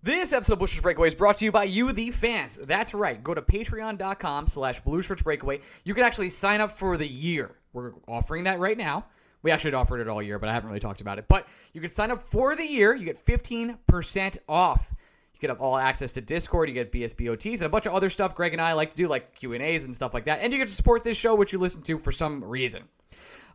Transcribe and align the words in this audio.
This 0.00 0.32
episode 0.32 0.52
of 0.52 0.58
Blue 0.60 0.68
Shirts 0.68 0.80
Breakaway 0.80 1.08
is 1.08 1.16
brought 1.16 1.34
to 1.36 1.44
you 1.44 1.50
by 1.50 1.64
you, 1.64 1.90
the 1.90 2.12
fans. 2.12 2.56
That's 2.62 2.94
right. 2.94 3.20
Go 3.22 3.34
to 3.34 3.42
patreon.com 3.42 4.46
slash 4.46 4.80
Blue 4.82 5.02
Breakaway. 5.02 5.60
You 5.82 5.92
can 5.92 6.04
actually 6.04 6.30
sign 6.30 6.60
up 6.60 6.78
for 6.78 6.96
the 6.96 7.06
year. 7.06 7.50
We're 7.72 7.94
offering 8.06 8.44
that 8.44 8.60
right 8.60 8.78
now. 8.78 9.06
We 9.42 9.50
actually 9.50 9.74
offered 9.74 10.00
it 10.00 10.06
all 10.06 10.22
year, 10.22 10.38
but 10.38 10.48
I 10.48 10.52
haven't 10.52 10.68
really 10.68 10.78
talked 10.78 11.00
about 11.00 11.18
it. 11.18 11.26
But 11.26 11.48
you 11.72 11.80
can 11.80 11.90
sign 11.90 12.12
up 12.12 12.22
for 12.22 12.54
the 12.54 12.64
year. 12.64 12.94
You 12.94 13.04
get 13.04 13.24
15% 13.26 14.38
off. 14.48 14.94
You 15.34 15.40
get 15.40 15.58
all 15.58 15.76
access 15.76 16.12
to 16.12 16.20
Discord. 16.20 16.68
You 16.68 16.76
get 16.76 16.92
BSBOTs 16.92 17.54
and 17.54 17.62
a 17.62 17.68
bunch 17.68 17.86
of 17.86 17.92
other 17.92 18.08
stuff 18.08 18.36
Greg 18.36 18.52
and 18.52 18.62
I 18.62 18.74
like 18.74 18.90
to 18.90 18.96
do, 18.96 19.08
like 19.08 19.34
Q&As 19.34 19.82
and 19.82 19.96
stuff 19.96 20.14
like 20.14 20.26
that. 20.26 20.38
And 20.42 20.52
you 20.52 20.60
get 20.60 20.68
to 20.68 20.74
support 20.74 21.02
this 21.02 21.16
show, 21.16 21.34
which 21.34 21.52
you 21.52 21.58
listen 21.58 21.82
to 21.82 21.98
for 21.98 22.12
some 22.12 22.44
reason. 22.44 22.84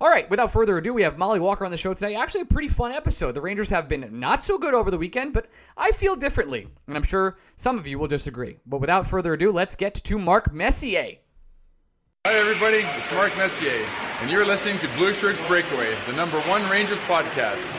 All 0.01 0.09
right, 0.09 0.29
without 0.29 0.51
further 0.51 0.77
ado, 0.77 0.93
we 0.93 1.03
have 1.03 1.17
Mollie 1.17 1.39
Walker 1.39 1.63
on 1.63 1.71
the 1.71 1.77
show 1.77 1.93
today. 1.93 2.15
Actually, 2.15 2.41
a 2.41 2.45
pretty 2.45 2.67
fun 2.67 2.91
episode. 2.91 3.33
The 3.33 3.41
Rangers 3.41 3.69
have 3.69 3.87
been 3.87 4.07
not 4.19 4.41
so 4.41 4.57
good 4.57 4.73
over 4.73 4.89
the 4.91 4.97
weekend, 4.97 5.33
but 5.33 5.47
I 5.77 5.91
feel 5.91 6.15
differently, 6.15 6.67
and 6.87 6.97
I'm 6.97 7.03
sure 7.03 7.37
some 7.55 7.77
of 7.77 7.87
you 7.87 7.99
will 7.99 8.07
disagree. 8.07 8.57
But 8.65 8.81
without 8.81 9.07
further 9.07 9.33
ado, 9.33 9.51
let's 9.51 9.75
get 9.75 9.93
to 9.93 10.17
Mark 10.17 10.51
Messier. 10.51 11.17
Hi, 12.25 12.33
everybody. 12.33 12.77
It's 12.97 13.11
Mark 13.11 13.35
Messier, 13.37 13.85
and 14.21 14.31
you're 14.31 14.45
listening 14.45 14.79
to 14.79 14.87
Blue 14.95 15.13
Shirts 15.13 15.39
Breakaway, 15.47 15.95
the 16.07 16.13
number 16.13 16.39
one 16.41 16.67
Rangers 16.69 16.99
podcast. 16.99 17.69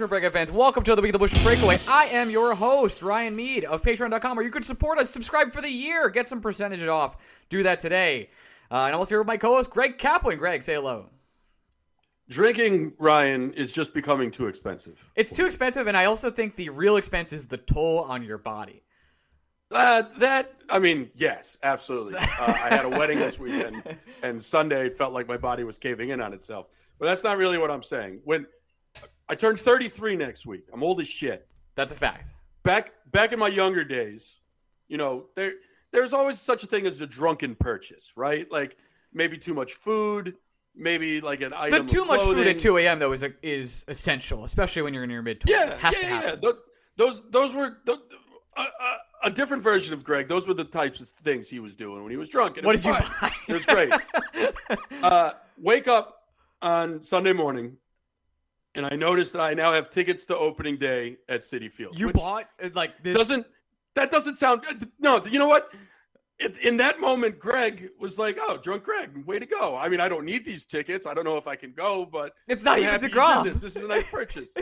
Shirt 0.00 0.08
Breakaway 0.08 0.32
fans, 0.32 0.50
welcome 0.50 0.82
to 0.84 0.96
the 0.96 1.02
Week 1.02 1.14
of 1.14 1.20
the 1.20 1.28
Blue 1.28 1.42
Breakaway. 1.42 1.78
I 1.86 2.06
am 2.06 2.30
your 2.30 2.54
host, 2.54 3.02
Ryan 3.02 3.36
Mead 3.36 3.66
of 3.66 3.82
Patreon.com, 3.82 4.34
where 4.34 4.46
you 4.46 4.50
can 4.50 4.62
support 4.62 4.98
us, 4.98 5.10
subscribe 5.10 5.52
for 5.52 5.60
the 5.60 5.68
year, 5.68 6.08
get 6.08 6.26
some 6.26 6.40
percentage 6.40 6.82
off. 6.84 7.18
Do 7.50 7.62
that 7.64 7.80
today. 7.80 8.30
Uh, 8.70 8.76
and 8.76 8.94
I'm 8.94 9.00
also 9.00 9.10
here 9.10 9.18
with 9.18 9.26
my 9.26 9.36
co-host, 9.36 9.68
Greg 9.68 9.98
Kaplan. 9.98 10.38
Greg, 10.38 10.62
say 10.62 10.72
hello. 10.72 11.10
Drinking, 12.30 12.94
Ryan, 12.98 13.52
is 13.52 13.74
just 13.74 13.92
becoming 13.92 14.30
too 14.30 14.46
expensive. 14.46 15.06
It's 15.16 15.30
too 15.30 15.44
expensive, 15.44 15.86
and 15.86 15.94
I 15.94 16.06
also 16.06 16.30
think 16.30 16.56
the 16.56 16.70
real 16.70 16.96
expense 16.96 17.34
is 17.34 17.46
the 17.46 17.58
toll 17.58 17.98
on 17.98 18.22
your 18.22 18.38
body. 18.38 18.82
Uh, 19.70 20.04
that, 20.16 20.54
I 20.70 20.78
mean, 20.78 21.10
yes, 21.14 21.58
absolutely. 21.62 22.14
Uh, 22.16 22.24
I 22.38 22.74
had 22.74 22.86
a 22.86 22.88
wedding 22.88 23.18
this 23.18 23.38
weekend, 23.38 23.82
and 24.22 24.42
Sunday 24.42 24.86
it 24.86 24.96
felt 24.96 25.12
like 25.12 25.28
my 25.28 25.36
body 25.36 25.62
was 25.62 25.76
caving 25.76 26.08
in 26.08 26.22
on 26.22 26.32
itself. 26.32 26.68
But 26.98 27.04
that's 27.04 27.22
not 27.22 27.36
really 27.36 27.58
what 27.58 27.70
I'm 27.70 27.82
saying. 27.82 28.20
When 28.24 28.46
I 29.30 29.36
turned 29.36 29.60
33 29.60 30.16
next 30.16 30.44
week, 30.44 30.64
I'm 30.72 30.82
old 30.82 31.00
as 31.00 31.06
shit. 31.06 31.46
That's 31.76 31.92
a 31.92 31.94
fact. 31.94 32.34
Back 32.64 32.92
back 33.12 33.32
in 33.32 33.38
my 33.38 33.46
younger 33.46 33.84
days, 33.84 34.36
you 34.88 34.98
know, 34.98 35.26
there 35.36 35.52
there's 35.92 36.12
always 36.12 36.40
such 36.40 36.64
a 36.64 36.66
thing 36.66 36.84
as 36.84 37.00
a 37.00 37.06
drunken 37.06 37.54
purchase, 37.54 38.12
right? 38.16 38.50
Like 38.50 38.76
maybe 39.12 39.38
too 39.38 39.54
much 39.54 39.74
food, 39.74 40.34
maybe 40.74 41.20
like 41.20 41.42
an 41.42 41.52
item. 41.54 41.86
The 41.86 41.92
too 41.92 42.04
much 42.04 42.20
food 42.20 42.44
at 42.44 42.58
2 42.58 42.78
a.m. 42.78 42.98
though 42.98 43.12
is 43.12 43.22
a, 43.22 43.32
is 43.40 43.84
essential, 43.86 44.44
especially 44.44 44.82
when 44.82 44.92
you're 44.92 45.04
in 45.04 45.10
your 45.10 45.22
mid 45.22 45.40
20s. 45.40 45.48
Yeah, 45.48 45.90
yeah, 45.92 46.22
yeah. 46.22 46.34
Those, 46.34 46.54
those 46.96 47.22
those 47.30 47.54
were 47.54 47.78
those, 47.86 48.00
a, 48.56 48.62
a, 48.62 48.96
a 49.24 49.30
different 49.30 49.62
version 49.62 49.94
of 49.94 50.02
Greg. 50.02 50.26
Those 50.28 50.48
were 50.48 50.54
the 50.54 50.64
types 50.64 51.00
of 51.00 51.08
things 51.22 51.48
he 51.48 51.60
was 51.60 51.76
doing 51.76 52.02
when 52.02 52.10
he 52.10 52.16
was 52.16 52.28
drunk. 52.28 52.56
and 52.56 52.66
What 52.66 52.74
did 52.74 52.84
you 52.84 52.92
buy? 52.92 53.32
It 53.48 53.52
was 53.52 53.64
great. 53.64 53.92
uh, 55.04 55.32
wake 55.56 55.86
up 55.86 56.24
on 56.62 57.00
Sunday 57.00 57.32
morning, 57.32 57.76
and 58.74 58.86
I 58.86 58.96
noticed 58.96 59.32
that 59.32 59.40
I 59.42 59.54
now 59.54 59.72
have 59.72 59.90
tickets 59.90 60.24
to 60.26 60.36
opening 60.36 60.76
day 60.78 61.16
at 61.28 61.40
Citi 61.42 61.70
Field. 61.70 61.98
You 61.98 62.12
bought 62.12 62.48
uh, 62.62 62.70
like 62.74 63.02
this 63.02 63.16
doesn't 63.16 63.46
that 63.94 64.10
doesn't 64.10 64.36
sound 64.36 64.62
no? 64.98 65.22
You 65.24 65.38
know 65.38 65.48
what? 65.48 65.70
It, 66.38 66.56
in 66.58 66.78
that 66.78 67.00
moment, 67.00 67.38
Greg 67.38 67.90
was 67.98 68.18
like, 68.18 68.38
"Oh, 68.40 68.56
drunk 68.56 68.82
Greg, 68.84 69.26
way 69.26 69.38
to 69.38 69.44
go!" 69.44 69.76
I 69.76 69.88
mean, 69.90 70.00
I 70.00 70.08
don't 70.08 70.24
need 70.24 70.44
these 70.46 70.64
tickets. 70.64 71.06
I 71.06 71.12
don't 71.12 71.24
know 71.24 71.36
if 71.36 71.46
I 71.46 71.54
can 71.54 71.72
go, 71.72 72.06
but 72.06 72.32
It's 72.48 72.62
not 72.62 72.78
I'm 72.78 72.84
even 72.94 73.10
DeGrom. 73.10 73.44
This. 73.44 73.60
this 73.60 73.76
is 73.76 73.84
a 73.84 73.88
nice 73.88 74.06
purchase. 74.10 74.54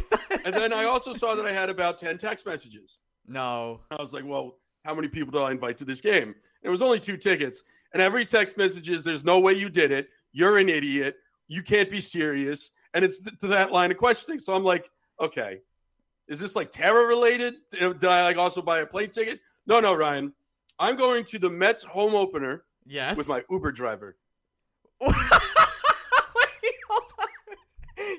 and 0.44 0.52
then 0.54 0.72
I 0.72 0.84
also 0.84 1.12
saw 1.12 1.36
that 1.36 1.46
I 1.46 1.52
had 1.52 1.70
about 1.70 1.98
10 1.98 2.18
text 2.18 2.46
messages. 2.46 2.98
No. 3.28 3.82
I 3.92 3.96
was 4.02 4.12
like, 4.12 4.24
well, 4.26 4.56
how 4.84 4.92
many 4.94 5.06
people 5.06 5.30
do 5.30 5.38
I 5.38 5.52
invite 5.52 5.78
to 5.78 5.84
this 5.84 6.00
game? 6.00 6.34
It 6.62 6.68
was 6.68 6.82
only 6.82 6.98
two 6.98 7.16
tickets. 7.16 7.62
And 7.92 8.02
every 8.02 8.26
text 8.26 8.56
message 8.56 8.88
is, 8.88 9.04
there's 9.04 9.24
no 9.24 9.38
way 9.38 9.52
you 9.52 9.68
did 9.68 9.92
it. 9.92 10.08
You're 10.32 10.58
an 10.58 10.68
idiot. 10.68 11.16
You 11.46 11.62
can't 11.62 11.90
be 11.90 12.00
serious. 12.00 12.72
And 12.94 13.04
it's 13.04 13.18
th- 13.20 13.38
to 13.40 13.46
that 13.48 13.70
line 13.72 13.90
of 13.90 13.96
questioning. 13.96 14.40
So 14.40 14.54
I'm 14.54 14.64
like, 14.64 14.90
okay, 15.20 15.60
is 16.28 16.40
this 16.40 16.56
like 16.56 16.70
terror 16.70 17.06
related? 17.06 17.54
Did 17.72 18.04
I 18.04 18.24
like 18.24 18.36
also 18.38 18.62
buy 18.62 18.80
a 18.80 18.86
plane 18.86 19.10
ticket? 19.10 19.40
No, 19.66 19.80
no, 19.80 19.94
Ryan. 19.94 20.32
I'm 20.78 20.96
going 20.96 21.24
to 21.26 21.38
the 21.38 21.50
Mets 21.50 21.82
home 21.82 22.14
opener 22.14 22.64
Yes. 22.86 23.16
with 23.16 23.28
my 23.28 23.44
Uber 23.50 23.72
driver. 23.72 24.16
Wait. 25.00 25.14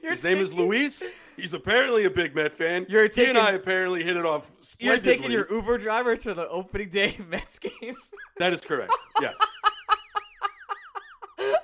His 0.03 0.24
name 0.24 0.40
is 0.40 0.53
Luis. 0.53 1.03
He's 1.38 1.53
apparently 1.53 2.06
a 2.06 2.09
big 2.09 2.36
Met 2.36 2.51
fan. 2.53 2.86
You're 2.90 3.03
he 3.03 3.09
taking- 3.09 3.30
and 3.31 3.38
I 3.38 3.51
apparently 3.51 4.03
hit 4.03 4.18
it 4.18 4.25
off. 4.25 4.51
You're 4.80 5.00
taking 5.00 5.31
your 5.31 5.51
Uber 5.51 5.78
driver 5.78 6.16
to 6.18 6.34
the 6.34 6.47
opening 6.50 6.90
day 6.90 7.18
Mets 7.30 7.59
game. 7.59 7.96
That 8.38 8.53
is 8.53 8.62
correct. 8.62 8.94
Yes. 9.22 9.38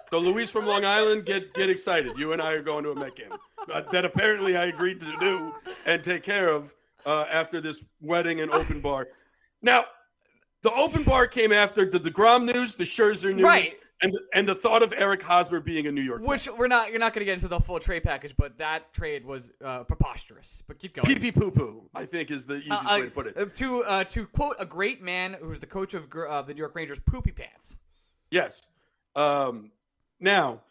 So 0.09 0.19
Luis 0.19 0.49
from 0.51 0.65
Long 0.65 0.85
Island, 0.85 1.25
get 1.25 1.53
get 1.53 1.69
excited. 1.69 2.17
You 2.17 2.33
and 2.33 2.41
I 2.41 2.51
are 2.53 2.61
going 2.61 2.83
to 2.83 2.91
a 2.91 2.95
Met 2.95 3.15
game 3.15 3.31
uh, 3.71 3.81
that 3.91 4.05
apparently 4.05 4.55
I 4.57 4.65
agreed 4.65 4.99
to 5.01 5.15
do 5.19 5.53
and 5.85 6.03
take 6.03 6.23
care 6.23 6.49
of 6.49 6.73
uh, 7.05 7.25
after 7.31 7.61
this 7.61 7.83
wedding 8.01 8.41
and 8.41 8.51
open 8.51 8.81
bar. 8.81 9.07
Now, 9.61 9.85
the 10.61 10.71
open 10.73 11.03
bar 11.03 11.27
came 11.27 11.51
after 11.51 11.89
the 11.89 11.99
Degrom 11.99 12.51
news, 12.51 12.75
the 12.75 12.83
Scherzer 12.83 13.31
news, 13.33 13.43
Right. 13.43 13.75
and 14.01 14.11
and 14.33 14.47
the 14.47 14.55
thought 14.55 14.81
of 14.83 14.93
Eric 14.97 15.21
Hosmer 15.21 15.59
being 15.59 15.85
a 15.87 15.91
New 15.91 16.01
York. 16.01 16.21
Which 16.23 16.47
we're 16.57 16.67
not. 16.67 16.89
You're 16.89 16.99
not 16.99 17.13
going 17.13 17.21
to 17.21 17.25
get 17.25 17.33
into 17.33 17.47
the 17.47 17.59
full 17.59 17.79
trade 17.79 18.03
package, 18.03 18.33
but 18.37 18.57
that 18.57 18.91
trade 18.93 19.23
was 19.25 19.51
uh, 19.63 19.83
preposterous. 19.83 20.63
But 20.67 20.79
keep 20.79 20.95
going. 20.95 21.05
pee 21.07 21.19
pee 21.19 21.31
poo 21.31 21.51
poo, 21.51 21.89
I 21.93 22.05
think 22.05 22.31
is 22.31 22.45
the 22.45 22.57
easiest 22.57 22.85
Uh, 22.85 22.89
way 22.95 23.01
to 23.03 23.11
put 23.11 23.27
it. 23.27 23.37
uh, 23.37 23.45
to 23.45 23.83
uh, 23.83 24.03
to 24.05 24.25
quote 24.27 24.55
a 24.59 24.65
great 24.65 25.01
man 25.01 25.35
who's 25.41 25.59
the 25.59 25.67
coach 25.67 25.93
of 25.93 26.09
the 26.09 26.53
New 26.53 26.59
York 26.59 26.75
Rangers, 26.75 26.99
poopy 26.99 27.31
pants. 27.31 27.77
Yes. 28.31 28.61
Um, 29.15 29.71
now, 30.19 30.61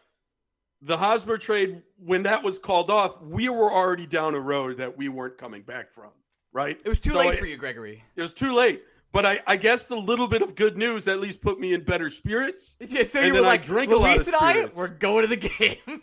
the 0.82 0.96
Hosmer 0.96 1.38
trade, 1.38 1.82
when 1.98 2.24
that 2.24 2.42
was 2.42 2.58
called 2.58 2.90
off, 2.90 3.20
we 3.22 3.48
were 3.48 3.72
already 3.72 4.06
down 4.06 4.34
a 4.34 4.40
road 4.40 4.78
that 4.78 4.96
we 4.96 5.08
weren't 5.08 5.38
coming 5.38 5.62
back 5.62 5.92
from, 5.92 6.10
right? 6.52 6.80
It 6.84 6.88
was 6.88 7.00
too 7.00 7.10
So 7.10 7.18
late 7.18 7.34
it- 7.34 7.38
for 7.38 7.46
you, 7.46 7.56
Gregory. 7.56 8.02
It 8.16 8.22
was 8.22 8.32
too 8.34 8.52
late. 8.52 8.82
But 9.12 9.24
I, 9.24 9.40
I 9.46 9.56
guess 9.56 9.84
the 9.84 9.94
little 9.96 10.26
bit 10.26 10.42
of 10.42 10.56
good 10.56 10.76
news 10.76 11.06
at 11.06 11.20
least 11.20 11.40
put 11.40 11.60
me 11.60 11.72
in 11.72 11.84
better 11.84 12.10
spirits. 12.10 12.76
Yeah, 12.86 13.04
so 13.04 13.20
you 13.20 13.32
were 13.32 13.38
I 13.38 13.42
like, 13.42 13.62
drank 13.62 13.92
a 13.92 13.96
lot 13.96 14.20
of 14.20 14.26
and 14.26 14.34
I, 14.36 14.50
spirits." 14.54 14.76
we're 14.76 14.88
going 15.06 15.22
to 15.22 15.28
the 15.28 15.36
game. 15.36 15.76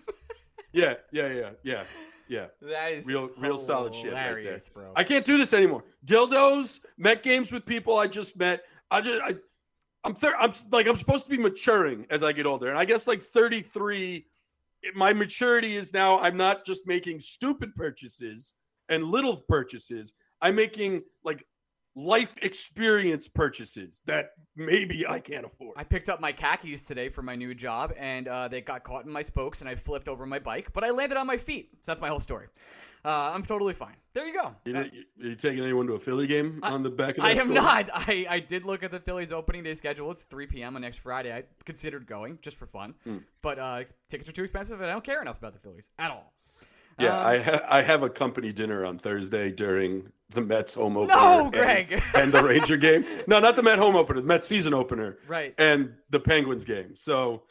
Yeah, 0.73 0.93
yeah, 1.11 1.27
yeah, 1.27 1.49
yeah, 1.63 1.83
yeah. 2.29 2.45
that 2.61 2.93
is 2.93 3.05
Real, 3.05 3.29
real 3.37 3.57
solid 3.57 3.93
shit 3.93 4.13
right 4.13 4.41
there. 4.41 4.57
bro. 4.73 4.93
I 4.95 5.03
can't 5.03 5.25
do 5.25 5.37
this 5.37 5.51
anymore. 5.51 5.83
Dildos, 6.05 6.79
met 6.97 7.23
games 7.23 7.51
with 7.51 7.65
people 7.65 7.97
I 7.97 8.07
just 8.07 8.37
met. 8.37 8.63
I 8.89 9.01
just, 9.01 9.19
I, 9.21 9.35
I'm, 10.03 10.15
thir- 10.15 10.35
I'm 10.39 10.53
like, 10.71 10.87
I'm 10.87 10.95
supposed 10.95 11.25
to 11.25 11.29
be 11.29 11.37
maturing 11.37 12.07
as 12.09 12.23
I 12.23 12.31
get 12.31 12.45
older, 12.45 12.69
and 12.69 12.77
I 12.77 12.85
guess 12.85 13.07
like 13.07 13.21
33, 13.21 14.25
my 14.95 15.13
maturity 15.13 15.75
is 15.75 15.93
now. 15.93 16.19
I'm 16.19 16.37
not 16.37 16.65
just 16.65 16.87
making 16.87 17.19
stupid 17.19 17.75
purchases 17.75 18.53
and 18.89 19.05
little 19.05 19.37
purchases. 19.37 20.13
I'm 20.41 20.55
making 20.55 21.03
like 21.23 21.45
life 21.95 22.35
experience 22.41 23.27
purchases 23.27 24.01
that 24.05 24.31
maybe 24.55 25.05
I 25.07 25.19
can't 25.19 25.45
afford. 25.45 25.73
I 25.77 25.83
picked 25.83 26.09
up 26.09 26.19
my 26.21 26.31
khakis 26.31 26.81
today 26.83 27.09
for 27.09 27.21
my 27.21 27.35
new 27.35 27.53
job, 27.53 27.93
and 27.97 28.27
uh, 28.27 28.47
they 28.47 28.61
got 28.61 28.83
caught 28.83 29.05
in 29.05 29.11
my 29.11 29.21
spokes, 29.21 29.61
and 29.61 29.69
I 29.69 29.75
flipped 29.75 30.07
over 30.07 30.25
my 30.25 30.39
bike, 30.39 30.71
but 30.73 30.83
I 30.83 30.91
landed 30.91 31.17
on 31.17 31.27
my 31.27 31.37
feet. 31.37 31.69
So 31.83 31.91
that's 31.91 32.01
my 32.01 32.07
whole 32.09 32.19
story. 32.19 32.47
Uh, 33.03 33.31
I'm 33.33 33.41
totally 33.41 33.73
fine. 33.73 33.95
There 34.13 34.27
you 34.27 34.33
go. 34.33 34.53
You, 34.65 34.75
Uh, 34.77 34.79
are 34.81 34.89
you 35.17 35.35
taking 35.35 35.63
anyone 35.63 35.87
to 35.87 35.93
a 35.93 35.99
Philly 35.99 36.27
game 36.27 36.59
on 36.61 36.83
the 36.83 36.89
back 36.91 37.17
of 37.17 37.23
that 37.23 37.25
I 37.25 37.31
am 37.31 37.47
story? 37.47 37.55
not. 37.55 37.89
I, 37.93 38.27
I 38.29 38.39
did 38.39 38.63
look 38.63 38.83
at 38.83 38.91
the 38.91 38.99
Phillies 38.99 39.31
opening 39.33 39.63
day 39.63 39.73
schedule. 39.73 40.11
It's 40.11 40.21
3 40.23 40.45
p.m. 40.45 40.75
on 40.75 40.83
next 40.83 40.97
Friday. 40.99 41.33
I 41.33 41.43
considered 41.65 42.05
going 42.05 42.37
just 42.43 42.57
for 42.57 42.67
fun, 42.67 42.93
Hmm. 43.03 43.17
but 43.41 43.57
uh, 43.57 43.83
tickets 44.07 44.29
are 44.29 44.33
too 44.33 44.43
expensive, 44.43 44.79
and 44.81 44.89
I 44.89 44.93
don't 44.93 45.03
care 45.03 45.21
enough 45.21 45.39
about 45.39 45.53
the 45.53 45.59
Phillies 45.59 45.89
at 45.97 46.11
all. 46.11 46.31
Yeah, 46.99 47.17
Um, 47.17 47.25
I 47.25 47.37
ha- 47.39 47.65
I 47.69 47.81
have 47.81 48.03
a 48.03 48.09
company 48.09 48.51
dinner 48.51 48.85
on 48.85 48.97
Thursday 48.97 49.51
during 49.51 50.11
the 50.29 50.41
Mets 50.41 50.73
home 50.75 50.97
opener. 50.97 51.13
No, 51.15 51.43
and- 51.45 51.51
Greg. 51.51 52.03
And, 52.15 52.31
the 52.31 52.43
Ranger 52.43 52.77
game. 52.77 53.05
No, 53.27 53.39
not 53.39 53.55
the 53.55 53.63
Met 53.63 53.79
home 53.79 53.95
opener, 53.95 54.21
the 54.21 54.27
Met 54.27 54.45
season 54.45 54.73
opener, 54.73 55.17
Right. 55.27 55.53
and 55.57 55.95
the 56.09 56.19
Penguins 56.19 56.63
game. 56.63 56.95
So, 56.95 57.43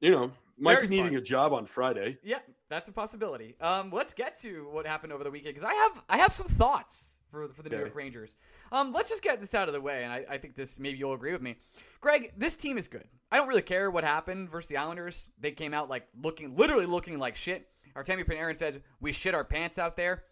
you 0.00 0.10
know, 0.10 0.32
might 0.58 0.74
Very 0.74 0.86
be 0.86 0.96
needing 0.96 1.12
fun. 1.12 1.18
a 1.18 1.22
job 1.22 1.52
on 1.52 1.66
Friday. 1.66 2.18
Yeah, 2.22 2.38
that's 2.68 2.88
a 2.88 2.92
possibility. 2.92 3.56
Um, 3.60 3.90
let's 3.92 4.14
get 4.14 4.38
to 4.40 4.68
what 4.70 4.86
happened 4.86 5.12
over 5.12 5.24
the 5.24 5.30
weekend 5.30 5.54
because 5.54 5.68
I 5.68 5.74
have 5.74 6.02
I 6.08 6.16
have 6.18 6.32
some 6.32 6.46
thoughts 6.46 7.16
for 7.30 7.48
for 7.48 7.62
the 7.62 7.68
New 7.70 7.76
Okay. 7.76 7.84
York 7.86 7.94
Rangers. 7.96 8.36
Um, 8.72 8.92
let's 8.92 9.08
just 9.08 9.22
get 9.22 9.40
this 9.40 9.54
out 9.54 9.68
of 9.68 9.74
the 9.74 9.80
way, 9.80 10.04
and 10.04 10.12
I, 10.12 10.24
I 10.30 10.38
think 10.38 10.54
this 10.56 10.78
maybe 10.78 10.96
you'll 10.98 11.12
agree 11.14 11.32
with 11.32 11.42
me, 11.42 11.56
Greg. 12.00 12.32
This 12.36 12.56
team 12.56 12.78
is 12.78 12.86
good. 12.88 13.06
I 13.32 13.36
don't 13.36 13.48
really 13.48 13.62
care 13.62 13.90
what 13.90 14.04
happened 14.04 14.48
versus 14.48 14.68
the 14.68 14.76
Islanders. 14.76 15.30
They 15.40 15.50
came 15.50 15.74
out 15.74 15.88
like 15.88 16.06
looking, 16.22 16.54
literally 16.56 16.86
looking 16.86 17.18
like 17.18 17.34
shit. 17.36 17.68
Artemi 17.96 18.26
Panarin 18.26 18.56
says 18.56 18.78
we 19.00 19.12
shit 19.12 19.34
our 19.34 19.44
pants 19.44 19.78
out 19.78 19.96
there. 19.96 20.24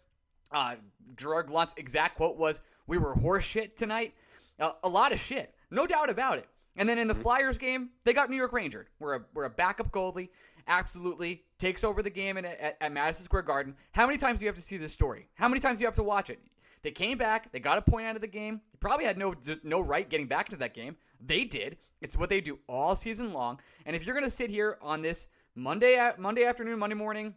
Uh, 0.51 0.75
Gerard 1.17 1.47
Gallant's 1.47 1.73
exact 1.77 2.17
quote 2.17 2.37
was, 2.37 2.61
We 2.87 2.97
were 2.97 3.13
horse 3.13 3.43
shit 3.43 3.75
tonight. 3.77 4.13
Uh, 4.59 4.71
a 4.83 4.89
lot 4.89 5.11
of 5.11 5.19
shit, 5.19 5.55
no 5.71 5.87
doubt 5.87 6.09
about 6.09 6.37
it. 6.37 6.47
And 6.75 6.87
then 6.87 6.97
in 6.97 7.07
the 7.07 7.15
Flyers 7.15 7.57
game, 7.57 7.89
they 8.03 8.13
got 8.13 8.29
New 8.29 8.37
York 8.37 8.53
Ranger. 8.53 8.87
We're 8.99 9.15
a, 9.15 9.21
we're 9.33 9.45
a 9.45 9.49
backup 9.49 9.91
goalie, 9.91 10.29
absolutely 10.67 11.43
takes 11.57 11.83
over 11.83 12.01
the 12.01 12.09
game 12.09 12.37
in, 12.37 12.45
at, 12.45 12.77
at 12.79 12.91
Madison 12.91 13.25
Square 13.25 13.43
Garden. 13.43 13.75
How 13.91 14.05
many 14.05 14.17
times 14.17 14.39
do 14.39 14.45
you 14.45 14.49
have 14.49 14.55
to 14.55 14.61
see 14.61 14.77
this 14.77 14.93
story? 14.93 15.27
How 15.35 15.47
many 15.47 15.59
times 15.59 15.77
do 15.77 15.83
you 15.83 15.87
have 15.87 15.95
to 15.95 16.03
watch 16.03 16.29
it? 16.29 16.39
They 16.81 16.91
came 16.91 17.17
back. 17.17 17.51
They 17.51 17.59
got 17.59 17.77
a 17.77 17.81
point 17.81 18.07
out 18.07 18.15
of 18.15 18.21
the 18.21 18.27
game. 18.27 18.59
They 18.71 18.77
probably 18.79 19.05
had 19.05 19.17
no 19.17 19.33
no 19.63 19.79
right 19.79 20.09
getting 20.09 20.27
back 20.27 20.47
into 20.47 20.57
that 20.57 20.73
game. 20.73 20.97
They 21.25 21.45
did. 21.45 21.77
It's 22.01 22.17
what 22.17 22.29
they 22.29 22.41
do 22.41 22.59
all 22.67 22.95
season 22.95 23.31
long. 23.31 23.59
And 23.85 23.95
if 23.95 24.05
you're 24.05 24.15
going 24.15 24.25
to 24.25 24.29
sit 24.29 24.49
here 24.49 24.77
on 24.81 25.01
this 25.01 25.27
Monday 25.55 26.11
Monday 26.17 26.43
afternoon, 26.43 26.77
Monday 26.79 26.95
morning, 26.95 27.33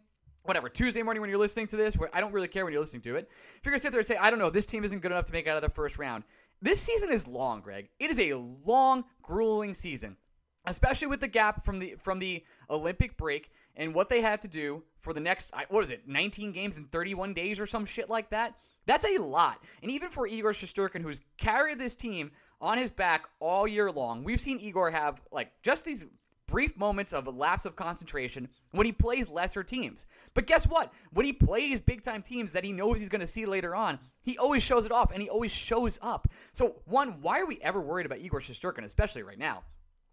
whatever, 0.47 0.69
Tuesday 0.69 1.03
morning 1.03 1.21
when 1.21 1.29
you're 1.29 1.39
listening 1.39 1.67
to 1.67 1.75
this, 1.75 1.97
where 1.97 2.09
I 2.13 2.21
don't 2.21 2.31
really 2.31 2.47
care 2.47 2.63
when 2.63 2.73
you're 2.73 2.81
listening 2.81 3.01
to 3.03 3.15
it. 3.15 3.29
If 3.57 3.65
you're 3.65 3.75
to 3.75 3.79
sit 3.79 3.91
there 3.91 3.99
and 3.99 4.07
say, 4.07 4.17
I 4.17 4.29
don't 4.29 4.39
know, 4.39 4.49
this 4.49 4.65
team 4.65 4.83
isn't 4.83 4.99
good 4.99 5.11
enough 5.11 5.25
to 5.25 5.33
make 5.33 5.45
it 5.45 5.49
out 5.49 5.57
of 5.57 5.63
the 5.63 5.73
first 5.73 5.99
round. 5.99 6.23
This 6.61 6.79
season 6.79 7.11
is 7.11 7.27
long, 7.27 7.61
Greg. 7.61 7.89
It 7.99 8.09
is 8.09 8.19
a 8.19 8.33
long, 8.33 9.03
grueling 9.21 9.73
season, 9.73 10.17
especially 10.65 11.07
with 11.07 11.19
the 11.19 11.27
gap 11.27 11.63
from 11.63 11.79
the 11.79 11.95
from 11.99 12.19
the 12.19 12.43
Olympic 12.69 13.15
break 13.17 13.51
and 13.75 13.93
what 13.93 14.09
they 14.09 14.21
had 14.21 14.41
to 14.41 14.47
do 14.47 14.81
for 15.01 15.13
the 15.13 15.19
next 15.19 15.53
what 15.69 15.83
is 15.83 15.91
it, 15.91 16.07
19 16.07 16.51
games 16.51 16.77
in 16.77 16.85
31 16.85 17.33
days 17.33 17.59
or 17.59 17.67
some 17.67 17.85
shit 17.85 18.09
like 18.09 18.29
that. 18.31 18.55
That's 18.87 19.05
a 19.05 19.17
lot. 19.19 19.61
And 19.81 19.91
even 19.91 20.09
for 20.09 20.25
Igor 20.25 20.53
Shesterkin, 20.53 21.01
who's 21.01 21.21
carried 21.37 21.77
this 21.77 21.93
team 21.93 22.31
on 22.59 22.77
his 22.77 22.89
back 22.89 23.25
all 23.39 23.67
year 23.67 23.91
long, 23.91 24.23
we've 24.23 24.41
seen 24.41 24.59
Igor 24.59 24.89
have 24.89 25.21
like 25.31 25.51
just 25.61 25.85
these 25.85 26.07
brief 26.47 26.77
moments 26.77 27.13
of 27.13 27.27
lapse 27.35 27.65
of 27.65 27.75
concentration 27.75 28.47
when 28.71 28.85
he 28.85 28.91
plays 28.91 29.29
lesser 29.29 29.63
teams. 29.63 30.05
But 30.33 30.47
guess 30.47 30.65
what? 30.65 30.93
When 31.11 31.25
he 31.25 31.33
plays 31.33 31.79
big 31.79 32.01
time 32.01 32.21
teams 32.21 32.51
that 32.53 32.63
he 32.63 32.71
knows 32.71 32.99
he's 32.99 33.09
going 33.09 33.21
to 33.21 33.27
see 33.27 33.45
later 33.45 33.75
on, 33.75 33.99
he 34.21 34.37
always 34.37 34.63
shows 34.63 34.85
it 34.85 34.91
off 34.91 35.11
and 35.11 35.21
he 35.21 35.29
always 35.29 35.51
shows 35.51 35.99
up. 36.01 36.27
So, 36.53 36.77
one, 36.85 37.21
why 37.21 37.39
are 37.39 37.45
we 37.45 37.59
ever 37.61 37.81
worried 37.81 38.05
about 38.05 38.19
Igor 38.19 38.39
Shesterkin, 38.39 38.85
especially 38.85 39.23
right 39.23 39.39
now? 39.39 39.63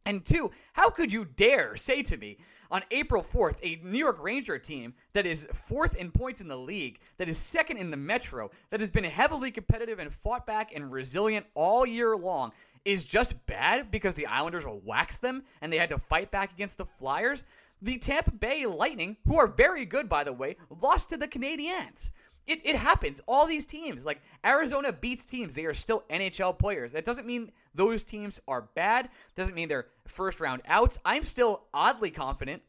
And 0.07 0.25
two, 0.25 0.51
how 0.73 0.91
could 0.91 1.13
you 1.13 1.25
dare 1.25 1.77
say 1.77 2.03
to 2.03 2.17
me 2.17 2.37
on 2.71 2.83
April 2.91 3.23
4th, 3.23 3.57
a 3.63 3.81
New 3.85 3.99
York 3.99 4.23
Ranger 4.23 4.59
team 4.59 4.95
that 5.13 5.27
is 5.27 5.47
fourth 5.53 5.97
in 5.97 6.11
points 6.11 6.41
in 6.41 6.49
the 6.49 6.57
league, 6.57 6.99
that 7.19 7.29
is 7.29 7.39
second 7.39 7.79
in 7.79 7.91
the 7.91 7.97
Metro, 7.97 8.51
that 8.71 8.81
has 8.81 8.91
been 8.91 9.05
heavily 9.05 9.51
competitive 9.51 9.99
and 9.99 10.13
fought 10.13 10.47
back 10.47 10.73
and 10.75 10.93
resilient 10.93 11.47
all 11.55 11.87
year 11.87 12.17
long, 12.17 12.53
is 12.85 13.05
just 13.05 13.35
bad 13.47 13.91
because 13.91 14.15
the 14.15 14.27
Islanders 14.27 14.65
waxed 14.67 15.23
them 15.23 15.43
and 15.63 15.73
they 15.73 15.79
had 15.79 15.89
to 15.89 15.99
fight 15.99 16.31
back 16.31 16.53
against 16.53 16.77
the 16.77 16.85
Flyers? 16.85 17.45
The 17.81 17.99
Tampa 17.99 18.31
Bay 18.31 18.67
Lightning, 18.67 19.17
who 19.27 19.39
are 19.39 19.47
very 19.47 19.85
good, 19.85 20.09
by 20.09 20.25
the 20.25 20.33
way, 20.33 20.57
lost 20.81 21.11
to 21.11 21.17
the 21.17 21.29
Canadiens. 21.29 22.11
It, 22.47 22.61
it 22.65 22.77
happens. 22.77 23.21
All 23.27 23.47
these 23.47 23.67
teams, 23.67 24.05
like 24.05 24.21
Arizona 24.45 24.93
beats 24.93 25.25
teams, 25.25 25.55
they 25.55 25.65
are 25.65 25.75
still 25.75 26.05
NHL 26.11 26.59
players. 26.59 26.93
That 26.93 27.05
doesn't 27.05 27.27
mean 27.27 27.51
those 27.75 28.05
teams 28.05 28.41
are 28.47 28.63
bad. 28.75 29.09
Doesn't 29.35 29.55
mean 29.55 29.69
they're 29.69 29.87
first 30.07 30.41
round 30.41 30.63
outs. 30.67 30.99
I'm 31.05 31.25
still 31.25 31.63
oddly 31.73 32.11
confident 32.11 32.63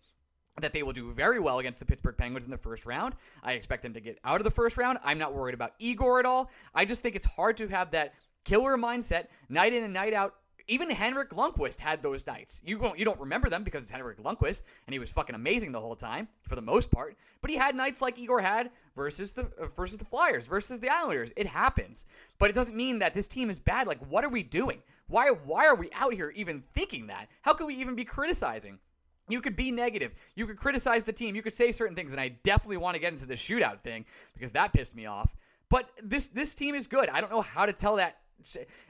that 0.62 0.72
they 0.72 0.83
will 0.83 0.94
do 0.94 1.12
very 1.12 1.39
well 1.39 1.60
against 1.60 1.80
the 1.80 1.86
Pittsburgh 1.86 2.16
Penguins 2.18 2.45
in 2.45 2.51
the 2.51 2.57
first 2.57 2.86
round. 2.86 3.16
I 3.44 3.54
expect 3.54 3.83
them 3.83 3.94
to 3.94 4.00
get 4.00 4.19
out 4.24 4.39
of 4.39 4.45
the 4.45 4.51
first 4.51 4.77
round. 4.77 5.00
I'm 5.04 5.18
not 5.18 5.33
worried 5.33 5.54
about 5.54 5.74
Igor 5.80 6.19
at 6.19 6.25
all. 6.25 6.50
I 6.74 6.86
just 6.86 7.01
think 7.01 7.16
it's 7.16 7.25
hard 7.25 7.57
to 7.57 7.68
have 7.68 7.92
that 7.92 8.13
killer 8.45 8.77
mindset 8.77 9.27
night 9.50 9.74
in 9.74 9.83
and 9.83 9.94
night 9.94 10.13
out 10.13 10.36
even 10.67 10.89
Henrik 10.89 11.29
Lundqvist 11.29 11.79
had 11.79 12.01
those 12.01 12.25
nights. 12.25 12.62
You 12.65 12.77
don't 12.77 12.97
you 12.97 13.06
don't 13.06 13.19
remember 13.19 13.50
them 13.50 13.63
because 13.63 13.83
it's 13.83 13.91
Henrik 13.91 14.21
Lundqvist 14.21 14.63
and 14.88 14.94
he 14.94 15.00
was 15.00 15.09
fucking 15.09 15.35
amazing 15.35 15.71
the 15.71 15.79
whole 15.79 15.95
time 15.95 16.27
for 16.41 16.56
the 16.56 16.62
most 16.62 16.89
part. 16.89 17.15
But 17.41 17.51
he 17.51 17.57
had 17.57 17.75
nights 17.75 18.01
like 18.01 18.17
Igor 18.17 18.41
had 18.41 18.71
versus 18.95 19.31
the 19.31 19.44
uh, 19.59 19.67
versus 19.75 20.00
the 20.00 20.06
Flyers 20.06 20.47
versus 20.47 20.79
the 20.79 20.89
Islanders. 20.89 21.31
It 21.35 21.47
happens, 21.47 22.07
but 22.39 22.50
it 22.50 22.53
doesn't 22.53 22.75
mean 22.75 23.00
that 23.00 23.13
this 23.13 23.27
team 23.27 23.50
is 23.50 23.59
bad. 23.59 23.88
Like, 23.88 24.00
what 24.09 24.23
are 24.23 24.29
we 24.29 24.44
doing? 24.44 24.81
Why 25.07 25.29
why 25.29 25.67
are 25.67 25.75
we 25.75 25.89
out 25.94 26.13
here 26.13 26.31
even 26.35 26.63
thinking 26.73 27.07
that? 27.07 27.27
How 27.41 27.53
can 27.53 27.67
we 27.67 27.75
even 27.75 27.95
be 27.95 28.06
criticizing? 28.06 28.79
You 29.27 29.41
could 29.41 29.56
be 29.56 29.71
negative. 29.71 30.13
You 30.35 30.45
could 30.45 30.57
criticize 30.57 31.03
the 31.03 31.13
team. 31.13 31.35
You 31.35 31.41
could 31.41 31.53
say 31.53 31.71
certain 31.71 31.95
things, 31.95 32.12
and 32.12 32.21
I 32.21 32.29
definitely 32.44 32.77
want 32.77 32.95
to 32.95 33.00
get 33.00 33.12
into 33.13 33.25
the 33.25 33.33
shootout 33.33 33.81
thing 33.81 34.06
because 34.33 34.51
that 34.51 34.73
pissed 34.73 34.95
me 34.95 35.06
off. 35.06 35.35
But 35.69 35.89
this 36.03 36.27
this 36.27 36.56
team 36.56 36.75
is 36.75 36.88
good. 36.88 37.09
I 37.09 37.21
don't 37.21 37.31
know 37.31 37.41
how 37.41 37.65
to 37.65 37.73
tell 37.73 37.95
that 37.97 38.17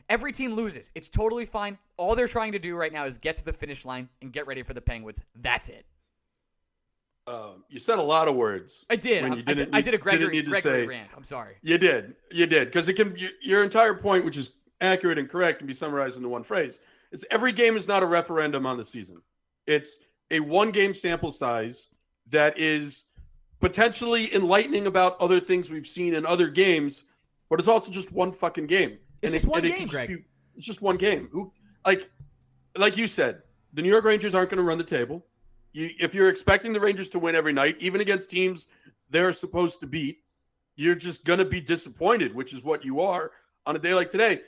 Every 0.10 0.32
team 0.32 0.54
loses. 0.54 0.92
It's 0.96 1.10
totally 1.10 1.46
fine. 1.46 1.78
All 1.98 2.16
they're 2.16 2.28
trying 2.28 2.52
to 2.52 2.60
do 2.60 2.76
right 2.76 2.92
now 2.92 3.06
is 3.06 3.18
get 3.18 3.38
to 3.38 3.46
the 3.46 3.54
finish 3.54 3.86
line 3.86 4.10
and 4.22 4.32
get 4.32 4.48
ready 4.48 4.64
for 4.64 4.74
the 4.74 4.82
Penguins. 4.82 5.22
That's 5.42 5.70
it. 5.70 5.86
Uh, 7.28 7.54
you 7.70 7.80
said 7.80 7.98
a 7.98 8.04
lot 8.04 8.28
of 8.28 8.36
words. 8.36 8.86
I 8.90 8.96
did. 8.98 9.24
I 9.24 9.54
did, 9.54 9.70
I 9.74 9.82
did 9.82 9.96
a 9.96 9.98
Gregory, 9.98 10.42
Gregory 10.44 10.62
say, 10.62 10.86
rant. 10.86 11.10
I'm 11.16 11.24
sorry. 11.24 11.56
You 11.64 11.78
did. 11.80 12.16
You 12.32 12.46
did. 12.46 12.68
Because 12.68 12.88
it 12.88 12.94
can 12.94 13.18
your 13.42 13.64
entire 13.64 13.96
point, 13.96 14.26
which 14.26 14.38
is 14.38 14.54
accurate 14.80 15.18
and 15.18 15.28
correct, 15.28 15.58
can 15.60 15.68
be 15.68 15.74
summarized 15.74 16.18
into 16.18 16.30
one 16.30 16.44
phrase. 16.44 16.80
It's 17.12 17.26
every 17.32 17.52
game 17.52 17.78
is 17.78 17.88
not 17.88 18.04
a 18.04 18.06
referendum 18.06 18.68
on 18.68 18.78
the 18.78 18.86
season. 18.86 19.22
It's 19.66 19.98
a 20.30 20.40
one 20.40 20.72
game 20.72 20.94
sample 20.94 21.32
size 21.32 21.88
that 22.30 22.60
is 22.60 23.06
potentially 23.60 24.34
enlightening 24.36 24.86
about 24.86 25.20
other 25.20 25.40
things 25.40 25.72
we've 25.72 25.88
seen 25.88 26.14
in 26.14 26.26
other 26.26 26.48
games, 26.48 27.06
but 27.50 27.60
it's 27.60 27.70
also 27.70 27.92
just 27.92 28.12
one 28.12 28.32
fucking 28.32 28.68
game. 28.68 29.00
It's 29.22 29.34
just 29.34 29.46
it, 29.46 29.50
one 29.50 29.62
game, 29.64 29.88
Greg. 29.88 30.08
Be, 30.10 30.18
it's 30.56 30.66
just 30.66 30.82
one 30.82 30.98
game. 30.98 31.30
Who, 31.32 31.52
like, 31.86 32.10
like 32.78 32.98
you 32.98 33.08
said, 33.08 33.42
the 33.74 33.82
New 33.82 33.90
York 33.90 34.06
Rangers 34.06 34.36
aren't 34.36 34.50
going 34.50 34.58
to 34.58 34.64
run 34.64 34.78
the 34.78 34.84
table. 34.84 35.26
You, 35.74 35.90
if 36.00 36.14
you're 36.14 36.30
expecting 36.30 36.74
the 36.74 36.80
Rangers 36.80 37.10
to 37.12 37.20
win 37.20 37.36
every 37.36 37.54
night, 37.54 37.78
even 37.80 38.02
against 38.02 38.30
teams 38.30 38.68
they're 39.10 39.34
supposed 39.34 39.80
to 39.82 39.88
beat, 39.88 40.20
you're 40.76 40.96
just 40.96 41.24
going 41.26 41.40
to 41.40 41.46
be 41.46 41.62
disappointed, 41.62 42.34
which 42.34 42.54
is 42.54 42.64
what 42.64 42.84
you 42.84 43.02
are 43.02 43.32
on 43.66 43.76
a 43.76 43.80
day 43.80 43.94
like 43.94 44.12
today. 44.12 44.42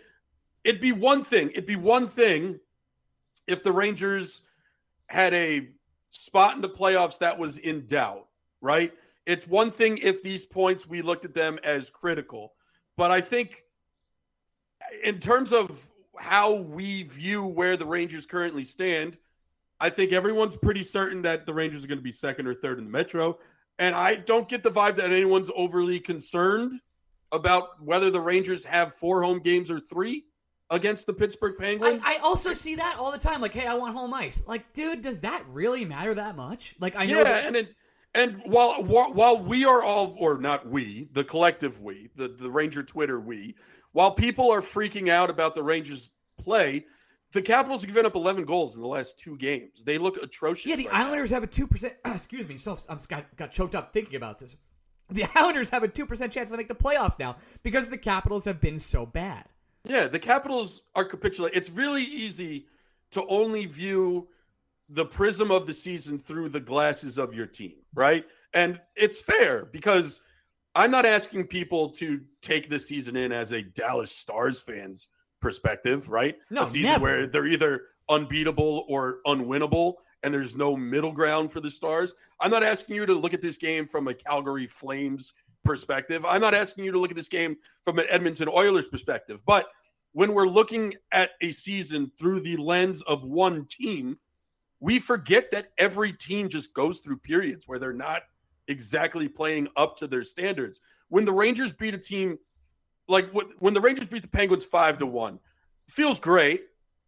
It'd 0.63 0.81
be 0.81 0.91
one 0.91 1.23
thing. 1.23 1.51
It'd 1.51 1.65
be 1.65 1.75
one 1.75 2.07
thing 2.07 2.59
if 3.47 3.63
the 3.63 3.71
Rangers 3.71 4.43
had 5.07 5.33
a 5.33 5.69
spot 6.11 6.55
in 6.55 6.61
the 6.61 6.69
playoffs 6.69 7.19
that 7.19 7.37
was 7.37 7.57
in 7.57 7.85
doubt, 7.85 8.27
right? 8.61 8.91
It's 9.25 9.47
one 9.47 9.71
thing 9.71 9.97
if 9.99 10.23
these 10.23 10.45
points 10.45 10.87
we 10.87 11.01
looked 11.01 11.25
at 11.25 11.33
them 11.33 11.59
as 11.63 11.89
critical, 11.89 12.53
but 12.97 13.11
I 13.11 13.21
think 13.21 13.63
in 15.03 15.19
terms 15.19 15.51
of 15.51 15.69
how 16.17 16.53
we 16.53 17.03
view 17.03 17.45
where 17.45 17.77
the 17.77 17.85
Rangers 17.85 18.25
currently 18.25 18.63
stand, 18.63 19.17
I 19.79 19.89
think 19.89 20.11
everyone's 20.11 20.57
pretty 20.57 20.83
certain 20.83 21.21
that 21.23 21.45
the 21.45 21.53
Rangers 21.53 21.83
are 21.83 21.87
going 21.87 21.99
to 21.99 22.03
be 22.03 22.11
second 22.11 22.47
or 22.47 22.55
third 22.55 22.79
in 22.79 22.85
the 22.85 22.91
Metro. 22.91 23.37
And 23.79 23.95
I 23.95 24.15
don't 24.15 24.49
get 24.49 24.63
the 24.63 24.71
vibe 24.71 24.95
that 24.95 25.11
anyone's 25.11 25.51
overly 25.55 25.99
concerned 25.99 26.73
about 27.31 27.83
whether 27.83 28.09
the 28.09 28.21
Rangers 28.21 28.65
have 28.65 28.95
four 28.95 29.21
home 29.21 29.39
games 29.39 29.69
or 29.69 29.79
three 29.79 30.25
against 30.69 31.05
the 31.05 31.13
Pittsburgh 31.13 31.55
Penguins. 31.57 32.01
I, 32.05 32.15
I, 32.15 32.17
also 32.19 32.53
see 32.53 32.75
that 32.75 32.97
all 32.97 33.11
the 33.11 33.19
time. 33.19 33.39
Like, 33.39 33.53
hey, 33.53 33.67
I 33.67 33.75
want 33.75 33.93
home 33.93 34.13
ice. 34.13 34.43
Like, 34.47 34.73
dude, 34.73 35.01
does 35.01 35.19
that 35.21 35.43
really 35.47 35.85
matter 35.85 36.13
that 36.13 36.35
much? 36.35 36.75
Like, 36.79 36.95
I 36.95 37.05
know. 37.05 37.19
Yeah, 37.19 37.23
that- 37.23 37.45
and 37.45 37.55
it, 37.55 37.75
and 38.15 38.41
while 38.45 38.83
while 38.83 39.37
we 39.37 39.65
are 39.65 39.83
all, 39.83 40.15
or 40.17 40.39
not 40.39 40.67
we, 40.67 41.07
the 41.11 41.23
collective 41.23 41.81
we, 41.81 42.09
the 42.15 42.29
the 42.29 42.49
Ranger 42.49 42.81
Twitter 42.81 43.19
we, 43.19 43.55
while 43.91 44.11
people 44.11 44.51
are 44.51 44.61
freaking 44.61 45.09
out 45.09 45.29
about 45.29 45.55
the 45.55 45.63
Rangers' 45.63 46.11
play, 46.37 46.85
the 47.31 47.41
Capitals 47.41 47.81
have 47.81 47.89
given 47.89 48.05
up 48.05 48.15
11 48.15 48.45
goals 48.45 48.75
in 48.75 48.81
the 48.81 48.87
last 48.87 49.19
two 49.19 49.37
games. 49.37 49.81
They 49.83 49.97
look 49.97 50.17
atrocious. 50.17 50.65
Yeah, 50.65 50.75
the 50.75 50.87
right 50.87 51.03
Islanders 51.05 51.31
now. 51.31 51.35
have 51.35 51.43
a 51.43 51.47
2%. 51.47 51.91
excuse 52.05 52.47
me. 52.47 52.57
So 52.57 52.77
I'm 52.89 52.97
got, 53.07 53.35
got 53.35 53.51
choked 53.51 53.75
up 53.75 53.93
thinking 53.93 54.15
about 54.15 54.39
this. 54.39 54.55
The 55.09 55.25
Islanders 55.35 55.69
have 55.69 55.83
a 55.83 55.87
2% 55.87 56.31
chance 56.31 56.49
to 56.51 56.57
make 56.57 56.67
the 56.67 56.75
playoffs 56.75 57.19
now 57.19 57.37
because 57.63 57.87
the 57.87 57.97
Capitals 57.97 58.45
have 58.45 58.61
been 58.61 58.79
so 58.79 59.05
bad. 59.05 59.45
Yeah, 59.83 60.07
the 60.07 60.19
Capitals 60.19 60.81
are 60.95 61.05
capitulating. 61.05 61.57
It's 61.57 61.69
really 61.69 62.03
easy 62.03 62.67
to 63.11 63.25
only 63.27 63.65
view 63.65 64.27
the 64.89 65.05
prism 65.05 65.51
of 65.51 65.65
the 65.65 65.73
season 65.73 66.19
through 66.19 66.49
the 66.49 66.59
glasses 66.59 67.17
of 67.17 67.33
your 67.33 67.45
team, 67.45 67.75
right? 67.93 68.25
And 68.53 68.79
it's 68.95 69.19
fair 69.21 69.65
because 69.65 70.21
I'm 70.77 70.91
not 70.91 71.07
asking 71.07 71.47
people 71.47 71.89
to 71.93 72.21
take 72.43 72.69
this 72.69 72.87
season 72.87 73.15
in 73.15 73.31
as 73.31 73.51
a 73.51 73.63
Dallas 73.63 74.11
Stars 74.11 74.61
fans 74.61 75.09
perspective, 75.41 76.11
right? 76.11 76.35
No, 76.51 76.63
a 76.63 76.67
season 76.67 76.91
never. 76.91 77.03
where 77.03 77.27
they're 77.27 77.47
either 77.47 77.81
unbeatable 78.09 78.85
or 78.87 79.17
unwinnable 79.25 79.95
and 80.21 80.31
there's 80.31 80.55
no 80.55 80.77
middle 80.77 81.11
ground 81.11 81.51
for 81.51 81.61
the 81.61 81.71
Stars. 81.71 82.13
I'm 82.39 82.51
not 82.51 82.61
asking 82.61 82.95
you 82.95 83.07
to 83.07 83.15
look 83.15 83.33
at 83.33 83.41
this 83.41 83.57
game 83.57 83.87
from 83.87 84.07
a 84.07 84.13
Calgary 84.13 84.67
Flames 84.67 85.33
perspective. 85.65 86.23
I'm 86.25 86.41
not 86.41 86.53
asking 86.53 86.85
you 86.85 86.91
to 86.91 86.99
look 86.99 87.09
at 87.09 87.17
this 87.17 87.27
game 87.27 87.57
from 87.83 87.97
an 87.97 88.05
Edmonton 88.07 88.47
Oilers 88.47 88.87
perspective. 88.87 89.41
But 89.47 89.65
when 90.11 90.35
we're 90.35 90.45
looking 90.45 90.93
at 91.11 91.31
a 91.41 91.51
season 91.53 92.11
through 92.19 92.41
the 92.41 92.57
lens 92.57 93.01
of 93.01 93.23
one 93.23 93.65
team, 93.65 94.19
we 94.79 94.99
forget 94.99 95.49
that 95.51 95.69
every 95.79 96.13
team 96.13 96.49
just 96.49 96.71
goes 96.75 96.99
through 96.99 97.17
periods 97.17 97.67
where 97.67 97.79
they're 97.79 97.93
not– 97.93 98.21
exactly 98.67 99.27
playing 99.27 99.67
up 99.75 99.97
to 99.97 100.07
their 100.07 100.23
standards. 100.23 100.79
When 101.09 101.25
the 101.25 101.33
Rangers 101.33 101.73
beat 101.73 101.93
a 101.93 101.97
team 101.97 102.37
like 103.07 103.31
when 103.59 103.73
the 103.73 103.81
Rangers 103.81 104.07
beat 104.07 104.21
the 104.21 104.27
Penguins 104.27 104.65
5 104.65 104.99
to 104.99 105.05
1, 105.05 105.39
feels 105.87 106.19
great, 106.19 106.65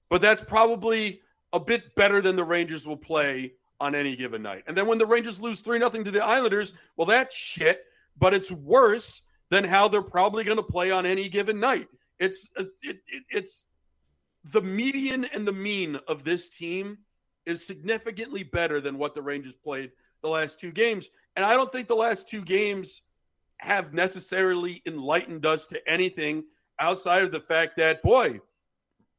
but 0.09 0.21
that's 0.21 0.43
probably 0.43 1.21
a 1.51 1.59
bit 1.59 1.95
better 1.95 2.21
than 2.21 2.35
the 2.35 2.43
Rangers 2.43 2.87
will 2.87 2.97
play 2.97 3.53
on 3.79 3.95
any 3.95 4.15
given 4.15 4.41
night. 4.41 4.63
And 4.67 4.77
then 4.77 4.87
when 4.87 4.97
the 4.97 5.05
Rangers 5.05 5.41
lose 5.41 5.61
3 5.61 5.79
nothing 5.79 6.03
to 6.05 6.11
the 6.11 6.23
Islanders, 6.23 6.73
well 6.95 7.07
that's 7.07 7.35
shit, 7.35 7.83
but 8.17 8.33
it's 8.33 8.51
worse 8.51 9.21
than 9.49 9.63
how 9.63 9.87
they're 9.87 10.01
probably 10.01 10.43
going 10.43 10.57
to 10.57 10.63
play 10.63 10.91
on 10.91 11.05
any 11.05 11.27
given 11.27 11.59
night. 11.59 11.87
It's 12.19 12.47
uh, 12.57 12.63
it, 12.81 12.99
it, 13.07 13.23
it's 13.29 13.65
the 14.43 14.61
median 14.61 15.25
and 15.25 15.47
the 15.47 15.53
mean 15.53 15.99
of 16.07 16.23
this 16.23 16.49
team 16.49 16.99
is 17.45 17.65
significantly 17.65 18.43
better 18.43 18.79
than 18.79 18.97
what 18.97 19.15
the 19.15 19.21
Rangers 19.21 19.55
played 19.55 19.91
the 20.21 20.29
last 20.29 20.59
two 20.59 20.71
games. 20.71 21.09
And 21.39 21.45
I 21.45 21.53
don't 21.53 21.71
think 21.71 21.87
the 21.87 21.95
last 21.95 22.27
two 22.27 22.41
games 22.41 23.01
have 23.59 23.93
necessarily 23.93 24.81
enlightened 24.85 25.45
us 25.45 25.67
to 25.67 25.79
anything 25.89 26.43
outside 26.79 27.21
of 27.23 27.31
the 27.31 27.39
fact 27.39 27.77
that, 27.77 28.03
boy, 28.03 28.41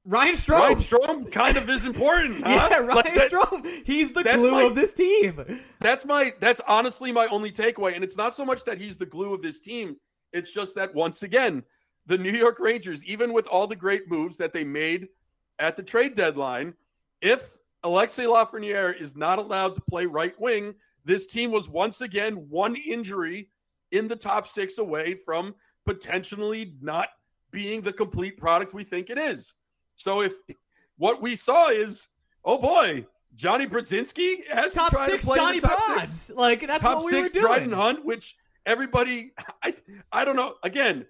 Ryan 0.04 0.34
Strome. 0.34 0.58
Ryan 0.58 0.76
Strome 0.76 1.32
kind 1.32 1.56
of 1.56 1.70
is 1.70 1.86
important. 1.86 2.44
Huh? 2.44 2.68
yeah, 2.70 2.76
Ryan 2.76 2.94
Like 2.94 3.14
that- 3.14 3.30
Strome. 3.30 3.86
He's 3.86 4.12
the 4.12 4.22
glue 4.22 4.50
my- 4.50 4.62
of 4.64 4.74
this 4.74 4.92
team. 4.92 5.62
That's 5.78 6.04
my 6.04 6.34
that's 6.40 6.60
honestly 6.68 7.10
my 7.10 7.26
only 7.28 7.50
takeaway. 7.50 7.94
And 7.94 8.04
it's 8.04 8.18
not 8.18 8.36
so 8.36 8.44
much 8.44 8.64
that 8.64 8.76
he's 8.78 8.98
the 8.98 9.06
glue 9.06 9.32
of 9.32 9.40
this 9.40 9.58
team. 9.58 9.96
It's 10.34 10.52
just 10.52 10.74
that 10.74 10.94
once 10.94 11.22
again, 11.22 11.62
the 12.04 12.18
New 12.18 12.32
York 12.32 12.58
Rangers, 12.60 13.02
even 13.04 13.32
with 13.32 13.46
all 13.46 13.66
the 13.66 13.76
great 13.76 14.10
moves 14.10 14.36
that 14.36 14.52
they 14.52 14.62
made 14.62 15.08
at 15.58 15.74
the 15.74 15.82
trade 15.82 16.16
deadline, 16.16 16.74
if 17.22 17.56
Alexis 17.82 18.26
Lafreniere 18.26 18.94
is 19.00 19.16
not 19.16 19.38
allowed 19.38 19.74
to 19.76 19.80
play 19.88 20.04
right 20.04 20.38
wing, 20.38 20.74
this 21.10 21.26
team 21.26 21.50
was 21.50 21.68
once 21.68 22.00
again 22.00 22.34
one 22.48 22.76
injury 22.76 23.50
in 23.90 24.06
the 24.06 24.14
top 24.14 24.46
six 24.46 24.78
away 24.78 25.14
from 25.14 25.54
potentially 25.84 26.74
not 26.80 27.08
being 27.50 27.80
the 27.80 27.92
complete 27.92 28.36
product 28.36 28.72
we 28.72 28.84
think 28.84 29.10
it 29.10 29.18
is. 29.18 29.54
So 29.96 30.20
if 30.22 30.32
what 30.98 31.20
we 31.20 31.34
saw 31.34 31.70
is, 31.70 32.08
oh 32.44 32.58
boy, 32.58 33.06
Jonny 33.34 33.66
Brodzinski 33.66 34.48
has 34.50 34.72
Top 34.72 34.92
to 34.92 35.04
six 35.04 35.24
to 35.24 35.34
Johnny 35.34 35.58
the 35.58 35.66
top 35.66 36.00
six 36.00 36.30
Like 36.30 36.66
that's 36.66 36.82
top 36.82 36.98
what 36.98 37.06
we 37.06 37.10
six 37.12 37.30
were 37.30 37.40
doing. 37.40 37.44
Dryden 37.44 37.72
Hunt, 37.72 38.04
which 38.04 38.36
everybody, 38.64 39.32
I, 39.64 39.74
I 40.12 40.24
don't 40.24 40.36
know. 40.36 40.54
Again, 40.62 41.06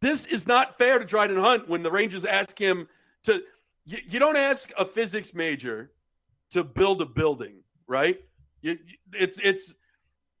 this 0.00 0.26
is 0.26 0.48
not 0.48 0.76
fair 0.76 0.98
to 0.98 1.04
Dryden 1.04 1.38
Hunt 1.38 1.68
when 1.68 1.84
the 1.84 1.90
Rangers 1.90 2.24
ask 2.24 2.58
him 2.58 2.88
to. 3.24 3.42
You, 3.84 3.98
you 4.08 4.18
don't 4.18 4.36
ask 4.36 4.72
a 4.78 4.84
physics 4.84 5.34
major 5.34 5.92
to 6.50 6.62
build 6.64 7.00
a 7.02 7.06
building, 7.06 7.62
right? 7.86 8.18
You, 8.62 8.78
it's 9.12 9.38
it's 9.42 9.74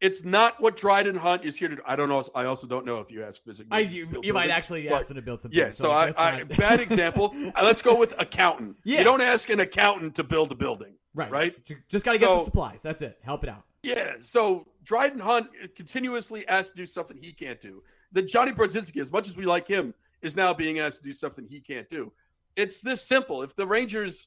it's 0.00 0.24
not 0.24 0.60
what 0.60 0.76
Dryden 0.76 1.14
Hunt 1.14 1.44
is 1.44 1.56
here 1.56 1.68
to. 1.68 1.76
do. 1.76 1.82
I 1.86 1.94
don't 1.94 2.08
know. 2.08 2.24
I 2.34 2.44
also 2.46 2.66
don't 2.66 2.84
know 2.84 2.98
if 2.98 3.10
you 3.10 3.22
ask 3.22 3.42
physics. 3.44 3.68
I, 3.70 3.80
you, 3.80 4.08
you 4.22 4.32
might 4.32 4.50
actually 4.50 4.86
So 4.86 4.96
ask 4.96 5.06
them 5.08 5.14
to 5.16 5.22
build 5.22 5.40
something. 5.40 5.58
yeah, 5.58 5.70
so 5.70 5.92
I, 5.92 6.06
that's 6.06 6.18
I 6.18 6.38
not- 6.38 6.48
bad 6.56 6.80
example. 6.80 7.34
Uh, 7.54 7.62
Let's 7.62 7.82
go 7.82 7.96
with 7.96 8.14
accountant. 8.18 8.76
Yeah. 8.84 8.98
You 8.98 9.04
don't 9.04 9.20
ask 9.20 9.48
an 9.50 9.60
accountant 9.60 10.14
to 10.16 10.24
build 10.24 10.50
a 10.50 10.54
building. 10.56 10.94
right, 11.14 11.30
right? 11.30 11.64
Ju- 11.66 11.76
Just 11.88 12.04
got 12.04 12.14
to 12.14 12.18
get 12.18 12.28
the 12.28 12.42
supplies. 12.44 12.82
That's 12.82 13.00
it. 13.02 13.18
Help 13.22 13.44
it 13.44 13.50
out. 13.50 13.62
Yeah, 13.84 14.14
so 14.20 14.66
Dryden 14.84 15.18
Hunt 15.20 15.48
continuously 15.76 16.46
asked 16.48 16.70
to 16.70 16.76
do 16.76 16.86
something 16.86 17.16
he 17.16 17.32
can't 17.32 17.60
do. 17.60 17.82
The 18.12 18.22
Jonny 18.22 18.52
Brodzinski, 18.52 19.00
as 19.00 19.10
much 19.12 19.28
as 19.28 19.36
we 19.36 19.44
like 19.44 19.66
him, 19.68 19.92
is 20.20 20.34
now 20.36 20.52
being 20.54 20.78
asked 20.80 20.98
to 20.98 21.02
do 21.02 21.12
something 21.12 21.46
he 21.48 21.60
can't 21.60 21.88
do. 21.88 22.12
It's 22.56 22.80
this 22.80 23.04
simple. 23.06 23.42
If 23.42 23.54
the 23.56 23.66
Rangers 23.66 24.26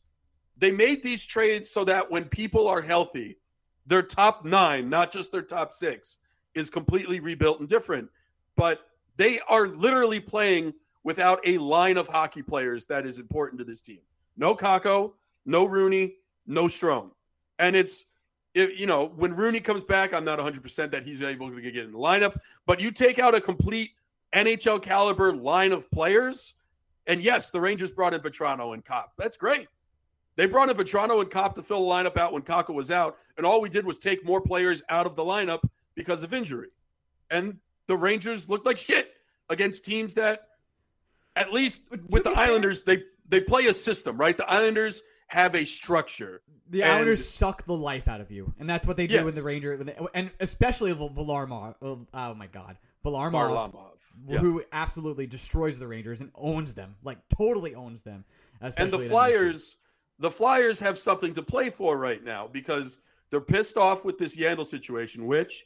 they 0.57 0.71
made 0.71 1.03
these 1.03 1.25
trades 1.25 1.69
so 1.69 1.83
that 1.85 2.09
when 2.09 2.25
people 2.25 2.67
are 2.67 2.81
healthy, 2.81 3.37
their 3.85 4.01
top 4.01 4.45
nine, 4.45 4.89
not 4.89 5.11
just 5.11 5.31
their 5.31 5.41
top 5.41 5.73
six, 5.73 6.17
is 6.53 6.69
completely 6.69 7.19
rebuilt 7.19 7.59
and 7.59 7.69
different. 7.69 8.09
But 8.55 8.81
they 9.17 9.39
are 9.47 9.67
literally 9.67 10.19
playing 10.19 10.73
without 11.03 11.39
a 11.45 11.57
line 11.57 11.97
of 11.97 12.07
hockey 12.07 12.41
players 12.41 12.85
that 12.85 13.05
is 13.05 13.19
important 13.19 13.59
to 13.59 13.65
this 13.65 13.81
team. 13.81 13.99
No 14.37 14.55
Kakko, 14.55 15.13
no 15.45 15.65
Rooney, 15.65 16.15
no 16.47 16.65
Strome. 16.65 17.11
And 17.59 17.75
it's 17.75 18.05
if 18.53 18.79
you 18.79 18.85
know 18.85 19.11
when 19.15 19.35
Rooney 19.35 19.59
comes 19.59 19.83
back, 19.83 20.13
I'm 20.13 20.25
not 20.25 20.37
100 20.39 20.61
percent 20.63 20.91
that 20.91 21.03
he's 21.03 21.21
able 21.21 21.51
to 21.51 21.61
get 21.61 21.77
in 21.77 21.91
the 21.91 21.97
lineup. 21.97 22.37
But 22.65 22.79
you 22.79 22.91
take 22.91 23.19
out 23.19 23.35
a 23.35 23.41
complete 23.41 23.91
NHL 24.33 24.81
caliber 24.81 25.33
line 25.33 25.71
of 25.71 25.89
players, 25.91 26.53
and 27.07 27.21
yes, 27.21 27.51
the 27.51 27.61
Rangers 27.61 27.91
brought 27.91 28.13
in 28.13 28.21
Vatrano 28.21 28.73
and 28.73 28.83
Copp. 28.83 29.13
That's 29.17 29.37
great. 29.37 29.67
They 30.35 30.45
brought 30.47 30.69
in 30.69 30.75
Vatrano 30.75 31.21
and 31.21 31.29
Copp 31.31 31.55
to 31.55 31.63
fill 31.63 31.87
the 31.87 31.91
lineup 31.91 32.17
out 32.17 32.33
when 32.33 32.41
Kakko 32.41 32.73
was 32.73 32.91
out, 32.91 33.17
and 33.37 33.45
all 33.45 33.61
we 33.61 33.69
did 33.69 33.85
was 33.85 33.97
take 33.97 34.25
more 34.25 34.41
players 34.41 34.83
out 34.89 35.05
of 35.05 35.15
the 35.15 35.23
lineup 35.23 35.63
because 35.95 36.23
of 36.23 36.33
injury. 36.33 36.69
And 37.31 37.57
the 37.87 37.95
Rangers 37.95 38.49
looked 38.49 38.65
like 38.65 38.77
shit 38.77 39.13
against 39.49 39.85
teams 39.85 40.13
that, 40.15 40.47
at 41.35 41.53
least 41.53 41.83
with 42.09 42.23
the 42.23 42.31
Islanders, 42.31 42.83
they 42.83 43.03
they 43.27 43.39
play 43.39 43.65
a 43.67 43.73
system, 43.73 44.17
right? 44.17 44.37
The 44.37 44.49
Islanders 44.49 45.01
have 45.27 45.55
a 45.55 45.65
structure. 45.65 46.41
The 46.69 46.83
And- 46.83 46.91
Islanders 46.93 47.27
suck 47.27 47.65
the 47.65 47.75
life 47.75 48.07
out 48.07 48.21
of 48.21 48.29
you, 48.31 48.53
and 48.59 48.69
that's 48.69 48.85
what 48.85 48.97
they 48.97 49.07
do 49.07 49.27
in 49.27 49.35
the 49.35 49.41
Ranger, 49.41 49.73
and 50.13 50.31
especially 50.39 50.91
Val- 50.93 51.09
Valarmov. 51.09 51.75
Oh, 51.81 52.05
uh, 52.13 52.29
oh 52.31 52.33
my 52.35 52.47
God, 52.47 52.77
Valarmov, 53.05 53.71
Varlamov. 53.71 53.91
Yeah. 54.27 54.37
who 54.39 54.63
absolutely 54.71 55.27
destroys 55.27 55.77
the 55.79 55.87
Rangers 55.87 56.21
and 56.21 56.31
owns 56.35 56.73
them, 56.73 56.95
like 57.03 57.17
totally 57.29 57.75
owns 57.75 58.01
them. 58.03 58.23
and 58.61 58.91
the 58.91 58.99
Flyers, 58.99 59.75
the 60.19 60.31
Flyers 60.31 60.79
have 60.79 60.97
something 60.97 61.33
to 61.33 61.43
play 61.43 61.69
for 61.69 61.97
right 61.97 62.23
now 62.23 62.47
because 62.47 62.99
they're 63.29 63.41
pissed 63.41 63.77
off 63.77 64.05
with 64.05 64.17
this 64.17 64.35
Yandle 64.35 64.65
situation. 64.65 65.25
Which, 65.25 65.65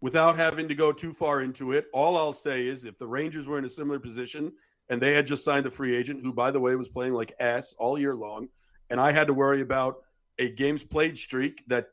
without 0.00 0.36
having 0.36 0.68
to 0.68 0.74
go 0.74 0.92
too 0.92 1.12
far 1.12 1.42
into 1.42 1.72
it, 1.72 1.86
all 1.92 2.16
I'll 2.16 2.32
say 2.32 2.66
is 2.66 2.84
if 2.84 2.98
the 2.98 3.06
Rangers 3.06 3.46
were 3.46 3.58
in 3.58 3.64
a 3.64 3.68
similar 3.70 3.98
position 3.98 4.52
and 4.88 5.00
they 5.00 5.14
had 5.14 5.26
just 5.26 5.44
signed 5.44 5.66
a 5.66 5.70
free 5.70 5.94
agent 5.94 6.22
who, 6.22 6.32
by 6.32 6.50
the 6.50 6.60
way, 6.60 6.74
was 6.74 6.88
playing 6.88 7.14
like 7.14 7.32
ass 7.38 7.74
all 7.78 7.98
year 7.98 8.14
long, 8.14 8.48
and 8.90 9.00
I 9.00 9.12
had 9.12 9.28
to 9.28 9.34
worry 9.34 9.60
about 9.60 10.02
a 10.38 10.50
games 10.50 10.82
played 10.82 11.18
streak 11.18 11.62
that 11.68 11.90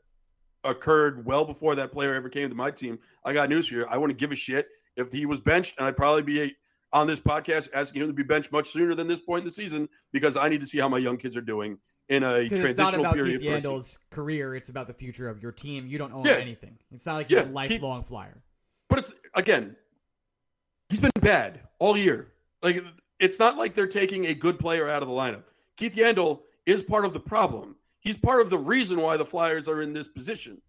occurred 0.64 1.24
well 1.24 1.44
before 1.44 1.76
that 1.76 1.92
player 1.92 2.14
ever 2.14 2.28
came 2.28 2.48
to 2.48 2.54
my 2.54 2.70
team. 2.70 2.98
I 3.24 3.32
got 3.32 3.48
news 3.48 3.68
for 3.68 3.74
you. 3.76 3.86
I 3.86 3.96
wouldn't 3.96 4.18
give 4.18 4.32
a 4.32 4.36
shit 4.36 4.68
if 4.96 5.12
he 5.12 5.26
was 5.26 5.38
benched, 5.38 5.76
and 5.78 5.86
I'd 5.86 5.96
probably 5.96 6.22
be 6.22 6.56
on 6.92 7.06
this 7.06 7.20
podcast 7.20 7.68
asking 7.74 8.02
him 8.02 8.08
to 8.08 8.14
be 8.14 8.22
benched 8.22 8.50
much 8.52 8.70
sooner 8.70 8.94
than 8.94 9.06
this 9.08 9.20
point 9.20 9.40
in 9.42 9.44
the 9.48 9.54
season 9.54 9.88
because 10.12 10.36
I 10.36 10.48
need 10.48 10.60
to 10.60 10.66
see 10.66 10.78
how 10.78 10.88
my 10.88 10.98
young 10.98 11.16
kids 11.18 11.36
are 11.36 11.40
doing 11.42 11.78
in 12.08 12.22
a 12.22 12.44
Because 12.44 12.60
it's 12.60 12.78
not 12.78 12.90
transitional 12.92 13.04
about 13.04 13.14
period. 13.14 13.40
Keith 13.40 13.50
for 13.50 13.56
a 13.56 13.60
team. 13.60 13.70
Yandle's 13.72 13.98
career; 14.10 14.54
it's 14.54 14.68
about 14.70 14.86
the 14.86 14.94
future 14.94 15.28
of 15.28 15.42
your 15.42 15.52
team. 15.52 15.86
You 15.86 15.98
don't 15.98 16.12
own 16.12 16.24
Yeah. 16.24 16.32
anything. 16.36 16.78
It's 16.94 17.04
not 17.06 17.14
like 17.16 17.30
Yeah, 17.30 17.38
you're 17.38 17.42
a 17.44 17.46
Keith- 17.46 17.54
lifelong 17.54 18.04
flyer. 18.04 18.42
But 18.88 19.00
it's 19.00 19.12
again, 19.34 19.76
he's 20.88 21.00
been 21.00 21.10
bad 21.20 21.60
all 21.78 21.96
year. 21.96 22.32
Like 22.62 22.82
it's 23.18 23.38
not 23.38 23.56
like 23.58 23.74
they're 23.74 23.86
taking 23.86 24.26
a 24.26 24.34
good 24.34 24.58
player 24.58 24.88
out 24.88 25.02
of 25.02 25.08
the 25.08 25.14
lineup. 25.14 25.42
Keith 25.76 25.94
Yandle 25.94 26.40
is 26.66 26.82
part 26.82 27.04
of 27.04 27.12
the 27.12 27.20
problem. 27.20 27.76
He's 28.00 28.16
part 28.16 28.40
of 28.40 28.48
the 28.48 28.58
reason 28.58 29.00
why 29.00 29.16
the 29.16 29.26
Flyers 29.26 29.68
are 29.68 29.82
in 29.82 29.92
this 29.92 30.08
position. 30.08 30.62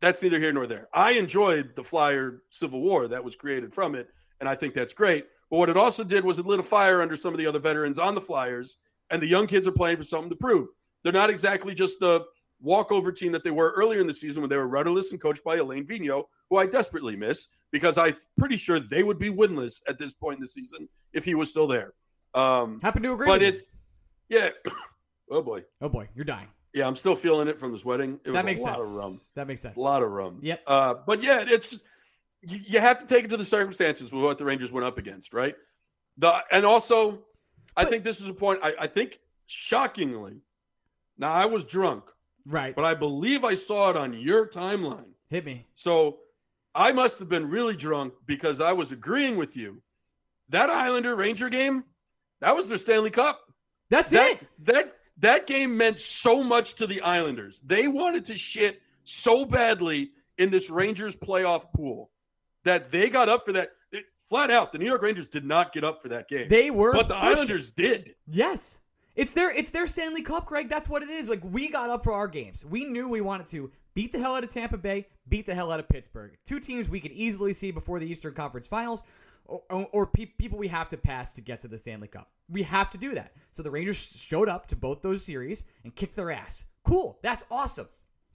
That's 0.00 0.22
neither 0.22 0.38
here 0.38 0.52
nor 0.52 0.66
there. 0.66 0.88
I 0.94 1.12
enjoyed 1.12 1.74
the 1.76 1.84
Flyer 1.84 2.42
civil 2.50 2.80
war 2.80 3.08
that 3.08 3.22
was 3.24 3.36
created 3.36 3.74
from 3.74 3.94
it, 3.94 4.08
and 4.40 4.48
I 4.48 4.54
think 4.54 4.74
that's 4.74 4.92
great. 4.92 5.26
But 5.50 5.56
what 5.58 5.68
it 5.70 5.76
also 5.76 6.04
did 6.04 6.24
was 6.24 6.38
it 6.38 6.46
lit 6.46 6.60
a 6.60 6.62
fire 6.62 7.02
under 7.02 7.16
some 7.16 7.34
of 7.34 7.38
the 7.38 7.46
other 7.46 7.58
veterans 7.58 7.98
on 7.98 8.14
the 8.14 8.20
Flyers, 8.20 8.76
and 9.10 9.20
the 9.20 9.26
young 9.26 9.46
kids 9.46 9.66
are 9.66 9.72
playing 9.72 9.96
for 9.96 10.04
something 10.04 10.30
to 10.30 10.36
prove. 10.36 10.68
They're 11.02 11.12
not 11.12 11.30
exactly 11.30 11.74
just 11.74 11.98
the 12.00 12.24
walkover 12.62 13.10
team 13.10 13.32
that 13.32 13.42
they 13.42 13.50
were 13.50 13.72
earlier 13.76 14.00
in 14.00 14.06
the 14.06 14.14
season 14.14 14.42
when 14.42 14.50
they 14.50 14.56
were 14.56 14.68
rudderless 14.68 15.12
and 15.12 15.20
coached 15.20 15.42
by 15.42 15.56
Alain 15.56 15.86
Vigneault, 15.86 16.24
who 16.50 16.56
I 16.58 16.66
desperately 16.66 17.16
miss 17.16 17.46
because 17.72 17.96
I'm 17.96 18.14
pretty 18.38 18.56
sure 18.56 18.78
they 18.78 19.02
would 19.02 19.18
be 19.18 19.30
winless 19.30 19.80
at 19.88 19.98
this 19.98 20.12
point 20.12 20.36
in 20.36 20.42
the 20.42 20.48
season 20.48 20.88
if 21.12 21.24
he 21.24 21.34
was 21.34 21.48
still 21.50 21.66
there. 21.66 21.94
Um, 22.34 22.78
Happen 22.82 23.02
to 23.02 23.12
agree. 23.12 23.26
but 23.26 23.42
it's 23.42 23.64
yeah. 24.28 24.50
oh 25.30 25.42
boy, 25.42 25.64
oh 25.80 25.88
boy, 25.88 26.08
you're 26.14 26.24
dying. 26.24 26.48
yeah. 26.74 26.86
I'm 26.86 26.96
still 26.96 27.16
feeling 27.16 27.48
it 27.48 27.58
from 27.58 27.72
this 27.72 27.84
wedding. 27.84 28.20
It 28.24 28.30
was 28.30 28.36
That 28.38 28.44
makes 28.44 28.60
a 28.60 28.64
lot 28.64 28.80
sense. 28.80 28.90
of 28.90 28.96
rum. 28.96 29.20
That 29.36 29.46
makes 29.48 29.62
sense. 29.62 29.76
A 29.76 29.80
lot 29.80 30.02
of 30.02 30.10
rum. 30.10 30.38
Yep. 30.42 30.62
Uh, 30.66 30.94
but 31.06 31.22
yeah, 31.22 31.44
it's 31.46 31.78
you, 32.42 32.58
you 32.64 32.80
have 32.80 32.98
to 32.98 33.06
take 33.06 33.24
it 33.24 33.28
to 33.28 33.36
the 33.36 33.44
circumstances 33.44 34.10
with 34.12 34.22
what 34.22 34.38
the 34.38 34.44
Rangers 34.44 34.70
went 34.72 34.86
up 34.86 34.98
against, 34.98 35.32
right? 35.32 35.54
The 36.18 36.42
and 36.50 36.64
also, 36.64 37.20
I 37.76 37.84
think 37.84 38.04
this 38.04 38.20
is 38.20 38.28
a 38.28 38.34
point. 38.34 38.60
I, 38.62 38.74
I 38.80 38.86
think 38.86 39.18
shockingly, 39.46 40.40
now 41.18 41.32
I 41.32 41.46
was 41.46 41.64
drunk, 41.64 42.04
Right. 42.46 42.74
but 42.74 42.84
I 42.84 42.94
believe 42.94 43.44
I 43.44 43.54
saw 43.54 43.90
it 43.90 43.96
on 43.96 44.12
your 44.14 44.46
timeline. 44.46 45.12
Hit 45.28 45.44
me. 45.44 45.66
So 45.74 46.18
I 46.74 46.92
must 46.92 47.18
have 47.18 47.28
been 47.28 47.48
really 47.48 47.76
drunk 47.76 48.14
because 48.26 48.60
I 48.60 48.72
was 48.72 48.90
agreeing 48.92 49.36
with 49.36 49.56
you. 49.56 49.82
That 50.48 50.68
Islander 50.70 51.14
Ranger 51.14 51.48
game, 51.48 51.84
that 52.40 52.56
was 52.56 52.68
their 52.68 52.78
Stanley 52.78 53.10
Cup. 53.10 53.40
That's 53.90 54.10
That 54.10 54.32
it. 54.32 54.46
that 54.64 54.96
that 55.18 55.46
game 55.46 55.76
meant 55.76 55.98
so 56.00 56.42
much 56.42 56.74
to 56.74 56.86
the 56.86 57.00
Islanders. 57.02 57.60
They 57.64 57.86
wanted 57.88 58.26
to 58.26 58.36
shit 58.36 58.80
so 59.04 59.44
badly 59.44 60.10
in 60.38 60.50
this 60.50 60.70
Rangers 60.70 61.14
playoff 61.14 61.72
pool 61.74 62.10
that 62.64 62.90
they 62.90 63.08
got 63.08 63.28
up 63.28 63.44
for 63.44 63.52
that. 63.52 63.72
It- 63.92 64.06
flat 64.28 64.50
out, 64.50 64.70
the 64.72 64.78
New 64.78 64.86
York 64.86 65.02
Rangers 65.02 65.26
did 65.28 65.44
not 65.44 65.72
get 65.72 65.82
up 65.84 66.00
for 66.02 66.08
that 66.08 66.28
game. 66.28 66.48
They 66.48 66.70
were. 66.70 66.92
but 66.92 67.08
the 67.08 67.14
pushing. 67.14 67.28
Islanders 67.36 67.70
did. 67.70 68.14
Yes. 68.26 68.78
It's 69.16 69.32
their 69.32 69.50
it's 69.50 69.70
their 69.70 69.86
Stanley 69.88 70.22
Cup, 70.22 70.46
Greg. 70.46 70.68
That's 70.68 70.88
what 70.88 71.02
it 71.02 71.10
is. 71.10 71.28
Like 71.28 71.42
we 71.44 71.68
got 71.68 71.90
up 71.90 72.04
for 72.04 72.12
our 72.12 72.28
games. 72.28 72.64
We 72.64 72.84
knew 72.84 73.08
we 73.08 73.20
wanted 73.20 73.48
to 73.48 73.70
beat 73.94 74.12
the 74.12 74.18
hell 74.20 74.36
out 74.36 74.44
of 74.44 74.50
Tampa 74.50 74.78
Bay, 74.78 75.08
beat 75.28 75.46
the 75.46 75.54
hell 75.54 75.72
out 75.72 75.80
of 75.80 75.88
Pittsburgh. 75.88 76.36
Two 76.44 76.60
teams 76.60 76.88
we 76.88 77.00
could 77.00 77.10
easily 77.10 77.52
see 77.52 77.70
before 77.72 77.98
the 77.98 78.06
Eastern 78.06 78.32
Conference 78.34 78.68
Finals, 78.68 79.02
or, 79.46 79.62
or, 79.68 79.88
or 79.92 80.06
pe- 80.06 80.26
people 80.26 80.58
we 80.58 80.68
have 80.68 80.88
to 80.90 80.96
pass 80.96 81.32
to 81.34 81.40
get 81.40 81.58
to 81.58 81.68
the 81.68 81.76
Stanley 81.76 82.06
Cup. 82.06 82.30
We 82.48 82.62
have 82.62 82.88
to 82.90 82.98
do 82.98 83.14
that. 83.16 83.32
So 83.50 83.64
the 83.64 83.70
Rangers 83.70 83.96
showed 83.98 84.48
up 84.48 84.66
to 84.68 84.76
both 84.76 85.02
those 85.02 85.24
series 85.24 85.64
and 85.82 85.92
kicked 85.94 86.14
their 86.14 86.30
ass. 86.30 86.64
Cool. 86.84 87.18
That's 87.20 87.44
awesome. 87.50 87.88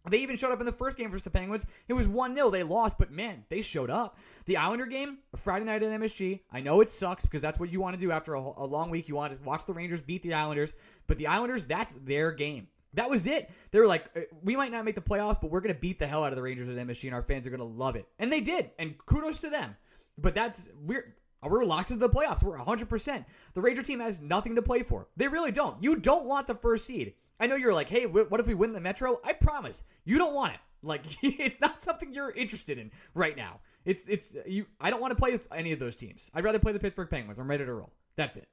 They 0.09 0.19
even 0.19 0.37
showed 0.37 0.51
up 0.51 0.59
in 0.59 0.65
the 0.65 0.71
first 0.71 0.97
game 0.97 1.09
versus 1.09 1.23
the 1.23 1.29
Penguins. 1.29 1.65
It 1.87 1.93
was 1.93 2.07
1 2.07 2.35
0. 2.35 2.49
They 2.49 2.63
lost, 2.63 2.97
but 2.97 3.11
man, 3.11 3.43
they 3.49 3.61
showed 3.61 3.89
up. 3.89 4.17
The 4.45 4.57
Islander 4.57 4.85
game, 4.85 5.19
Friday 5.35 5.65
night 5.65 5.83
at 5.83 5.99
MSG. 5.99 6.41
I 6.51 6.61
know 6.61 6.81
it 6.81 6.89
sucks 6.89 7.25
because 7.25 7.41
that's 7.41 7.59
what 7.59 7.71
you 7.71 7.81
want 7.81 7.95
to 7.95 7.99
do 7.99 8.11
after 8.11 8.35
a, 8.35 8.39
a 8.39 8.65
long 8.65 8.89
week. 8.89 9.07
You 9.07 9.15
want 9.15 9.33
to 9.33 9.43
watch 9.43 9.65
the 9.65 9.73
Rangers 9.73 10.01
beat 10.01 10.23
the 10.23 10.33
Islanders, 10.33 10.73
but 11.07 11.17
the 11.17 11.27
Islanders, 11.27 11.65
that's 11.65 11.93
their 12.03 12.31
game. 12.31 12.67
That 12.93 13.09
was 13.09 13.27
it. 13.27 13.49
They 13.71 13.79
were 13.79 13.87
like, 13.87 14.05
uh, 14.15 14.21
we 14.41 14.55
might 14.55 14.71
not 14.71 14.85
make 14.85 14.95
the 14.95 15.01
playoffs, 15.01 15.39
but 15.39 15.51
we're 15.51 15.59
going 15.59 15.73
to 15.73 15.79
beat 15.79 15.99
the 15.99 16.07
hell 16.07 16.23
out 16.23 16.31
of 16.31 16.37
the 16.37 16.41
Rangers 16.41 16.69
at 16.69 16.75
MSG, 16.75 17.05
and 17.05 17.13
our 17.13 17.21
fans 17.21 17.45
are 17.45 17.49
going 17.49 17.59
to 17.59 17.65
love 17.65 17.95
it. 17.95 18.07
And 18.19 18.31
they 18.31 18.41
did. 18.41 18.71
And 18.79 18.97
kudos 19.05 19.41
to 19.41 19.49
them. 19.49 19.75
But 20.17 20.33
that's 20.33 20.69
we're 20.85 21.13
we're 21.43 21.65
locked 21.65 21.91
into 21.91 22.07
the 22.07 22.13
playoffs. 22.13 22.41
We're 22.41 22.57
100%. 22.57 23.25
The 23.53 23.61
Ranger 23.61 23.83
team 23.83 23.99
has 23.99 24.19
nothing 24.19 24.55
to 24.55 24.61
play 24.61 24.83
for. 24.83 25.07
They 25.17 25.27
really 25.27 25.51
don't. 25.51 25.81
You 25.83 25.97
don't 25.97 26.25
want 26.25 26.47
the 26.47 26.55
first 26.55 26.85
seed. 26.85 27.13
I 27.39 27.47
know 27.47 27.55
you're 27.55 27.73
like, 27.73 27.89
hey, 27.89 28.05
what 28.05 28.39
if 28.39 28.47
we 28.47 28.53
win 28.53 28.73
the 28.73 28.79
Metro? 28.79 29.19
I 29.23 29.33
promise 29.33 29.83
you 30.05 30.17
don't 30.17 30.33
want 30.33 30.53
it. 30.53 30.59
Like 30.81 31.03
it's 31.23 31.59
not 31.59 31.81
something 31.81 32.13
you're 32.13 32.31
interested 32.31 32.77
in 32.77 32.91
right 33.13 33.35
now. 33.35 33.59
It's 33.85 34.05
it's 34.07 34.35
you. 34.45 34.65
I 34.79 34.89
don't 34.89 35.01
want 35.01 35.11
to 35.11 35.15
play 35.15 35.31
with 35.31 35.47
any 35.53 35.71
of 35.71 35.79
those 35.79 35.95
teams. 35.95 36.29
I'd 36.33 36.43
rather 36.43 36.59
play 36.59 36.71
the 36.71 36.79
Pittsburgh 36.79 37.09
Penguins. 37.09 37.37
I'm 37.37 37.49
ready 37.49 37.65
to 37.65 37.73
roll. 37.73 37.91
That's 38.15 38.37
it. 38.37 38.47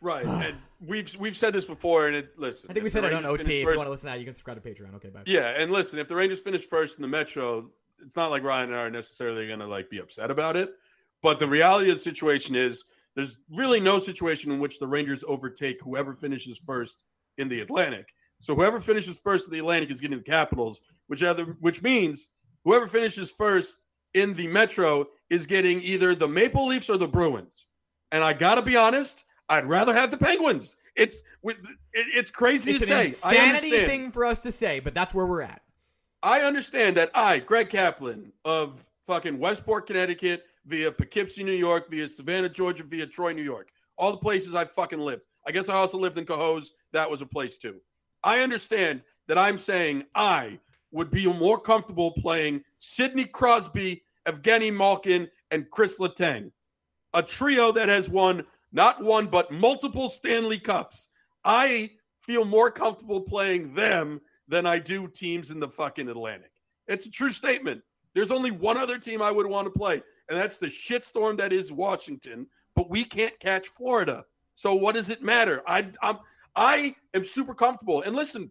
Right, 0.00 0.26
and 0.46 0.56
we've 0.86 1.14
we've 1.16 1.36
said 1.36 1.54
this 1.54 1.64
before, 1.64 2.06
and 2.06 2.16
it 2.16 2.38
listen. 2.38 2.70
I 2.70 2.74
think 2.74 2.84
we 2.84 2.90
said 2.90 3.04
it 3.04 3.12
on 3.12 3.24
OT. 3.24 3.42
finish 3.42 3.56
If 3.56 3.60
you 3.60 3.76
want 3.76 3.86
to 3.86 3.90
listen 3.90 4.08
to 4.08 4.12
that, 4.12 4.18
you 4.18 4.24
can 4.24 4.34
subscribe 4.34 4.62
to 4.62 4.68
Patreon. 4.68 4.94
Okay, 4.96 5.08
bye. 5.08 5.22
Yeah, 5.26 5.54
and 5.56 5.72
listen, 5.72 5.98
if 5.98 6.08
the 6.08 6.14
Rangers 6.14 6.40
finish 6.40 6.68
first 6.68 6.96
in 6.96 7.02
the 7.02 7.08
Metro, 7.08 7.70
it's 8.04 8.16
not 8.16 8.30
like 8.30 8.42
Ryan 8.42 8.68
and 8.68 8.78
I 8.78 8.82
are 8.82 8.90
necessarily 8.90 9.46
going 9.46 9.60
to 9.60 9.66
like 9.66 9.90
be 9.90 9.98
upset 9.98 10.30
about 10.30 10.56
it. 10.56 10.70
But 11.22 11.38
the 11.38 11.48
reality 11.48 11.90
of 11.90 11.96
the 11.96 12.02
situation 12.02 12.54
is, 12.54 12.84
there's 13.16 13.38
really 13.50 13.80
no 13.80 13.98
situation 13.98 14.52
in 14.52 14.60
which 14.60 14.78
the 14.78 14.86
Rangers 14.86 15.24
overtake 15.26 15.80
whoever 15.82 16.14
finishes 16.14 16.60
first 16.64 17.02
in 17.38 17.48
the 17.48 17.60
Atlantic. 17.60 18.08
So 18.40 18.54
whoever 18.54 18.80
finishes 18.80 19.18
first 19.18 19.46
in 19.46 19.52
the 19.52 19.58
Atlantic 19.58 19.90
is 19.90 20.00
getting 20.00 20.18
the 20.18 20.24
Capitals, 20.24 20.80
which 21.06 21.22
other, 21.22 21.56
which 21.60 21.82
means 21.82 22.28
whoever 22.64 22.86
finishes 22.86 23.30
first 23.30 23.78
in 24.12 24.34
the 24.34 24.48
Metro 24.48 25.06
is 25.30 25.46
getting 25.46 25.82
either 25.82 26.14
the 26.14 26.28
Maple 26.28 26.66
Leafs 26.66 26.90
or 26.90 26.96
the 26.96 27.08
Bruins. 27.08 27.66
And 28.12 28.22
I 28.22 28.32
got 28.32 28.56
to 28.56 28.62
be 28.62 28.76
honest, 28.76 29.24
I'd 29.48 29.66
rather 29.66 29.94
have 29.94 30.10
the 30.10 30.16
Penguins. 30.16 30.76
It's 30.94 31.22
with 31.42 31.56
it's 31.92 32.30
crazy 32.30 32.72
It's 32.72 32.86
to 32.86 32.86
say. 32.86 32.94
I 32.94 33.04
insanity 33.04 33.84
thing 33.86 34.12
for 34.12 34.24
us 34.24 34.40
to 34.40 34.52
say, 34.52 34.80
but 34.80 34.94
that's 34.94 35.12
where 35.12 35.26
we're 35.26 35.42
at. 35.42 35.62
I 36.22 36.40
understand 36.40 36.96
that 36.96 37.10
I, 37.14 37.40
Greg 37.40 37.68
Kaplan 37.68 38.32
of 38.44 38.86
fucking 39.06 39.38
Westport, 39.38 39.86
Connecticut, 39.86 40.44
via 40.66 40.90
Poughkeepsie, 40.90 41.44
New 41.44 41.52
York, 41.52 41.90
via 41.90 42.08
Savannah, 42.08 42.48
Georgia, 42.48 42.84
via 42.84 43.06
Troy, 43.06 43.32
New 43.32 43.42
York, 43.42 43.68
all 43.98 44.12
the 44.12 44.18
places 44.18 44.54
I 44.54 44.64
fucking 44.64 44.98
lived. 44.98 45.24
I 45.46 45.52
guess 45.52 45.68
I 45.68 45.74
also 45.74 45.98
lived 45.98 46.18
in 46.18 46.24
Cohoes. 46.24 46.70
That 46.92 47.10
was 47.10 47.22
a 47.22 47.26
place 47.26 47.58
too. 47.58 47.80
I 48.22 48.40
understand 48.40 49.02
that 49.28 49.38
I'm 49.38 49.58
saying 49.58 50.04
I 50.14 50.58
would 50.92 51.10
be 51.10 51.26
more 51.26 51.58
comfortable 51.58 52.12
playing 52.12 52.62
Sidney 52.78 53.24
Crosby, 53.24 54.02
Evgeny 54.26 54.74
Malkin, 54.74 55.28
and 55.50 55.70
Chris 55.70 55.98
Letang, 55.98 56.50
a 57.12 57.22
trio 57.22 57.72
that 57.72 57.88
has 57.88 58.08
won 58.08 58.44
not 58.72 59.02
one 59.02 59.26
but 59.26 59.50
multiple 59.50 60.08
Stanley 60.08 60.58
Cups. 60.58 61.08
I 61.44 61.90
feel 62.20 62.44
more 62.44 62.70
comfortable 62.70 63.20
playing 63.20 63.74
them 63.74 64.20
than 64.48 64.66
I 64.66 64.78
do 64.78 65.08
teams 65.08 65.50
in 65.50 65.60
the 65.60 65.68
fucking 65.68 66.08
Atlantic. 66.08 66.50
It's 66.86 67.06
a 67.06 67.10
true 67.10 67.30
statement. 67.30 67.82
There's 68.14 68.30
only 68.30 68.50
one 68.50 68.76
other 68.76 68.98
team 68.98 69.20
I 69.20 69.30
would 69.30 69.46
want 69.46 69.66
to 69.66 69.78
play, 69.78 70.02
and 70.28 70.38
that's 70.38 70.58
the 70.58 70.66
shitstorm 70.66 71.36
that 71.38 71.52
is 71.52 71.72
Washington. 71.72 72.46
But 72.76 72.90
we 72.90 73.04
can't 73.04 73.38
catch 73.40 73.68
Florida. 73.68 74.24
So 74.54 74.74
what 74.74 74.94
does 74.94 75.10
it 75.10 75.22
matter? 75.22 75.62
I 75.66 75.88
I'm 76.02 76.18
I 76.56 76.94
am 77.12 77.24
super 77.24 77.54
comfortable. 77.54 78.02
And 78.02 78.14
listen, 78.14 78.50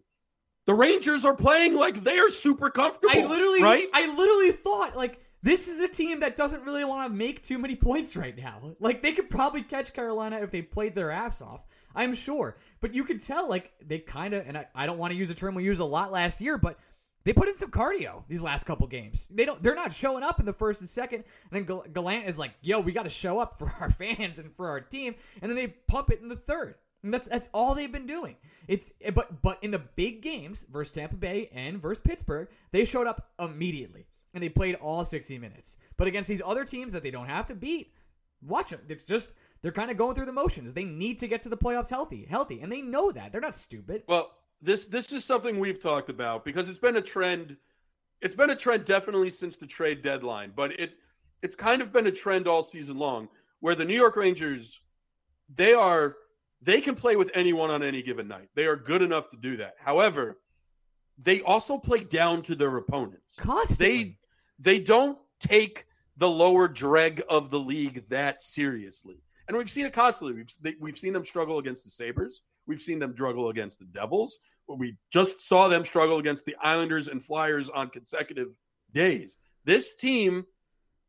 the 0.66 0.74
Rangers 0.74 1.24
are 1.24 1.34
playing 1.34 1.74
like 1.74 2.02
they're 2.02 2.30
super 2.30 2.70
comfortable. 2.70 3.16
I 3.16 3.26
literally, 3.26 3.62
right. 3.62 3.88
I 3.92 4.14
literally 4.14 4.52
thought 4.52 4.96
like 4.96 5.20
this 5.42 5.68
is 5.68 5.80
a 5.80 5.88
team 5.88 6.20
that 6.20 6.36
doesn't 6.36 6.64
really 6.64 6.84
want 6.84 7.10
to 7.10 7.14
make 7.14 7.42
too 7.42 7.58
many 7.58 7.76
points 7.76 8.16
right 8.16 8.36
now. 8.36 8.74
Like 8.80 9.02
they 9.02 9.12
could 9.12 9.28
probably 9.28 9.62
catch 9.62 9.92
Carolina 9.92 10.38
if 10.40 10.50
they 10.50 10.62
played 10.62 10.94
their 10.94 11.10
ass 11.10 11.42
off. 11.42 11.64
I'm 11.94 12.14
sure, 12.14 12.56
but 12.80 12.94
you 12.94 13.04
could 13.04 13.22
tell 13.22 13.48
like 13.48 13.72
they 13.86 13.98
kind 13.98 14.34
of, 14.34 14.48
and 14.48 14.58
I, 14.58 14.66
I 14.74 14.86
don't 14.86 14.98
want 14.98 15.12
to 15.12 15.16
use 15.16 15.30
a 15.30 15.34
term 15.34 15.54
we 15.54 15.64
used 15.64 15.80
a 15.80 15.84
lot 15.84 16.10
last 16.10 16.40
year, 16.40 16.58
but 16.58 16.78
they 17.24 17.32
put 17.32 17.48
in 17.48 17.56
some 17.56 17.70
cardio 17.70 18.22
these 18.28 18.42
last 18.42 18.64
couple 18.64 18.86
games. 18.86 19.28
They 19.30 19.44
don't, 19.44 19.62
they're 19.62 19.74
not 19.74 19.92
showing 19.92 20.22
up 20.22 20.40
in 20.40 20.46
the 20.46 20.52
first 20.52 20.80
and 20.80 20.88
second, 20.88 21.24
and 21.50 21.52
then 21.52 21.64
Gal- 21.64 21.84
Gallant 21.92 22.28
is 22.28 22.38
like, 22.38 22.52
"Yo, 22.60 22.80
we 22.80 22.92
got 22.92 23.04
to 23.04 23.10
show 23.10 23.38
up 23.38 23.58
for 23.58 23.74
our 23.80 23.90
fans 23.90 24.38
and 24.38 24.54
for 24.54 24.68
our 24.68 24.80
team," 24.80 25.14
and 25.40 25.50
then 25.50 25.56
they 25.56 25.68
pump 25.68 26.10
it 26.10 26.20
in 26.20 26.28
the 26.28 26.36
third. 26.36 26.76
And 27.02 27.12
that's 27.12 27.28
that's 27.28 27.48
all 27.52 27.74
they've 27.74 27.92
been 27.92 28.06
doing. 28.06 28.36
It's 28.66 28.92
but 29.14 29.42
but 29.42 29.58
in 29.62 29.70
the 29.70 29.78
big 29.78 30.22
games 30.22 30.64
versus 30.70 30.94
Tampa 30.94 31.16
Bay 31.16 31.50
and 31.52 31.80
versus 31.80 32.02
Pittsburgh, 32.02 32.48
they 32.72 32.84
showed 32.84 33.06
up 33.06 33.30
immediately 33.38 34.06
and 34.34 34.42
they 34.42 34.48
played 34.48 34.74
all 34.76 35.04
60 35.04 35.38
minutes. 35.38 35.78
But 35.96 36.08
against 36.08 36.28
these 36.28 36.42
other 36.44 36.64
teams 36.64 36.92
that 36.92 37.02
they 37.02 37.10
don't 37.10 37.28
have 37.28 37.46
to 37.46 37.54
beat, 37.54 37.92
watch 38.42 38.70
them. 38.70 38.80
It's 38.88 39.04
just 39.04 39.32
they're 39.62 39.72
kind 39.72 39.90
of 39.90 39.96
going 39.96 40.14
through 40.14 40.26
the 40.26 40.32
motions. 40.32 40.74
They 40.74 40.84
need 40.84 41.18
to 41.20 41.28
get 41.28 41.40
to 41.42 41.48
the 41.48 41.56
playoffs 41.56 41.88
healthy, 41.88 42.26
healthy, 42.28 42.60
and 42.60 42.70
they 42.70 42.82
know 42.82 43.10
that. 43.12 43.32
They're 43.32 43.40
not 43.40 43.54
stupid. 43.54 44.02
Well, 44.08 44.32
this 44.62 44.86
this 44.86 45.12
is 45.12 45.24
something 45.24 45.58
we've 45.58 45.80
talked 45.80 46.10
about 46.10 46.44
because 46.44 46.68
it's 46.68 46.78
been 46.78 46.96
a 46.96 47.02
trend. 47.02 47.56
It's 48.20 48.34
been 48.34 48.50
a 48.50 48.56
trend 48.56 48.84
definitely 48.84 49.30
since 49.30 49.56
the 49.56 49.66
trade 49.66 50.02
deadline, 50.02 50.52
but 50.54 50.78
it 50.80 50.94
it's 51.42 51.56
kind 51.56 51.82
of 51.82 51.92
been 51.92 52.06
a 52.06 52.12
trend 52.12 52.48
all 52.48 52.62
season 52.62 52.96
long 52.96 53.28
where 53.60 53.74
the 53.74 53.84
New 53.84 53.94
York 53.94 54.16
Rangers 54.16 54.80
they 55.54 55.74
are 55.74 56.16
they 56.62 56.80
can 56.80 56.94
play 56.94 57.16
with 57.16 57.30
anyone 57.34 57.70
on 57.70 57.82
any 57.82 58.02
given 58.02 58.26
night. 58.26 58.48
They 58.54 58.66
are 58.66 58.76
good 58.76 59.02
enough 59.02 59.28
to 59.30 59.36
do 59.36 59.58
that. 59.58 59.74
However, 59.78 60.38
they 61.18 61.42
also 61.42 61.78
play 61.78 62.04
down 62.04 62.42
to 62.42 62.54
their 62.54 62.76
opponents. 62.76 63.34
Constantly. 63.36 64.18
They 64.58 64.78
they 64.78 64.78
don't 64.78 65.18
take 65.40 65.86
the 66.16 66.30
lower 66.30 66.68
dreg 66.68 67.22
of 67.28 67.50
the 67.50 67.58
league 67.60 68.08
that 68.08 68.42
seriously. 68.42 69.16
And 69.46 69.56
we've 69.56 69.70
seen 69.70 69.84
it 69.84 69.92
constantly. 69.92 70.36
We've 70.36 70.52
they, 70.60 70.74
we've 70.80 70.98
seen 70.98 71.12
them 71.12 71.24
struggle 71.24 71.58
against 71.58 71.84
the 71.84 71.90
Sabres. 71.90 72.42
We've 72.66 72.80
seen 72.80 72.98
them 72.98 73.12
struggle 73.12 73.48
against 73.48 73.78
the 73.78 73.84
Devils. 73.86 74.38
We 74.68 74.96
just 75.10 75.42
saw 75.42 75.68
them 75.68 75.84
struggle 75.84 76.18
against 76.18 76.46
the 76.46 76.56
Islanders 76.60 77.08
and 77.08 77.22
Flyers 77.22 77.68
on 77.68 77.90
consecutive 77.90 78.54
days. 78.92 79.36
This 79.64 79.94
team, 79.94 80.46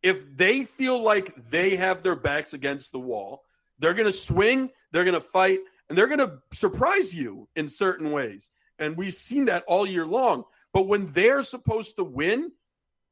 if 0.03 0.23
they 0.35 0.65
feel 0.65 1.01
like 1.01 1.33
they 1.49 1.75
have 1.75 2.03
their 2.03 2.15
backs 2.15 2.53
against 2.53 2.91
the 2.91 2.99
wall, 2.99 3.43
they're 3.79 3.93
going 3.93 4.05
to 4.05 4.11
swing, 4.11 4.71
they're 4.91 5.03
going 5.03 5.15
to 5.15 5.21
fight, 5.21 5.59
and 5.89 5.97
they're 5.97 6.07
going 6.07 6.19
to 6.19 6.39
surprise 6.53 7.13
you 7.13 7.47
in 7.55 7.69
certain 7.69 8.11
ways. 8.11 8.49
And 8.79 8.97
we've 8.97 9.13
seen 9.13 9.45
that 9.45 9.63
all 9.67 9.85
year 9.85 10.05
long. 10.05 10.43
But 10.73 10.87
when 10.87 11.11
they're 11.13 11.43
supposed 11.43 11.95
to 11.95 12.03
win, 12.03 12.51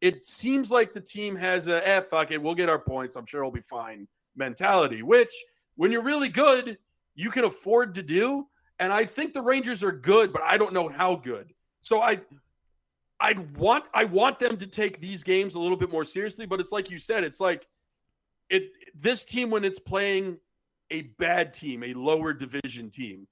it 0.01 0.25
seems 0.25 0.69
like 0.69 0.91
the 0.91 0.99
team 0.99 1.35
has 1.37 1.69
a 1.69 1.87
eh, 1.87 2.01
fuck 2.01 2.31
it, 2.31 2.41
we'll 2.41 2.55
get 2.55 2.67
our 2.67 2.79
points. 2.79 3.15
I'm 3.15 3.25
sure 3.25 3.41
it'll 3.41 3.51
be 3.51 3.61
fine 3.61 4.07
mentality, 4.35 5.01
which 5.01 5.33
when 5.75 5.91
you're 5.91 6.03
really 6.03 6.29
good, 6.29 6.77
you 7.15 7.29
can 7.29 7.45
afford 7.45 7.95
to 7.95 8.03
do. 8.03 8.47
And 8.79 8.91
I 8.91 9.05
think 9.05 9.33
the 9.33 9.41
Rangers 9.41 9.83
are 9.83 9.91
good, 9.91 10.33
but 10.33 10.41
I 10.41 10.57
don't 10.57 10.73
know 10.73 10.89
how 10.89 11.15
good. 11.15 11.53
So 11.81 12.01
I 12.01 12.21
I'd 13.19 13.55
want 13.57 13.85
I 13.93 14.05
want 14.05 14.39
them 14.39 14.57
to 14.57 14.67
take 14.67 14.99
these 14.99 15.23
games 15.23 15.55
a 15.55 15.59
little 15.59 15.77
bit 15.77 15.91
more 15.91 16.03
seriously, 16.03 16.45
but 16.45 16.59
it's 16.59 16.71
like 16.71 16.89
you 16.89 16.97
said, 16.97 17.23
it's 17.23 17.39
like 17.39 17.67
it 18.49 18.63
this 18.99 19.23
team 19.23 19.49
when 19.49 19.63
it's 19.63 19.79
playing 19.79 20.37
a 20.91 21.03
bad 21.19 21.53
team, 21.53 21.83
a 21.83 21.93
lower 21.93 22.33
division 22.33 22.89
team, 22.89 23.27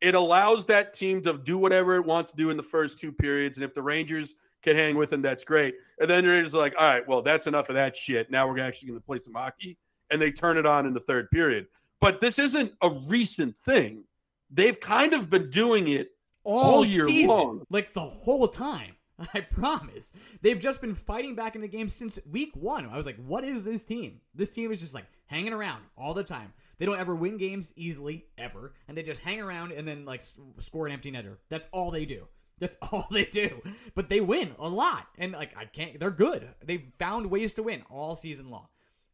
it 0.00 0.14
allows 0.14 0.66
that 0.66 0.92
team 0.92 1.22
to 1.22 1.38
do 1.38 1.58
whatever 1.58 1.96
it 1.96 2.04
wants 2.04 2.30
to 2.30 2.36
do 2.36 2.50
in 2.50 2.56
the 2.56 2.62
first 2.62 2.98
two 2.98 3.12
periods. 3.12 3.58
And 3.58 3.64
if 3.64 3.74
the 3.74 3.82
Rangers 3.82 4.34
can 4.62 4.76
hang 4.76 4.96
with 4.96 5.10
them, 5.10 5.22
that's 5.22 5.44
great. 5.44 5.74
And 6.00 6.08
then 6.08 6.24
the 6.24 6.30
Rangers 6.30 6.54
are 6.54 6.58
like, 6.58 6.74
all 6.78 6.88
right, 6.88 7.06
well, 7.06 7.22
that's 7.22 7.46
enough 7.46 7.68
of 7.68 7.74
that 7.76 7.96
shit. 7.96 8.30
Now 8.30 8.46
we're 8.46 8.60
actually 8.60 8.88
going 8.88 9.00
to 9.00 9.06
play 9.06 9.18
some 9.18 9.34
hockey. 9.34 9.78
And 10.10 10.20
they 10.20 10.30
turn 10.30 10.56
it 10.56 10.66
on 10.66 10.86
in 10.86 10.94
the 10.94 11.00
third 11.00 11.30
period. 11.30 11.66
But 12.00 12.20
this 12.20 12.38
isn't 12.38 12.72
a 12.82 12.90
recent 12.90 13.56
thing. 13.64 14.04
They've 14.50 14.78
kind 14.78 15.12
of 15.12 15.28
been 15.28 15.50
doing 15.50 15.88
it 15.88 16.12
all 16.44 16.84
year 16.84 17.06
season, 17.06 17.28
long. 17.28 17.66
like 17.70 17.92
the 17.92 18.00
whole 18.06 18.48
time. 18.48 18.94
I 19.34 19.40
promise. 19.40 20.12
They've 20.42 20.58
just 20.58 20.80
been 20.80 20.94
fighting 20.94 21.34
back 21.34 21.56
in 21.56 21.60
the 21.60 21.68
game 21.68 21.88
since 21.88 22.18
week 22.30 22.52
one. 22.54 22.86
I 22.86 22.96
was 22.96 23.04
like, 23.04 23.16
what 23.26 23.44
is 23.44 23.62
this 23.64 23.84
team? 23.84 24.20
This 24.34 24.50
team 24.50 24.70
is 24.70 24.80
just 24.80 24.94
like 24.94 25.06
hanging 25.26 25.52
around 25.52 25.82
all 25.96 26.14
the 26.14 26.22
time. 26.22 26.52
They 26.78 26.86
don't 26.86 27.00
ever 27.00 27.16
win 27.16 27.36
games 27.36 27.72
easily, 27.76 28.26
ever. 28.38 28.74
And 28.86 28.96
they 28.96 29.02
just 29.02 29.20
hang 29.20 29.40
around 29.40 29.72
and 29.72 29.86
then 29.86 30.04
like 30.04 30.20
s- 30.20 30.38
score 30.60 30.86
an 30.86 30.92
empty 30.92 31.10
netter. 31.10 31.36
That's 31.48 31.66
all 31.72 31.90
they 31.90 32.04
do. 32.04 32.28
That's 32.60 32.76
all 32.92 33.08
they 33.10 33.24
do. 33.24 33.60
But 33.96 34.08
they 34.08 34.20
win 34.20 34.54
a 34.58 34.68
lot. 34.68 35.08
And 35.18 35.32
like, 35.32 35.50
I 35.56 35.64
can't, 35.64 35.98
they're 35.98 36.10
good. 36.12 36.48
They've 36.64 36.84
found 37.00 37.26
ways 37.26 37.54
to 37.54 37.64
win 37.64 37.82
all 37.90 38.14
season 38.14 38.50
long. 38.50 38.68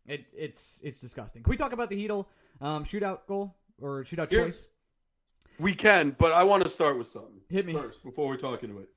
It, 0.06 0.26
it's 0.36 0.82
it's 0.84 1.00
disgusting. 1.00 1.42
Can 1.42 1.50
we 1.50 1.56
talk 1.56 1.72
about 1.72 1.88
the 1.88 1.96
Chytil 1.96 2.26
um, 2.60 2.84
shootout 2.84 3.20
goal 3.26 3.54
or 3.80 4.02
shootout 4.04 4.30
Here's- 4.30 4.46
choice? 4.60 4.66
We 5.60 5.72
can, 5.72 6.16
but 6.18 6.32
I 6.32 6.42
want 6.42 6.64
to 6.64 6.68
start 6.68 6.98
with 6.98 7.06
something. 7.06 7.40
Hit 7.48 7.64
me. 7.64 7.74
first 7.74 8.02
before 8.02 8.28
we 8.28 8.36
talk 8.36 8.64
into 8.64 8.78
it. 8.80 8.88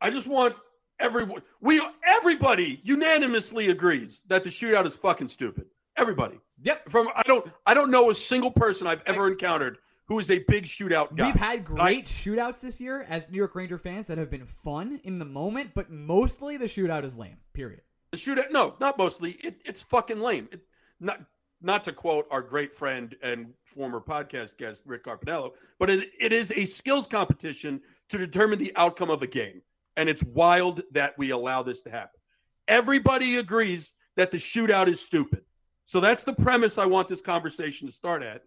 I 0.00 0.10
just 0.10 0.28
want 0.28 0.54
everyone 1.00 1.42
we 1.60 1.80
everybody 2.06 2.80
unanimously 2.84 3.68
agrees 3.68 4.22
that 4.28 4.44
the 4.44 4.50
shootout 4.50 4.86
is 4.86 4.94
fucking 4.94 5.26
stupid. 5.28 5.66
Everybody. 5.96 6.38
Yep. 6.62 6.88
From 6.88 7.08
I 7.14 7.22
don't 7.24 7.50
I 7.66 7.74
don't 7.74 7.90
know 7.90 8.10
a 8.10 8.14
single 8.14 8.52
person 8.52 8.86
I've 8.86 9.02
ever 9.06 9.26
encountered 9.28 9.78
who 10.06 10.20
is 10.20 10.30
a 10.30 10.38
big 10.46 10.64
shootout 10.64 11.16
guy. 11.16 11.26
We've 11.26 11.34
had 11.34 11.50
I- 11.50 11.56
great 11.56 12.04
shootouts 12.04 12.60
this 12.60 12.80
year 12.80 13.02
as 13.08 13.28
New 13.28 13.36
York 13.36 13.56
Ranger 13.56 13.78
fans 13.78 14.06
that 14.06 14.16
have 14.18 14.30
been 14.30 14.46
fun 14.46 15.00
in 15.02 15.18
the 15.18 15.24
moment, 15.24 15.72
but 15.74 15.90
mostly 15.90 16.56
the 16.56 16.66
shootout 16.66 17.02
is 17.04 17.18
lame. 17.18 17.38
Period. 17.52 17.82
The 18.12 18.16
shootout, 18.16 18.52
no, 18.52 18.76
not 18.80 18.96
mostly. 18.96 19.32
It, 19.32 19.60
it's 19.64 19.82
fucking 19.82 20.20
lame. 20.20 20.48
It, 20.52 20.60
not 21.00 21.20
not 21.60 21.84
to 21.84 21.92
quote 21.92 22.26
our 22.30 22.42
great 22.42 22.72
friend 22.72 23.16
and 23.22 23.52
former 23.64 24.00
podcast 24.00 24.56
guest 24.58 24.82
Rick 24.86 25.04
Carpiniello, 25.04 25.52
but 25.78 25.90
it, 25.90 26.10
it 26.20 26.32
is 26.32 26.52
a 26.52 26.64
skills 26.64 27.06
competition 27.06 27.80
to 28.08 28.18
determine 28.18 28.58
the 28.58 28.72
outcome 28.76 29.10
of 29.10 29.22
a 29.22 29.26
game, 29.26 29.62
and 29.96 30.08
it's 30.08 30.22
wild 30.22 30.82
that 30.92 31.16
we 31.18 31.30
allow 31.30 31.62
this 31.62 31.82
to 31.82 31.90
happen. 31.90 32.20
Everybody 32.68 33.36
agrees 33.36 33.94
that 34.16 34.30
the 34.30 34.38
shootout 34.38 34.88
is 34.88 35.00
stupid, 35.00 35.42
so 35.84 36.00
that's 36.00 36.24
the 36.24 36.34
premise 36.34 36.78
I 36.78 36.86
want 36.86 37.08
this 37.08 37.20
conversation 37.20 37.86
to 37.88 37.92
start 37.92 38.22
at. 38.22 38.42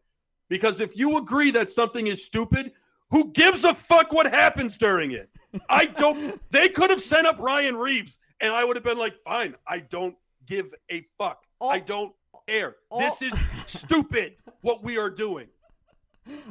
Because 0.49 0.79
if 0.79 0.97
you 0.97 1.17
agree 1.17 1.51
that 1.51 1.71
something 1.71 2.07
is 2.07 2.25
stupid, 2.25 2.73
who 3.09 3.31
gives 3.31 3.63
a 3.63 3.73
fuck 3.73 4.11
what 4.11 4.33
happens 4.33 4.77
during 4.77 5.11
it? 5.11 5.29
I 5.69 5.85
don't. 5.85 6.39
They 6.51 6.69
could 6.69 6.89
have 6.89 7.01
sent 7.01 7.25
up 7.25 7.39
Ryan 7.39 7.75
Reeves, 7.75 8.17
and 8.41 8.53
I 8.53 8.63
would 8.63 8.75
have 8.75 8.83
been 8.83 8.97
like, 8.97 9.15
fine. 9.23 9.55
I 9.65 9.79
don't 9.79 10.15
give 10.45 10.73
a 10.89 11.05
fuck. 11.17 11.43
All- 11.59 11.69
I 11.69 11.79
don't 11.79 12.13
care. 12.47 12.75
all- 12.89 12.99
this 12.99 13.21
is 13.21 13.33
stupid. 13.65 14.35
What 14.61 14.83
we 14.83 14.97
are 14.97 15.09
doing. 15.09 15.47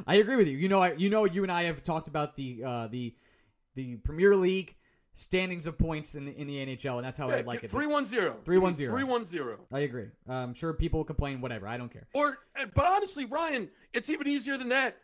I 0.05 0.15
agree 0.15 0.35
with 0.35 0.47
you. 0.47 0.57
You 0.57 0.67
know, 0.67 0.81
I, 0.81 0.93
you 0.93 1.09
know, 1.09 1.25
you 1.25 1.43
and 1.43 1.51
I 1.51 1.63
have 1.63 1.83
talked 1.83 2.07
about 2.07 2.35
the 2.35 2.63
uh, 2.63 2.87
the 2.87 3.15
the 3.75 3.95
Premier 3.97 4.35
League 4.35 4.75
standings 5.13 5.65
of 5.65 5.77
points 5.77 6.15
in 6.15 6.25
the 6.25 6.37
in 6.37 6.47
the 6.47 6.57
NHL, 6.65 6.97
and 6.97 7.05
that's 7.05 7.17
how 7.17 7.29
I 7.29 7.41
like 7.41 7.63
it. 7.63 7.71
Three 7.71 7.87
one 7.87 8.05
zero. 8.05 8.37
3-1-0. 8.43 8.75
Three 8.89 9.03
one 9.03 9.25
zero. 9.25 9.59
I 9.71 9.79
agree. 9.79 10.07
I'm 10.27 10.53
sure 10.53 10.73
people 10.73 10.99
will 10.99 11.05
complain. 11.05 11.41
Whatever. 11.41 11.67
I 11.67 11.77
don't 11.77 11.91
care. 11.91 12.07
Or, 12.13 12.37
but 12.75 12.85
honestly, 12.85 13.25
Ryan, 13.25 13.69
it's 13.93 14.09
even 14.09 14.27
easier 14.27 14.57
than 14.57 14.69
that. 14.69 14.97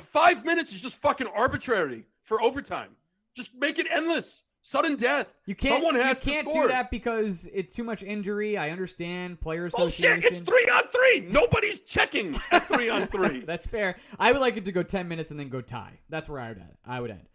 Five 0.00 0.44
minutes 0.44 0.72
is 0.74 0.82
just 0.82 0.96
fucking 0.96 1.26
arbitrary 1.28 2.06
for 2.22 2.42
overtime. 2.42 2.90
Just 3.34 3.50
make 3.54 3.78
it 3.78 3.86
endless. 3.90 4.42
Sudden 4.66 4.96
death. 4.96 5.32
You 5.44 5.54
can't. 5.54 5.76
Someone 5.76 5.94
has 5.94 6.26
you 6.26 6.32
can't 6.32 6.52
do 6.52 6.66
that 6.66 6.90
because 6.90 7.48
it's 7.54 7.72
too 7.72 7.84
much 7.84 8.02
injury. 8.02 8.58
I 8.58 8.70
understand 8.70 9.40
players. 9.40 9.72
Bullshit. 9.72 10.18
association. 10.18 10.24
It's 10.24 10.40
three 10.40 10.68
on 10.74 10.88
three. 10.88 11.20
Nobody's 11.20 11.78
checking 11.78 12.36
at 12.50 12.66
three 12.66 12.90
on 12.90 13.06
three. 13.06 13.40
That's 13.46 13.68
fair. 13.68 13.94
I 14.18 14.32
would 14.32 14.40
like 14.40 14.56
it 14.56 14.64
to 14.64 14.72
go 14.72 14.82
ten 14.82 15.06
minutes 15.06 15.30
and 15.30 15.38
then 15.38 15.50
go 15.50 15.60
tie. 15.60 16.00
That's 16.08 16.28
where 16.28 16.40
I 16.40 16.48
would 16.48 16.58
end. 16.58 16.76
I 16.84 17.00
would 17.00 17.12
end. 17.12 17.28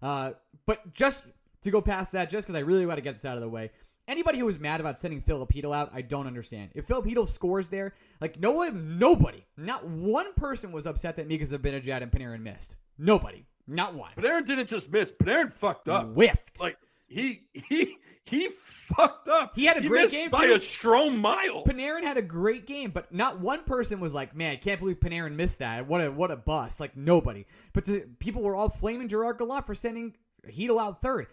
Uh, 0.00 0.30
but 0.64 0.94
just 0.94 1.24
to 1.62 1.72
go 1.72 1.82
past 1.82 2.12
that, 2.12 2.30
just 2.30 2.46
because 2.46 2.56
I 2.56 2.62
really 2.62 2.86
want 2.86 2.98
to 2.98 3.02
get 3.02 3.16
this 3.16 3.24
out 3.24 3.36
of 3.36 3.42
the 3.42 3.48
way. 3.48 3.72
Anybody 4.06 4.38
who 4.38 4.46
was 4.46 4.60
mad 4.60 4.78
about 4.78 4.96
sending 4.96 5.20
Filipino 5.20 5.72
out, 5.72 5.90
I 5.92 6.02
don't 6.02 6.28
understand. 6.28 6.70
If 6.76 6.86
Filipino 6.86 7.24
scores 7.24 7.68
there, 7.68 7.94
like 8.20 8.38
no 8.38 8.52
one, 8.52 8.96
nobody, 8.96 9.44
not 9.56 9.84
one 9.84 10.34
person 10.34 10.70
was 10.70 10.86
upset 10.86 11.16
that 11.16 11.26
Mika 11.26 11.46
Zibanejad 11.46 12.04
and 12.04 12.12
Panarin 12.12 12.42
missed. 12.42 12.76
Nobody, 12.96 13.44
not 13.66 13.94
one. 13.94 14.12
Panarin 14.16 14.46
didn't 14.46 14.68
just 14.68 14.90
miss. 14.90 15.12
Panarin 15.12 15.52
fucked 15.52 15.88
up. 15.88 16.12
Whiffed. 16.12 16.60
Like 16.60 16.76
he 17.06 17.42
he 17.52 17.96
he 18.24 18.48
fucked 18.48 19.28
up. 19.28 19.52
He 19.54 19.64
had 19.64 19.76
a 19.76 19.86
great 19.86 20.02
missed 20.02 20.14
game, 20.14 20.30
by 20.30 20.46
too. 20.46 20.54
a 20.54 20.60
strong 20.60 21.18
mile. 21.18 21.64
Panarin 21.64 22.02
had 22.02 22.16
a 22.16 22.22
great 22.22 22.66
game, 22.66 22.90
but 22.90 23.12
not 23.12 23.40
one 23.40 23.64
person 23.64 24.00
was 24.00 24.14
like, 24.14 24.34
"Man, 24.34 24.52
I 24.52 24.56
can't 24.56 24.80
believe 24.80 25.00
Panarin 25.00 25.34
missed 25.34 25.60
that. 25.60 25.86
What 25.86 26.00
a 26.00 26.10
what 26.10 26.30
a 26.30 26.36
bust!" 26.36 26.80
Like 26.80 26.96
nobody. 26.96 27.46
But 27.72 27.84
to, 27.84 28.00
people 28.18 28.42
were 28.42 28.56
all 28.56 28.68
flaming 28.68 29.08
Gerard 29.08 29.38
Gallant 29.38 29.66
for 29.66 29.74
sending 29.74 30.14
Chytil 30.46 30.80
out 30.80 31.02
third. 31.02 31.28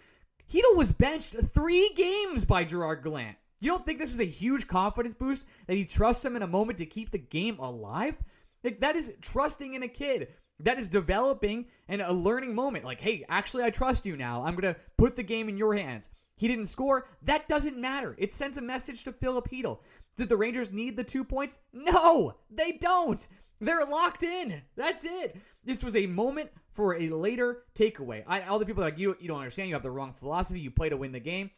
Chytil 0.52 0.76
was 0.76 0.92
benched 0.92 1.36
three 1.54 1.92
games 1.96 2.46
by 2.46 2.64
Gerard 2.64 3.04
Gallant. 3.04 3.38
You 3.60 3.70
don't 3.70 3.86
think 3.86 3.98
this 3.98 4.12
is 4.12 4.20
a 4.20 4.26
huge 4.26 4.68
confidence 4.68 5.16
boost 5.16 5.46
that 5.68 5.78
he 5.78 5.86
trusts 5.86 6.26
him 6.26 6.36
in 6.36 6.42
a 6.42 6.48
moment 6.48 6.80
to 6.80 6.86
keep 6.86 7.12
the 7.12 7.18
game 7.18 7.60
alive? 7.60 8.16
Like 8.64 8.82
that 8.82 8.96
is 8.96 9.14
trusting 9.22 9.74
in 9.74 9.84
a 9.84 9.88
kid. 9.88 10.30
That 10.64 10.80
is 10.80 10.88
developing 10.88 11.66
and 11.88 12.02
a 12.02 12.12
learning 12.12 12.56
moment. 12.56 12.86
Like, 12.86 13.02
hey, 13.02 13.26
actually, 13.30 13.64
I 13.64 13.70
trust 13.70 14.06
you 14.06 14.18
now. 14.18 14.44
I'm 14.44 14.56
gonna 14.56 14.76
put 14.98 15.16
the 15.16 15.24
game 15.24 15.50
in 15.50 15.58
your 15.58 15.76
hands. 15.76 16.10
He 16.36 16.48
didn't 16.48 16.66
score. 16.66 17.08
That 17.22 17.48
doesn't 17.48 17.78
matter. 17.78 18.16
It 18.18 18.34
sends 18.34 18.58
a 18.58 18.62
message 18.62 19.04
to 19.04 19.14
Filip. 19.14 19.50
Did 19.50 20.30
the 20.30 20.38
Rangers 20.38 20.72
need 20.72 20.98
the 20.98 21.04
two 21.04 21.24
points? 21.24 21.60
No, 21.72 22.36
they 22.50 22.74
don't. 22.74 23.26
They're 23.62 23.86
locked 23.86 24.24
in. 24.24 24.62
That's 24.76 25.06
it. 25.06 25.38
This 25.64 25.84
was 25.84 25.96
a 25.96 26.06
moment 26.06 26.50
for 26.74 26.96
a 26.96 27.10
later 27.10 27.64
takeaway. 27.76 28.24
I, 28.28 28.42
all 28.42 28.60
the 28.60 28.66
people 28.66 28.84
like, 28.84 28.98
you, 28.98 29.16
you 29.20 29.28
don't 29.28 29.38
understand. 29.38 29.70
You 29.70 29.76
have 29.76 29.84
the 29.84 29.92
wrong 29.92 30.14
philosophy. 30.14 30.60
You 30.60 30.72
play 30.72 30.90
to 30.90 30.98
win 30.98 31.12
the 31.12 31.20
game. 31.20 31.52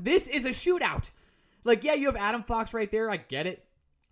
This 0.00 0.28
is 0.28 0.44
a 0.44 0.50
shootout. 0.50 1.10
Like, 1.64 1.82
yeah, 1.82 1.94
you 1.94 2.06
have 2.06 2.16
Adam 2.16 2.44
Fox 2.44 2.72
right 2.72 2.90
there. 2.90 3.10
I 3.10 3.16
get 3.16 3.46
it. 3.46 3.64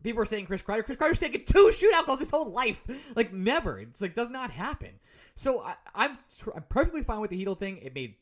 People 0.06 0.22
are 0.22 0.26
saying 0.26 0.46
Chris 0.46 0.62
Kreider. 0.62 0.84
Chris 0.84 0.96
Kreider's 0.96 1.18
taken 1.18 1.44
two 1.44 1.72
shootout 1.74 2.06
goals 2.06 2.20
his 2.20 2.30
whole 2.30 2.52
life. 2.52 2.84
Like, 3.16 3.32
never. 3.32 3.80
It's 3.80 4.00
like, 4.00 4.14
does 4.14 4.30
not 4.30 4.52
happen. 4.52 4.90
So 5.34 5.62
I, 5.62 5.74
I'm, 5.96 6.16
I'm 6.54 6.62
perfectly 6.68 7.02
fine 7.02 7.18
with 7.20 7.30
the 7.30 7.44
Chytil 7.44 7.58
thing. 7.58 7.78
It 7.78 7.92
made 7.92 8.14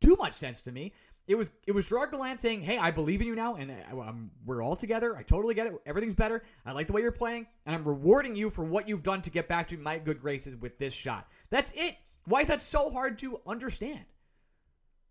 too 0.00 0.16
much 0.16 0.32
sense 0.32 0.64
to 0.64 0.72
me. 0.72 0.92
It 1.28 1.36
was 1.36 1.52
it 1.64 1.72
was 1.72 1.86
Gerard 1.86 2.10
Gallant 2.10 2.40
saying, 2.40 2.62
"Hey, 2.62 2.76
I 2.76 2.90
believe 2.90 3.20
in 3.20 3.28
you 3.28 3.36
now, 3.36 3.54
and 3.54 3.70
I, 3.70 3.96
I'm, 3.96 4.32
we're 4.44 4.62
all 4.62 4.74
together. 4.74 5.16
I 5.16 5.22
totally 5.22 5.54
get 5.54 5.68
it. 5.68 5.74
Everything's 5.86 6.14
better. 6.14 6.42
I 6.64 6.72
like 6.72 6.88
the 6.88 6.92
way 6.92 7.02
you're 7.02 7.12
playing, 7.12 7.46
and 7.66 7.76
I'm 7.76 7.84
rewarding 7.84 8.34
you 8.34 8.50
for 8.50 8.64
what 8.64 8.88
you've 8.88 9.04
done 9.04 9.22
to 9.22 9.30
get 9.30 9.46
back 9.46 9.68
to 9.68 9.76
my 9.76 9.98
good 9.98 10.20
graces 10.20 10.56
with 10.56 10.76
this 10.78 10.92
shot. 10.92 11.28
That's 11.50 11.72
it. 11.76 11.96
Why 12.24 12.40
is 12.40 12.48
that 12.48 12.60
so 12.60 12.90
hard 12.90 13.18
to 13.20 13.40
understand? 13.46 14.04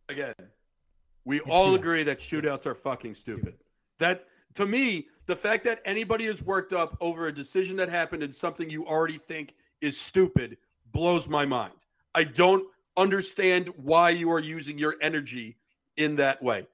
Again, 0.09 0.33
we 1.23 1.39
all 1.39 1.71
shootout. 1.71 1.75
agree 1.75 2.03
that 2.03 2.19
shootouts 2.19 2.65
are 2.65 2.75
fucking 2.75 3.15
stupid. 3.15 3.55
That 3.99 4.25
to 4.55 4.65
me, 4.65 5.07
the 5.25 5.35
fact 5.35 5.63
that 5.65 5.81
anybody 5.85 6.25
is 6.25 6.43
worked 6.43 6.73
up 6.73 6.97
over 7.01 7.27
a 7.27 7.33
decision 7.33 7.77
that 7.77 7.89
happened 7.89 8.23
in 8.23 8.31
something 8.31 8.69
you 8.69 8.85
already 8.85 9.17
think 9.17 9.53
is 9.81 9.99
stupid 9.99 10.57
blows 10.91 11.27
my 11.27 11.45
mind. 11.45 11.73
I 12.13 12.23
don't 12.23 12.65
understand 12.97 13.69
why 13.77 14.11
you 14.11 14.31
are 14.31 14.39
using 14.39 14.77
your 14.77 14.95
energy 15.01 15.57
in 15.97 16.15
that 16.17 16.41
way. 16.41 16.67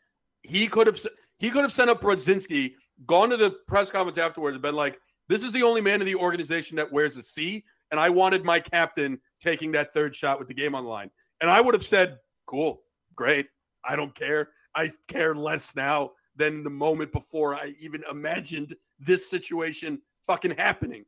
He 0.44 0.68
could 0.68 0.88
have 0.88 1.00
he 1.40 1.50
could 1.50 1.64
have 1.64 1.72
sent 1.72 1.90
up 1.90 2.02
Brodzinski, 2.02 2.76
gone 3.08 3.30
to 3.32 3.38
the 3.38 3.52
press 3.68 3.90
conference 3.90 4.20
afterwards, 4.20 4.56
and 4.56 4.62
been 4.62 4.76
like, 4.76 5.00
"This 5.28 5.44
is 5.44 5.52
the 5.52 5.64
only 5.64 5.82
man 5.82 6.02
in 6.02 6.06
the 6.06 6.16
organization 6.16 6.78
that 6.78 6.92
wears 6.92 7.18
a 7.18 7.24
C, 7.24 7.64
and 7.90 8.00
I 8.00 8.10
wanted 8.10 8.46
my 8.46 8.60
captain 8.60 9.20
taking 9.40 9.72
that 9.72 9.92
third 9.92 10.16
shot 10.16 10.38
with 10.38 10.48
the 10.48 10.54
game 10.54 10.76
on 10.76 10.84
the 10.84 10.90
line." 10.90 11.10
And 11.42 11.50
I 11.50 11.62
would 11.62 11.74
have 11.74 11.86
said, 11.86 12.20
"Cool, 12.46 12.84
great. 13.16 13.48
I 13.84 13.96
don't 13.96 14.14
care. 14.14 14.50
I 14.76 14.92
care 15.08 15.34
less 15.34 15.76
now 15.76 16.12
than 16.36 16.64
the 16.64 16.70
moment 16.70 17.12
before 17.12 17.56
I 17.56 17.74
even 17.80 18.04
imagined 18.10 18.76
this 19.00 19.30
situation 19.30 20.02
fucking 20.26 20.56
happening. 20.58 21.06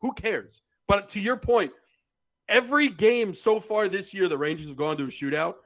Who 0.00 0.12
cares?" 0.12 0.62
But 0.88 1.08
to 1.10 1.20
your 1.20 1.36
point, 1.36 1.72
every 2.48 2.88
game 2.88 3.34
so 3.34 3.60
far 3.60 3.88
this 3.88 4.14
year, 4.14 4.28
the 4.28 4.38
Rangers 4.38 4.68
have 4.68 4.76
gone 4.76 4.96
to 4.98 5.04
a 5.04 5.08
shootout. 5.08 5.56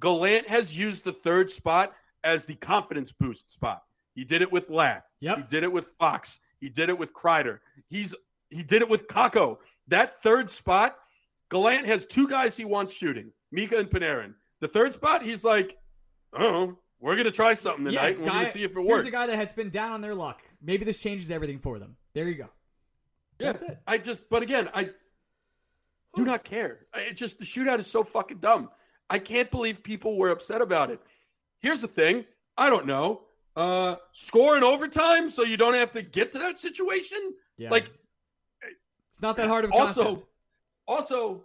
Gallant 0.00 0.48
has 0.48 0.76
used 0.76 1.04
the 1.04 1.12
third 1.12 1.50
spot 1.50 1.94
as 2.22 2.44
the 2.44 2.56
confidence 2.56 3.12
boost 3.12 3.50
spot. 3.50 3.82
He 4.14 4.24
did 4.24 4.42
it 4.42 4.50
with 4.50 4.70
Lath. 4.70 5.04
Yep. 5.20 5.36
He 5.36 5.42
did 5.44 5.62
it 5.64 5.72
with 5.72 5.88
Fox. 5.98 6.40
He 6.60 6.68
did 6.68 6.88
it 6.88 6.98
with 6.98 7.12
Kreider. 7.12 7.58
He's 7.88 8.14
he 8.50 8.62
did 8.62 8.82
it 8.82 8.88
with 8.88 9.06
Kakko. 9.08 9.58
That 9.88 10.22
third 10.22 10.50
spot, 10.50 10.96
Gallant 11.50 11.86
has 11.86 12.06
two 12.06 12.28
guys 12.28 12.56
he 12.56 12.64
wants 12.64 12.92
shooting, 12.92 13.32
Mika 13.52 13.76
and 13.76 13.90
Panarin. 13.90 14.34
The 14.60 14.68
third 14.68 14.94
spot, 14.94 15.22
he's 15.22 15.44
like, 15.44 15.76
oh, 16.32 16.78
we're 17.04 17.16
gonna 17.16 17.30
try 17.30 17.52
something 17.54 17.84
tonight. 17.84 18.16
and 18.16 18.20
we're 18.20 18.26
guy- 18.30 18.32
gonna 18.44 18.50
see 18.50 18.62
if 18.62 18.70
it 18.70 18.80
works. 18.80 19.04
here's 19.04 19.06
a 19.08 19.10
guy 19.10 19.26
that 19.26 19.36
has 19.36 19.52
been 19.52 19.68
down 19.68 19.92
on 19.92 20.00
their 20.00 20.14
luck. 20.14 20.42
Maybe 20.62 20.84
this 20.84 20.98
changes 20.98 21.30
everything 21.30 21.58
for 21.58 21.78
them. 21.78 21.96
There 22.14 22.26
you 22.28 22.34
go. 22.36 22.48
Yeah, 23.38 23.52
That's 23.52 23.62
it. 23.62 23.78
I 23.86 23.98
just, 23.98 24.28
but 24.30 24.42
again, 24.42 24.70
I 24.72 24.90
do 26.14 26.24
not 26.24 26.44
care. 26.44 26.86
It 26.94 27.14
just 27.14 27.38
the 27.38 27.44
shootout 27.44 27.78
is 27.78 27.86
so 27.86 28.04
fucking 28.04 28.38
dumb. 28.38 28.70
I 29.10 29.18
can't 29.18 29.50
believe 29.50 29.82
people 29.82 30.16
were 30.16 30.30
upset 30.30 30.62
about 30.62 30.90
it. 30.90 31.00
Here's 31.60 31.80
the 31.82 31.88
thing. 31.88 32.24
I 32.56 32.70
don't 32.70 32.86
know. 32.86 33.22
Uh, 33.56 33.96
score 34.12 34.56
in 34.56 34.64
overtime 34.64 35.28
so 35.28 35.42
you 35.42 35.56
don't 35.56 35.74
have 35.74 35.92
to 35.92 36.02
get 36.02 36.32
to 36.32 36.38
that 36.38 36.58
situation. 36.58 37.18
Yeah. 37.58 37.70
Like 37.70 37.90
it's 39.10 39.20
not 39.20 39.36
that 39.36 39.48
hard 39.48 39.64
of 39.64 39.70
a 39.70 39.74
also, 39.74 40.04
concept. 40.04 40.28
also, 40.88 41.44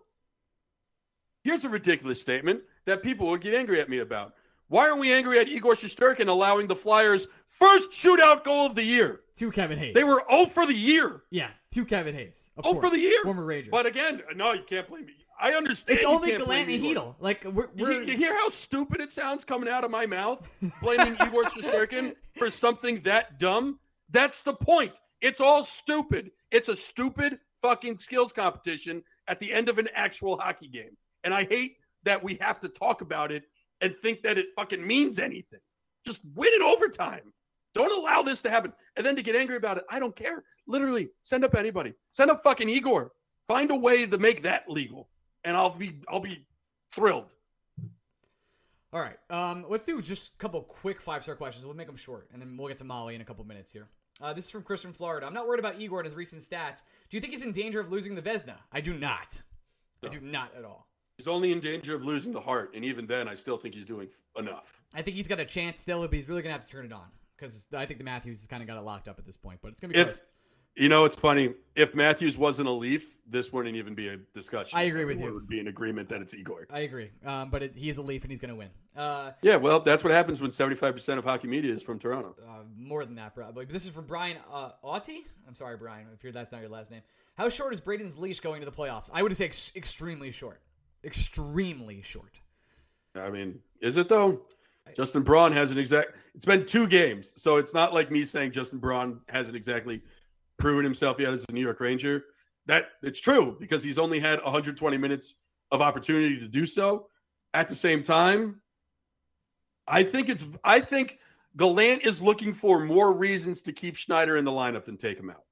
here's 1.43 1.65
a 1.65 1.69
ridiculous 1.69 2.21
statement 2.21 2.61
that 2.85 3.03
people 3.03 3.27
would 3.27 3.41
get 3.41 3.53
angry 3.53 3.79
at 3.81 3.89
me 3.89 3.99
about. 3.99 4.33
Why 4.69 4.87
aren't 4.89 4.99
we 5.01 5.11
angry 5.11 5.39
at 5.39 5.49
Igor 5.49 5.73
Shesterkin 5.75 6.27
allowing 6.27 6.67
the 6.67 6.75
Flyers' 6.75 7.27
first 7.47 7.91
shootout 7.91 8.43
goal 8.43 8.65
of 8.67 8.75
the 8.75 8.83
year? 8.83 9.21
To 9.37 9.51
Kevin 9.51 9.77
Hayes. 9.77 9.93
They 9.95 10.03
were 10.03 10.23
0 10.29 10.45
for 10.47 10.65
the 10.65 10.73
year. 10.75 11.23
yeah. 11.29 11.49
To 11.73 11.85
Kevin 11.85 12.15
Hayes. 12.15 12.49
Of 12.57 12.65
0 12.65 12.73
course. 12.75 12.85
for 12.89 12.95
the 12.95 12.99
year. 13.01 13.23
Former 13.23 13.45
Ranger. 13.45 13.69
But 13.71 13.85
again, 13.85 14.21
no, 14.35 14.53
you 14.53 14.63
can't 14.67 14.87
blame 14.87 15.05
me. 15.05 15.13
I 15.39 15.53
understand. 15.53 15.99
it's 15.99 16.07
only 16.07 16.31
Gallant 16.31 16.69
and 16.69 16.83
Chytil. 16.83 17.15
Like 17.19 17.45
we're, 17.45 17.69
You, 17.75 17.85
we're 17.85 18.01
you 18.03 18.17
hear 18.17 18.35
how 18.35 18.49
stupid 18.49 18.99
it 19.01 19.11
sounds 19.11 19.45
coming 19.45 19.69
out 19.69 19.83
of 19.85 19.91
my 19.91 20.05
mouth, 20.05 20.49
blaming 20.81 21.13
Igor 21.25 21.43
Shesterkin 21.45 22.15
for 22.37 22.49
something 22.49 23.01
that 23.01 23.39
dumb? 23.39 23.79
That's 24.09 24.41
the 24.41 24.53
point. 24.53 24.93
It's 25.21 25.39
all 25.39 25.63
stupid. 25.63 26.31
It's 26.51 26.67
a 26.69 26.75
stupid 26.75 27.39
fucking 27.61 27.99
skills 27.99 28.33
competition 28.33 29.03
at 29.27 29.39
the 29.39 29.53
end 29.53 29.69
of 29.69 29.77
an 29.77 29.87
actual 29.93 30.37
hockey 30.37 30.67
game. 30.67 30.97
And 31.23 31.33
I 31.33 31.43
hate 31.45 31.77
that 32.03 32.23
we 32.23 32.35
have 32.41 32.59
to 32.61 32.67
talk 32.69 33.01
about 33.01 33.31
it 33.31 33.43
and 33.81 33.95
think 33.97 34.21
that 34.23 34.37
it 34.37 34.47
fucking 34.55 34.85
means 34.85 35.19
anything. 35.19 35.59
Just 36.05 36.21
win 36.35 36.53
in 36.53 36.61
overtime. 36.61 37.33
Don't 37.73 37.97
allow 37.97 38.21
this 38.21 38.41
to 38.41 38.49
happen. 38.49 38.73
And 38.95 39.05
then 39.05 39.15
to 39.15 39.21
get 39.21 39.35
angry 39.35 39.55
about 39.55 39.77
it, 39.77 39.83
I 39.89 39.99
don't 39.99 40.15
care. 40.15 40.43
Literally, 40.67 41.09
send 41.23 41.45
up 41.45 41.55
anybody. 41.55 41.93
Send 42.09 42.31
up 42.31 42.41
fucking 42.43 42.69
Igor. 42.69 43.11
Find 43.47 43.71
a 43.71 43.75
way 43.75 44.05
to 44.05 44.17
make 44.17 44.43
that 44.43 44.69
legal, 44.69 45.09
and 45.43 45.57
I'll 45.57 45.71
be 45.71 45.99
I'll 46.07 46.19
be 46.19 46.45
thrilled. 46.91 47.33
All 48.91 48.99
right. 48.99 49.17
Um, 49.29 49.65
let's 49.69 49.85
do 49.85 50.01
just 50.01 50.33
a 50.33 50.37
couple 50.37 50.61
quick 50.61 50.99
five 50.99 51.23
star 51.23 51.35
questions. 51.35 51.65
We'll 51.65 51.75
make 51.75 51.87
them 51.87 51.95
short, 51.95 52.27
and 52.33 52.41
then 52.41 52.57
we'll 52.57 52.67
get 52.67 52.77
to 52.79 52.83
Mollie 52.83 53.15
in 53.15 53.21
a 53.21 53.25
couple 53.25 53.43
minutes 53.45 53.71
here. 53.71 53.87
Uh, 54.21 54.33
this 54.33 54.45
is 54.45 54.51
from 54.51 54.63
Chris 54.63 54.81
from 54.81 54.93
Florida. 54.93 55.25
I'm 55.25 55.33
not 55.33 55.47
worried 55.47 55.59
about 55.59 55.79
Igor 55.79 55.99
and 55.99 56.05
his 56.05 56.15
recent 56.15 56.43
stats. 56.43 56.81
Do 57.09 57.17
you 57.17 57.21
think 57.21 57.33
he's 57.33 57.43
in 57.43 57.51
danger 57.51 57.79
of 57.79 57.91
losing 57.91 58.15
the 58.15 58.21
Vezina? 58.21 58.57
I 58.71 58.81
do 58.81 58.93
not. 58.93 59.41
I 60.03 60.09
do 60.09 60.19
not 60.19 60.51
at 60.57 60.65
all. 60.65 60.88
He's 61.19 61.27
only 61.27 61.51
in 61.51 61.59
danger 61.59 61.93
of 61.95 62.05
losing 62.05 62.31
the 62.31 62.39
heart, 62.39 62.71
and 62.73 62.85
even 62.85 63.05
then, 63.05 63.27
I 63.27 63.35
still 63.35 63.57
think 63.57 63.75
he's 63.75 63.83
doing 63.83 64.07
enough. 64.37 64.81
I 64.95 65.01
think 65.01 65.17
he's 65.17 65.27
got 65.27 65.37
a 65.41 65.43
chance 65.45 65.81
still, 65.81 65.99
but 65.99 66.13
he's 66.13 66.29
really 66.29 66.41
gonna 66.41 66.53
have 66.53 66.65
to 66.65 66.71
turn 66.71 66.85
it 66.85 66.93
on 66.93 67.07
because 67.35 67.67
I 67.73 67.85
think 67.85 67.97
the 67.97 68.05
Matthews 68.05 68.39
has 68.39 68.47
kind 68.47 68.63
of 68.63 68.67
got 68.67 68.77
it 68.77 68.83
locked 68.85 69.09
up 69.09 69.19
at 69.19 69.25
this 69.25 69.35
point. 69.35 69.59
But 69.61 69.71
it's 69.73 69.81
gonna 69.81 69.91
be 69.93 69.99
If 69.99 70.07
close. 70.07 70.23
you 70.77 70.87
know, 70.87 71.03
it's 71.03 71.17
funny. 71.17 71.55
If 71.75 71.93
Matthews 71.93 72.37
wasn't 72.37 72.69
a 72.69 72.71
Leaf, 72.71 73.17
this 73.27 73.51
wouldn't 73.51 73.75
even 73.75 73.95
be 73.95 74.07
a 74.07 74.15
discussion. 74.33 74.79
I 74.79 74.83
agree 74.83 75.03
with 75.03 75.15
Everyone 75.17 75.27
you. 75.27 75.33
Would 75.35 75.49
be 75.49 75.59
an 75.59 75.67
agreement 75.67 76.07
that 76.07 76.21
it's 76.21 76.33
Igor. 76.33 76.67
I 76.71 76.79
agree. 76.79 77.09
Um, 77.25 77.49
but 77.49 77.63
it, 77.63 77.73
he 77.75 77.89
is 77.89 77.97
a 77.97 78.01
Leaf 78.01 78.21
and 78.23 78.31
he's 78.31 78.39
gonna 78.39 78.55
win. 78.55 78.69
Uh, 78.95 79.31
Yeah, 79.41 79.57
well, 79.57 79.81
that's 79.81 80.05
what 80.05 80.13
happens 80.13 80.39
when 80.39 80.53
seventy-five 80.53 80.93
percent 80.93 81.19
of 81.19 81.25
hockey 81.25 81.49
media 81.49 81.73
is 81.73 81.83
from 81.83 81.99
Toronto. 81.99 82.33
uh, 82.47 82.59
more 82.77 83.03
than 83.03 83.15
that, 83.15 83.35
probably. 83.35 83.65
But 83.65 83.73
this 83.73 83.83
is 83.83 83.89
from 83.89 84.05
Brian 84.05 84.37
uh, 84.49 84.69
Auty. 84.85 85.25
I'm 85.49 85.55
sorry, 85.55 85.75
Brian, 85.75 86.07
if 86.13 86.23
you're, 86.23 86.31
that's 86.31 86.53
not 86.53 86.61
your 86.61 86.69
last 86.69 86.91
name. 86.91 87.01
How 87.37 87.49
short 87.49 87.73
is 87.73 87.81
Braden's 87.81 88.17
leash 88.17 88.39
going 88.39 88.61
to 88.61 88.65
the 88.65 88.71
playoffs? 88.71 89.09
I 89.13 89.21
would 89.21 89.35
say 89.35 89.45
ex- 89.45 89.73
extremely 89.75 90.31
short. 90.31 90.61
Extremely 91.03 92.01
short. 92.01 92.39
I 93.15 93.29
mean, 93.29 93.59
is 93.81 93.97
it 93.97 94.09
though? 94.09 94.41
Justin 94.95 95.23
Braun 95.23 95.51
hasn't 95.51 95.79
exact. 95.79 96.13
It's 96.35 96.45
been 96.45 96.65
two 96.65 96.87
games, 96.87 97.33
so 97.35 97.57
it's 97.57 97.73
not 97.73 97.93
like 97.93 98.11
me 98.11 98.23
saying 98.23 98.51
Justin 98.51 98.79
Braun 98.79 99.21
hasn't 99.29 99.55
exactly 99.55 100.01
proven 100.57 100.83
himself 100.83 101.19
yet 101.19 101.33
as 101.33 101.45
a 101.47 101.51
New 101.51 101.61
York 101.61 101.79
Ranger. 101.79 102.25
That 102.65 102.89
it's 103.01 103.19
true 103.19 103.55
because 103.59 103.83
he's 103.83 103.97
only 103.97 104.19
had 104.19 104.41
120 104.43 104.97
minutes 104.97 105.35
of 105.71 105.81
opportunity 105.81 106.39
to 106.39 106.47
do 106.47 106.65
so. 106.65 107.07
At 107.53 107.69
the 107.69 107.75
same 107.75 108.03
time, 108.03 108.61
I 109.87 110.03
think 110.03 110.29
it's. 110.29 110.45
I 110.63 110.79
think 110.79 111.19
Gallant 111.57 112.03
is 112.03 112.21
looking 112.21 112.53
for 112.53 112.79
more 112.79 113.13
reasons 113.13 113.61
to 113.63 113.73
keep 113.73 113.95
Schneider 113.95 114.37
in 114.37 114.45
the 114.45 114.51
lineup 114.51 114.85
than 114.85 114.97
take 114.97 115.19
him 115.19 115.29
out. 115.29 115.43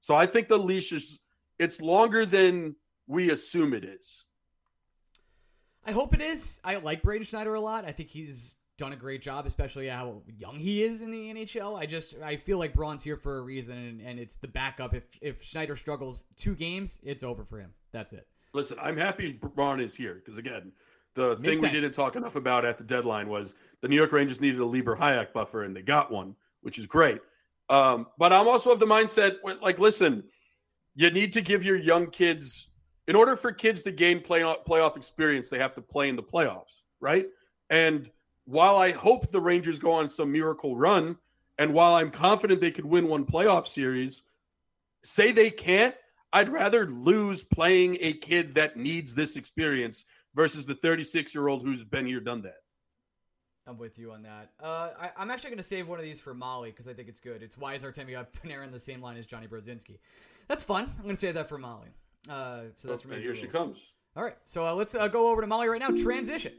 So 0.00 0.14
I 0.14 0.26
think 0.26 0.48
the 0.48 0.58
leash 0.58 0.92
is. 0.92 1.18
It's 1.58 1.80
longer 1.80 2.26
than 2.26 2.74
we 3.06 3.30
assume 3.30 3.74
it 3.74 3.84
is. 3.84 4.24
I 5.86 5.92
hope 5.92 6.14
it 6.14 6.20
is. 6.20 6.60
I 6.64 6.76
like 6.76 7.02
Braden 7.02 7.26
Schneider 7.26 7.54
a 7.54 7.60
lot. 7.60 7.84
I 7.84 7.92
think 7.92 8.10
he's 8.10 8.56
done 8.76 8.92
a 8.92 8.96
great 8.96 9.22
job, 9.22 9.46
especially 9.46 9.88
how 9.88 10.22
young 10.36 10.56
he 10.58 10.82
is 10.82 11.02
in 11.02 11.10
the 11.10 11.32
NHL. 11.32 11.78
I 11.78 11.86
just 11.86 12.14
I 12.22 12.36
feel 12.36 12.58
like 12.58 12.74
Braun's 12.74 13.02
here 13.02 13.16
for 13.16 13.38
a 13.38 13.42
reason, 13.42 13.76
and, 13.76 14.00
and 14.00 14.18
it's 14.18 14.36
the 14.36 14.48
backup. 14.48 14.94
If 14.94 15.04
if 15.20 15.42
Schneider 15.44 15.76
struggles 15.76 16.24
two 16.36 16.54
games, 16.54 17.00
it's 17.02 17.22
over 17.22 17.44
for 17.44 17.58
him. 17.58 17.72
That's 17.92 18.12
it. 18.12 18.26
Listen, 18.52 18.78
I'm 18.80 18.96
happy 18.96 19.32
Braun 19.32 19.80
is 19.80 19.94
here 19.94 20.14
because 20.14 20.38
again, 20.38 20.72
the 21.14 21.36
Makes 21.36 21.42
thing 21.42 21.58
we 21.58 21.60
sense. 21.68 21.72
didn't 21.72 21.94
talk 21.94 22.16
enough 22.16 22.36
about 22.36 22.64
at 22.64 22.78
the 22.78 22.84
deadline 22.84 23.28
was 23.28 23.54
the 23.80 23.88
New 23.88 23.96
York 23.96 24.12
Rangers 24.12 24.40
needed 24.40 24.60
a 24.60 24.66
Libor 24.66 24.96
Hajek 24.96 25.32
buffer, 25.32 25.62
and 25.64 25.76
they 25.76 25.82
got 25.82 26.10
one, 26.10 26.34
which 26.62 26.78
is 26.78 26.86
great. 26.86 27.20
Um, 27.68 28.06
but 28.18 28.32
I'm 28.32 28.46
also 28.48 28.70
of 28.72 28.78
the 28.78 28.86
mindset 28.86 29.36
like, 29.62 29.78
listen, 29.78 30.24
you 30.94 31.10
need 31.10 31.32
to 31.32 31.40
give 31.40 31.64
your 31.64 31.76
young 31.76 32.08
kids, 32.10 32.68
in 33.06 33.16
order 33.16 33.36
for 33.36 33.52
kids 33.52 33.82
to 33.82 33.90
gain 33.90 34.20
playoff 34.20 34.64
playoff 34.64 34.96
experience, 34.96 35.48
they 35.48 35.58
have 35.58 35.74
to 35.74 35.82
play 35.82 36.08
in 36.08 36.16
the 36.16 36.22
playoffs, 36.22 36.82
right? 37.00 37.26
And 37.70 38.10
while 38.46 38.76
I 38.76 38.92
hope 38.92 39.30
the 39.30 39.40
Rangers 39.40 39.78
go 39.78 39.92
on 39.92 40.08
some 40.08 40.32
miracle 40.32 40.76
run, 40.76 41.16
and 41.58 41.72
while 41.72 41.94
I'm 41.94 42.10
confident 42.10 42.60
they 42.60 42.70
could 42.70 42.84
win 42.84 43.08
one 43.08 43.24
playoff 43.24 43.66
series, 43.66 44.22
say 45.02 45.32
they 45.32 45.50
can't, 45.50 45.94
I'd 46.32 46.48
rather 46.48 46.86
lose 46.86 47.44
playing 47.44 47.98
a 48.00 48.12
kid 48.12 48.54
that 48.56 48.76
needs 48.76 49.14
this 49.14 49.36
experience 49.36 50.04
versus 50.34 50.66
the 50.66 50.74
36 50.74 51.34
year 51.34 51.48
old 51.48 51.62
who's 51.62 51.84
been 51.84 52.06
here, 52.06 52.20
done 52.20 52.42
that. 52.42 52.58
I'm 53.66 53.78
with 53.78 53.98
you 53.98 54.12
on 54.12 54.22
that. 54.22 54.50
Uh, 54.62 54.90
I, 55.00 55.10
I'm 55.16 55.30
actually 55.30 55.50
going 55.50 55.58
to 55.58 55.62
save 55.62 55.88
one 55.88 55.98
of 55.98 56.04
these 56.04 56.20
for 56.20 56.34
Mollie 56.34 56.70
because 56.70 56.86
I 56.86 56.92
think 56.92 57.08
it's 57.08 57.20
good. 57.20 57.42
It's 57.42 57.56
why 57.56 57.74
is 57.74 57.82
Artemi 57.82 58.14
Panarin 58.44 58.64
in 58.64 58.72
the 58.72 58.80
same 58.80 59.00
line 59.00 59.16
as 59.16 59.24
Jonny 59.26 59.46
Brodzinski? 59.46 59.98
That's 60.48 60.62
fun. 60.62 60.92
I'm 60.98 61.04
going 61.04 61.16
to 61.16 61.20
save 61.20 61.34
that 61.34 61.48
for 61.48 61.56
Mollie. 61.56 61.88
Uh, 62.28 62.62
so 62.76 62.88
that's 62.88 63.02
from 63.02 63.12
and 63.12 63.22
here 63.22 63.34
she 63.34 63.46
comes. 63.46 63.92
All 64.16 64.22
right, 64.22 64.36
so 64.44 64.66
uh, 64.66 64.74
let's 64.74 64.94
uh, 64.94 65.08
go 65.08 65.28
over 65.30 65.40
to 65.40 65.46
Mollie 65.46 65.68
right 65.68 65.80
now. 65.80 65.90
Transition. 65.90 66.52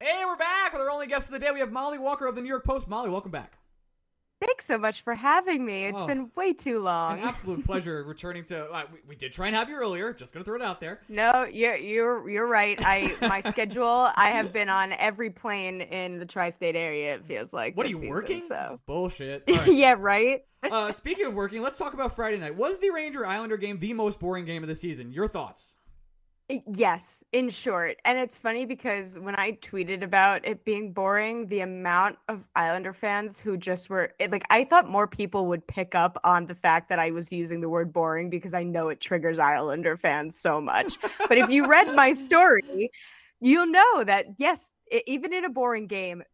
Hey, 0.00 0.22
we're 0.24 0.36
back 0.36 0.72
with 0.72 0.80
our 0.80 0.90
only 0.90 1.06
guest 1.06 1.26
of 1.26 1.32
the 1.32 1.38
day. 1.38 1.50
We 1.52 1.60
have 1.60 1.70
Mollie 1.70 1.98
Walker 1.98 2.26
of 2.26 2.34
the 2.34 2.40
New 2.40 2.48
York 2.48 2.64
Post. 2.64 2.88
Mollie, 2.88 3.10
welcome 3.10 3.30
back. 3.30 3.59
Thanks 4.40 4.64
so 4.66 4.78
much 4.78 5.02
for 5.02 5.14
having 5.14 5.66
me. 5.66 5.84
It's 5.84 5.98
Oh. 5.98 6.06
been 6.06 6.30
way 6.34 6.54
too 6.54 6.80
long. 6.80 7.18
An 7.18 7.24
absolute 7.24 7.64
pleasure 7.66 8.02
returning 8.04 8.44
to. 8.46 8.64
Uh, 8.70 8.84
we, 8.90 8.98
we 9.08 9.14
did 9.16 9.32
try 9.34 9.48
and 9.48 9.54
have 9.56 9.68
you 9.68 9.76
earlier. 9.76 10.14
Just 10.14 10.32
gonna 10.32 10.44
throw 10.44 10.56
it 10.56 10.62
out 10.62 10.80
there. 10.80 11.00
No, 11.10 11.44
you're 11.44 11.76
you're 11.76 12.28
you're 12.30 12.46
right. 12.46 12.78
I 12.82 13.14
my 13.20 13.42
schedule. 13.50 14.08
I 14.16 14.30
have 14.30 14.50
been 14.52 14.70
on 14.70 14.92
every 14.94 15.28
plane 15.28 15.82
in 15.82 16.18
the 16.18 16.24
tri-state 16.24 16.74
area. 16.74 17.16
It 17.16 17.26
feels 17.26 17.52
like. 17.52 17.76
What 17.76 17.84
are 17.84 17.90
you 17.90 17.96
season, 17.96 18.08
working? 18.08 18.44
So. 18.48 18.80
Bullshit. 18.86 19.44
Right. 19.48 19.72
yeah, 19.74 19.94
right. 19.98 20.44
uh, 20.62 20.92
speaking 20.92 21.26
of 21.26 21.34
working, 21.34 21.60
let's 21.60 21.76
talk 21.76 21.92
about 21.92 22.16
Friday 22.16 22.38
night. 22.38 22.56
Was 22.56 22.78
the 22.78 22.90
Ranger 22.90 23.26
Islander 23.26 23.56
game 23.58 23.78
the 23.78 23.92
most 23.92 24.18
boring 24.18 24.44
game 24.46 24.62
of 24.62 24.68
the 24.68 24.76
season? 24.76 25.12
Your 25.12 25.28
thoughts? 25.28 25.76
Eh, 26.50 26.60
yes, 26.74 27.22
in 27.32 27.48
short. 27.48 27.98
And 28.04 28.18
it's 28.18 28.36
funny 28.36 28.64
because 28.66 29.16
when 29.18 29.36
I 29.36 29.52
tweeted 29.52 30.02
about 30.02 30.44
it 30.44 30.64
being 30.64 30.92
boring, 30.92 31.46
the 31.46 31.60
amount 31.60 32.18
of 32.28 32.42
Islander 32.56 32.92
fans 32.92 33.38
who 33.38 33.56
just 33.56 33.88
were 33.88 34.12
it, 34.18 34.32
like, 34.32 34.44
I 34.50 34.64
thought 34.64 34.88
more 34.88 35.06
people 35.06 35.46
would 35.46 35.64
pick 35.68 35.94
up 35.94 36.20
on 36.24 36.46
the 36.46 36.54
fact 36.56 36.88
that 36.88 36.98
I 36.98 37.12
was 37.12 37.30
using 37.30 37.60
the 37.60 37.68
word 37.68 37.92
boring 37.92 38.30
because 38.30 38.52
I 38.52 38.64
know 38.64 38.88
it 38.88 39.00
triggers 39.00 39.38
Islander 39.38 39.96
fans 39.96 40.38
so 40.40 40.60
much. 40.60 40.98
but 41.28 41.38
if 41.38 41.48
you 41.50 41.66
read 41.66 41.94
my 41.94 42.14
story, 42.26 42.90
you'll 43.40 43.66
know 43.66 44.04
that, 44.04 44.26
yes, 44.38 44.60
e- 44.92 45.02
even 45.06 45.32
in 45.32 45.44
a 45.44 45.50
boring 45.50 45.86
game, 45.86 46.24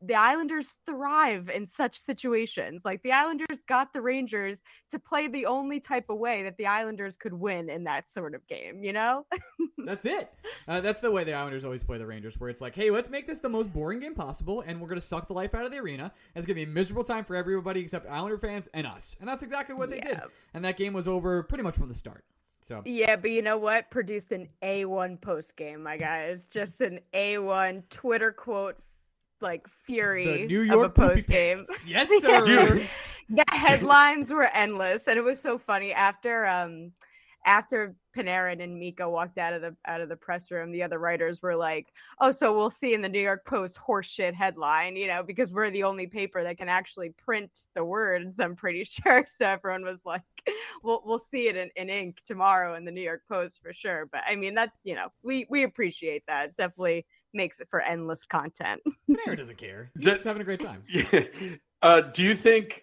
the 0.00 0.14
Islanders 0.14 0.68
thrive 0.86 1.48
in 1.48 1.66
such 1.66 2.00
situations. 2.00 2.82
Like 2.84 3.02
the 3.02 3.12
Islanders 3.12 3.62
got 3.66 3.92
the 3.92 4.00
Rangers 4.00 4.62
to 4.90 4.98
play 4.98 5.28
the 5.28 5.46
only 5.46 5.80
type 5.80 6.10
of 6.10 6.18
way 6.18 6.42
that 6.44 6.56
the 6.56 6.66
Islanders 6.66 7.16
could 7.16 7.32
win 7.32 7.68
in 7.68 7.84
that 7.84 8.04
sort 8.12 8.34
of 8.34 8.46
game, 8.46 8.82
you 8.82 8.92
know? 8.92 9.26
That's 9.84 10.04
it. 10.04 10.32
Uh, 10.66 10.80
that's 10.80 11.02
the 11.02 11.10
way 11.10 11.24
the 11.24 11.34
Islanders 11.34 11.62
always 11.62 11.82
play 11.82 11.98
the 11.98 12.06
Rangers, 12.06 12.40
where 12.40 12.48
it's 12.48 12.62
like, 12.62 12.74
hey, 12.74 12.90
let's 12.90 13.10
make 13.10 13.26
this 13.26 13.38
the 13.38 13.50
most 13.50 13.70
boring 13.70 14.00
game 14.00 14.14
possible, 14.14 14.62
and 14.66 14.80
we're 14.80 14.88
gonna 14.88 15.00
suck 15.00 15.26
the 15.26 15.34
life 15.34 15.54
out 15.54 15.66
of 15.66 15.72
the 15.72 15.78
arena. 15.78 16.04
And 16.04 16.36
it's 16.36 16.46
gonna 16.46 16.54
be 16.54 16.62
a 16.62 16.66
miserable 16.66 17.04
time 17.04 17.22
for 17.22 17.36
everybody 17.36 17.80
except 17.80 18.08
Islander 18.08 18.38
fans 18.38 18.66
and 18.72 18.86
us. 18.86 19.14
And 19.20 19.28
that's 19.28 19.42
exactly 19.42 19.74
what 19.74 19.90
they 19.90 20.00
did. 20.00 20.20
And 20.54 20.64
that 20.64 20.78
game 20.78 20.94
was 20.94 21.06
over 21.06 21.42
pretty 21.42 21.64
much 21.64 21.74
from 21.76 21.88
the 21.88 21.94
start. 21.94 22.24
So 22.62 22.80
Yeah, 22.86 23.16
but 23.16 23.30
you 23.30 23.42
know 23.42 23.58
what? 23.58 23.90
Produced 23.90 24.32
an 24.32 24.48
A1 24.62 25.20
post 25.20 25.54
game, 25.54 25.82
my 25.82 25.98
guys. 25.98 26.46
Just 26.46 26.80
an 26.80 27.00
A1 27.12 27.82
Twitter 27.90 28.32
quote 28.32 28.78
like 29.44 29.68
fury 29.86 30.42
the 30.42 30.46
New 30.46 30.62
of 30.62 30.66
York 30.66 30.86
a 30.86 30.88
post 30.90 31.28
game. 31.28 31.66
Yes, 31.86 32.08
sir. 32.20 32.44
Dude. 32.44 32.88
the 33.28 33.44
headlines 33.48 34.32
were 34.32 34.48
endless 34.52 35.06
and 35.06 35.16
it 35.16 35.22
was 35.22 35.40
so 35.40 35.56
funny 35.58 35.92
after 35.92 36.46
um 36.46 36.90
after 37.46 37.94
Panarin 38.16 38.62
and 38.62 38.78
Mika 38.78 39.08
walked 39.08 39.38
out 39.38 39.52
of 39.52 39.60
the 39.60 39.76
out 39.86 40.00
of 40.00 40.08
the 40.08 40.16
press 40.16 40.50
room, 40.50 40.70
the 40.72 40.82
other 40.82 40.98
writers 40.98 41.42
were 41.42 41.56
like, 41.56 41.92
"Oh, 42.20 42.30
so 42.30 42.56
we'll 42.56 42.70
see 42.70 42.94
in 42.94 43.02
the 43.02 43.08
New 43.08 43.20
York 43.20 43.44
Post 43.44 43.76
horseshit 43.76 44.34
headline, 44.34 44.96
you 44.96 45.06
know, 45.06 45.22
because 45.22 45.52
we're 45.52 45.70
the 45.70 45.82
only 45.82 46.06
paper 46.06 46.42
that 46.42 46.58
can 46.58 46.68
actually 46.68 47.10
print 47.10 47.66
the 47.74 47.84
words." 47.84 48.40
I'm 48.40 48.56
pretty 48.56 48.84
sure. 48.84 49.26
So 49.38 49.46
everyone 49.46 49.84
was 49.84 50.00
like, 50.04 50.22
"We'll 50.82 51.02
we'll 51.04 51.18
see 51.18 51.48
it 51.48 51.56
in, 51.56 51.70
in 51.76 51.90
ink 51.90 52.18
tomorrow 52.26 52.74
in 52.74 52.84
the 52.84 52.92
New 52.92 53.02
York 53.02 53.22
Post 53.30 53.60
for 53.62 53.72
sure." 53.72 54.06
But 54.10 54.22
I 54.26 54.36
mean, 54.36 54.54
that's 54.54 54.78
you 54.84 54.94
know, 54.94 55.08
we 55.22 55.46
we 55.50 55.64
appreciate 55.64 56.24
that. 56.28 56.56
Definitely 56.56 57.06
makes 57.34 57.60
it 57.60 57.68
for 57.70 57.80
endless 57.80 58.24
content. 58.26 58.80
Panarin 59.10 59.36
doesn't 59.38 59.58
care. 59.58 59.90
He's 59.94 60.04
Did- 60.04 60.12
just 60.14 60.24
having 60.24 60.42
a 60.42 60.44
great 60.44 60.60
time. 60.60 60.82
Yeah. 60.88 61.24
Uh, 61.82 62.00
do 62.00 62.22
you 62.22 62.34
think? 62.34 62.80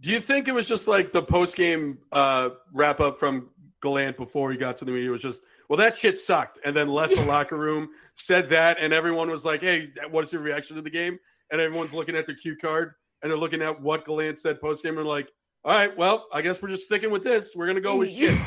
Do 0.00 0.10
you 0.10 0.20
think 0.20 0.48
it 0.48 0.54
was 0.54 0.66
just 0.66 0.88
like 0.88 1.12
the 1.12 1.22
post 1.22 1.56
game 1.56 1.98
uh, 2.12 2.50
wrap 2.72 3.00
up 3.00 3.18
from 3.18 3.50
Gallant 3.82 4.16
before 4.16 4.50
he 4.50 4.56
got 4.58 4.76
to 4.78 4.84
the 4.84 4.90
media 4.92 5.10
was 5.10 5.22
just, 5.22 5.42
well, 5.68 5.76
that 5.78 5.96
shit 5.96 6.18
sucked, 6.18 6.58
and 6.64 6.74
then 6.76 6.88
left 6.88 7.14
the 7.14 7.22
locker 7.22 7.56
room, 7.56 7.88
said 8.14 8.48
that, 8.50 8.76
and 8.80 8.92
everyone 8.92 9.30
was 9.30 9.44
like, 9.44 9.60
hey, 9.62 9.90
what's 10.10 10.32
your 10.32 10.42
reaction 10.42 10.76
to 10.76 10.82
the 10.82 10.90
game? 10.90 11.18
And 11.50 11.60
everyone's 11.60 11.94
looking 11.94 12.14
at 12.16 12.26
their 12.26 12.34
cue 12.34 12.56
card 12.56 12.92
and 13.22 13.30
they're 13.30 13.38
looking 13.38 13.62
at 13.62 13.80
what 13.80 14.04
Gallant 14.04 14.38
said 14.38 14.60
post 14.60 14.82
game 14.82 14.98
and 14.98 15.06
like, 15.06 15.28
all 15.64 15.72
right, 15.72 15.96
well, 15.96 16.26
I 16.32 16.42
guess 16.42 16.60
we're 16.62 16.68
just 16.68 16.84
sticking 16.84 17.10
with 17.10 17.24
this. 17.24 17.54
We're 17.56 17.66
gonna 17.66 17.80
go 17.80 17.96
with 17.96 18.10
shit. 18.10 18.38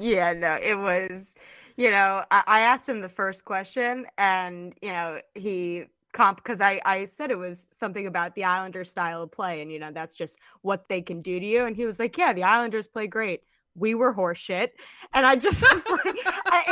yeah, 0.00 0.32
no, 0.32 0.54
it 0.54 0.74
was, 0.78 1.32
you 1.76 1.90
know, 1.90 2.24
I, 2.30 2.42
I 2.46 2.60
asked 2.60 2.88
him 2.88 3.00
the 3.00 3.08
first 3.08 3.44
question 3.44 4.06
and, 4.18 4.74
you 4.82 4.90
know, 4.90 5.20
he 5.34 5.84
comp 6.12 6.38
because 6.38 6.60
I, 6.60 6.80
I 6.84 7.06
said 7.06 7.30
it 7.30 7.38
was 7.38 7.68
something 7.78 8.06
about 8.06 8.34
the 8.34 8.44
Islanders 8.44 8.88
style 8.88 9.22
of 9.22 9.30
play 9.30 9.60
and, 9.60 9.70
you 9.70 9.78
know, 9.78 9.92
that's 9.92 10.14
just 10.14 10.38
what 10.62 10.88
they 10.88 11.02
can 11.02 11.20
do 11.20 11.38
to 11.38 11.46
you. 11.46 11.66
And 11.66 11.76
he 11.76 11.84
was 11.84 11.98
like, 11.98 12.16
yeah, 12.16 12.32
the 12.32 12.44
Islanders 12.44 12.86
play 12.86 13.06
great. 13.06 13.42
We 13.74 13.94
were 13.94 14.14
horseshit. 14.14 14.70
And 15.12 15.26
I 15.26 15.36
just 15.36 15.60
was 15.72 15.82
like, 16.04 16.16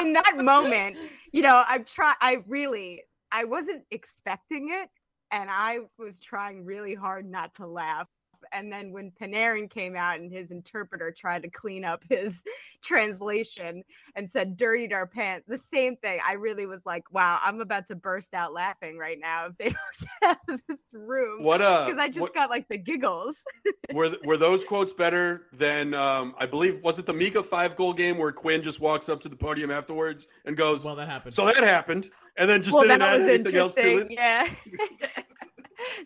in 0.01 0.15
that 0.15 0.37
moment, 0.39 0.97
you 1.33 1.43
know, 1.43 1.63
I 1.69 1.79
try, 1.79 2.15
I 2.21 2.39
really, 2.49 3.03
I 3.31 3.45
wasn't 3.45 3.83
expecting 3.91 4.71
it. 4.71 4.89
And 5.31 5.51
I 5.51 5.81
was 5.99 6.19
trying 6.19 6.65
really 6.65 6.95
hard 6.95 7.29
not 7.29 7.55
to 7.57 7.67
laugh 7.67 8.09
And 8.53 8.73
then 8.73 8.93
when 8.93 9.11
Panarin 9.11 9.71
came 9.71 9.97
out 9.97 10.19
and 10.19 10.31
his 10.31 10.51
interpreter 10.51 11.11
tried 11.11 11.43
to 11.43 11.51
clean 11.51 11.85
up 11.85 12.03
his 12.09 12.43
translation 12.83 13.85
and 14.15 14.31
said 14.31 14.57
dirtied 14.57 14.93
our 14.93 15.07
pants, 15.07 15.47
the 15.49 15.61
same 15.73 15.97
thing. 15.97 16.21
I 16.27 16.35
really 16.35 16.67
was 16.67 16.85
like, 16.87 17.13
wow, 17.13 17.39
I'm 17.43 17.61
about 17.61 17.87
to 17.87 17.95
burst 17.95 18.35
out 18.35 18.53
laughing 18.53 18.99
right 18.99 19.19
now 19.19 19.47
if 19.47 19.59
they 19.59 19.65
don't 19.65 19.77
get 20.01 20.31
out 20.31 20.55
of 20.55 20.63
this 20.69 20.79
room. 20.93 21.43
What 21.43 21.61
uh 21.61 21.87
Because 21.87 22.01
I 22.01 22.09
just 22.09 22.21
what, 22.21 22.35
got 22.35 22.51
like 22.51 22.69
the 22.69 22.79
giggles. 22.79 23.45
were 23.93 24.09
th- 24.09 24.21
were 24.25 24.37
those 24.37 24.65
quotes 24.65 24.93
better 24.93 25.47
than 25.53 25.95
um 25.95 26.35
I 26.39 26.47
believe 26.47 26.83
was 26.83 26.99
it 26.99 27.07
the 27.07 27.13
Mika 27.13 27.43
five 27.43 27.77
goal 27.77 27.93
game 27.93 28.19
where 28.19 28.33
Quinn 28.33 28.63
just 28.63 28.81
walks 28.81 29.09
up 29.09 29.21
to 29.23 29.29
the 29.29 29.37
podium 29.37 29.71
afterwards 29.71 30.27
and 30.45 30.57
goes, 30.57 30.85
Well, 30.85 30.97
that 30.97 31.09
happened. 31.09 31.35
So 31.35 31.47
that 31.47 31.57
happened. 31.57 32.11
And 32.37 32.51
then 32.51 32.63
just 32.63 32.75
well, 32.75 32.83
didn't 32.83 33.03
add 33.03 33.23
anything 33.23 33.55
else 33.55 33.75
to 33.75 33.99
it. 33.99 34.11
Yeah. 34.11 34.53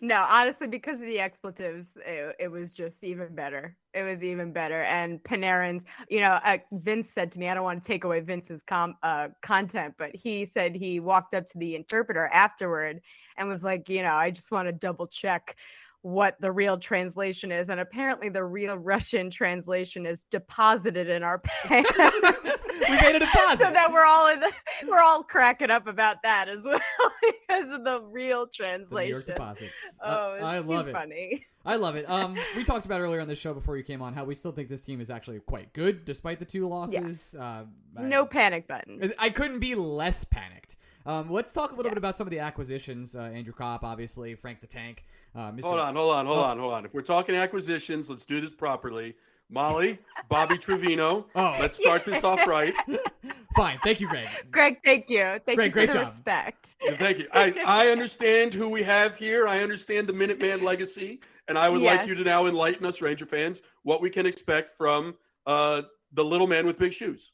No, 0.01 0.25
honestly, 0.29 0.67
because 0.67 0.99
of 0.99 1.05
the 1.05 1.19
expletives, 1.19 1.87
it, 2.05 2.35
it 2.39 2.47
was 2.49 2.71
just 2.71 3.03
even 3.03 3.33
better. 3.35 3.75
It 3.93 4.03
was 4.03 4.23
even 4.23 4.53
better. 4.53 4.83
And 4.83 5.21
Panarin's, 5.23 5.83
you 6.09 6.19
know, 6.19 6.39
uh, 6.43 6.57
Vince 6.71 7.11
said 7.11 7.31
to 7.33 7.39
me, 7.39 7.49
I 7.49 7.53
don't 7.53 7.63
want 7.63 7.83
to 7.83 7.87
take 7.87 8.03
away 8.03 8.19
Vince's 8.19 8.63
com- 8.63 8.97
uh, 9.03 9.29
content, 9.41 9.95
but 9.97 10.15
he 10.15 10.45
said 10.45 10.75
he 10.75 10.99
walked 10.99 11.33
up 11.33 11.45
to 11.47 11.57
the 11.57 11.75
interpreter 11.75 12.27
afterward 12.27 13.01
and 13.37 13.47
was 13.47 13.63
like, 13.63 13.89
you 13.89 14.03
know, 14.03 14.13
I 14.13 14.31
just 14.31 14.51
want 14.51 14.67
to 14.67 14.71
double 14.71 15.07
check 15.07 15.55
what 16.01 16.35
the 16.39 16.51
real 16.51 16.77
translation 16.77 17.51
is. 17.51 17.69
And 17.69 17.79
apparently, 17.79 18.29
the 18.29 18.43
real 18.43 18.77
Russian 18.77 19.29
translation 19.29 20.05
is 20.05 20.23
deposited 20.31 21.09
in 21.09 21.23
our 21.23 21.39
pants. 21.65 21.89
we 21.97 22.95
made 22.95 23.15
a 23.15 23.19
deposit. 23.19 23.59
so 23.65 23.71
that 23.71 23.89
we're 23.91 24.05
all 24.05 24.31
in 24.31 24.39
the, 24.39 24.51
we're 24.87 25.01
all 25.01 25.23
cracking 25.23 25.69
up 25.71 25.87
about 25.87 26.23
that 26.23 26.47
as 26.49 26.63
well 26.65 26.79
because 27.21 27.69
of 27.69 27.83
the 27.83 28.01
real 28.03 28.45
The 28.45 28.51
translation. 28.51 29.23
deposits. 29.25 29.73
Uh, 30.03 30.07
Oh, 30.19 30.33
it's 30.35 30.43
I 30.43 30.61
too 30.61 30.73
love 30.73 30.87
it. 30.87 30.91
funny. 30.93 31.45
I 31.65 31.75
love 31.75 31.97
it. 31.97 32.09
Um, 32.09 32.37
we 32.55 32.63
talked 32.63 32.85
about 32.85 33.01
earlier 33.01 33.19
on 33.19 33.27
the 33.27 33.35
show 33.35 33.53
before 33.53 33.75
you 33.77 33.83
came 33.83 34.01
on 34.01 34.13
how 34.13 34.23
we 34.23 34.33
still 34.35 34.53
think 34.53 34.69
this 34.69 34.81
team 34.81 35.01
is 35.01 35.09
actually 35.09 35.39
quite 35.41 35.73
good 35.73 36.05
despite 36.05 36.39
the 36.39 36.45
two 36.45 36.67
losses. 36.67 37.35
Uh, 37.37 37.65
I- 37.97 38.01
No 38.03 38.25
panic 38.25 38.67
button. 38.67 39.13
I 39.19 39.29
couldn't 39.29 39.59
be 39.59 39.75
less 39.75 40.23
panicked. 40.23 40.77
Um, 41.09 41.27
let's 41.31 41.51
talk 41.51 41.71
a 41.71 41.75
little 41.75 41.89
Yeah. 41.89 41.95
bit 41.95 41.97
about 41.97 42.17
some 42.17 42.27
of 42.27 42.31
the 42.31 42.37
acquisitions. 42.37 43.15
Uh, 43.15 43.21
Andrew 43.21 43.51
Copp, 43.51 43.83
obviously, 43.83 44.35
Frank 44.35 44.61
the 44.61 44.67
Tank. 44.67 45.03
Uh, 45.35 45.51
Mr. 45.51 45.63
Hold 45.63 45.79
on, 45.79 45.95
hold 45.95 46.13
on, 46.13 46.25
hold 46.27 46.37
Oh. 46.37 46.41
on, 46.43 46.59
hold 46.59 46.73
on. 46.73 46.85
If 46.85 46.93
we're 46.93 47.01
talking 47.01 47.33
acquisitions, 47.35 48.11
let's 48.11 48.25
do 48.25 48.39
this 48.39 48.53
properly. 48.53 49.15
Mollie, 49.49 49.97
Bobby 50.29 50.55
Trivigno. 50.59 51.25
Oh. 51.33 51.57
Let's 51.59 51.79
start 51.79 52.05
this 52.05 52.23
off 52.23 52.45
right. 52.45 52.75
Fine, 53.55 53.79
thank 53.83 53.99
you, 53.99 54.07
Greg. 54.07 54.27
Greg, 54.51 54.77
thank 54.85 55.09
you. 55.09 55.23
Thank 55.47 55.55
Great- 55.55 55.57
you 55.57 55.63
for 55.63 55.69
great 55.71 55.87
the 55.87 55.93
job. 55.93 56.07
respect. 56.09 56.75
Thank 56.99 57.17
you. 57.17 57.27
I, 57.33 57.55
I 57.65 57.87
understand 57.87 58.53
who 58.53 58.69
we 58.69 58.83
have 58.83 59.17
here. 59.17 59.47
I 59.47 59.63
understand 59.63 60.05
the 60.05 60.13
Minuteman 60.13 60.61
legacy, 60.61 61.21
and 61.47 61.57
I 61.57 61.69
would 61.69 61.81
like 61.81 62.05
you 62.07 62.13
to 62.13 62.23
now 62.23 62.45
enlighten 62.45 62.85
us, 62.85 63.01
Ranger 63.01 63.25
fans, 63.25 63.63
what 63.81 63.99
we 63.99 64.11
can 64.11 64.27
expect 64.27 64.77
from 64.77 65.15
uh, 65.47 65.81
the 66.13 66.23
little 66.23 66.45
man 66.45 66.67
with 66.67 66.77
big 66.77 66.93
shoes. 66.93 67.31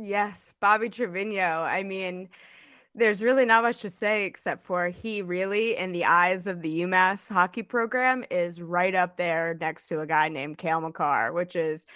Yes, 0.00 0.54
Bobby 0.60 0.88
Trivigno. 0.88 1.60
I 1.64 1.82
mean, 1.82 2.30
there's 2.98 3.22
really 3.22 3.44
not 3.44 3.62
much 3.62 3.80
to 3.80 3.90
say 3.90 4.24
except 4.24 4.64
for 4.64 4.88
he 4.88 5.22
really, 5.22 5.76
in 5.76 5.92
the 5.92 6.04
eyes 6.04 6.46
of 6.46 6.62
the 6.62 6.82
UMass 6.82 7.28
hockey 7.28 7.62
program, 7.62 8.24
is 8.30 8.60
right 8.60 8.94
up 8.94 9.16
there 9.16 9.56
next 9.60 9.86
to 9.86 10.00
a 10.00 10.06
guy 10.06 10.28
named 10.28 10.58
Cale 10.58 10.80
Makar, 10.80 11.32
which 11.32 11.56
is 11.56 11.86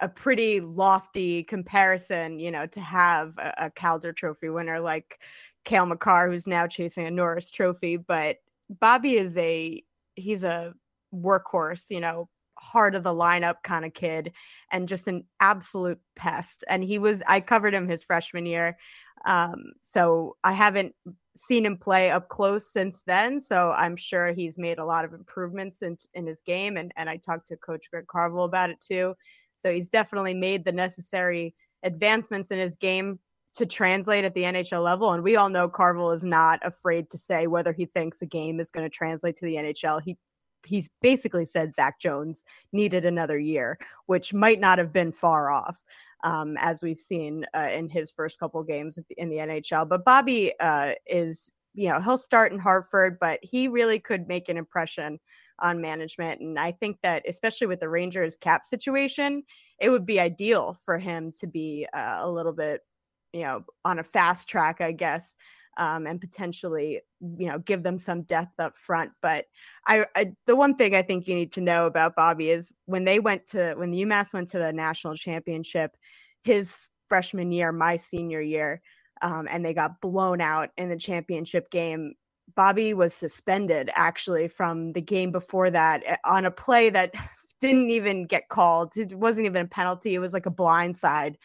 a 0.00 0.08
pretty 0.08 0.60
lofty 0.60 1.42
comparison, 1.42 2.38
you 2.38 2.50
know, 2.50 2.66
to 2.66 2.80
have 2.80 3.36
a, 3.38 3.54
a 3.58 3.70
Calder 3.70 4.12
Trophy 4.12 4.48
winner 4.48 4.80
like 4.80 5.18
Cale 5.64 5.86
Makar, 5.86 6.30
who's 6.30 6.46
now 6.46 6.66
chasing 6.66 7.06
a 7.06 7.10
Norris 7.10 7.50
Trophy. 7.50 7.96
But 7.96 8.36
Bobby 8.68 9.16
is 9.16 9.36
a 9.36 9.82
he's 10.14 10.42
a 10.42 10.74
workhorse, 11.14 11.90
you 11.90 12.00
know, 12.00 12.28
heart 12.62 12.94
of 12.94 13.02
the 13.02 13.14
lineup 13.14 13.56
kind 13.64 13.84
of 13.84 13.92
kid 13.92 14.32
and 14.70 14.88
just 14.88 15.08
an 15.08 15.24
absolute 15.40 15.98
pest. 16.14 16.64
And 16.68 16.82
he 16.82 16.98
was, 16.98 17.22
I 17.26 17.40
covered 17.40 17.74
him 17.74 17.88
his 17.88 18.04
freshman 18.04 18.46
year. 18.46 18.78
Um, 19.24 19.72
so 19.82 20.36
I 20.44 20.52
haven't 20.52 20.94
seen 21.36 21.64
him 21.64 21.76
play 21.76 22.10
up 22.10 22.28
close 22.28 22.70
since 22.70 23.02
then. 23.06 23.40
So 23.40 23.72
I'm 23.72 23.96
sure 23.96 24.32
he's 24.32 24.58
made 24.58 24.78
a 24.78 24.84
lot 24.84 25.04
of 25.04 25.14
improvements 25.14 25.82
in, 25.82 25.96
in 26.14 26.26
his 26.26 26.40
game. 26.42 26.76
And, 26.76 26.92
and 26.96 27.08
I 27.08 27.16
talked 27.16 27.48
to 27.48 27.56
Coach 27.56 27.90
Greg 27.90 28.06
Carvel 28.06 28.44
about 28.44 28.70
it 28.70 28.80
too. 28.80 29.14
So 29.56 29.72
he's 29.72 29.88
definitely 29.88 30.34
made 30.34 30.64
the 30.64 30.72
necessary 30.72 31.54
advancements 31.82 32.50
in 32.50 32.58
his 32.58 32.76
game 32.76 33.18
to 33.54 33.66
translate 33.66 34.24
at 34.24 34.34
the 34.34 34.42
NHL 34.42 34.82
level. 34.82 35.12
And 35.12 35.22
we 35.22 35.36
all 35.36 35.50
know 35.50 35.68
Carvel 35.68 36.10
is 36.12 36.24
not 36.24 36.58
afraid 36.62 37.10
to 37.10 37.18
say 37.18 37.46
whether 37.46 37.72
he 37.72 37.86
thinks 37.86 38.22
a 38.22 38.26
game 38.26 38.60
is 38.60 38.70
going 38.70 38.84
to 38.84 38.90
translate 38.90 39.36
to 39.36 39.44
the 39.44 39.56
NHL. 39.56 40.02
He 40.02 40.16
he's 40.64 40.88
basically 41.00 41.44
said 41.44 41.74
Zach 41.74 41.98
Jones 41.98 42.44
needed 42.72 43.04
another 43.04 43.38
year, 43.38 43.78
which 44.06 44.32
might 44.32 44.60
not 44.60 44.78
have 44.78 44.92
been 44.92 45.10
far 45.10 45.50
off, 45.50 45.76
um, 46.22 46.56
as 46.58 46.82
we've 46.82 47.00
seen 47.00 47.46
uh, 47.54 47.68
in 47.72 47.88
his 47.88 48.10
first 48.10 48.38
couple 48.38 48.62
games 48.62 48.98
in 49.16 49.28
the 49.28 49.36
NHL. 49.36 49.88
But 49.88 50.04
Bobby 50.04 50.52
uh, 50.60 50.92
is, 51.06 51.52
you 51.74 51.88
know, 51.88 52.00
he'll 52.00 52.18
start 52.18 52.52
in 52.52 52.58
Hartford, 52.58 53.18
but 53.20 53.40
he 53.42 53.68
really 53.68 53.98
could 53.98 54.28
make 54.28 54.48
an 54.48 54.56
impression 54.56 55.18
on 55.58 55.80
management. 55.80 56.40
And 56.40 56.58
I 56.58 56.72
think 56.72 56.98
that, 57.02 57.22
especially 57.28 57.66
with 57.66 57.80
the 57.80 57.88
Rangers 57.88 58.36
cap 58.36 58.66
situation, 58.66 59.42
it 59.80 59.90
would 59.90 60.06
be 60.06 60.20
ideal 60.20 60.78
for 60.84 60.98
him 60.98 61.32
to 61.36 61.46
be 61.46 61.86
uh, 61.92 62.18
a 62.20 62.30
little 62.30 62.52
bit, 62.52 62.82
you 63.32 63.42
know, 63.42 63.64
on 63.84 63.98
a 63.98 64.04
fast 64.04 64.48
track, 64.48 64.80
I 64.80 64.92
guess. 64.92 65.34
Um, 65.78 66.06
and 66.06 66.20
potentially, 66.20 67.00
you 67.20 67.48
know, 67.48 67.58
give 67.58 67.82
them 67.82 67.98
some 67.98 68.22
depth 68.22 68.60
up 68.60 68.76
front. 68.76 69.12
But 69.22 69.46
I, 69.86 70.04
I, 70.14 70.32
the 70.46 70.54
one 70.54 70.76
thing 70.76 70.94
I 70.94 71.02
think 71.02 71.26
you 71.26 71.34
need 71.34 71.52
to 71.52 71.62
know 71.62 71.86
about 71.86 72.14
Bobby 72.14 72.50
is 72.50 72.72
when 72.84 73.04
they 73.04 73.18
went 73.20 73.46
to 73.48 73.74
when 73.76 73.90
the 73.90 74.02
UMass 74.02 74.34
went 74.34 74.50
to 74.50 74.58
the 74.58 74.72
national 74.72 75.16
championship, 75.16 75.96
his 76.42 76.88
freshman 77.08 77.52
year, 77.52 77.72
my 77.72 77.96
senior 77.96 78.40
year, 78.40 78.82
um, 79.22 79.48
and 79.50 79.64
they 79.64 79.72
got 79.72 80.00
blown 80.00 80.40
out 80.40 80.70
in 80.76 80.88
the 80.88 80.96
championship 80.96 81.70
game. 81.70 82.14
Bobby 82.54 82.92
was 82.92 83.14
suspended 83.14 83.90
actually 83.94 84.48
from 84.48 84.92
the 84.92 85.00
game 85.00 85.30
before 85.30 85.70
that 85.70 86.02
eh, 86.04 86.16
on 86.24 86.44
a 86.44 86.50
play 86.50 86.90
that 86.90 87.14
didn't 87.60 87.90
even 87.90 88.26
get 88.26 88.48
called. 88.48 88.96
It 88.96 89.14
wasn't 89.14 89.46
even 89.46 89.64
a 89.64 89.68
penalty. 89.68 90.14
It 90.14 90.18
was 90.18 90.32
like 90.32 90.46
a 90.46 90.50
blind 90.50 90.98
side 90.98 91.38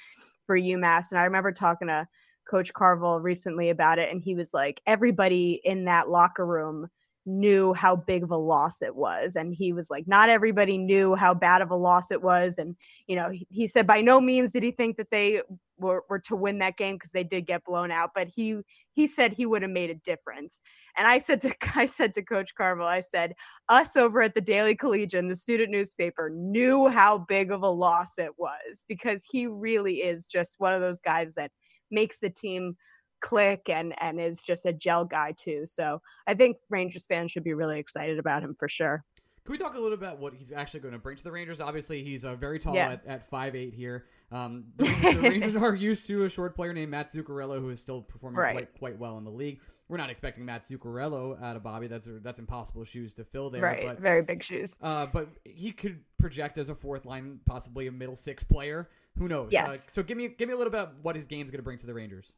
for 0.45 0.57
UMass. 0.57 1.11
And 1.11 1.19
I 1.19 1.23
remember 1.25 1.51
talking 1.51 1.87
to 1.89 2.07
Coach 2.49 2.73
Carvel 2.73 3.19
recently 3.19 3.69
about 3.69 3.99
it, 3.99 4.11
and 4.11 4.21
he 4.21 4.35
was 4.35 4.53
like, 4.53 4.81
everybody 4.85 5.61
in 5.63 5.85
that 5.85 6.09
locker 6.09 6.45
room 6.45 6.87
knew 7.27 7.73
how 7.73 7.95
big 7.95 8.23
of 8.23 8.31
a 8.31 8.37
loss 8.37 8.81
it 8.81 8.95
was. 8.95 9.35
And 9.35 9.53
he 9.53 9.73
was 9.73 9.89
like, 9.89 10.07
not 10.07 10.29
everybody 10.29 10.77
knew 10.77 11.13
how 11.13 11.33
bad 11.33 11.61
of 11.61 11.69
a 11.69 11.75
loss 11.75 12.09
it 12.09 12.23
was. 12.23 12.57
And, 12.57 12.75
you 13.05 13.17
know, 13.17 13.29
he, 13.29 13.45
he 13.49 13.67
said 13.67 13.85
by 13.85 14.01
no 14.01 14.21
means 14.21 14.51
did 14.51 14.63
he 14.63 14.71
think 14.71 14.95
that 14.95 15.11
they 15.11 15.41
were, 15.77 16.03
were 16.09 16.19
to 16.19 16.35
win 16.35 16.59
that 16.59 16.77
game 16.77 16.95
because 16.95 17.11
they 17.11 17.25
did 17.25 17.45
get 17.45 17.65
blown 17.65 17.91
out, 17.91 18.11
but 18.15 18.27
he 18.27 18.57
he 18.93 19.05
said 19.05 19.31
he 19.31 19.45
would 19.45 19.61
have 19.61 19.69
made 19.69 19.91
a 19.91 19.95
difference. 19.95 20.59
And 20.97 21.05
I 21.05 21.19
said 21.19 21.41
to 21.41 21.53
I 21.75 21.85
said 21.85 22.13
to 22.15 22.23
Coach 22.23 22.55
Carvel, 22.55 22.87
I 22.87 23.01
said, 23.01 23.33
us 23.69 23.95
over 23.95 24.21
at 24.21 24.33
the 24.33 24.41
Daily 24.41 24.73
Collegian, 24.73 25.27
the 25.27 25.35
student 25.35 25.69
newspaper, 25.69 26.29
knew 26.29 26.87
how 26.87 27.19
big 27.19 27.51
of 27.51 27.61
a 27.61 27.69
loss 27.69 28.17
it 28.17 28.31
was 28.37 28.85
because 28.87 29.21
he 29.29 29.47
really 29.47 29.97
is 29.97 30.25
just 30.25 30.55
one 30.59 30.73
of 30.73 30.81
those 30.81 31.01
guys 31.01 31.33
that 31.35 31.51
makes 31.91 32.17
the 32.19 32.29
team 32.29 32.75
click 33.19 33.67
and 33.69 33.93
and 33.99 34.19
is 34.21 34.43
just 34.43 34.65
a 34.65 34.73
gel 34.73 35.03
guy 35.05 35.33
too. 35.37 35.63
So 35.65 36.01
I 36.27 36.33
think 36.33 36.57
Rangers 36.69 37.05
fans 37.05 37.31
should 37.31 37.43
be 37.43 37.53
really 37.53 37.79
excited 37.79 38.19
about 38.19 38.43
him 38.43 38.55
for 38.59 38.69
sure. 38.69 39.03
Can 39.43 39.53
we 39.53 39.57
talk 39.57 39.75
a 39.75 39.79
little 39.79 39.95
bit 39.97 40.05
about 40.05 40.19
what 40.19 40.33
he's 40.33 40.51
actually 40.51 40.81
going 40.81 40.91
to 40.91 40.99
bring 40.99 41.15
to 41.15 41.23
the 41.23 41.31
Rangers? 41.31 41.61
Obviously, 41.61 42.03
he's 42.03 42.25
uh, 42.25 42.35
very 42.35 42.59
tall 42.59 42.75
Yeah. 42.75 42.91
at, 42.91 43.07
at 43.07 43.31
5'8 43.31 43.73
here. 43.73 44.03
Um, 44.29 44.65
the, 44.75 44.83
Rangers, 44.83 45.13
the 45.15 45.21
Rangers 45.21 45.55
are 45.55 45.73
used 45.73 46.05
to 46.07 46.25
a 46.25 46.29
short 46.29 46.53
player 46.53 46.73
named 46.73 46.91
Matt 46.91 47.09
Zuccarello, 47.09 47.61
who 47.61 47.69
is 47.69 47.79
still 47.79 48.01
performing 48.01 48.39
Right. 48.39 48.53
quite, 48.53 48.77
quite 48.77 48.99
well 48.99 49.17
in 49.17 49.23
the 49.23 49.31
league. 49.31 49.61
We're 49.87 49.95
not 49.95 50.09
expecting 50.09 50.43
Matt 50.43 50.63
Zuccarello 50.63 51.41
out 51.41 51.55
of 51.55 51.63
Bobby. 51.63 51.87
That's 51.87 52.09
that's 52.21 52.39
impossible 52.39 52.83
shoes 52.83 53.13
to 53.13 53.23
fill 53.23 53.49
there. 53.49 53.61
right, 53.61 53.85
But, 53.85 54.01
very 54.01 54.21
big 54.21 54.43
shoes. 54.43 54.75
uh, 54.81 55.05
but 55.05 55.29
he 55.45 55.71
could 55.71 56.01
project 56.19 56.57
as 56.57 56.67
a 56.67 56.75
fourth 56.75 57.05
line, 57.05 57.39
possibly 57.45 57.87
a 57.87 57.91
middle 57.93 58.17
six 58.17 58.43
player. 58.43 58.89
Who 59.17 59.27
knows? 59.27 59.49
Yes. 59.51 59.69
Uh, 59.69 59.77
so 59.87 60.03
give 60.03 60.17
me 60.17 60.27
give 60.27 60.47
me 60.47 60.53
a 60.53 60.57
little 60.57 60.71
bit 60.71 60.79
about 60.79 60.95
what 61.01 61.15
his 61.15 61.25
game's 61.25 61.49
going 61.49 61.59
to 61.59 61.63
bring 61.63 61.77
to 61.79 61.87
the 61.87 61.93
Rangers. 61.93 62.33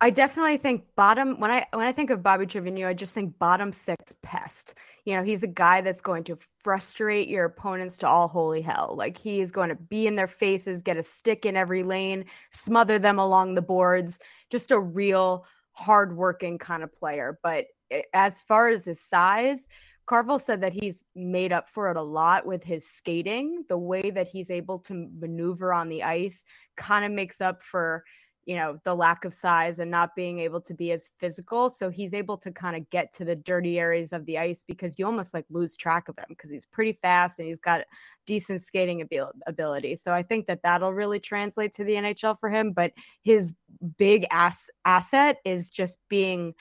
I 0.00 0.10
definitely 0.10 0.58
think 0.58 0.84
bottom 0.94 1.40
when 1.40 1.50
I 1.50 1.66
when 1.72 1.86
I 1.86 1.92
think 1.92 2.10
of 2.10 2.22
Bobby 2.22 2.46
Trivigno, 2.46 2.86
I 2.86 2.92
just 2.92 3.14
think 3.14 3.38
bottom 3.38 3.72
six 3.72 4.14
pest. 4.22 4.74
You 5.04 5.16
know, 5.16 5.22
he's 5.22 5.42
a 5.42 5.48
guy 5.48 5.80
that's 5.80 6.02
going 6.02 6.24
to 6.24 6.38
frustrate 6.62 7.28
your 7.28 7.46
opponents 7.46 7.96
to 7.98 8.08
all 8.08 8.28
holy 8.28 8.60
hell. 8.60 8.94
Like 8.96 9.16
he 9.16 9.40
is 9.40 9.50
going 9.50 9.70
to 9.70 9.74
be 9.74 10.06
in 10.06 10.16
their 10.16 10.26
faces, 10.26 10.82
get 10.82 10.98
a 10.98 11.02
stick 11.02 11.46
in 11.46 11.56
every 11.56 11.82
lane, 11.82 12.26
smother 12.50 12.98
them 12.98 13.18
along 13.18 13.54
the 13.54 13.62
boards. 13.62 14.18
Just 14.50 14.70
a 14.70 14.78
real 14.78 15.46
hardworking 15.72 16.58
kind 16.58 16.82
of 16.82 16.94
player. 16.94 17.38
But 17.42 17.66
as 18.12 18.42
far 18.42 18.68
as 18.68 18.84
his 18.84 19.00
size, 19.00 19.66
Carvel 20.06 20.38
said 20.38 20.60
that 20.60 20.72
he's 20.72 21.02
made 21.14 21.52
up 21.52 21.68
for 21.68 21.90
it 21.90 21.96
a 21.96 22.02
lot 22.02 22.46
with 22.46 22.62
his 22.62 22.86
skating. 22.86 23.64
The 23.68 23.78
way 23.78 24.10
that 24.10 24.28
he's 24.28 24.50
able 24.50 24.78
to 24.80 25.08
maneuver 25.18 25.72
on 25.72 25.88
the 25.88 26.02
ice 26.04 26.44
kind 26.76 27.04
of 27.04 27.10
makes 27.10 27.40
up 27.40 27.62
for 27.62 28.04
you 28.46 28.54
know, 28.54 28.78
the 28.84 28.94
lack 28.94 29.24
of 29.24 29.34
size 29.34 29.80
and 29.80 29.90
not 29.90 30.14
being 30.14 30.38
able 30.38 30.60
to 30.60 30.72
be 30.72 30.92
as 30.92 31.08
physical. 31.18 31.68
So 31.68 31.90
he's 31.90 32.14
able 32.14 32.38
to 32.38 32.52
kind 32.52 32.76
of 32.76 32.88
get 32.90 33.12
to 33.14 33.24
the 33.24 33.34
dirty 33.34 33.78
areas 33.80 34.12
of 34.12 34.24
the 34.24 34.38
ice 34.38 34.64
because 34.66 34.96
you 34.98 35.04
almost 35.04 35.34
like 35.34 35.44
lose 35.50 35.76
track 35.76 36.08
of 36.08 36.16
him 36.16 36.26
because 36.28 36.52
he's 36.52 36.64
pretty 36.64 36.96
fast 37.02 37.40
and 37.40 37.48
he's 37.48 37.58
got 37.58 37.84
decent 38.24 38.62
skating 38.62 39.02
abil- 39.02 39.32
ability. 39.48 39.96
So 39.96 40.12
I 40.12 40.22
think 40.22 40.46
that 40.46 40.62
that'll 40.62 40.94
really 40.94 41.18
translate 41.18 41.74
to 41.74 41.84
the 41.84 41.94
NHL 41.94 42.38
for 42.38 42.48
him. 42.48 42.70
But 42.70 42.92
his 43.22 43.52
big 43.98 44.24
ass 44.30 44.70
asset 44.84 45.38
is 45.44 45.68
just 45.68 45.98
being 46.08 46.54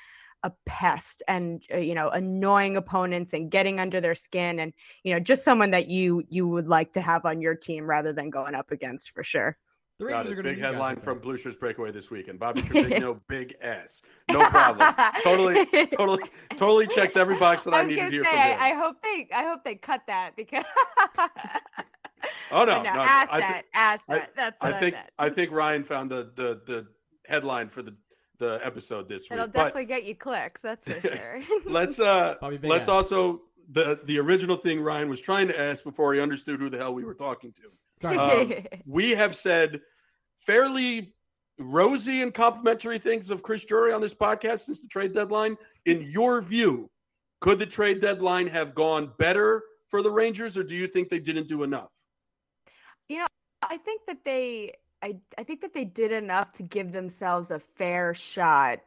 a 0.46 0.52
pest 0.68 1.24
and 1.28 1.64
uh, 1.74 1.78
you 1.78 1.96
know 1.96 2.08
annoying 2.10 2.78
opponents 2.78 3.34
and 3.34 3.50
getting 3.50 3.80
under 3.80 4.00
their 4.00 4.14
skin 4.14 4.60
and 4.60 4.72
you 5.04 5.12
know 5.12 5.20
just 5.20 5.44
someone 5.44 5.72
that 5.72 5.88
you 5.90 6.24
you 6.30 6.48
would 6.48 6.68
like 6.68 6.94
to 6.94 7.02
have 7.02 7.26
on 7.26 7.42
your 7.42 7.56
team 7.56 7.86
rather 7.90 8.14
than 8.14 8.30
going 8.30 8.54
up 8.54 8.70
against 8.72 9.10
for 9.10 9.24
sure. 9.24 9.58
The 9.98 10.06
Got 10.06 10.26
Rangers 10.26 10.30
are 10.30 10.34
it. 10.34 10.36
going 10.44 10.46
to 10.46 10.62
Big 10.62 10.62
headline 10.62 10.98
from 11.00 11.20
Blue 11.20 11.38
Shirts 11.38 11.56
Breakaway 11.56 11.90
this 11.90 12.12
weekend. 12.12 12.38
Bobby 12.38 12.62
Trivigno, 12.62 13.18
big 13.30 13.56
S, 13.62 14.02
No 14.30 14.46
problem. 14.50 14.94
totally, 15.24 15.66
totally, 15.88 16.24
totally 16.58 16.86
checks 16.88 17.16
every 17.16 17.38
box 17.40 17.64
that 17.64 17.74
I, 17.74 17.84
was 17.84 17.90
need 17.96 18.02
to 18.04 18.10
hear 18.12 18.24
say, 18.26 18.30
from 18.30 18.40
him. 18.40 18.58
I, 18.60 18.72
I 18.72 18.74
hope 18.74 18.98
they 19.02 19.28
I 19.34 19.44
hope 19.44 19.64
they 19.64 19.76
cut 19.76 20.02
that 20.08 20.36
because 20.36 20.66
oh 22.52 22.66
no, 22.66 22.84
no, 22.84 22.84
no, 22.84 23.02
asset, 23.02 23.30
I, 23.32 23.40
thi- 23.42 23.68
asset. 23.74 24.32
That's 24.36 24.62
what 24.62 24.74
I 24.74 24.78
I, 24.78 24.80
think 24.82 24.96
meant. 24.96 25.10
I 25.18 25.30
think 25.30 25.52
Ryan 25.52 25.84
found 25.86 26.12
the 26.12 26.30
the 26.36 26.62
the 26.68 26.88
headline 27.28 27.70
for 27.70 27.82
the 27.82 27.96
the 28.38 28.60
episode 28.64 29.10
this 29.10 29.24
week. 29.24 29.34
It'll 29.34 29.46
week. 29.46 29.54
But 29.54 29.60
definitely 29.60 29.86
get 29.86 30.06
you 30.06 30.16
clicks. 30.16 30.62
That's 30.62 30.84
for 30.84 31.02
sure. 31.16 31.42
let's 31.66 32.00
uh 32.02 32.36
let's 32.42 32.84
ass. 32.84 32.90
also 32.90 33.42
the 33.72 34.00
the 34.06 34.20
original 34.20 34.58
thing 34.58 34.82
Ryan 34.82 35.10
was 35.10 35.20
trying 35.22 35.48
to 35.48 35.60
ask 35.60 35.84
before 35.84 36.14
he 36.14 36.20
understood 36.20 36.60
who 36.60 36.70
the 36.70 36.78
hell 36.78 36.94
we 36.94 37.04
were 37.04 37.14
talking 37.14 37.52
to. 37.54 37.62
Sorry. 38.00 38.18
Um, 38.18 38.54
we 38.86 39.12
have 39.12 39.36
said 39.36 39.82
fairly 40.38 41.14
rosy 41.58 42.22
and 42.22 42.34
complimentary 42.34 43.00
things 43.00 43.30
of 43.30 43.42
Chris 43.42 43.66
Drury 43.66 43.94
on 43.94 44.02
this 44.02 44.14
podcast 44.14 44.66
since 44.66 44.82
the 44.82 44.88
trade 44.88 45.14
deadline. 45.14 45.58
In 45.86 46.02
your 46.02 46.42
view, 46.42 46.90
could 47.42 47.60
the 47.60 47.66
trade 47.66 48.02
deadline 48.02 48.48
have 48.48 48.76
gone 48.76 49.12
better 49.18 49.64
for 49.88 50.02
the 50.02 50.12
Rangers, 50.12 50.58
or 50.58 50.64
do 50.64 50.76
you 50.76 50.88
think 50.88 51.10
they 51.10 51.20
didn't 51.20 51.48
do 51.48 51.64
enough? 51.64 51.92
You 53.08 53.20
know, 53.20 53.26
I 53.64 53.78
think 53.78 54.02
that 54.08 54.18
they 54.26 54.74
I 55.06 55.18
I 55.38 55.44
think 55.44 55.62
that 55.62 55.74
they 55.74 55.86
did 55.86 56.12
enough 56.12 56.52
to 56.54 56.64
give 56.64 56.92
themselves 56.92 57.52
a 57.52 57.60
fair 57.60 58.16
shot 58.16 58.80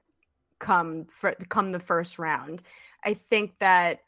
come 0.58 1.06
for 1.08 1.34
come 1.48 1.70
the 1.70 1.78
first 1.78 2.18
round. 2.18 2.62
I 3.04 3.14
think 3.14 3.52
that 3.60 4.00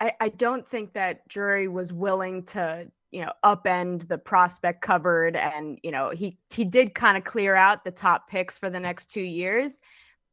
I, 0.00 0.12
I 0.20 0.28
don't 0.30 0.68
think 0.68 0.94
that 0.94 1.28
Drury 1.28 1.68
was 1.68 1.92
willing 1.92 2.42
to, 2.46 2.88
you 3.12 3.20
know, 3.20 3.32
upend 3.44 4.08
the 4.08 4.18
prospect 4.18 4.82
cupboard 4.82 5.36
and, 5.36 5.78
you 5.84 5.92
know, 5.92 6.10
he 6.10 6.38
he 6.50 6.64
did 6.64 6.92
kind 6.92 7.16
of 7.16 7.22
clear 7.22 7.54
out 7.54 7.84
the 7.84 7.92
top 7.92 8.28
picks 8.28 8.58
for 8.58 8.68
the 8.68 8.80
next 8.80 9.06
two 9.06 9.22
years, 9.22 9.72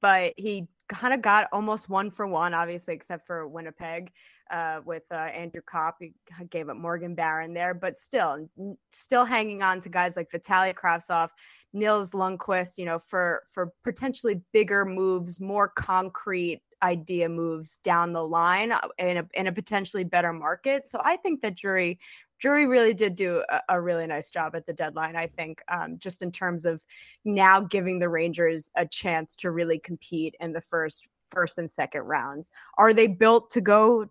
but 0.02 0.34
he 0.38 0.68
kind 0.88 1.14
of 1.14 1.22
got 1.22 1.50
almost 1.52 1.88
one 1.88 2.10
for 2.10 2.26
one, 2.26 2.56
obviously, 2.56 2.96
except 2.96 3.28
for 3.28 3.48
Winnipeg 3.48 4.12
uh, 4.50 4.82
with 4.86 5.04
uh, 5.12 5.16
Andrew 5.16 5.62
Copp. 5.66 5.98
He 6.00 6.14
gave 6.50 6.70
up 6.70 6.78
Morgan 6.78 7.16
Barron 7.16 7.54
there, 7.54 7.74
but 7.74 8.00
still, 8.00 8.50
still 8.94 9.26
hanging 9.26 9.62
on 9.62 9.82
to 9.82 9.90
guys 9.90 10.16
like 10.16 10.32
Vitaly 10.32 10.74
Kravtsov, 10.74 11.30
Nils 11.74 12.12
Lundqvist, 12.12 12.78
you 12.78 12.86
know, 12.86 13.00
for 13.00 13.44
for 13.54 13.72
potentially 13.84 14.42
bigger 14.54 14.86
moves, 14.86 15.40
more 15.40 15.68
concrete 15.68 16.62
idea 16.82 17.28
moves 17.28 17.78
down 17.84 18.14
the 18.14 18.24
line 18.24 18.72
uh, 18.72 18.80
in 18.98 19.18
a 19.18 19.28
in 19.34 19.48
a 19.48 19.52
potentially 19.52 20.04
better 20.04 20.34
market. 20.34 20.88
So 20.88 21.02
I 21.04 21.18
think 21.18 21.42
that 21.42 21.56
Drury 21.56 22.00
Drury 22.40 22.68
really 22.68 22.94
did 22.94 23.16
do 23.16 23.44
a, 23.50 23.62
a 23.70 23.82
really 23.82 24.08
nice 24.08 24.30
job 24.30 24.56
at 24.56 24.66
the 24.66 24.74
deadline. 24.74 25.16
I 25.16 25.28
think 25.28 25.62
um, 25.68 25.98
just 26.00 26.24
in 26.24 26.32
terms 26.32 26.66
of 26.66 26.82
now 27.26 27.60
giving 27.60 28.00
the 28.00 28.10
Rangers 28.10 28.72
a 28.76 28.86
chance 28.86 29.36
to 29.38 29.52
really 29.52 29.78
compete 29.78 30.36
in 30.40 30.54
the 30.54 30.62
first 30.62 31.08
first 31.30 31.58
and 31.58 31.70
second 31.70 32.02
rounds. 32.04 32.50
Are 32.78 32.94
they 32.94 33.08
built 33.08 33.52
to 33.52 33.62
go 33.62 34.10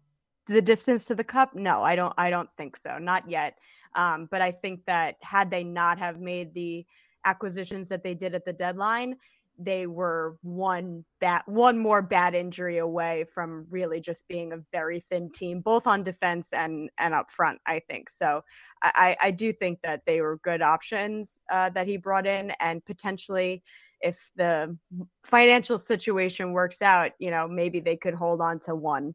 the 0.49 0.63
distance 0.63 1.05
to 1.07 1.15
the 1.15 1.25
cup? 1.25 1.55
No, 1.55 1.83
I 1.83 1.97
don't. 1.97 2.15
I 2.19 2.31
don't 2.31 2.53
think 2.55 2.77
so. 2.77 2.99
Not 2.99 3.29
yet. 3.31 3.59
Um, 3.95 4.29
but 4.31 4.43
I 4.43 4.53
think 4.53 4.85
that 4.87 5.17
had 5.23 5.51
they 5.51 5.65
not 5.65 5.99
have 5.99 6.21
made 6.21 6.55
the 6.55 6.85
acquisitions 7.25 7.89
that 7.89 8.03
they 8.03 8.15
did 8.15 8.35
at 8.35 8.45
the 8.45 8.53
deadline, 8.53 9.17
they 9.59 9.87
were 9.87 10.37
one 10.43 11.05
bad, 11.21 11.43
one 11.47 11.79
more 11.79 12.01
bad 12.01 12.35
injury 12.35 12.79
away 12.79 13.25
from 13.35 13.67
really 13.71 14.01
just 14.01 14.29
being 14.29 14.53
a 14.53 14.63
very 14.71 15.01
thin 15.01 15.31
team, 15.33 15.61
both 15.61 15.87
on 15.87 16.03
defense 16.03 16.53
and 16.53 16.91
and 16.99 17.13
up 17.13 17.31
front. 17.31 17.61
I 17.67 17.81
think 17.81 18.09
so. 18.09 18.45
I 18.83 19.17
I 19.21 19.31
do 19.33 19.53
think 19.53 19.81
that 19.83 20.03
they 20.07 20.21
were 20.21 20.39
good 20.45 20.63
options 20.63 21.41
uh, 21.51 21.71
that 21.71 21.87
he 21.87 21.97
brought 21.97 22.27
in, 22.27 22.53
and 22.61 22.85
potentially. 22.85 23.63
If 24.01 24.31
the 24.37 24.77
financial 25.25 25.77
situation 25.77 26.53
works 26.53 26.83
out, 26.83 27.11
you 27.19 27.33
know, 27.33 27.49
maybe 27.49 27.81
they 27.81 27.97
could 27.97 28.15
hold 28.15 28.41
on 28.41 28.61
to 28.61 28.77
one 28.77 29.13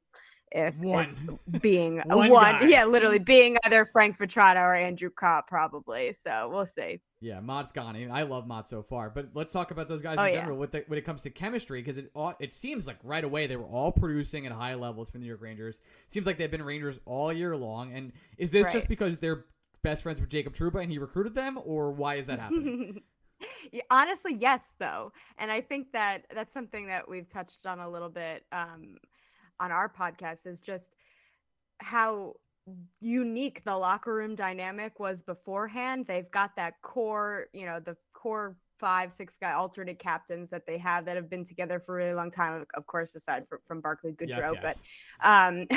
if, 0.53 0.75
if 0.75 0.81
One. 0.81 1.39
being 1.61 1.97
One 2.05 2.29
one, 2.29 2.69
yeah, 2.69 2.85
literally 2.85 3.19
being 3.19 3.57
either 3.65 3.85
Frank 3.85 4.17
Vatrano 4.19 4.61
or 4.61 4.75
Andrew 4.75 5.09
Copp, 5.09 5.47
probably. 5.47 6.15
So 6.23 6.49
we'll 6.51 6.65
see. 6.65 7.01
Yeah, 7.21 7.39
Motte's 7.39 7.71
gone. 7.71 7.95
I, 8.11 8.23
love 8.23 8.47
Mott 8.47 8.67
so 8.67 8.83
far, 8.83 9.09
but 9.09 9.29
let's 9.33 9.51
talk 9.53 9.71
about 9.71 9.87
those 9.87 10.01
guys 10.01 10.17
Oh, 10.19 10.25
in 10.25 10.33
yeah. 10.33 10.39
general 10.41 10.57
with 10.57 10.71
the, 10.71 10.83
when 10.87 10.99
it 10.99 11.05
comes 11.05 11.21
to 11.23 11.29
chemistry 11.29 11.81
because 11.81 11.97
it 11.97 12.11
it 12.39 12.53
seems 12.53 12.85
like 12.85 12.97
right 13.03 13.23
away 13.23 13.47
they 13.47 13.55
were 13.55 13.65
all 13.65 13.91
producing 13.91 14.45
at 14.45 14.51
high 14.51 14.75
levels 14.75 15.07
for 15.07 15.13
the 15.13 15.19
New 15.19 15.27
York 15.27 15.41
Rangers. 15.41 15.79
Seems 16.07 16.25
like 16.25 16.37
they've 16.37 16.51
been 16.51 16.63
Rangers 16.63 16.99
all 17.05 17.31
year 17.33 17.55
long. 17.55 17.93
And 17.93 18.11
is 18.37 18.51
this 18.51 18.71
just 18.71 18.87
because 18.87 19.17
they're 19.17 19.45
best 19.83 20.03
friends 20.03 20.19
with 20.19 20.29
Jacob 20.29 20.53
Trouba 20.53 20.81
and 20.81 20.91
he 20.91 20.97
recruited 20.97 21.33
them, 21.33 21.57
or 21.63 21.91
why 21.91 22.15
is 22.15 22.25
that 22.27 22.39
happening? 22.39 23.01
Honestly, 23.89 24.35
yes, 24.39 24.61
though, 24.79 25.11
and 25.37 25.51
I 25.51 25.61
think 25.61 25.91
that 25.93 26.25
that's 26.33 26.53
something 26.53 26.87
that 26.87 27.09
we've 27.09 27.27
touched 27.29 27.65
on 27.65 27.79
a 27.79 27.89
little 27.89 28.09
bit 28.09 28.45
um, 28.51 28.97
on 29.63 29.71
our 29.71 29.87
podcast 29.87 30.45
is 30.45 30.59
just 30.59 30.89
how 31.79 32.33
unique 32.99 33.63
the 33.65 33.75
locker 33.75 34.13
room 34.13 34.35
dynamic 34.35 34.99
was 34.99 35.21
beforehand. 35.21 36.05
They've 36.05 36.29
got 36.31 36.55
that 36.57 36.81
core, 36.81 37.47
you 37.53 37.65
know, 37.65 37.79
the 37.79 37.95
core 38.13 38.57
five, 38.79 39.13
six 39.13 39.37
guy 39.39 39.53
alternate 39.53 39.99
captains 39.99 40.49
that 40.49 40.65
they 40.65 40.77
have 40.77 41.05
that 41.05 41.15
have 41.15 41.29
been 41.29 41.45
together 41.45 41.79
for 41.79 41.95
a 41.95 42.03
really 42.03 42.15
long 42.15 42.31
time. 42.31 42.65
Of 42.73 42.85
course, 42.87 43.15
aside 43.15 43.47
from, 43.47 43.59
from 43.65 43.81
Barclay 43.81 44.11
Goodrow, 44.11 44.55
yes. 44.61 44.83
but 45.21 45.27
um, 45.27 45.67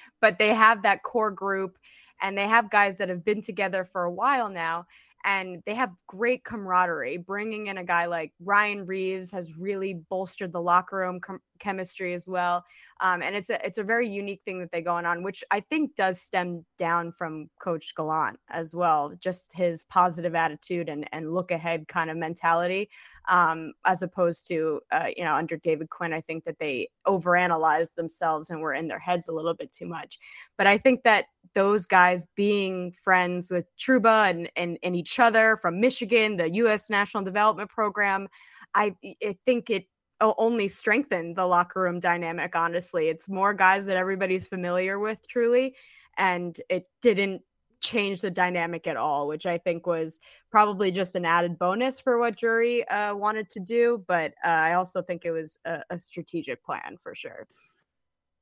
but 0.20 0.38
they 0.38 0.52
have 0.54 0.82
that 0.82 1.04
core 1.04 1.30
group, 1.30 1.78
and 2.20 2.36
they 2.36 2.48
have 2.48 2.70
guys 2.70 2.96
that 2.98 3.08
have 3.08 3.24
been 3.24 3.42
together 3.42 3.84
for 3.84 4.04
a 4.04 4.12
while 4.12 4.48
now 4.48 4.86
and 5.24 5.62
they 5.66 5.74
have 5.74 5.90
great 6.06 6.44
camaraderie. 6.44 7.16
Bringing 7.16 7.66
in 7.66 7.78
a 7.78 7.84
guy 7.84 8.06
like 8.06 8.32
Ryan 8.40 8.86
Reaves 8.86 9.30
has 9.32 9.58
really 9.58 9.94
bolstered 9.94 10.52
the 10.52 10.60
locker 10.60 10.96
room 10.96 11.20
com- 11.20 11.40
chemistry 11.58 12.14
as 12.14 12.26
well, 12.26 12.64
um, 13.00 13.22
and 13.22 13.34
it's 13.34 13.50
a 13.50 13.64
it's 13.66 13.78
a 13.78 13.82
very 13.82 14.08
unique 14.08 14.42
thing 14.44 14.60
that 14.60 14.70
they 14.72 14.80
going 14.80 15.06
on, 15.06 15.22
which 15.22 15.42
I 15.50 15.60
think 15.60 15.94
does 15.96 16.20
stem 16.20 16.64
down 16.78 17.12
from 17.12 17.50
Coach 17.60 17.94
Gallant 17.96 18.38
as 18.48 18.74
well, 18.74 19.12
just 19.20 19.50
his 19.52 19.84
positive 19.86 20.34
attitude 20.34 20.88
and 20.88 21.08
and 21.12 21.32
look 21.32 21.50
ahead 21.50 21.88
kind 21.88 22.10
of 22.10 22.16
mentality, 22.16 22.90
um, 23.28 23.72
as 23.84 24.02
opposed 24.02 24.46
to 24.48 24.80
uh, 24.92 25.08
you 25.16 25.24
know 25.24 25.34
under 25.34 25.56
David 25.56 25.90
Quinn, 25.90 26.12
I 26.12 26.20
think 26.20 26.44
that 26.44 26.58
they 26.58 26.88
overanalyzed 27.06 27.94
themselves 27.94 28.50
and 28.50 28.60
were 28.60 28.74
in 28.74 28.88
their 28.88 28.98
heads 28.98 29.28
a 29.28 29.32
little 29.32 29.54
bit 29.54 29.72
too 29.72 29.86
much. 29.86 30.18
But 30.56 30.66
I 30.66 30.78
think 30.78 31.02
that 31.04 31.26
those 31.54 31.86
guys 31.86 32.26
being 32.34 32.94
friends 33.02 33.50
with 33.50 33.64
Trouba 33.76 34.30
and, 34.30 34.50
and, 34.56 34.78
and 34.82 34.94
each 34.94 35.18
other 35.18 35.56
from 35.56 35.80
Michigan, 35.80 36.36
the 36.36 36.50
U.S. 36.54 36.90
National 36.90 37.22
Development 37.22 37.68
Program, 37.68 38.28
I, 38.74 38.94
I 39.24 39.36
think 39.44 39.70
it 39.70 39.84
only 40.20 40.68
strengthen 40.68 41.34
the 41.34 41.46
locker 41.46 41.80
room 41.80 42.00
dynamic. 42.00 42.56
Honestly, 42.56 43.08
it's 43.08 43.28
more 43.28 43.54
guys 43.54 43.86
that 43.86 43.96
everybody's 43.96 44.46
familiar 44.46 44.98
with, 44.98 45.18
truly, 45.28 45.76
and 46.16 46.60
it 46.68 46.86
didn't 47.02 47.42
change 47.80 48.20
the 48.20 48.30
dynamic 48.30 48.86
at 48.86 48.96
all, 48.96 49.28
which 49.28 49.46
I 49.46 49.58
think 49.58 49.86
was 49.86 50.18
probably 50.50 50.90
just 50.90 51.14
an 51.14 51.24
added 51.24 51.58
bonus 51.58 52.00
for 52.00 52.18
what 52.18 52.36
Drury 52.36 52.86
uh, 52.88 53.14
wanted 53.14 53.48
to 53.50 53.60
do. 53.60 54.04
But 54.06 54.34
uh, 54.44 54.48
I 54.48 54.74
also 54.74 55.02
think 55.02 55.24
it 55.24 55.30
was 55.30 55.58
a, 55.64 55.82
a 55.90 55.98
strategic 55.98 56.64
plan 56.64 56.96
for 57.02 57.14
sure. 57.14 57.46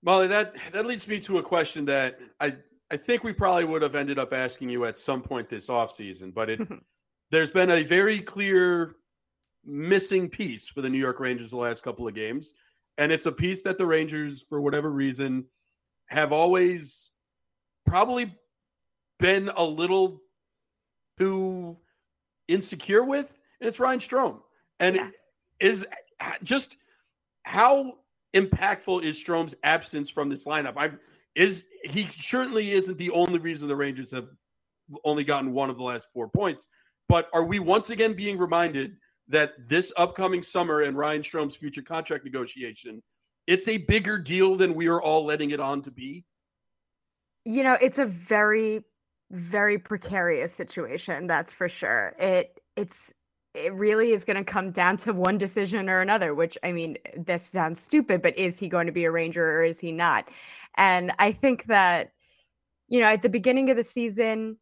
Mollie, 0.02 0.28
that 0.28 0.54
that 0.72 0.86
leads 0.86 1.08
me 1.08 1.18
to 1.20 1.38
a 1.38 1.42
question 1.42 1.84
that 1.86 2.18
I 2.40 2.56
I 2.90 2.96
think 2.96 3.24
we 3.24 3.32
probably 3.32 3.64
would 3.64 3.82
have 3.82 3.94
ended 3.94 4.18
up 4.18 4.32
asking 4.32 4.70
you 4.70 4.84
at 4.84 4.98
some 4.98 5.22
point 5.22 5.48
this 5.48 5.66
offseason, 5.66 6.32
but 6.32 6.50
it 6.50 6.60
there's 7.30 7.50
been 7.50 7.70
a 7.70 7.82
very 7.82 8.20
clear 8.20 8.96
missing 9.66 10.28
piece 10.28 10.68
for 10.68 10.80
the 10.80 10.88
New 10.88 10.98
York 10.98 11.20
Rangers 11.20 11.50
the 11.50 11.56
last 11.56 11.82
couple 11.82 12.06
of 12.06 12.14
games. 12.14 12.54
And 12.98 13.12
it's 13.12 13.26
a 13.26 13.32
piece 13.32 13.62
that 13.62 13.78
the 13.78 13.86
Rangers, 13.86 14.44
for 14.48 14.60
whatever 14.60 14.90
reason, 14.90 15.44
have 16.06 16.32
always 16.32 17.10
probably 17.84 18.34
been 19.18 19.50
a 19.56 19.64
little 19.64 20.22
too 21.18 21.76
insecure 22.48 23.02
with, 23.02 23.32
and 23.60 23.68
it's 23.68 23.80
Ryan 23.80 23.98
Strome. 23.98 24.40
And 24.80 24.96
Yeah. 24.96 25.10
is 25.60 25.86
just 26.42 26.76
how 27.44 27.98
impactful 28.34 29.02
is 29.02 29.22
Strome's 29.22 29.54
absence 29.62 30.10
from 30.10 30.28
this 30.28 30.44
lineup? 30.44 30.74
I 30.76 30.92
is 31.34 31.66
he 31.82 32.06
certainly 32.06 32.72
isn't 32.72 32.96
the 32.96 33.10
only 33.10 33.38
reason 33.38 33.68
the 33.68 33.76
Rangers 33.76 34.10
have 34.10 34.28
only 35.04 35.24
gotten 35.24 35.52
one 35.52 35.68
of 35.68 35.76
the 35.76 35.82
last 35.82 36.08
four 36.12 36.28
points. 36.28 36.68
But 37.08 37.28
are 37.32 37.44
we 37.44 37.58
once 37.58 37.90
again 37.90 38.14
being 38.14 38.38
reminded 38.38 38.96
that 39.28 39.68
this 39.68 39.92
upcoming 39.96 40.42
summer 40.42 40.82
and 40.82 40.96
Ryan 40.96 41.22
Strome's 41.22 41.56
future 41.56 41.82
contract 41.82 42.24
negotiation, 42.24 43.02
it's 43.46 43.68
a 43.68 43.78
bigger 43.78 44.18
deal 44.18 44.56
than 44.56 44.74
we 44.74 44.88
are 44.88 45.00
all 45.00 45.24
letting 45.24 45.50
it 45.50 45.60
on 45.60 45.82
to 45.82 45.90
be? 45.90 46.24
You 47.44 47.62
know, 47.62 47.78
it's 47.80 47.98
a 47.98 48.06
very, 48.06 48.82
very 49.30 49.78
precarious 49.78 50.52
situation. 50.52 51.26
That's 51.26 51.52
for 51.52 51.68
sure. 51.68 52.14
It 52.18 52.60
it's 52.76 53.12
it 53.54 53.72
really 53.72 54.10
is 54.10 54.24
going 54.24 54.36
to 54.36 54.44
come 54.44 54.70
down 54.70 54.98
to 54.98 55.12
one 55.12 55.38
decision 55.38 55.88
or 55.88 56.00
another. 56.00 56.34
Which 56.34 56.58
I 56.62 56.72
mean, 56.72 56.98
this 57.16 57.44
sounds 57.44 57.80
stupid, 57.80 58.20
but 58.20 58.36
is 58.36 58.58
he 58.58 58.68
going 58.68 58.86
to 58.86 58.92
be 58.92 59.04
a 59.04 59.10
Ranger 59.10 59.58
or 59.58 59.64
is 59.64 59.78
he 59.78 59.92
not? 59.92 60.28
And 60.76 61.12
I 61.18 61.32
think 61.32 61.66
that 61.66 62.10
you 62.88 63.00
know, 63.00 63.06
at 63.06 63.22
the 63.22 63.28
beginning 63.28 63.70
of 63.70 63.76
the 63.76 63.84
season, 63.84 64.58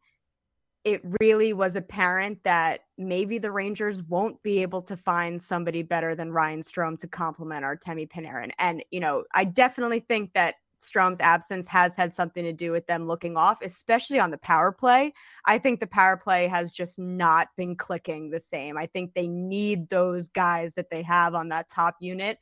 it 0.85 1.01
really 1.19 1.51
was 1.51 1.75
apparent 1.75 2.43
that 2.43 2.81
maybe 2.97 3.39
the 3.39 3.51
Rangers 3.51 4.03
won't 4.03 4.41
be 4.43 4.61
able 4.61 4.83
to 4.83 4.95
find 4.95 5.41
somebody 5.41 5.81
better 5.81 6.13
than 6.13 6.31
Ryan 6.31 6.61
Strome 6.61 6.99
to 6.99 7.07
complement 7.07 7.65
our 7.65 7.75
Artemi 7.75 8.07
Panarin. 8.07 8.51
And, 8.59 8.85
you 8.91 8.99
know, 8.99 9.23
I 9.33 9.45
definitely 9.45 9.99
think 9.99 10.33
that 10.33 10.55
Strome's 10.79 11.19
absence 11.19 11.67
has 11.67 11.95
had 11.95 12.13
something 12.13 12.43
to 12.43 12.53
do 12.53 12.71
with 12.71 12.85
them 12.85 13.07
looking 13.07 13.35
off, 13.35 13.63
especially 13.63 14.19
on 14.19 14.29
the 14.29 14.37
power 14.37 14.71
play. 14.71 15.13
I 15.45 15.57
think 15.57 15.79
the 15.79 15.87
power 15.87 16.17
play 16.17 16.47
has 16.47 16.71
just 16.71 16.99
not 16.99 17.47
been 17.57 17.75
clicking 17.75 18.29
the 18.29 18.39
same. 18.39 18.77
I 18.77 18.85
think 18.85 19.13
they 19.13 19.27
need 19.27 19.89
those 19.89 20.27
guys 20.27 20.75
that 20.75 20.91
they 20.91 21.01
have 21.01 21.33
on 21.33 21.49
that 21.49 21.67
top 21.67 21.95
unit 21.99 22.37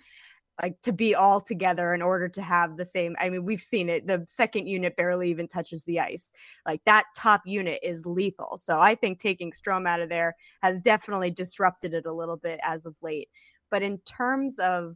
like 0.61 0.79
to 0.81 0.91
be 0.91 1.15
all 1.15 1.41
together 1.41 1.93
in 1.93 2.01
order 2.01 2.29
to 2.29 2.41
have 2.41 2.77
the 2.77 2.85
same 2.85 3.15
i 3.19 3.29
mean 3.29 3.43
we've 3.43 3.61
seen 3.61 3.89
it 3.89 4.05
the 4.05 4.23
second 4.27 4.67
unit 4.67 4.95
barely 4.95 5.29
even 5.29 5.47
touches 5.47 5.83
the 5.85 5.99
ice. 5.99 6.31
Like 6.65 6.81
that 6.85 7.05
top 7.15 7.41
unit 7.45 7.79
is 7.81 8.05
lethal. 8.05 8.59
So 8.63 8.79
i 8.79 8.95
think 8.95 9.19
taking 9.19 9.51
strome 9.51 9.87
out 9.87 10.01
of 10.01 10.09
there 10.09 10.35
has 10.61 10.79
definitely 10.79 11.31
disrupted 11.31 11.93
it 11.93 12.05
a 12.05 12.13
little 12.13 12.37
bit 12.37 12.59
as 12.63 12.85
of 12.85 12.95
late. 13.01 13.29
But 13.71 13.81
in 13.83 13.97
terms 13.99 14.59
of 14.59 14.95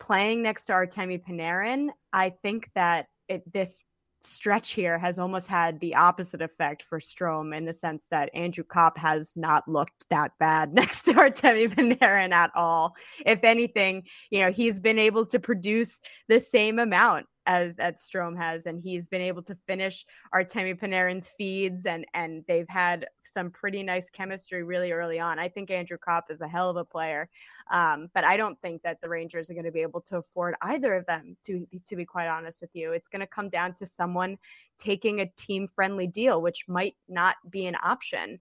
playing 0.00 0.42
next 0.42 0.64
to 0.64 0.72
artemi 0.72 1.22
panarin 1.22 1.88
i 2.12 2.30
think 2.42 2.68
that 2.74 3.06
it, 3.28 3.50
this 3.52 3.84
stretch 4.24 4.72
here 4.72 4.98
has 4.98 5.18
almost 5.18 5.48
had 5.48 5.80
the 5.80 5.94
opposite 5.94 6.42
effect 6.42 6.82
for 6.82 7.00
Strome 7.00 7.56
in 7.56 7.64
the 7.64 7.72
sense 7.72 8.06
that 8.10 8.30
Andrew 8.34 8.64
Copp 8.64 8.96
has 8.98 9.32
not 9.36 9.66
looked 9.68 10.08
that 10.10 10.32
bad 10.38 10.72
next 10.74 11.02
to 11.02 11.12
Artemi 11.14 11.72
Panarin 11.72 12.32
at 12.32 12.50
all. 12.54 12.94
If 13.24 13.44
anything, 13.44 14.04
you 14.30 14.40
know, 14.40 14.52
he's 14.52 14.78
been 14.78 14.98
able 14.98 15.26
to 15.26 15.38
produce 15.38 16.00
the 16.28 16.40
same 16.40 16.78
amount 16.78 17.26
as 17.46 17.76
that 17.76 18.00
Strome 18.00 18.36
has, 18.36 18.66
and 18.66 18.80
he's 18.80 19.06
been 19.06 19.20
able 19.20 19.42
to 19.42 19.56
finish 19.66 20.04
Artemi 20.34 20.78
Panarin's 20.78 21.28
feeds, 21.36 21.86
and 21.86 22.04
and 22.14 22.44
they've 22.48 22.68
had 22.68 23.06
some 23.22 23.50
pretty 23.50 23.82
nice 23.82 24.08
chemistry 24.10 24.62
really 24.62 24.92
early 24.92 25.18
on. 25.18 25.38
I 25.38 25.48
think 25.48 25.70
Andrew 25.70 25.98
Copp 25.98 26.30
is 26.30 26.40
a 26.40 26.48
hell 26.48 26.70
of 26.70 26.76
a 26.76 26.84
player, 26.84 27.28
um, 27.70 28.08
but 28.14 28.24
I 28.24 28.36
don't 28.36 28.60
think 28.60 28.82
that 28.82 29.00
the 29.00 29.08
Rangers 29.08 29.50
are 29.50 29.54
going 29.54 29.64
to 29.64 29.72
be 29.72 29.82
able 29.82 30.00
to 30.02 30.18
afford 30.18 30.54
either 30.62 30.94
of 30.94 31.06
them. 31.06 31.36
To 31.46 31.66
to 31.86 31.96
be 31.96 32.04
quite 32.04 32.28
honest 32.28 32.60
with 32.60 32.70
you, 32.74 32.92
it's 32.92 33.08
going 33.08 33.20
to 33.20 33.26
come 33.26 33.48
down 33.48 33.74
to 33.74 33.86
someone 33.86 34.38
taking 34.78 35.20
a 35.20 35.30
team 35.36 35.68
friendly 35.68 36.06
deal, 36.06 36.42
which 36.42 36.64
might 36.68 36.96
not 37.08 37.36
be 37.50 37.66
an 37.66 37.76
option. 37.82 38.38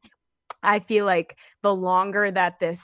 I 0.63 0.79
feel 0.79 1.05
like 1.05 1.37
the 1.63 1.75
longer 1.75 2.29
that 2.31 2.59
this 2.59 2.81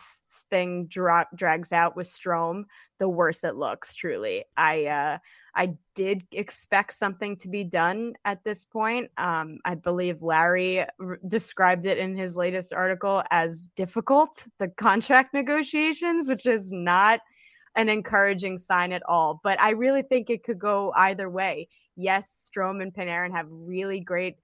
thing 0.49 0.87
dra- 0.87 1.27
drags 1.35 1.71
out 1.71 1.95
with 1.95 2.07
Strome, 2.07 2.63
the 2.97 3.09
worse 3.09 3.43
it 3.43 3.55
looks. 3.55 3.93
Truly, 3.93 4.45
I 4.55 4.85
uh, 4.85 5.17
I 5.57 5.73
did 5.95 6.23
expect 6.31 6.93
something 6.93 7.35
to 7.37 7.49
be 7.49 7.63
done 7.63 8.13
at 8.25 8.43
this 8.43 8.63
point. 8.63 9.09
Um, 9.17 9.57
I 9.65 9.73
believe 9.73 10.21
Larry 10.21 10.85
r- 10.99 11.19
described 11.27 11.87
it 11.87 11.97
in 11.97 12.15
his 12.15 12.37
latest 12.37 12.73
article 12.73 13.23
as 13.31 13.67
difficult, 13.75 14.45
the 14.59 14.67
contract 14.67 15.33
negotiations, 15.33 16.27
which 16.27 16.45
is 16.45 16.71
not 16.71 17.21
an 17.75 17.89
encouraging 17.89 18.59
sign 18.59 18.91
at 18.91 19.01
all. 19.09 19.41
But 19.43 19.59
I 19.59 19.71
really 19.71 20.03
think 20.03 20.29
it 20.29 20.43
could 20.43 20.59
go 20.59 20.93
either 20.95 21.27
way. 21.27 21.69
Yes, 21.95 22.49
Strome 22.49 22.83
and 22.83 22.93
Panarin 22.93 23.35
have 23.35 23.47
really 23.49 23.99
great 23.99 24.35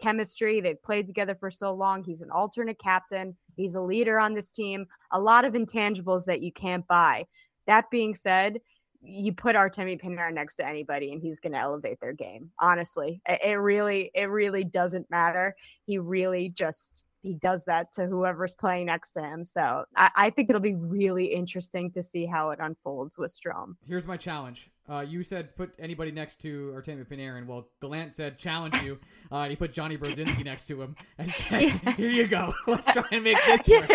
chemistry. 0.00 0.60
They've 0.60 0.80
played 0.80 1.06
together 1.06 1.34
for 1.34 1.50
so 1.50 1.74
long. 1.74 2.04
He's 2.04 2.20
an 2.20 2.30
alternate 2.30 2.78
captain. 2.78 3.36
He's 3.56 3.74
a 3.74 3.80
leader 3.80 4.20
on 4.20 4.34
this 4.34 4.52
team. 4.52 4.86
A 5.10 5.20
lot 5.20 5.44
of 5.44 5.54
intangibles 5.54 6.24
that 6.26 6.42
you 6.42 6.52
can't 6.52 6.86
buy. 6.86 7.26
That 7.66 7.90
being 7.90 8.14
said, 8.14 8.60
you 9.04 9.32
put 9.32 9.56
Artemi 9.56 10.00
Panarin 10.00 10.34
next 10.34 10.56
to 10.56 10.66
anybody 10.66 11.12
and 11.12 11.20
he's 11.20 11.40
going 11.40 11.52
to 11.52 11.58
elevate 11.58 12.00
their 12.00 12.12
game. 12.12 12.50
Honestly, 12.58 13.20
it 13.26 13.58
really, 13.58 14.10
it 14.14 14.24
really 14.24 14.64
doesn't 14.64 15.10
matter. 15.10 15.54
He 15.86 15.98
really 15.98 16.48
just 16.48 17.04
he 17.24 17.34
does 17.34 17.64
that 17.64 17.90
to 17.92 18.06
whoever's 18.06 18.54
playing 18.54 18.86
next 18.86 19.12
to 19.12 19.22
him. 19.22 19.46
So 19.46 19.86
I, 19.96 20.10
I 20.14 20.30
think 20.30 20.50
it'll 20.50 20.60
be 20.60 20.74
really 20.74 21.24
interesting 21.24 21.90
to 21.92 22.02
see 22.02 22.26
how 22.26 22.50
it 22.50 22.58
unfolds 22.60 23.16
with 23.16 23.34
Strome. 23.34 23.76
Here's 23.86 24.06
my 24.06 24.18
challenge. 24.18 24.70
Uh, 24.86 25.00
you 25.00 25.22
said 25.22 25.56
put 25.56 25.72
anybody 25.78 26.10
next 26.10 26.42
to 26.42 26.74
Artemi 26.76 27.06
Panarin. 27.06 27.46
Well, 27.46 27.66
Gallant 27.80 28.14
said 28.14 28.38
challenge 28.38 28.76
you, 28.82 28.98
uh, 29.32 29.36
and 29.36 29.50
he 29.50 29.56
put 29.56 29.72
Jonny 29.72 29.96
Brodzinski 29.96 30.44
next 30.44 30.66
to 30.66 30.82
him 30.82 30.96
and 31.16 31.30
said. 31.32 31.70
"Here 31.96 32.10
you 32.10 32.26
go. 32.26 32.52
Let's 32.66 32.92
try 32.92 33.04
and 33.10 33.24
make 33.24 33.38
this 33.46 33.66
work." 33.68 33.88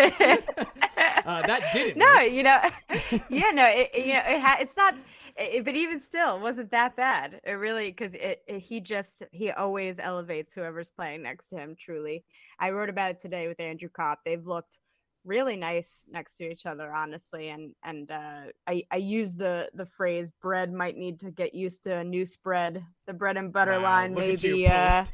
Uh, 1.30 1.46
that 1.46 1.72
didn't. 1.72 1.98
No, 1.98 2.06
work. 2.14 2.32
you 2.32 2.42
know, 2.42 2.60
yeah, 3.28 3.50
no, 3.52 3.66
it, 3.66 3.90
you 3.94 4.14
know, 4.14 4.22
it 4.26 4.40
ha- 4.40 4.58
it's 4.60 4.76
not 4.76 4.94
it, 5.36 5.64
but 5.64 5.74
even 5.74 6.00
still, 6.00 6.36
it 6.36 6.42
wasn't 6.42 6.70
that 6.70 6.96
bad. 6.96 7.40
It 7.44 7.52
really 7.52 7.90
because 7.90 8.14
it, 8.14 8.42
it, 8.46 8.58
he 8.58 8.80
just 8.80 9.22
he 9.32 9.50
always 9.50 9.98
elevates 9.98 10.52
whoever's 10.52 10.90
playing 10.90 11.22
next 11.22 11.48
to 11.48 11.56
him. 11.56 11.76
Truly, 11.78 12.24
I 12.58 12.70
wrote 12.70 12.88
about 12.88 13.12
it 13.12 13.20
today 13.20 13.48
with 13.48 13.60
Andrew 13.60 13.88
Copp. 13.88 14.20
They've 14.24 14.44
looked 14.44 14.78
really 15.24 15.56
nice 15.56 16.06
next 16.10 16.36
to 16.38 16.50
each 16.50 16.66
other, 16.66 16.92
honestly. 16.92 17.48
And 17.48 17.74
and 17.84 18.10
uh, 18.10 18.42
I 18.66 18.84
I 18.90 18.96
use 18.96 19.34
the 19.34 19.68
the 19.74 19.86
phrase 19.86 20.30
bread 20.42 20.72
might 20.72 20.96
need 20.96 21.20
to 21.20 21.30
get 21.30 21.54
used 21.54 21.84
to 21.84 21.96
a 21.96 22.04
new 22.04 22.26
spread. 22.26 22.84
The 23.06 23.14
bread 23.14 23.36
and 23.36 23.52
butter 23.52 23.80
wow, 23.80 23.84
line 23.84 24.14
maybe. 24.14 24.66
Uh, 24.66 25.04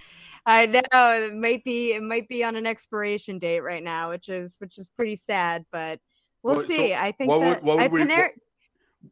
I 0.46 0.66
know 0.66 0.80
it 1.24 1.34
might 1.34 1.64
be 1.64 1.92
it 1.92 2.02
might 2.02 2.28
be 2.28 2.44
on 2.44 2.54
an 2.54 2.66
expiration 2.66 3.38
date 3.40 3.60
right 3.60 3.82
now, 3.82 4.10
which 4.10 4.28
is 4.28 4.56
which 4.60 4.78
is 4.78 4.88
pretty 4.96 5.16
sad, 5.16 5.64
but 5.72 5.98
we'll 6.42 6.64
see. 6.66 6.94
I 6.94 7.10
think 7.12 7.30
what 7.30 7.40
that, 7.40 7.62
would, 7.62 7.64
what 7.64 7.90
would 7.90 8.02
I, 8.02 8.04
we, 8.04 8.12
Paner- 8.12 8.30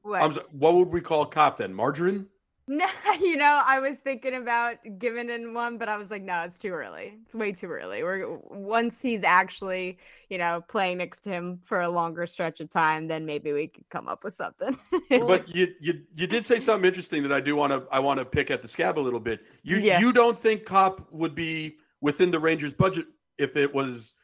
what? 0.03 0.35
Sorry, 0.35 0.47
what 0.53 0.75
would 0.75 0.89
we 0.89 1.01
call 1.01 1.27
Copp 1.27 1.57
then? 1.57 1.75
Margarine? 1.75 2.27
No, 2.69 2.87
you 3.21 3.37
know, 3.37 3.63
I 3.67 3.79
was 3.79 3.99
thinking 3.99 4.35
about 4.35 4.77
giving 4.99 5.29
in 5.29 5.53
one, 5.53 5.77
but 5.77 5.91
I 5.91 5.99
was 5.99 6.11
like, 6.11 6.23
no, 6.23 6.45
it's 6.45 6.59
too 6.59 6.71
early. 6.71 7.19
It's 7.23 7.35
way 7.35 7.53
too 7.53 7.67
early. 7.67 8.03
We're 8.03 8.39
once 8.39 9.03
he's 9.03 9.23
actually, 9.23 9.99
you 10.31 10.39
know, 10.39 10.65
playing 10.67 10.99
next 10.99 11.21
to 11.25 11.31
him 11.31 11.61
for 11.67 11.83
a 11.83 11.91
longer 11.91 12.27
stretch 12.27 12.61
of 12.61 12.71
time, 12.71 13.07
then 13.07 13.27
maybe 13.27 13.53
we 13.53 13.67
could 13.67 13.87
come 13.91 14.09
up 14.09 14.25
with 14.25 14.33
something. 14.33 14.79
but 15.11 15.47
you 15.55 15.75
you 15.79 16.01
you 16.17 16.27
did 16.27 16.47
say 16.47 16.59
something 16.59 16.87
interesting 16.87 17.23
that 17.25 17.33
I 17.33 17.41
do 17.41 17.55
want 17.55 17.73
to 17.73 17.87
I 17.93 18.01
want 18.01 18.19
to 18.19 18.25
pick 18.25 18.51
at 18.51 18.63
the 18.63 18.69
scab 18.69 18.99
a 18.99 19.01
little 19.01 19.21
bit. 19.21 19.41
You 19.63 19.77
yeah. 19.77 20.01
you 20.01 20.11
don't 20.11 20.39
think 20.39 20.65
Copp 20.65 21.07
would 21.13 21.35
be 21.35 21.77
within 22.01 22.31
the 22.31 22.39
Rangers 22.39 22.73
budget 22.73 23.07
if 23.37 23.57
it 23.57 23.75
was 23.75 24.15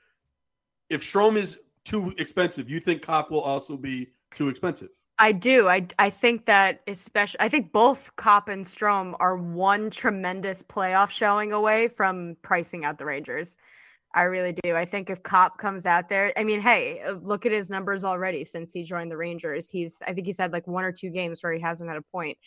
if 0.88 1.02
Strome 1.02 1.36
is 1.36 1.58
too 1.84 2.14
expensive, 2.16 2.70
you 2.70 2.80
think 2.80 3.02
Copp 3.02 3.30
will 3.30 3.42
also 3.42 3.76
be 3.76 4.12
too 4.34 4.48
expensive? 4.48 4.88
I 5.22 5.32
do. 5.32 5.68
I 5.68 5.86
I 5.98 6.08
think 6.08 6.46
that 6.46 6.80
especially 6.86 7.40
I 7.40 7.50
think 7.50 7.72
both 7.72 8.10
Copp 8.16 8.48
and 8.48 8.64
Strome 8.64 9.14
are 9.20 9.36
one 9.36 9.90
tremendous 9.90 10.62
playoff 10.62 11.10
showing 11.10 11.52
away 11.52 11.88
from 11.88 12.36
pricing 12.42 12.86
out 12.86 12.96
the 12.98 13.04
Rangers. 13.04 13.56
I 14.14 14.22
really 14.24 14.54
do. 14.64 14.76
I 14.76 14.86
think 14.86 15.10
if 15.10 15.22
Copp 15.22 15.58
comes 15.58 15.86
out 15.86 16.08
there, 16.08 16.32
I 16.38 16.44
mean, 16.44 16.60
hey, 16.62 17.02
uh, 17.02 17.12
look 17.14 17.46
at 17.46 17.52
his 17.52 17.70
numbers 17.70 18.04
already 18.04 18.44
since 18.44 18.72
he 18.72 18.84
joined 18.84 19.10
the 19.10 19.16
Rangers. 19.18 19.70
He's 19.70 19.98
I 20.06 20.14
think 20.14 20.26
he's 20.26 20.38
had 20.38 20.52
like 20.52 20.66
one 20.68 20.84
or 20.84 20.92
two 20.92 21.10
games 21.10 21.42
where 21.42 21.52
he 21.52 21.60
hasn't 21.60 21.88
had 21.90 21.98
a 21.98 22.02
point. 22.12 22.38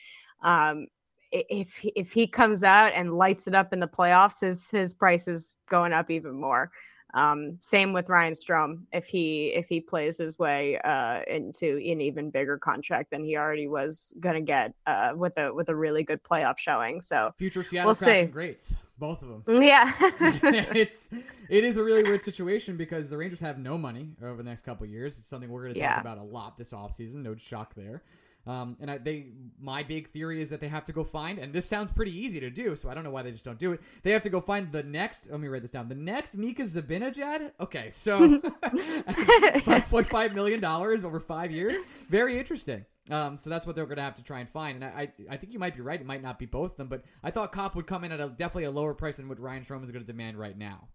Um, 0.44 0.88
if 1.32 1.80
if 1.84 2.14
he 2.14 2.28
comes 2.28 2.64
out 2.64 2.94
and 2.96 3.14
lights 3.14 3.48
it 3.48 3.56
up 3.56 3.74
in 3.74 3.82
the 3.82 3.88
playoffs, 3.90 4.42
his 4.42 4.70
his 4.72 4.94
price 4.96 5.28
is 5.28 5.56
going 5.70 5.94
up 5.94 6.12
even 6.12 6.34
more. 6.40 6.72
Um, 7.14 7.58
same 7.62 7.94
with 7.94 8.10
Ryan 8.10 8.34
Strome. 8.34 8.82
If 8.92 9.06
he 9.06 9.48
if 9.54 9.68
he 9.68 9.80
plays 9.80 10.18
his 10.18 10.40
way 10.40 10.80
uh, 10.80 11.22
into 11.28 11.76
an 11.78 12.02
even 12.02 12.32
bigger 12.32 12.58
contract 12.58 13.12
than 13.12 13.24
he 13.24 13.38
already 13.38 13.68
was 13.68 14.14
going 14.20 14.36
to 14.36 14.42
get 14.42 14.74
uh, 14.88 15.14
with 15.16 15.38
a 15.38 15.54
with 15.54 15.70
a 15.70 15.76
really 15.76 16.04
good 16.04 16.24
playoff 16.24 16.58
showing. 16.58 17.02
So 17.02 17.34
future 17.38 17.64
Seattle 17.64 17.90
we'll 17.90 17.96
see. 17.96 18.24
greats, 18.24 18.76
both 18.98 19.22
of 19.22 19.28
them. 19.28 19.44
Yeah, 19.64 19.94
it's 20.02 21.10
it 21.50 21.64
is 21.64 21.78
a 21.78 21.84
really 21.84 22.04
weird 22.04 22.22
situation 22.22 22.78
because 22.78 23.10
the 23.10 23.18
Rangers 23.18 23.40
have 23.42 23.60
no 23.60 23.78
money 23.78 24.10
over 24.24 24.38
the 24.38 24.50
next 24.50 24.64
couple 24.64 24.88
years. 24.88 25.20
It's 25.20 25.28
something 25.28 25.50
we're 25.50 25.64
going 25.64 25.76
to 25.76 25.80
talk 25.80 25.90
yeah. 25.90 26.02
about 26.02 26.18
a 26.18 26.24
lot 26.24 26.58
this 26.58 26.72
offseason. 26.72 27.16
No 27.16 27.36
shock 27.36 27.76
there. 27.76 28.02
Um, 28.46 28.76
and 28.82 28.92
I, 28.92 28.98
they, 28.98 29.28
my 29.60 29.84
big 29.84 30.10
theory 30.10 30.42
is 30.42 30.50
that 30.50 30.60
they 30.60 30.68
have 30.68 30.84
to 30.86 30.92
go 30.92 31.04
find, 31.04 31.40
and 31.40 31.54
this 31.54 31.66
sounds 31.66 31.92
pretty 31.92 32.12
easy 32.18 32.42
to 32.42 32.50
do, 32.50 32.76
so 32.76 32.90
I 32.90 32.94
don't 32.94 33.06
know 33.06 33.10
why 33.10 33.24
they 33.24 33.32
just 33.32 33.46
don't 33.46 33.58
do 33.58 33.72
it. 33.72 33.82
They 34.04 34.12
have 34.12 34.22
to 34.24 34.30
go 34.30 34.42
find 34.42 34.72
the 34.72 34.84
next. 34.84 35.30
Let 35.30 35.40
me 35.40 35.48
write 35.48 35.62
this 35.62 35.72
down. 35.72 35.88
The 35.88 35.96
next 35.96 36.36
Mika 36.36 36.64
Zibanejad. 36.64 37.52
Okay, 37.62 37.90
so 37.90 38.42
five 39.62 39.86
point 39.90 40.08
five 40.08 40.34
million 40.34 40.60
dollars 40.60 41.06
over 41.06 41.22
five 41.22 41.52
years. 41.52 41.78
Very 42.10 42.38
interesting. 42.38 42.86
Um, 43.10 43.38
so 43.38 43.50
that's 43.50 43.66
what 43.66 43.76
they're 43.76 43.86
going 43.86 43.98
to 43.98 44.04
have 44.04 44.16
to 44.16 44.24
try 44.24 44.40
and 44.40 44.50
find. 44.50 44.82
And 44.82 44.86
I, 44.86 45.02
I, 45.02 45.12
I, 45.32 45.38
think 45.38 45.52
you 45.52 45.60
might 45.60 45.76
be 45.76 45.82
right. 45.82 46.00
It 46.00 46.06
might 46.06 46.24
not 46.24 46.40
be 46.40 46.46
both 46.46 46.72
of 46.72 46.78
them, 46.78 46.88
but 46.88 47.04
I 47.22 47.32
thought 47.32 47.52
Copp 47.52 47.76
would 47.76 47.86
come 47.86 48.06
in 48.06 48.14
at 48.14 48.22
a, 48.22 48.30
definitely 48.30 48.64
a 48.64 48.72
lower 48.72 48.94
price 48.94 49.18
than 49.18 49.28
what 49.28 49.42
Ryan 49.42 49.64
Strome 49.64 49.84
is 49.84 49.92
going 49.92 50.06
to 50.06 50.08
demand 50.08 50.40
right 50.40 50.58
now. 50.58 50.88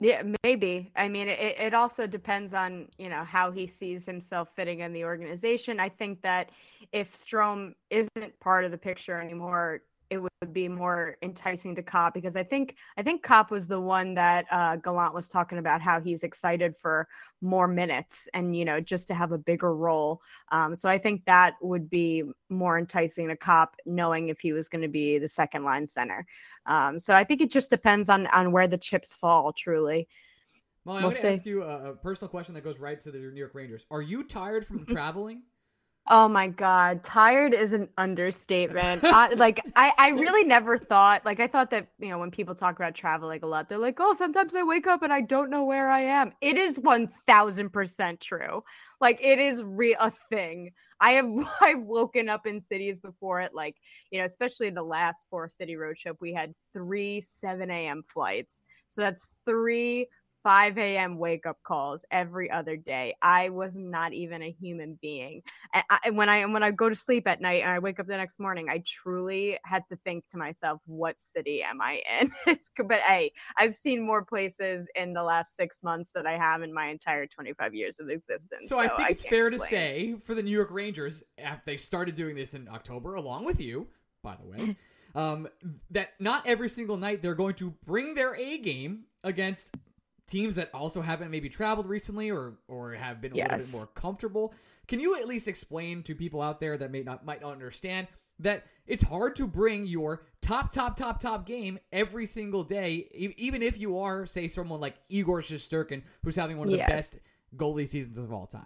Yeah, 0.00 0.22
maybe. 0.44 0.92
I 0.94 1.08
mean, 1.08 1.28
it, 1.28 1.56
it 1.58 1.74
also 1.74 2.06
depends 2.06 2.54
on, 2.54 2.88
you 2.98 3.08
know, 3.08 3.24
how 3.24 3.50
he 3.50 3.66
sees 3.66 4.06
himself 4.06 4.48
fitting 4.54 4.80
in 4.80 4.92
the 4.92 5.04
organization. 5.04 5.80
I 5.80 5.88
think 5.88 6.22
that 6.22 6.50
if 6.92 7.12
Strome 7.18 7.74
isn't 7.90 8.38
part 8.38 8.64
of 8.64 8.70
the 8.70 8.78
picture 8.78 9.20
anymore, 9.20 9.82
it 10.10 10.18
would 10.18 10.52
be 10.52 10.68
more 10.68 11.16
enticing 11.22 11.74
to 11.74 11.82
Copp 11.82 12.14
because 12.14 12.36
I 12.36 12.42
think 12.42 12.76
I 12.96 13.02
think 13.02 13.22
Copp 13.22 13.50
was 13.50 13.66
the 13.66 13.80
one 13.80 14.14
that 14.14 14.46
uh, 14.50 14.76
Gallant 14.76 15.14
was 15.14 15.28
talking 15.28 15.58
about 15.58 15.82
how 15.82 16.00
he's 16.00 16.22
excited 16.22 16.74
for 16.76 17.08
more 17.40 17.68
minutes 17.68 18.28
and 18.34 18.56
you 18.56 18.64
know 18.64 18.80
just 18.80 19.08
to 19.08 19.14
have 19.14 19.32
a 19.32 19.38
bigger 19.38 19.74
role. 19.74 20.22
Um, 20.50 20.74
so 20.74 20.88
I 20.88 20.98
think 20.98 21.24
that 21.26 21.56
would 21.60 21.90
be 21.90 22.24
more 22.48 22.78
enticing 22.78 23.28
to 23.28 23.36
Copp, 23.36 23.76
knowing 23.84 24.28
if 24.28 24.40
he 24.40 24.52
was 24.52 24.68
going 24.68 24.82
to 24.82 24.88
be 24.88 25.18
the 25.18 25.28
second 25.28 25.64
line 25.64 25.86
center. 25.86 26.26
Um, 26.66 26.98
so 26.98 27.14
I 27.14 27.24
think 27.24 27.40
it 27.40 27.50
just 27.50 27.70
depends 27.70 28.08
on 28.08 28.26
on 28.28 28.52
where 28.52 28.68
the 28.68 28.78
chips 28.78 29.14
fall. 29.14 29.52
Truly. 29.52 30.08
Well, 30.84 30.96
I'm 30.96 31.02
we'll 31.02 31.12
going 31.12 31.22
to 31.22 31.32
ask 31.32 31.44
you 31.44 31.62
a, 31.64 31.90
a 31.90 31.96
personal 31.96 32.30
question 32.30 32.54
that 32.54 32.64
goes 32.64 32.80
right 32.80 32.98
to 33.02 33.10
the 33.10 33.18
New 33.18 33.38
York 33.38 33.54
Rangers. 33.54 33.84
Are 33.90 34.00
you 34.00 34.24
tired 34.24 34.66
from 34.66 34.86
traveling? 34.86 35.42
Oh 36.10 36.26
my 36.26 36.48
god, 36.48 37.02
tired 37.04 37.52
is 37.52 37.74
an 37.74 37.88
understatement. 37.98 39.04
I, 39.04 39.28
like 39.34 39.60
I, 39.76 39.92
I 39.98 40.08
really 40.10 40.42
never 40.44 40.78
thought 40.78 41.24
like 41.26 41.38
I 41.38 41.46
thought 41.46 41.70
that 41.70 41.88
you 41.98 42.08
know 42.08 42.18
when 42.18 42.30
people 42.30 42.54
talk 42.54 42.76
about 42.76 42.94
traveling 42.94 43.40
a 43.42 43.46
lot, 43.46 43.68
they're 43.68 43.76
like, 43.78 43.98
oh, 44.00 44.14
sometimes 44.16 44.54
I 44.54 44.62
wake 44.62 44.86
up 44.86 45.02
and 45.02 45.12
I 45.12 45.20
don't 45.20 45.50
know 45.50 45.64
where 45.64 45.90
I 45.90 46.00
am. 46.00 46.32
It 46.40 46.56
is 46.56 46.78
one 46.78 47.10
thousand 47.26 47.70
percent 47.70 48.20
true. 48.20 48.64
Like 49.00 49.18
it 49.22 49.38
is 49.38 49.62
real 49.62 49.96
a 50.00 50.10
thing. 50.30 50.70
I 50.98 51.12
have 51.12 51.28
I've 51.60 51.82
woken 51.82 52.30
up 52.30 52.46
in 52.46 52.60
cities 52.60 52.96
before 53.02 53.40
at 53.40 53.54
like 53.54 53.76
you 54.10 54.18
know 54.18 54.24
especially 54.24 54.70
the 54.70 54.82
last 54.82 55.26
four 55.28 55.50
city 55.50 55.76
road 55.76 55.96
trip 55.96 56.16
we 56.20 56.32
had 56.32 56.54
three 56.72 57.20
seven 57.20 57.70
a.m. 57.70 58.02
flights. 58.08 58.64
So 58.86 59.02
that's 59.02 59.30
three 59.44 60.06
5 60.48 60.78
a.m. 60.78 61.18
wake 61.18 61.44
up 61.44 61.58
calls 61.62 62.06
every 62.10 62.50
other 62.50 62.74
day. 62.74 63.14
I 63.20 63.50
was 63.50 63.76
not 63.76 64.14
even 64.14 64.42
a 64.42 64.50
human 64.50 64.98
being. 65.02 65.42
And, 65.74 65.84
I, 65.90 66.08
when 66.08 66.30
I 66.30 66.46
when 66.46 66.62
I 66.62 66.70
go 66.70 66.88
to 66.88 66.94
sleep 66.94 67.28
at 67.28 67.42
night 67.42 67.60
and 67.60 67.70
I 67.70 67.80
wake 67.80 68.00
up 68.00 68.06
the 68.06 68.16
next 68.16 68.40
morning, 68.40 68.68
I 68.70 68.82
truly 68.86 69.58
had 69.64 69.82
to 69.90 69.96
think 70.06 70.26
to 70.30 70.38
myself, 70.38 70.80
"What 70.86 71.16
city 71.20 71.62
am 71.62 71.82
I 71.82 72.00
in?" 72.18 72.32
but 72.86 73.00
hey, 73.00 73.32
I've 73.58 73.74
seen 73.74 74.00
more 74.00 74.24
places 74.24 74.88
in 74.94 75.12
the 75.12 75.22
last 75.22 75.54
six 75.54 75.82
months 75.82 76.12
than 76.14 76.26
I 76.26 76.38
have 76.38 76.62
in 76.62 76.72
my 76.72 76.86
entire 76.86 77.26
25 77.26 77.74
years 77.74 78.00
of 78.00 78.08
existence. 78.08 78.70
So, 78.70 78.76
so 78.76 78.80
I 78.80 78.88
think 78.88 79.00
I 79.00 79.08
it's 79.10 79.26
fair 79.26 79.50
complain. 79.50 79.70
to 79.70 79.76
say 79.76 80.14
for 80.24 80.34
the 80.34 80.42
New 80.42 80.50
York 80.50 80.70
Rangers, 80.70 81.24
after 81.36 81.62
they 81.66 81.76
started 81.76 82.14
doing 82.14 82.36
this 82.36 82.54
in 82.54 82.68
October, 82.68 83.16
along 83.16 83.44
with 83.44 83.60
you, 83.60 83.88
by 84.22 84.36
the 84.36 84.46
way. 84.46 84.76
um, 85.14 85.46
that 85.90 86.14
not 86.18 86.46
every 86.46 86.70
single 86.70 86.96
night 86.96 87.20
they're 87.20 87.34
going 87.34 87.56
to 87.56 87.74
bring 87.84 88.14
their 88.14 88.34
A 88.34 88.56
game 88.56 89.04
against 89.22 89.76
teams 90.28 90.54
that 90.56 90.70
also 90.72 91.00
haven't 91.00 91.30
maybe 91.30 91.48
traveled 91.48 91.88
recently 91.88 92.30
or 92.30 92.54
or 92.68 92.92
have 92.92 93.20
been 93.20 93.32
a 93.32 93.36
yes. 93.36 93.50
little 93.50 93.66
bit 93.66 93.72
more 93.72 93.86
comfortable. 93.86 94.54
Can 94.86 95.00
you 95.00 95.16
at 95.16 95.26
least 95.26 95.48
explain 95.48 96.02
to 96.04 96.14
people 96.14 96.40
out 96.40 96.60
there 96.60 96.76
that 96.78 96.90
may 96.90 97.02
not 97.02 97.24
might 97.24 97.40
not 97.40 97.52
understand 97.52 98.06
that 98.38 98.64
it's 98.86 99.02
hard 99.02 99.34
to 99.36 99.46
bring 99.46 99.86
your 99.86 100.22
top 100.40 100.72
top 100.72 100.96
top 100.96 101.20
top 101.20 101.46
game 101.46 101.78
every 101.92 102.26
single 102.26 102.62
day, 102.62 103.08
even 103.36 103.62
if 103.62 103.78
you 103.78 103.98
are 103.98 104.26
say 104.26 104.46
someone 104.48 104.80
like 104.80 104.94
Igor 105.08 105.42
Shesterkin, 105.42 106.02
who's 106.22 106.36
having 106.36 106.56
one 106.56 106.68
of 106.68 106.74
yes. 106.74 106.86
the 106.86 106.94
best 106.94 107.18
goalie 107.56 107.88
seasons 107.88 108.18
of 108.18 108.32
all 108.32 108.46
time. 108.46 108.64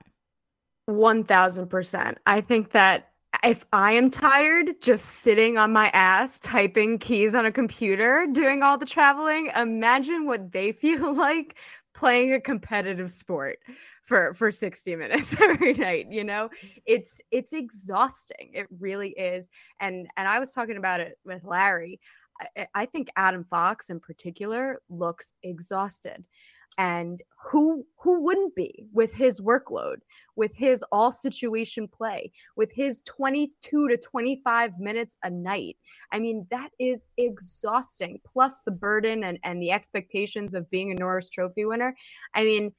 One 0.87 1.25
thousand 1.25 1.69
percent. 1.69 2.19
I 2.27 2.41
think 2.41 2.73
that 2.73 3.12
if 3.43 3.65
I 3.73 3.93
am 3.93 4.11
tired 4.11 4.81
just 4.81 5.05
sitting 5.07 5.59
on 5.59 5.73
my 5.73 5.89
ass 5.89 6.39
typing 6.39 6.99
keys 6.99 7.35
on 7.35 7.47
a 7.47 7.53
computer 7.53 8.27
doing 8.31 8.63
all 8.63 8.79
the 8.79 8.87
traveling, 8.87 9.51
imagine 9.57 10.27
what 10.27 10.53
they 10.53 10.73
feel 10.73 11.15
like 11.15 11.57
playing 11.95 12.33
a 12.33 12.41
competitive 12.41 13.11
sport 13.11 13.59
for 14.03 14.35
for 14.35 14.51
60 14.51 14.97
minutes 14.97 15.37
every 15.41 15.75
night 15.75 16.11
you 16.11 16.25
know? 16.25 16.51
It's 16.87 17.21
it's 17.31 17.53
exhausting. 17.53 18.51
It 18.53 18.67
really 18.81 19.11
is. 19.11 19.49
And 19.81 20.09
and 20.17 20.29
i 20.29 20.39
was 20.39 20.53
talking 20.53 20.77
about 20.77 21.01
it 21.01 21.19
with 21.25 21.45
larry. 21.45 22.01
I, 22.57 22.67
I 22.75 22.87
think 22.87 23.09
adam 23.17 23.45
fox 23.45 23.91
in 23.91 24.01
particular 24.01 24.81
looks 24.89 25.35
exhausted 25.43 26.27
and 26.79 27.23
who 27.45 27.85
who 27.99 28.23
wouldn't 28.23 28.55
be 28.55 28.85
with 28.93 29.13
his 29.13 29.41
workload 29.41 29.97
with 30.37 30.55
his 30.55 30.85
all 30.93 31.11
situation 31.11 31.89
play 31.89 32.33
with 32.57 32.73
his 32.73 33.03
22 33.03 33.89
to 33.89 33.97
25 33.97 34.79
minutes 34.79 35.17
a 35.23 35.31
night? 35.31 35.77
I 36.13 36.19
mean 36.19 36.47
that 36.51 36.71
is 36.79 37.09
exhausting 37.17 38.21
plus 38.25 38.61
the 38.65 38.71
burden 38.71 39.25
and, 39.25 39.39
and 39.43 39.63
the 39.63 39.73
expectations 39.73 40.55
of 40.55 40.71
being 40.71 40.91
a 40.91 40.95
norris 40.95 41.29
trophy 41.29 41.65
winner. 41.65 41.97
I 42.35 42.45
mean 42.45 42.73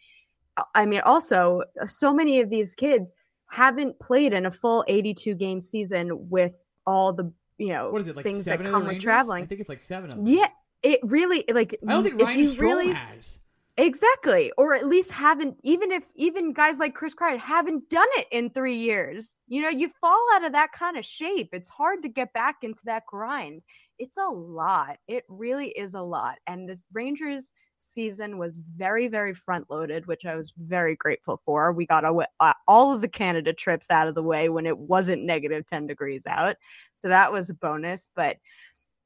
i 0.75 0.85
mean 0.85 1.01
also 1.01 1.63
uh, 1.81 1.87
so 1.87 2.13
many 2.13 2.39
of 2.39 2.47
these 2.47 2.75
kids 2.75 3.11
haven't 3.49 3.99
played 3.99 4.33
in 4.33 4.45
a 4.45 4.51
full 4.51 4.85
82 4.87 5.33
game 5.33 5.61
season 5.61 6.29
with 6.29 6.53
all 6.85 7.11
the 7.11 7.31
you 7.57 7.69
know 7.69 7.89
what 7.89 8.01
is 8.01 8.07
it 8.07 8.15
like 8.15 8.23
things 8.23 8.45
that 8.45 8.63
come 8.63 8.87
with 8.87 8.99
traveling. 8.99 9.43
I 9.43 9.45
think 9.47 9.61
it's 9.61 9.69
like 9.69 9.79
seven 9.79 10.11
of 10.11 10.17
them. 10.17 10.27
Yeah 10.27 10.47
it 10.83 10.99
really 11.03 11.43
like 11.51 11.79
i 11.87 11.91
don't 11.91 12.03
think 12.03 12.21
ryan 12.21 12.41
Strome 12.41 12.61
really 12.61 12.91
has 12.91 13.39
Exactly. 13.77 14.51
Or 14.57 14.75
at 14.75 14.85
least 14.87 15.09
haven't 15.11 15.57
even 15.63 15.91
if 15.91 16.03
even 16.15 16.53
guys 16.53 16.77
like 16.77 16.93
Chris 16.93 17.15
Kreider 17.15 17.39
haven't 17.39 17.89
done 17.89 18.07
it 18.17 18.27
in 18.31 18.51
3 18.51 18.75
years. 18.75 19.33
You 19.47 19.63
know, 19.63 19.69
you 19.69 19.89
fall 19.99 20.23
out 20.33 20.45
of 20.45 20.51
that 20.51 20.71
kind 20.73 20.95
of 20.95 21.03
shape. 21.05 21.49
It's 21.53 21.69
hard 21.69 22.03
to 22.03 22.09
get 22.09 22.33
back 22.33 22.57
into 22.61 22.81
that 22.85 23.05
grind. 23.07 23.63
It's 23.97 24.17
a 24.17 24.27
lot. 24.29 24.97
It 25.07 25.23
really 25.27 25.69
is 25.69 25.95
a 25.95 26.01
lot. 26.01 26.35
And 26.45 26.69
this 26.69 26.85
Rangers 26.93 27.49
season 27.79 28.37
was 28.37 28.59
very 28.77 29.07
very 29.07 29.33
front 29.33 29.65
loaded, 29.71 30.05
which 30.05 30.25
I 30.25 30.35
was 30.35 30.53
very 30.55 30.95
grateful 30.95 31.41
for. 31.43 31.71
We 31.73 31.87
got 31.87 32.05
uh, 32.05 32.53
all 32.67 32.93
of 32.93 33.01
the 33.01 33.07
Canada 33.07 33.53
trips 33.53 33.87
out 33.89 34.07
of 34.07 34.13
the 34.15 34.23
way 34.23 34.49
when 34.49 34.67
it 34.67 34.77
wasn't 34.77 35.23
negative 35.23 35.65
10 35.65 35.87
degrees 35.87 36.21
out. 36.27 36.57
So 36.93 37.07
that 37.07 37.31
was 37.31 37.49
a 37.49 37.55
bonus, 37.55 38.07
but 38.15 38.37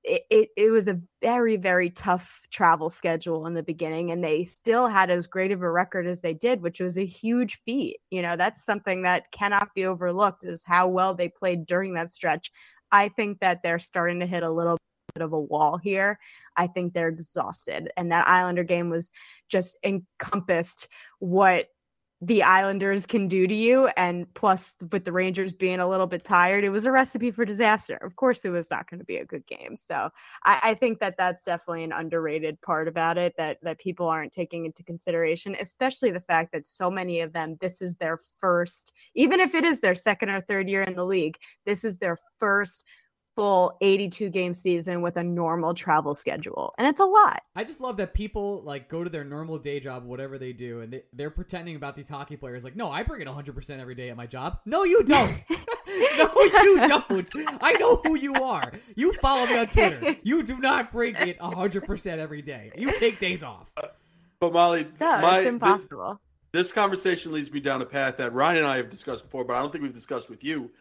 it, 0.08 0.50
it, 0.56 0.72
was 0.72 0.88
a 0.88 1.00
very 1.22 1.58
very 1.58 1.90
tough 1.90 2.42
travel 2.50 2.90
schedule 2.90 3.46
in 3.46 3.54
the 3.54 3.64
beginning 3.64 4.12
and 4.12 4.24
they 4.24 4.46
still 4.46 4.88
had 4.88 5.10
as 5.10 5.28
great 5.28 5.52
of 5.52 5.62
a 5.62 5.70
record 5.70 6.08
as 6.08 6.22
they 6.22 6.34
did 6.34 6.62
which 6.62 6.80
was 6.80 6.98
a 6.98 7.06
huge 7.06 7.60
feat 7.66 7.98
you 8.10 8.22
know 8.22 8.36
that's 8.36 8.64
something 8.64 9.02
that 9.02 9.32
cannot 9.32 9.74
be 9.76 9.86
overlooked 9.86 10.44
is 10.44 10.64
how 10.66 10.88
well 10.88 11.14
they 11.14 11.30
played 11.30 11.66
during 11.66 11.94
that 11.94 12.12
stretch. 12.12 12.52
I 12.92 13.10
think 13.10 13.40
that 13.40 13.64
they're 13.64 13.80
starting 13.80 14.20
to 14.22 14.26
hit 14.26 14.44
a 14.44 14.50
little 14.50 14.78
bit 15.14 15.24
of 15.24 15.34
a 15.34 15.40
wall 15.40 15.78
here. 15.78 16.20
I 16.56 16.68
think 16.68 16.94
they're 16.94 17.10
exhausted 17.10 17.92
and 17.98 18.12
that 18.12 18.28
islander 18.28 18.64
game 18.64 18.90
was 18.90 19.12
just 19.50 19.78
encompassed 19.84 20.88
what 21.20 21.68
the 22.22 22.42
Islanders 22.42 23.06
can 23.06 23.28
do 23.28 23.46
to 23.46 23.54
you. 23.54 23.88
And 23.96 24.32
plus, 24.34 24.76
with 24.92 25.06
the 25.06 25.12
Rangers 25.12 25.54
being 25.54 25.80
a 25.80 25.88
little 25.88 26.08
bit 26.08 26.24
tired, 26.24 26.64
it 26.64 26.70
was 26.70 26.86
a 26.86 26.92
recipe 26.92 27.30
for 27.30 27.46
disaster. 27.46 27.96
Of 27.98 28.16
course, 28.16 28.44
it 28.44 28.50
was 28.50 28.72
not 28.72 28.90
going 28.90 29.00
to 29.00 29.06
be 29.06 29.18
a 29.18 29.26
good 29.26 29.46
game. 29.46 29.78
So 29.80 30.10
I, 30.44 30.60
I, 30.64 30.74
think 30.74 31.00
that 31.00 31.16
that's 31.18 31.46
definitely 31.46 31.84
an 31.84 31.92
underrated 31.92 32.60
part 32.62 32.88
about 32.88 33.18
it 33.18 33.36
that 33.38 33.60
that 33.62 33.80
people 33.80 34.08
aren't 34.08 34.32
taking 34.32 34.66
into 34.66 34.84
consideration, 34.84 35.56
especially 35.60 36.10
the 36.10 36.20
fact 36.22 36.54
that 36.54 36.66
so 36.66 36.90
many 36.90 37.22
of 37.22 37.34
them, 37.34 37.58
this 37.62 37.82
is 37.82 37.96
their 37.98 38.20
first, 38.40 38.94
even 39.14 39.40
if 39.40 39.54
it 39.54 39.64
is 39.64 39.82
their 39.82 39.96
second 39.96 40.30
or 40.30 40.42
third 40.42 40.68
year 40.68 40.82
in 40.82 40.96
the 40.96 41.06
league, 41.06 41.38
this 41.66 41.84
is 41.84 41.98
their 41.98 42.18
first 42.40 42.84
full 43.38 43.78
82 43.82 44.30
game 44.30 44.56
season 44.56 45.04
with 45.04 45.16
a 45.16 45.24
normal 45.24 45.76
travel 45.76 46.16
schedule. 46.16 46.74
And 46.80 46.88
it's 46.88 47.00
a 47.00 47.06
lot. 47.06 47.44
I 47.56 47.64
just 47.64 47.80
love 47.80 47.96
that 47.98 48.16
people 48.16 48.64
like 48.64 48.90
go 48.90 49.04
to 49.04 49.12
their 49.12 49.24
normal 49.24 49.60
day 49.60 49.80
job, 49.80 50.06
whatever 50.06 50.40
they 50.40 50.54
do, 50.54 50.82
and 50.82 50.92
they, 50.92 51.04
they're 51.14 51.30
pretending 51.30 51.76
about 51.76 51.96
these 51.96 52.10
hockey 52.10 52.36
players 52.36 52.64
like, 52.64 52.76
no, 52.76 52.92
I 52.92 53.04
bring 53.04 53.22
it 53.22 53.28
100% 53.28 53.80
every 53.80 53.94
day 53.94 54.10
at 54.10 54.18
my 54.18 54.26
job. 54.26 54.58
No, 54.66 54.84
you 54.84 55.04
don't. 55.04 55.46
no, 55.88 56.32
you 56.36 56.88
don't. 56.88 57.62
I 57.62 57.74
know 57.80 57.98
who 57.98 58.16
you 58.16 58.34
are. 58.34 58.74
You 58.96 59.14
follow 59.14 59.46
me 59.46 59.58
on 59.58 59.68
Twitter. 59.68 60.16
You 60.24 60.42
do 60.42 60.58
not 60.58 60.92
bring 60.92 61.16
it 61.16 61.38
100% 61.38 62.18
every 62.18 62.42
day. 62.42 62.72
You 62.76 62.92
take 62.98 63.20
days 63.20 63.44
off. 63.44 63.70
Uh, 63.78 63.90
but 64.40 64.52
Mollie, 64.52 64.88
no, 65.00 65.22
my, 65.22 65.40
it's 65.40 65.48
impossible. 65.48 66.20
This, 66.52 66.66
this 66.66 66.74
conversation 66.74 67.32
leads 67.32 67.52
me 67.52 67.60
down 67.60 67.84
a 67.84 67.86
path 67.86 68.18
that 68.18 68.34
Ryan 68.34 68.60
and 68.60 68.68
I 68.68 68.78
have 68.78 68.90
discussed 68.90 69.24
before, 69.24 69.44
but 69.44 69.56
I 69.56 69.62
don't 69.62 69.72
think 69.72 69.84
we've 69.84 69.94
discussed 69.94 70.28
with 70.28 70.44
you. 70.44 70.72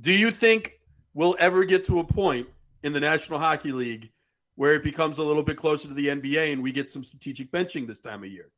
Do 0.00 0.12
you 0.12 0.30
think 0.30 0.77
will 1.14 1.36
ever 1.38 1.64
get 1.64 1.84
to 1.86 1.98
a 1.98 2.04
point 2.04 2.48
in 2.82 2.92
the 2.92 3.00
National 3.00 3.38
Hockey 3.38 3.72
League 3.72 4.10
where 4.54 4.74
it 4.74 4.82
becomes 4.82 5.18
a 5.18 5.22
little 5.22 5.42
bit 5.42 5.56
closer 5.56 5.86
to 5.86 5.94
the 5.94 6.08
NBA 6.08 6.52
and 6.52 6.62
we 6.62 6.72
get 6.72 6.90
some 6.90 7.04
strategic 7.04 7.50
benching 7.52 7.86
this 7.86 8.00
time 8.00 8.24
of 8.24 8.30
year. 8.30 8.50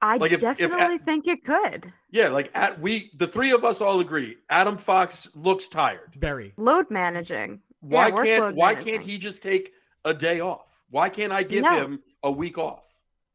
I 0.00 0.16
like 0.16 0.32
if, 0.32 0.40
definitely 0.40 0.94
if, 0.94 1.02
think 1.02 1.26
it 1.26 1.44
could. 1.44 1.92
Yeah, 2.10 2.30
like 2.30 2.50
at 2.54 2.80
we 2.80 3.10
the 3.18 3.26
three 3.26 3.50
of 3.50 3.64
us 3.64 3.82
all 3.82 4.00
agree. 4.00 4.38
Adam 4.48 4.78
Fox 4.78 5.28
looks 5.34 5.68
tired. 5.68 6.14
Very 6.16 6.54
load 6.56 6.90
managing. 6.90 7.60
Why 7.80 8.08
yeah, 8.08 8.24
can't 8.24 8.56
why 8.56 8.72
managing. 8.72 8.92
can't 8.94 9.06
he 9.06 9.18
just 9.18 9.42
take 9.42 9.72
a 10.06 10.14
day 10.14 10.40
off? 10.40 10.82
Why 10.88 11.10
can't 11.10 11.32
I 11.32 11.42
give 11.42 11.64
no. 11.64 11.76
him 11.76 12.00
a 12.22 12.30
week 12.30 12.56
off? 12.56 12.86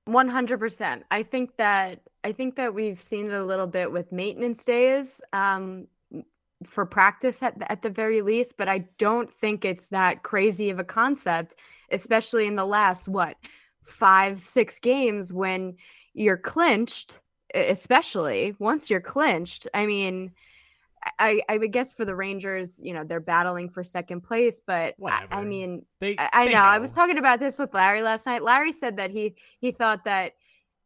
One 0.06 0.28
hundred 0.28 0.60
percent. 0.60 1.04
I 1.12 1.22
think 1.22 1.56
that 1.58 2.00
I 2.24 2.32
think 2.32 2.56
that 2.56 2.74
we've 2.74 3.00
seen 3.00 3.28
it 3.28 3.34
a 3.34 3.44
little 3.44 3.68
bit 3.68 3.92
with 3.92 4.12
maintenance 4.12 4.64
days. 4.66 5.22
Um, 5.34 5.86
for 6.64 6.86
practice 6.86 7.44
at, 7.44 7.56
at 7.70 7.82
the 7.82 7.90
very 7.90 8.22
least, 8.22 8.56
but 8.58 8.70
I 8.70 8.86
don't 8.98 9.32
think 9.34 9.66
it's 9.66 9.90
that 9.90 10.24
crazy 10.24 10.70
of 10.70 10.80
a 10.80 10.84
concept, 10.84 11.56
especially 11.92 12.48
in 12.48 12.56
the 12.56 12.66
last, 12.66 13.08
what, 13.08 13.36
five, 13.84 14.40
six 14.40 14.80
games 14.80 15.34
when 15.34 15.76
you're 16.14 16.38
clinched, 16.38 17.20
especially 17.54 18.56
once 18.60 18.90
you're 18.90 19.02
clinched. 19.02 19.68
I 19.74 19.86
mean, 19.86 20.32
I, 21.20 21.42
I 21.48 21.58
would 21.58 21.72
guess 21.72 21.94
for 21.94 22.06
the 22.06 22.16
Rangers, 22.16 22.80
you 22.82 22.94
know, 22.94 23.04
they're 23.04 23.20
battling 23.20 23.70
for 23.70 23.84
second 23.84 24.22
place, 24.22 24.60
but 24.66 24.96
I, 25.06 25.28
I, 25.30 25.44
mean, 25.44 25.86
they, 26.00 26.16
I, 26.18 26.30
I 26.34 26.46
they 26.48 26.54
know. 26.54 26.62
I 26.62 26.80
was 26.80 26.92
talking 26.92 27.18
about 27.18 27.40
this 27.40 27.58
with 27.58 27.74
Larry 27.74 28.02
last 28.02 28.26
night. 28.26 28.44
Larry 28.44 28.74
said 28.74 28.98
that 28.98 29.12
he 29.12 29.36
he 29.60 29.72
thought 29.72 30.06
that 30.06 30.34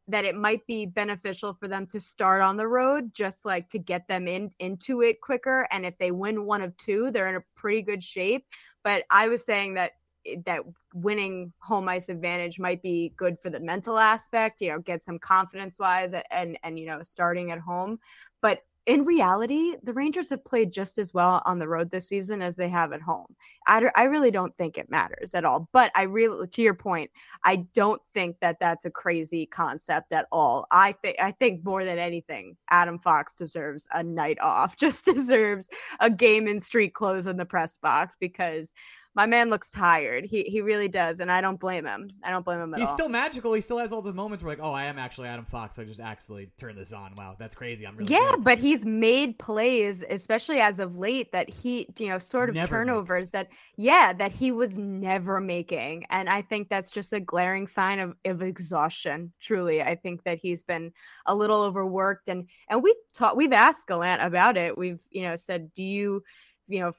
that 0.09 0.25
it 0.25 0.35
might 0.35 0.65
be 0.65 0.85
beneficial 0.85 1.53
for 1.53 1.67
them 1.67 1.85
to 1.87 1.99
start 1.99 2.41
on 2.41 2.57
the 2.57 2.67
road, 2.67 3.13
just 3.13 3.45
like 3.45 3.69
to 3.69 3.79
get 3.79 4.07
them 4.07 4.27
in 4.27 4.51
into 4.59 5.01
it 5.01 5.21
quicker. 5.21 5.67
And 5.71 5.85
if 5.85 5.97
they 5.97 6.11
win 6.11 6.45
one 6.45 6.61
of 6.61 6.75
two, 6.77 7.11
they're 7.11 7.29
in 7.29 7.35
a 7.35 7.45
pretty 7.55 7.83
good 7.83 8.03
shape. 8.03 8.45
But 8.83 9.03
I 9.11 9.27
was 9.27 9.45
saying 9.45 9.75
that 9.75 9.91
eh, 10.25 10.37
that 10.45 10.61
winning 10.93 11.53
home 11.59 11.87
ice 11.87 12.09
advantage 12.09 12.59
might 12.59 12.81
be 12.81 13.13
good 13.17 13.39
for 13.39 13.49
the 13.51 13.59
mental 13.59 13.99
aspect, 13.99 14.61
you 14.61 14.69
know, 14.69 14.79
get 14.79 15.03
some 15.03 15.19
confidence 15.19 15.77
wise 15.77 16.13
and 16.31 16.57
and 16.63 16.79
you 16.79 16.87
know, 16.87 17.03
starting 17.03 17.51
at 17.51 17.59
home. 17.59 17.99
But 18.41 18.61
in 18.85 19.05
reality, 19.05 19.75
the 19.83 19.93
Rangers 19.93 20.29
have 20.29 20.43
played 20.43 20.71
just 20.71 20.97
as 20.97 21.13
well 21.13 21.41
on 21.45 21.59
the 21.59 21.67
road 21.67 21.91
this 21.91 22.07
season 22.07 22.41
as 22.41 22.55
they 22.55 22.69
have 22.69 22.91
at 22.91 23.01
home. 23.01 23.35
I, 23.67 23.83
I 23.95 24.03
really 24.03 24.31
don't 24.31 24.55
think 24.57 24.77
it 24.77 24.89
matters 24.89 25.33
at 25.33 25.45
all. 25.45 25.69
But 25.71 25.91
I 25.95 26.03
really, 26.03 26.47
to 26.47 26.61
your 26.61 26.73
point, 26.73 27.11
I 27.43 27.67
don't 27.73 28.01
think 28.13 28.37
that 28.41 28.57
that's 28.59 28.85
a 28.85 28.89
crazy 28.89 29.45
concept 29.45 30.11
at 30.11 30.27
all. 30.31 30.65
I 30.71 30.93
think 30.93 31.17
I 31.19 31.31
think 31.31 31.63
more 31.63 31.85
than 31.85 31.99
anything, 31.99 32.57
Adam 32.69 32.99
Fox 32.99 33.33
deserves 33.33 33.87
a 33.93 34.01
night 34.01 34.39
off. 34.41 34.75
Just 34.79 35.05
deserves 35.05 35.67
a 35.99 36.09
game 36.09 36.47
in 36.47 36.61
street 36.61 36.93
clothes 36.93 37.27
in 37.27 37.37
the 37.37 37.45
press 37.45 37.77
box 37.77 38.15
because 38.19 38.71
my 39.19 39.25
man 39.25 39.49
looks 39.49 39.69
tired. 39.69 40.23
He 40.23 40.43
he 40.43 40.61
really 40.61 40.87
does, 40.87 41.19
and 41.19 41.29
I 41.29 41.41
don't 41.41 41.59
blame 41.59 41.85
him. 41.85 42.09
I 42.23 42.31
don't 42.31 42.45
blame 42.45 42.61
him 42.61 42.73
at 42.73 42.79
He's 42.79 42.87
all. 42.87 42.93
still 42.93 43.09
magical. 43.09 43.51
He 43.51 43.59
still 43.59 43.77
has 43.77 43.91
all 43.91 44.01
the 44.01 44.13
moments 44.13 44.41
where 44.41 44.55
like, 44.55 44.63
oh, 44.63 44.71
I 44.71 44.85
am 44.85 44.97
actually 44.97 45.27
Adam 45.27 45.43
Fox. 45.43 45.77
I 45.77 45.83
just 45.83 45.99
actually 45.99 46.49
turned 46.57 46.77
this 46.77 46.93
on. 46.93 47.11
Wow, 47.17 47.35
that's 47.37 47.53
crazy. 47.53 47.85
I'm 47.85 47.97
really 47.97 48.13
yeah, 48.13 48.31
good. 48.35 48.45
but 48.45 48.59
he's 48.59 48.85
made 48.85 49.37
plays, 49.37 50.05
especially 50.09 50.61
as 50.61 50.79
of 50.79 50.95
late, 50.95 51.33
that 51.33 51.49
he 51.49 51.89
you 51.97 52.07
know 52.07 52.17
sort 52.17 52.47
of 52.47 52.55
Never 52.55 52.69
turnovers 52.69 53.19
makes. 53.23 53.31
that 53.31 53.49
yeah 53.75 54.13
that 54.13 54.31
he 54.31 54.53
was 54.53 54.77
never 54.77 55.41
making, 55.41 56.05
and 56.09 56.29
I 56.29 56.41
think 56.41 56.69
that's 56.69 56.89
just 56.89 57.11
a 57.11 57.19
glaring 57.19 57.67
sign 57.67 57.99
of 57.99 58.15
of 58.23 58.41
exhaustion. 58.41 59.33
Truly, 59.41 59.81
I 59.81 59.95
think 59.95 60.23
that 60.23 60.39
he's 60.41 60.63
been 60.63 60.93
a 61.25 61.35
little 61.35 61.61
overworked, 61.61 62.29
and 62.29 62.47
and 62.69 62.81
we 62.81 62.95
taught 63.13 63.35
we've 63.35 63.51
asked 63.51 63.85
Gallant 63.85 64.21
about 64.21 64.55
it. 64.55 64.77
We've 64.77 65.01
you 65.09 65.23
know 65.23 65.35
said, 65.35 65.73
do 65.73 65.83
you 65.83 66.23
you 66.69 66.79
know 66.79 66.93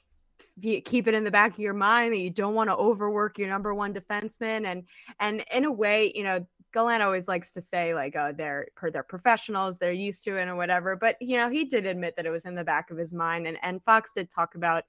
keep 0.61 1.07
it 1.09 1.14
in 1.14 1.24
the 1.24 1.30
back 1.30 1.53
of 1.53 1.59
your 1.59 1.74
mind 1.74 2.12
that 2.12 2.18
you 2.18 2.30
don't 2.30 2.55
want 2.55 2.68
to 2.68 2.76
overwork 2.76 3.38
your 3.38 3.49
number 3.49 3.74
one 3.74 3.95
defenseman 3.95 4.66
and 4.66 4.84
and 5.18 5.45
in 5.53 5.64
a 5.64 5.72
way 5.72 6.12
you 6.14 6.22
know 6.22 6.45
Gallant 6.72 7.03
always 7.03 7.26
likes 7.26 7.51
to 7.53 7.61
say 7.61 7.95
like 7.95 8.14
oh 8.16 8.32
they're 8.36 8.68
they're 8.93 9.03
professionals 9.03 9.78
they're 9.78 9.93
used 9.93 10.22
to 10.24 10.36
it 10.36 10.49
or 10.49 10.57
whatever 10.57 10.97
but 10.97 11.16
you 11.20 11.36
know 11.36 11.51
he 11.51 11.64
did 11.64 11.86
admit 11.86 12.14
that 12.16 12.26
it 12.26 12.30
was 12.30 12.45
in 12.45 12.55
the 12.55 12.64
back 12.64 12.91
of 12.91 12.97
his 12.97 13.12
mind 13.12 13.47
and 13.47 13.59
and 13.62 13.82
Fox 13.84 14.12
did 14.14 14.30
talk 14.30 14.55
about 14.55 14.84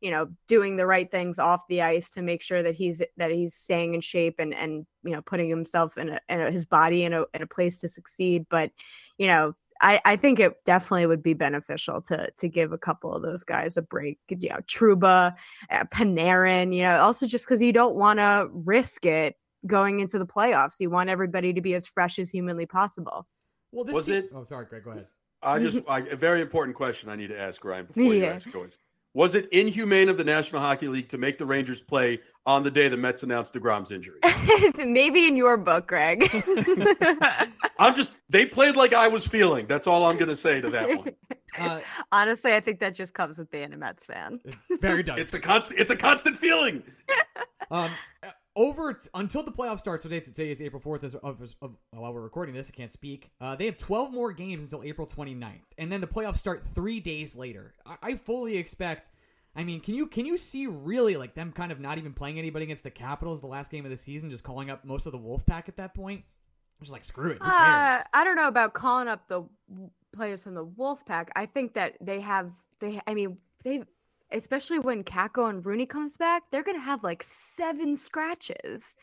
you 0.00 0.10
know 0.10 0.28
doing 0.46 0.76
the 0.76 0.86
right 0.86 1.10
things 1.10 1.38
off 1.38 1.62
the 1.68 1.82
ice 1.82 2.10
to 2.10 2.22
make 2.22 2.42
sure 2.42 2.62
that 2.62 2.74
he's 2.74 3.02
that 3.16 3.30
he's 3.30 3.54
staying 3.54 3.94
in 3.94 4.00
shape 4.00 4.36
and 4.38 4.54
and 4.54 4.86
you 5.04 5.12
know 5.12 5.22
putting 5.22 5.48
himself 5.48 5.96
in, 5.98 6.10
a, 6.10 6.20
in 6.28 6.40
a, 6.40 6.50
his 6.50 6.64
body 6.64 7.04
in 7.04 7.12
a, 7.12 7.24
in 7.34 7.42
a 7.42 7.46
place 7.46 7.78
to 7.78 7.88
succeed 7.88 8.46
but 8.48 8.70
you 9.18 9.26
know 9.26 9.54
I, 9.80 10.00
I 10.04 10.16
think 10.16 10.40
it 10.40 10.52
definitely 10.64 11.06
would 11.06 11.22
be 11.22 11.34
beneficial 11.34 12.00
to 12.02 12.30
to 12.36 12.48
give 12.48 12.72
a 12.72 12.78
couple 12.78 13.12
of 13.14 13.22
those 13.22 13.44
guys 13.44 13.76
a 13.76 13.82
break. 13.82 14.18
You 14.28 14.48
know, 14.50 14.58
Trouba, 14.66 15.34
uh, 15.70 15.84
Panarin. 15.92 16.74
You 16.74 16.82
know, 16.82 17.00
also 17.00 17.26
just 17.26 17.44
because 17.44 17.60
you 17.60 17.72
don't 17.72 17.94
want 17.96 18.18
to 18.18 18.48
risk 18.52 19.04
it 19.06 19.34
going 19.66 20.00
into 20.00 20.18
the 20.18 20.26
playoffs. 20.26 20.74
You 20.78 20.90
want 20.90 21.10
everybody 21.10 21.52
to 21.52 21.60
be 21.60 21.74
as 21.74 21.86
fresh 21.86 22.18
as 22.18 22.30
humanly 22.30 22.66
possible. 22.66 23.26
well, 23.72 23.84
this 23.84 23.94
Was 23.94 24.06
team- 24.06 24.14
it- 24.14 24.30
Oh, 24.34 24.44
sorry, 24.44 24.66
Greg. 24.66 24.84
Go 24.84 24.90
ahead. 24.92 25.06
I 25.42 25.58
just 25.58 25.80
I, 25.88 26.00
a 26.00 26.16
very 26.16 26.40
important 26.40 26.76
question 26.76 27.08
I 27.10 27.16
need 27.16 27.28
to 27.28 27.38
ask 27.40 27.64
Ryan 27.64 27.86
before 27.86 28.02
you 28.02 28.22
Yeah. 28.22 28.34
ask 28.34 28.52
yours. 28.52 28.78
Was 29.16 29.34
it 29.34 29.48
inhumane 29.50 30.10
of 30.10 30.18
the 30.18 30.24
National 30.24 30.60
Hockey 30.60 30.88
League 30.88 31.08
to 31.08 31.16
make 31.16 31.38
the 31.38 31.46
Rangers 31.46 31.80
play 31.80 32.20
on 32.44 32.62
the 32.62 32.70
day 32.70 32.90
the 32.90 32.98
Mets 32.98 33.22
announced 33.22 33.54
Degrom's 33.54 33.90
injury? 33.90 34.20
Maybe 34.76 35.26
in 35.26 35.36
your 35.38 35.56
book, 35.56 35.86
Greg. 35.86 36.28
I'm 37.78 37.94
just 37.94 38.12
they 38.28 38.44
played 38.44 38.76
like 38.76 38.92
I 38.92 39.08
was 39.08 39.26
feeling. 39.26 39.66
That's 39.68 39.86
all 39.86 40.04
I'm 40.04 40.16
going 40.18 40.28
to 40.28 40.36
say 40.36 40.60
to 40.60 40.68
that 40.68 40.88
one. 40.88 41.10
Uh, 41.58 41.80
Honestly, 42.12 42.52
I 42.52 42.60
think 42.60 42.80
that 42.80 42.94
just 42.94 43.14
comes 43.14 43.38
with 43.38 43.50
being 43.50 43.72
a 43.72 43.78
Mets 43.78 44.04
fan. 44.04 44.40
very 44.82 45.02
does. 45.02 45.18
It's 45.18 45.32
a 45.32 45.40
constant. 45.40 45.80
It's 45.80 45.90
a 45.90 45.96
constant 45.96 46.36
feeling. 46.36 46.82
Um, 47.70 47.92
over 48.56 48.94
t- 48.94 49.08
until 49.14 49.42
the 49.44 49.52
playoffs 49.52 49.80
start. 49.80 50.02
So 50.02 50.08
today, 50.08 50.24
today 50.24 50.50
is 50.50 50.60
April 50.60 50.80
fourth. 50.80 51.04
As 51.04 51.14
of, 51.14 51.40
of, 51.40 51.54
of- 51.62 51.76
while 51.90 52.12
we're 52.12 52.22
recording 52.22 52.54
this, 52.54 52.68
I 52.72 52.76
can't 52.76 52.90
speak. 52.90 53.30
Uh, 53.40 53.54
they 53.54 53.66
have 53.66 53.76
twelve 53.78 54.12
more 54.12 54.32
games 54.32 54.64
until 54.64 54.82
April 54.82 55.06
29th. 55.06 55.60
and 55.78 55.92
then 55.92 56.00
the 56.00 56.06
playoffs 56.06 56.38
start 56.38 56.64
three 56.74 56.98
days 56.98 57.36
later. 57.36 57.74
I, 57.86 57.96
I 58.02 58.14
fully 58.16 58.56
expect. 58.56 59.10
I 59.54 59.64
mean, 59.64 59.80
can 59.80 59.94
you 59.94 60.06
can 60.06 60.26
you 60.26 60.36
see 60.36 60.66
really 60.66 61.16
like 61.16 61.34
them 61.34 61.52
kind 61.52 61.70
of 61.72 61.80
not 61.80 61.96
even 61.98 62.12
playing 62.12 62.38
anybody 62.38 62.64
against 62.64 62.82
the 62.82 62.90
Capitals 62.90 63.40
the 63.40 63.46
last 63.46 63.70
game 63.70 63.84
of 63.84 63.90
the 63.90 63.96
season, 63.96 64.30
just 64.30 64.42
calling 64.44 64.68
up 64.70 64.84
most 64.84 65.06
of 65.06 65.12
the 65.12 65.18
Wolf 65.18 65.46
Pack 65.46 65.68
at 65.68 65.76
that 65.76 65.94
point? 65.94 66.22
I'm 66.78 66.84
just 66.84 66.92
like 66.92 67.04
screw 67.04 67.30
it. 67.30 67.38
Uh. 67.40 68.00
I 68.12 68.22
don't 68.24 68.36
know 68.36 68.48
about 68.48 68.74
calling 68.74 69.08
up 69.08 69.28
the 69.28 69.44
w- 69.70 69.90
players 70.14 70.42
from 70.42 70.54
the 70.54 70.64
Wolf 70.64 71.04
Pack. 71.06 71.30
I 71.34 71.46
think 71.46 71.72
that 71.74 71.94
they 72.02 72.20
have 72.20 72.50
they. 72.80 73.00
I 73.06 73.14
mean, 73.14 73.38
they 73.64 73.82
especially 74.32 74.78
when 74.78 75.04
Kakko 75.04 75.48
and 75.50 75.64
Rooney 75.64 75.86
comes 75.86 76.16
back, 76.16 76.44
they're 76.50 76.62
gonna 76.64 76.80
have 76.80 77.02
like 77.04 77.24
seven 77.56 77.96
scratches. 77.96 78.96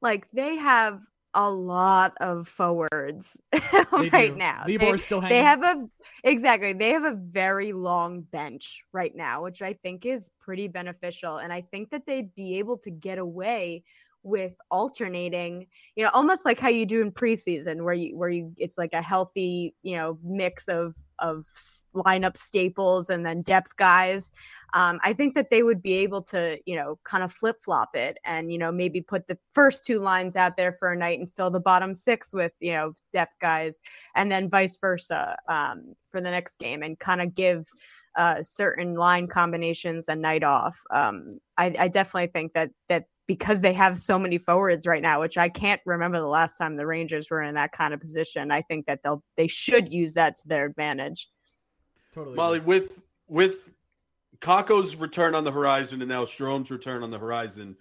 Like 0.00 0.26
they 0.32 0.56
have 0.56 1.00
a 1.36 1.50
lot 1.50 2.12
of 2.20 2.46
forwards 2.46 3.36
right 3.92 4.30
do. 4.32 4.36
now. 4.36 4.62
Libor's 4.66 4.90
They- 4.92 4.96
still 4.98 5.20
hanging. 5.20 5.36
they 5.38 5.42
have 5.42 5.62
a 5.64 5.88
exactly 6.22 6.72
they 6.74 6.90
have 6.90 7.04
a 7.04 7.14
very 7.14 7.72
long 7.72 8.20
bench 8.22 8.82
right 8.92 9.14
now 9.16 9.42
which 9.42 9.60
i 9.60 9.72
think 9.72 10.06
is 10.06 10.30
pretty 10.40 10.68
beneficial 10.68 11.38
and 11.38 11.52
i 11.52 11.60
think 11.60 11.90
that 11.90 12.06
they'd 12.06 12.32
be 12.36 12.58
able 12.60 12.78
to 12.78 12.90
get 12.90 13.18
away 13.18 13.82
with 14.24 14.52
alternating 14.70 15.66
you 15.96 16.04
know 16.04 16.10
almost 16.12 16.44
like 16.44 16.58
how 16.58 16.68
you 16.68 16.86
do 16.86 17.00
in 17.00 17.12
preseason 17.12 17.84
where 17.84 17.94
you 17.94 18.16
where 18.16 18.30
you 18.30 18.52
it's 18.56 18.78
like 18.78 18.92
a 18.92 19.02
healthy 19.02 19.74
you 19.82 19.96
know 19.96 20.18
mix 20.22 20.66
of 20.68 20.94
of 21.20 21.46
lineup 21.94 22.36
staples 22.36 23.10
and 23.10 23.24
then 23.24 23.42
depth 23.42 23.76
guys 23.76 24.32
um, 24.74 24.98
I 25.04 25.12
think 25.12 25.34
that 25.34 25.50
they 25.50 25.62
would 25.62 25.80
be 25.82 25.94
able 25.94 26.20
to, 26.22 26.58
you 26.66 26.74
know, 26.74 26.98
kind 27.04 27.22
of 27.22 27.32
flip 27.32 27.62
flop 27.62 27.94
it 27.94 28.18
and, 28.24 28.50
you 28.50 28.58
know, 28.58 28.72
maybe 28.72 29.00
put 29.00 29.28
the 29.28 29.38
first 29.52 29.84
two 29.84 30.00
lines 30.00 30.34
out 30.34 30.56
there 30.56 30.72
for 30.72 30.90
a 30.92 30.96
night 30.96 31.20
and 31.20 31.32
fill 31.32 31.50
the 31.50 31.60
bottom 31.60 31.94
six 31.94 32.34
with, 32.34 32.50
you 32.58 32.72
know, 32.72 32.92
depth 33.12 33.38
guys 33.40 33.78
and 34.16 34.32
then 34.32 34.50
vice 34.50 34.76
versa 34.76 35.36
um, 35.48 35.94
for 36.10 36.20
the 36.20 36.30
next 36.30 36.58
game 36.58 36.82
and 36.82 36.98
kind 36.98 37.22
of 37.22 37.36
give 37.36 37.68
uh, 38.16 38.42
certain 38.42 38.94
line 38.94 39.28
combinations 39.28 40.08
a 40.08 40.16
night 40.16 40.42
off. 40.42 40.76
Um, 40.92 41.38
I, 41.56 41.74
I 41.78 41.88
definitely 41.88 42.32
think 42.32 42.52
that 42.54 42.70
that 42.88 43.04
because 43.26 43.60
they 43.60 43.72
have 43.72 43.96
so 43.96 44.18
many 44.18 44.38
forwards 44.38 44.86
right 44.86 45.02
now, 45.02 45.20
which 45.20 45.38
I 45.38 45.48
can't 45.48 45.80
remember 45.86 46.18
the 46.18 46.26
last 46.26 46.58
time 46.58 46.76
the 46.76 46.86
Rangers 46.86 47.30
were 47.30 47.42
in 47.42 47.54
that 47.54 47.72
kind 47.72 47.94
of 47.94 48.00
position. 48.00 48.50
I 48.50 48.62
think 48.62 48.86
that 48.86 49.02
they'll 49.02 49.22
they 49.36 49.46
should 49.46 49.92
use 49.92 50.14
that 50.14 50.36
to 50.36 50.48
their 50.48 50.66
advantage. 50.66 51.28
totally. 52.12 52.36
Mollie, 52.36 52.60
with 52.60 53.00
with 53.26 53.70
Kakko's 54.40 54.96
return 54.96 55.34
on 55.34 55.44
the 55.44 55.52
horizon 55.52 56.02
and 56.02 56.08
now 56.08 56.24
Strome's 56.24 56.70
return 56.70 57.02
on 57.02 57.10
the 57.10 57.18
horizon, 57.18 57.76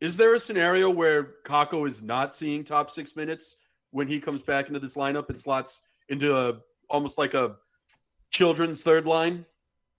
is 0.00 0.16
there 0.16 0.34
a 0.34 0.40
scenario 0.40 0.90
where 0.90 1.34
Kako 1.44 1.88
is 1.88 2.02
not 2.02 2.34
seeing 2.34 2.64
top 2.64 2.90
six 2.90 3.14
minutes 3.14 3.56
when 3.92 4.08
he 4.08 4.20
comes 4.20 4.42
back 4.42 4.68
into 4.68 4.80
this 4.80 4.94
lineup 4.94 5.30
and 5.30 5.38
slots 5.38 5.82
into 6.08 6.36
a 6.36 6.58
almost 6.90 7.18
like 7.18 7.34
a 7.34 7.56
children's 8.30 8.82
third 8.82 9.06
line? 9.06 9.46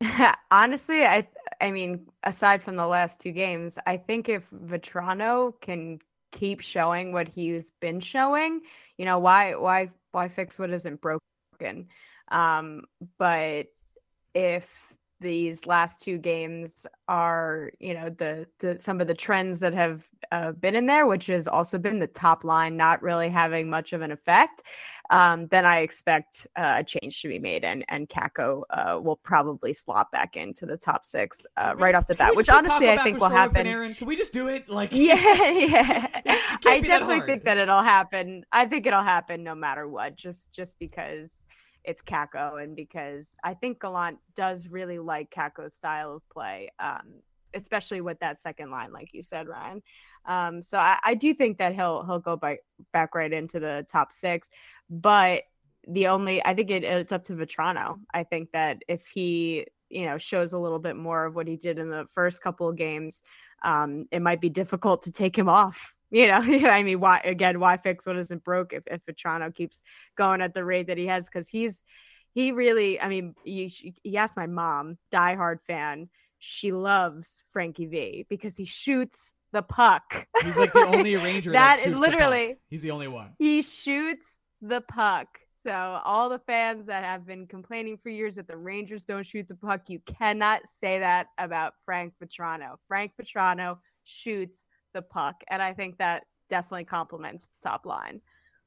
Honestly, 0.52 1.06
I 1.06 1.28
I 1.60 1.72
mean, 1.72 2.08
aside 2.24 2.62
from 2.62 2.76
the 2.76 2.88
last 2.88 3.20
two 3.20 3.32
games, 3.32 3.78
I 3.86 3.98
think 3.98 4.30
if 4.30 4.50
Vatrano 4.52 5.60
can 5.62 6.00
keep 6.32 6.62
showing 6.62 7.14
what 7.14 7.28
he's 7.28 7.72
been 7.80 8.00
showing, 8.00 8.62
you 8.98 9.06
know, 9.06 9.20
why 9.20 9.56
why 9.56 9.92
why 10.12 10.28
fix 10.28 10.60
what 10.60 10.70
isn't 10.70 11.02
broken? 11.02 11.88
Um, 12.30 12.84
but 13.18 13.68
if 14.34 14.87
these 15.20 15.66
last 15.66 16.02
two 16.02 16.18
games 16.18 16.86
are, 17.08 17.72
you 17.80 17.94
know, 17.94 18.10
the 18.10 18.46
the 18.60 18.78
some 18.80 19.02
of 19.02 19.08
the 19.08 19.14
trends 19.14 19.60
that 19.60 19.74
have 19.74 20.06
uh, 20.32 20.52
been 20.52 20.76
in 20.76 20.86
there, 20.86 21.08
which 21.08 21.26
has 21.28 21.48
also 21.48 21.78
been 21.78 22.00
the 22.00 22.08
top 22.08 22.44
line 22.44 22.78
not 22.78 23.02
really 23.02 23.30
having 23.30 23.70
much 23.70 23.94
of 23.94 24.02
an 24.02 24.12
effect, 24.12 24.64
um, 25.10 25.48
then 25.48 25.66
I 25.66 25.80
expect 25.80 26.46
uh, 26.56 26.76
a 26.78 26.84
change 26.84 27.22
to 27.22 27.30
be 27.30 27.40
made, 27.40 27.64
and 27.64 27.84
and 27.90 28.08
Kakko 28.08 28.64
uh, 28.70 29.00
will 29.02 29.16
probably 29.16 29.74
slot 29.74 30.12
back 30.12 30.38
into 30.38 30.66
the 30.66 30.78
top 30.78 31.04
six 31.04 31.46
uh, 31.58 31.74
right 31.78 31.96
off 31.96 32.08
the 32.08 32.16
bat, 32.16 32.36
which 32.36 32.50
honestly 32.50 32.90
I 32.90 32.98
think 33.04 33.20
will 33.20 33.30
happen. 33.30 33.66
Panarin? 33.66 33.98
Can 33.98 34.08
we 34.08 34.16
just 34.16 34.34
do 34.34 34.48
it? 34.48 34.70
Like, 34.70 34.90
Yeah, 34.92 35.16
yeah. 35.50 36.08
I 36.66 36.82
be 36.82 36.88
that 36.88 37.00
definitely 37.00 37.26
think 37.26 37.44
that 37.46 37.58
it'll 37.58 37.84
happen. 37.84 38.46
I 38.52 38.66
think 38.66 38.86
it'll 38.86 39.02
happen 39.02 39.44
no 39.44 39.56
matter 39.56 39.88
what, 39.88 40.16
just 40.16 40.52
just 40.52 40.78
because 40.78 41.46
it's 41.88 42.02
Kakko 42.02 42.62
and 42.62 42.76
because 42.76 43.32
I 43.44 43.54
think 43.56 43.80
Gallant 43.80 44.20
does 44.36 44.68
really 44.68 45.00
like 45.00 45.32
Kakko's 45.32 45.74
style 45.74 46.18
of 46.18 46.30
play. 46.30 46.70
Um, 46.80 47.22
especially 47.54 48.02
with 48.02 48.20
that 48.20 48.42
second 48.42 48.70
line, 48.70 48.92
like 48.92 49.14
you 49.14 49.24
said, 49.24 49.48
Ryan. 49.48 49.82
Um, 50.26 50.62
so 50.62 50.78
I, 50.78 51.00
I 51.04 51.16
do 51.16 51.34
think 51.34 51.58
that 51.58 51.74
he'll 51.74 52.06
he'll 52.06 52.20
go 52.20 52.36
back 52.36 52.60
back 52.92 53.16
right 53.16 53.32
into 53.32 53.60
the 53.60 53.86
top 53.90 54.12
six, 54.12 54.50
but 54.90 55.44
the 55.88 56.08
only 56.08 56.46
I 56.46 56.54
think 56.54 56.70
it, 56.70 56.84
it's 56.84 57.14
up 57.14 57.24
to 57.26 57.34
Vatrano. 57.34 58.00
I 58.14 58.24
think 58.24 58.52
that 58.52 58.84
if 58.88 59.08
he 59.08 59.66
you 59.90 60.06
know 60.06 60.18
shows 60.18 60.52
a 60.52 60.58
little 60.58 60.80
bit 60.80 60.98
more 60.98 61.26
of 61.26 61.36
what 61.36 61.48
he 61.48 61.56
did 61.56 61.80
in 61.80 61.90
the 61.90 62.06
first 62.14 62.42
couple 62.42 62.68
of 62.68 62.76
games, 62.76 63.22
um, 63.64 64.06
it 64.12 64.22
might 64.22 64.42
be 64.42 64.50
difficult 64.50 65.04
to 65.04 65.12
take 65.12 65.38
him 65.38 65.48
off. 65.48 65.96
You 66.12 66.28
know, 66.28 66.36
I 66.70 66.84
mean, 66.84 67.00
why 67.00 67.20
again? 67.24 67.60
Why 67.60 67.78
fix 67.78 68.06
what 68.06 68.18
isn't 68.18 68.44
broke 68.44 68.74
if 68.74 68.84
if 68.88 69.02
Vatrano 69.06 69.54
keeps 69.54 69.82
going 70.16 70.42
at 70.42 70.54
the 70.54 70.64
rate 70.64 70.88
that 70.88 70.98
he 70.98 71.08
has? 71.08 71.26
Because 71.26 71.48
he's 71.50 71.84
he 72.34 72.52
really. 72.52 73.00
I 73.00 73.10
mean, 73.10 73.36
you, 73.44 73.70
asked 74.18 74.38
my 74.38 74.48
mom, 74.48 74.98
diehard 75.12 75.60
fan. 75.68 76.10
She 76.40 76.72
loves 76.72 77.28
Frankie 77.52 77.88
V 77.88 78.26
because 78.30 78.56
he 78.56 78.66
shoots 78.66 79.34
the 79.54 79.64
puck. 79.64 80.28
He's 80.44 80.56
like 80.56 80.74
the 80.74 80.86
only 80.86 81.16
Ranger 81.16 81.52
that, 81.52 81.82
that 81.84 81.98
literally. 81.98 82.58
He's 82.70 82.82
the 82.82 82.92
only 82.92 83.08
one. 83.08 83.32
He 83.40 83.62
shoots 83.64 84.28
the 84.62 84.82
puck. 84.82 85.28
So 85.64 85.72
all 85.72 86.30
the 86.30 86.40
fans 86.40 86.86
that 86.86 87.04
have 87.04 87.26
been 87.26 87.48
complaining 87.48 87.98
for 87.98 88.10
years 88.10 88.36
that 88.36 88.48
the 88.48 88.56
Rangers 88.56 89.04
don't 89.04 89.26
shoot 89.26 89.48
the 89.48 89.56
puck, 89.56 89.90
you 89.90 90.00
cannot 90.06 90.62
say 90.80 91.00
that 91.00 91.28
about 91.38 91.74
Frank 91.86 92.14
Vatrano. 92.24 92.76
Frank 92.88 93.14
Vatrano 93.20 93.80
shoots 94.04 94.64
the 94.98 95.02
puck, 95.04 95.44
and 95.48 95.62
I 95.62 95.74
think 95.74 95.98
that 96.00 96.26
definitely 96.50 96.86
complements 96.86 97.50
top 97.62 97.86
line. 97.86 98.20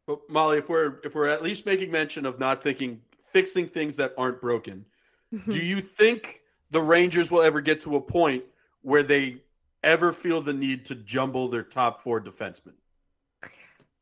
But 0.06 0.20
Mollie, 0.28 0.58
if 0.58 0.68
we're 0.68 1.00
if 1.04 1.14
we're 1.14 1.26
at 1.26 1.42
least 1.42 1.66
making 1.66 1.90
mention 1.90 2.24
of 2.24 2.38
not 2.38 2.62
thinking 2.62 3.00
fixing 3.32 3.66
things 3.66 3.96
that 3.96 4.14
aren't 4.16 4.40
broken, 4.40 4.86
do 5.48 5.58
you 5.58 5.80
think 5.80 6.40
the 6.70 6.80
Rangers 6.80 7.30
will 7.30 7.42
ever 7.42 7.60
get 7.60 7.80
to 7.82 7.96
a 7.96 8.00
point 8.00 8.44
where 8.82 9.02
they 9.02 9.42
ever 9.82 10.12
feel 10.12 10.40
the 10.40 10.52
need 10.52 10.84
to 10.86 10.94
jumble 10.94 11.48
their 11.48 11.62
top 11.62 12.00
four 12.00 12.20
defensemen? 12.20 12.74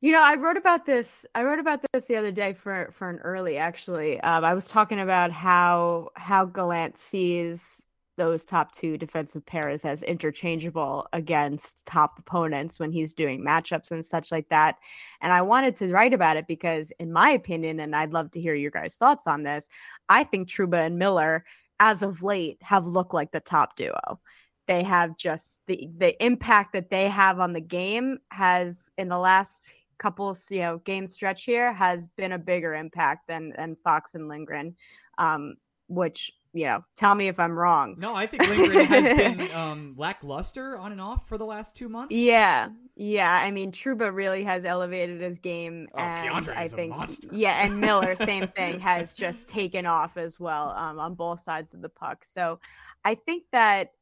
You 0.01 0.13
know, 0.13 0.23
I 0.23 0.35
wrote 0.35 0.57
about 0.57 0.87
this. 0.87 1.27
I 1.35 1.43
wrote 1.43 1.59
about 1.59 1.81
this 1.93 2.05
the 2.05 2.17
other 2.17 2.31
day 2.31 2.53
for 2.53 2.91
for 2.93 3.09
an 3.09 3.19
early. 3.19 3.57
Actually, 3.57 4.21
um, 4.21 4.45
I 4.45 4.55
was 4.55 4.67
talking 4.67 5.01
about 5.01 5.33
how 5.33 6.11
how 6.15 6.45
Gallant 6.45 6.99
sees 6.99 7.83
those 8.19 8.45
top 8.45 8.73
two 8.73 8.99
defensive 8.99 9.47
pairs 9.47 9.87
as 9.87 10.03
interchangeable 10.03 11.09
against 11.15 11.87
top 11.87 12.19
opponents 12.19 12.79
when 12.79 12.93
he's 12.93 13.15
doing 13.15 13.43
matchups 13.43 13.91
and 13.91 14.05
such 14.05 14.31
like 14.31 14.51
that. 14.51 14.77
And 15.23 15.33
I 15.33 15.41
wanted 15.41 15.77
to 15.77 15.91
write 15.91 16.13
about 16.13 16.37
it 16.37 16.47
because, 16.47 16.93
in 16.99 17.11
my 17.11 17.31
opinion, 17.31 17.81
and 17.81 17.97
I'd 17.97 18.13
love 18.13 18.31
to 18.33 18.41
hear 18.41 18.55
your 18.55 18.71
guys' 18.71 18.97
thoughts 18.97 19.27
on 19.27 19.43
this, 19.43 19.67
I 20.11 20.25
think 20.25 20.49
Trouba 20.49 20.85
and 20.85 20.99
Miller, 20.99 21.47
as 21.81 22.03
of 22.03 22.23
late, 22.23 22.59
have 22.63 22.87
looked 22.87 23.15
like 23.15 23.33
the 23.33 23.41
top 23.41 23.77
duo 23.77 24.21
they 24.67 24.83
have 24.83 25.17
just 25.17 25.61
the 25.67 25.89
the 25.97 26.23
impact 26.23 26.75
that 26.75 26.91
they 26.91 27.09
have 27.09 27.41
on 27.41 27.55
the 27.55 27.61
game 27.61 28.19
has 28.31 28.91
in 28.99 29.09
the 29.09 29.17
last 29.17 29.73
couple 29.99 30.37
you 30.49 30.61
know 30.61 30.79
game 30.79 31.07
stretch 31.07 31.45
here 31.45 31.73
has 31.73 32.07
been 32.17 32.33
a 32.33 32.39
bigger 32.39 32.75
impact 32.75 33.27
than 33.27 33.53
than 33.57 33.77
Fox 33.83 34.15
and 34.15 34.29
Lindgren, 34.29 34.77
um, 35.19 35.57
which 35.89 36.31
you 36.53 36.65
know 36.65 36.85
tell 36.97 37.15
me 37.15 37.29
if 37.29 37.39
I'm 37.39 37.59
wrong. 37.59 37.97
No, 37.99 38.15
I 38.15 38.27
think 38.27 38.47
Lindgren 38.49 38.87
has 38.87 39.05
been 39.17 39.53
um, 39.53 39.95
lackluster 39.97 40.77
on 40.77 40.93
and 40.93 41.01
off 41.01 41.29
for 41.29 41.39
the 41.39 41.45
last 41.45 41.77
two 41.77 41.89
months. 41.89 42.15
Yeah, 42.15 42.71
yeah. 42.97 43.33
I 43.33 43.51
mean, 43.51 43.73
Trouba 43.73 44.15
really 44.15 44.45
has 44.45 44.65
elevated 44.65 45.21
his 45.21 45.39
game, 45.39 45.89
oh, 45.95 45.99
and 45.99 46.49
I 46.51 46.69
think 46.69 46.97
monster. 46.97 47.29
yeah, 47.33 47.65
and 47.65 47.81
Miller 47.81 48.17
same 48.17 48.49
thing 48.57 48.81
has 48.81 49.13
just 49.13 49.47
taken 49.47 49.87
off 49.87 50.17
as 50.17 50.39
well 50.41 50.71
um, 50.71 50.99
on 50.99 51.15
both 51.15 51.41
sides 51.41 51.75
of 51.75 51.83
the 51.83 51.89
puck. 51.89 52.25
So 52.25 52.61
I 53.05 53.15
think 53.15 53.45
that 53.53 53.93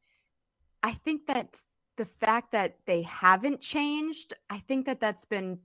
I 0.83 0.93
think 0.93 1.27
that 1.27 1.57
the 1.97 2.05
fact 2.05 2.51
that 2.51 2.77
they 2.85 3.01
haven't 3.01 3.59
changed, 3.59 4.33
I 4.49 4.59
think 4.59 4.85
that 4.85 4.99
that's 4.99 5.25
been 5.25 5.59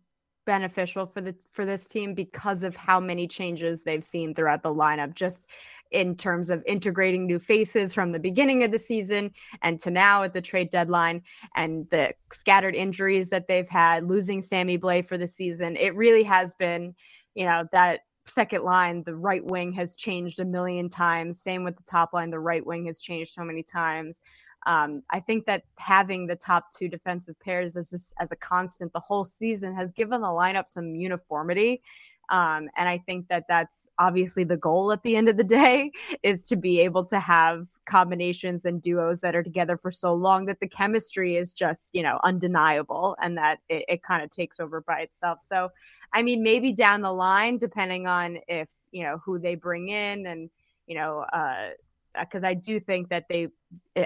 beneficial 0.45 1.07
for 1.07 1.20
the 1.20 1.34
for 1.51 1.64
this 1.64 1.86
team 1.86 2.14
because 2.14 2.62
of 2.62 2.76
how 2.76 2.99
many 2.99 3.26
changes 3.26 3.82
they've 3.82 4.05
seen 4.05 4.34
throughout 4.34 4.62
the 4.62 4.74
lineup 4.74 5.14
just 5.14 5.47
in 5.90 6.16
terms 6.16 6.49
of 6.49 6.62
integrating 6.66 7.26
new 7.26 7.38
faces 7.38 7.93
from 7.93 8.12
the 8.12 8.18
beginning 8.18 8.64
of 8.64 8.70
the 8.70 8.78
season 8.78 9.30
and 9.61 9.78
to 9.78 9.90
now 9.90 10.22
at 10.22 10.32
the 10.32 10.40
trade 10.40 10.70
deadline 10.70 11.22
and 11.55 11.88
the 11.90 12.12
scattered 12.32 12.74
injuries 12.74 13.28
that 13.28 13.47
they've 13.47 13.68
had 13.68 14.09
losing 14.09 14.40
Sammy 14.40 14.78
Blais 14.78 15.07
for 15.07 15.18
the 15.18 15.28
season. 15.28 15.76
It 15.76 15.95
really 15.95 16.22
has 16.22 16.55
been 16.55 16.95
you 17.34 17.45
know 17.47 17.64
that 17.72 18.01
second 18.24 18.62
line 18.62 19.03
the 19.05 19.16
right 19.16 19.45
wing 19.45 19.72
has 19.72 19.97
changed 19.97 20.40
a 20.40 20.45
million 20.45 20.88
times. 20.88 21.40
Same 21.40 21.64
with 21.64 21.76
the 21.76 21.82
top 21.82 22.12
line 22.12 22.30
the 22.30 22.40
right 22.40 22.64
wing 22.64 22.86
has 22.86 23.01
changed 23.01 23.34
so 23.34 23.45
many 23.45 23.62
times 23.62 24.20
um, 24.67 25.03
I 25.11 25.21
think 25.21 25.47
that 25.47 25.65
having 25.79 26.27
the 26.27 26.37
top 26.37 26.67
two 26.77 26.89
defensive 26.89 27.39
pairs 27.41 27.77
as 27.77 28.15
as 28.19 28.33
a 28.33 28.37
constant 28.37 28.93
the 28.93 29.01
whole 29.01 29.25
season 29.25 29.75
has 29.75 29.93
given 29.93 30.21
the 30.21 30.29
lineup 30.29 30.69
some 30.69 30.95
uniformity. 30.95 31.83
Um, 32.29 32.71
and 32.77 32.89
I 32.89 32.99
think 32.99 33.29
that 33.29 33.45
that's 33.49 33.89
obviously 33.99 34.45
the 34.45 34.57
goal 34.57 34.91
at 34.91 35.03
the 35.03 35.17
end 35.17 35.29
of 35.29 35.37
the 35.37 35.45
day 35.45 35.93
is 36.23 36.47
to 36.47 36.57
be 36.57 36.81
able 36.81 37.05
to 37.07 37.21
have 37.21 37.67
combinations 37.85 38.65
and 38.65 38.81
duos 38.81 39.21
that 39.21 39.37
are 39.37 39.43
together 39.43 39.77
for 39.77 39.91
so 39.91 40.15
long 40.15 40.47
that 40.47 40.61
the 40.61 40.69
chemistry 40.69 41.37
is 41.37 41.53
just, 41.53 41.91
you 41.93 42.03
know, 42.03 42.19
undeniable 42.25 43.17
and 43.21 43.37
that 43.37 43.59
it, 43.69 43.85
it 43.89 44.03
kind 44.03 44.23
of 44.23 44.31
takes 44.31 44.61
over 44.61 44.81
by 44.81 45.01
itself. 45.01 45.41
So, 45.43 45.71
I 46.13 46.23
mean, 46.23 46.43
maybe 46.43 46.73
down 46.73 47.03
the 47.03 47.13
line, 47.13 47.59
depending 47.59 48.07
on 48.07 48.39
if, 48.49 48.71
you 48.93 49.03
know, 49.03 49.21
who 49.25 49.39
they 49.39 49.55
bring 49.55 49.89
in 49.89 50.27
and, 50.27 50.49
you 50.87 50.95
know, 50.95 51.27
uh, 51.33 51.71
because 52.19 52.45
I 52.45 52.55
do 52.55 52.81
think 52.81 53.09
that 53.11 53.27
they 53.29 53.49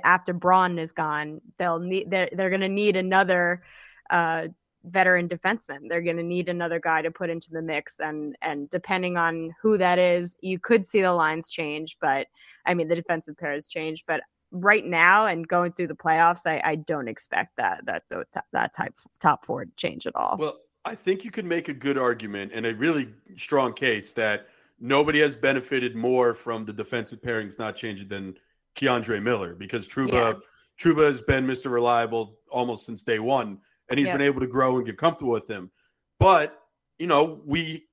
after 0.05 0.33
Braun 0.33 0.79
is 0.79 0.93
gone, 0.93 1.41
they'll 1.59 1.79
need 1.79 2.11
they're 2.11 2.29
they're 2.33 2.51
going 2.51 2.61
to 2.61 2.69
need 2.69 2.97
another 2.97 3.63
uh, 4.11 4.49
veteran 4.85 5.29
defenseman. 5.29 5.89
They're 5.89 6.03
going 6.03 6.17
to 6.17 6.23
need 6.23 6.49
another 6.49 6.81
guy 6.81 7.03
to 7.03 7.11
put 7.11 7.31
into 7.31 7.51
the 7.51 7.63
mix, 7.63 8.01
and 8.01 8.37
and 8.43 8.71
depending 8.71 9.17
on 9.17 9.55
who 9.61 9.79
that 9.79 9.99
is, 9.99 10.37
you 10.41 10.59
could 10.59 10.87
see 10.87 11.03
the 11.03 11.13
lines 11.13 11.49
change. 11.49 11.97
But 12.01 12.29
I 12.65 12.75
mean, 12.75 12.89
the 12.89 12.95
defensive 12.95 13.37
pair 13.37 13.53
has 13.53 13.69
changed, 13.69 14.05
But 14.07 14.23
right 14.51 14.85
now, 14.85 15.27
and 15.27 15.47
going 15.47 15.73
through 15.73 15.89
the 15.89 15.95
playoffs, 15.95 16.47
I, 16.47 16.61
I 16.65 16.75
don't 16.77 17.09
expect 17.09 17.57
that 17.57 17.85
that 17.87 18.05
that 18.53 18.75
type 18.75 18.95
top 19.21 19.45
four 19.45 19.65
to 19.65 19.71
change 19.77 20.07
at 20.07 20.15
all. 20.17 20.37
Well, 20.39 20.59
I 20.85 20.95
think 20.95 21.25
you 21.25 21.31
could 21.31 21.47
make 21.47 21.69
a 21.69 21.75
good 21.75 21.99
argument 21.99 22.53
and 22.55 22.65
a 22.67 22.75
really 22.75 23.13
strong 23.37 23.73
case 23.73 24.13
that 24.13 24.47
nobody 24.79 25.21
has 25.21 25.37
benefited 25.37 25.97
more 25.97 26.35
from 26.35 26.65
the 26.65 26.73
defensive 26.73 27.21
pairings 27.21 27.59
not 27.59 27.77
changing 27.77 28.09
than 28.09 28.35
K'Andre 28.77 29.23
Miller 29.23 29.55
because 29.55 29.89
Trouba 29.89 30.13
yeah. 30.13 30.33
Trouba 30.79 31.07
has 31.07 31.23
been 31.23 31.47
Mr. 31.47 31.71
Reliable 31.71 32.37
almost 32.51 32.85
since 32.87 33.03
day 33.03 33.19
one, 33.19 33.59
and 33.89 33.99
he's 33.99 34.09
been 34.09 34.21
able 34.21 34.41
to 34.41 34.47
grow 34.47 34.77
and 34.77 34.87
get 34.87 34.99
comfortable 34.99 35.33
with 35.33 35.49
him. 35.49 35.71
But 36.19 36.59
you 36.99 37.07
know, 37.07 37.41
we 37.45 37.87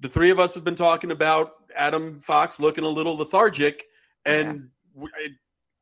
the 0.00 0.08
three 0.08 0.30
of 0.30 0.38
us 0.38 0.54
have 0.54 0.64
been 0.64 0.74
talking 0.74 1.10
about 1.10 1.52
Adam 1.76 2.20
Fox 2.20 2.58
looking 2.58 2.84
a 2.84 2.88
little 2.88 3.16
lethargic, 3.16 3.84
and 4.24 4.68
yeah. 4.96 5.28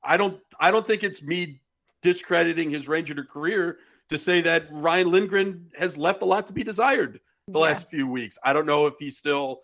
I 0.03 0.17
don't 0.17 0.41
I 0.59 0.71
don't 0.71 0.87
think 0.87 1.05
it's 1.05 1.23
me 1.23 1.61
discrediting 2.03 2.71
his 2.71 2.89
Ranger 2.89 3.23
career 3.25 3.79
to 4.09 4.19
say 4.19 4.41
that 4.41 4.67
Ryan 4.71 5.11
Lindgren 5.11 5.71
has 5.79 5.97
left 5.97 6.23
a 6.23 6.25
lot 6.25 6.47
to 6.49 6.53
be 6.53 6.65
desired 6.65 7.21
the 7.47 7.59
yeah. 7.59 7.65
last 7.65 7.89
few 7.89 8.07
weeks. 8.07 8.39
I 8.43 8.53
don't 8.53 8.67
know 8.67 8.87
if 8.87 8.95
he's 8.99 9.17
still 9.17 9.63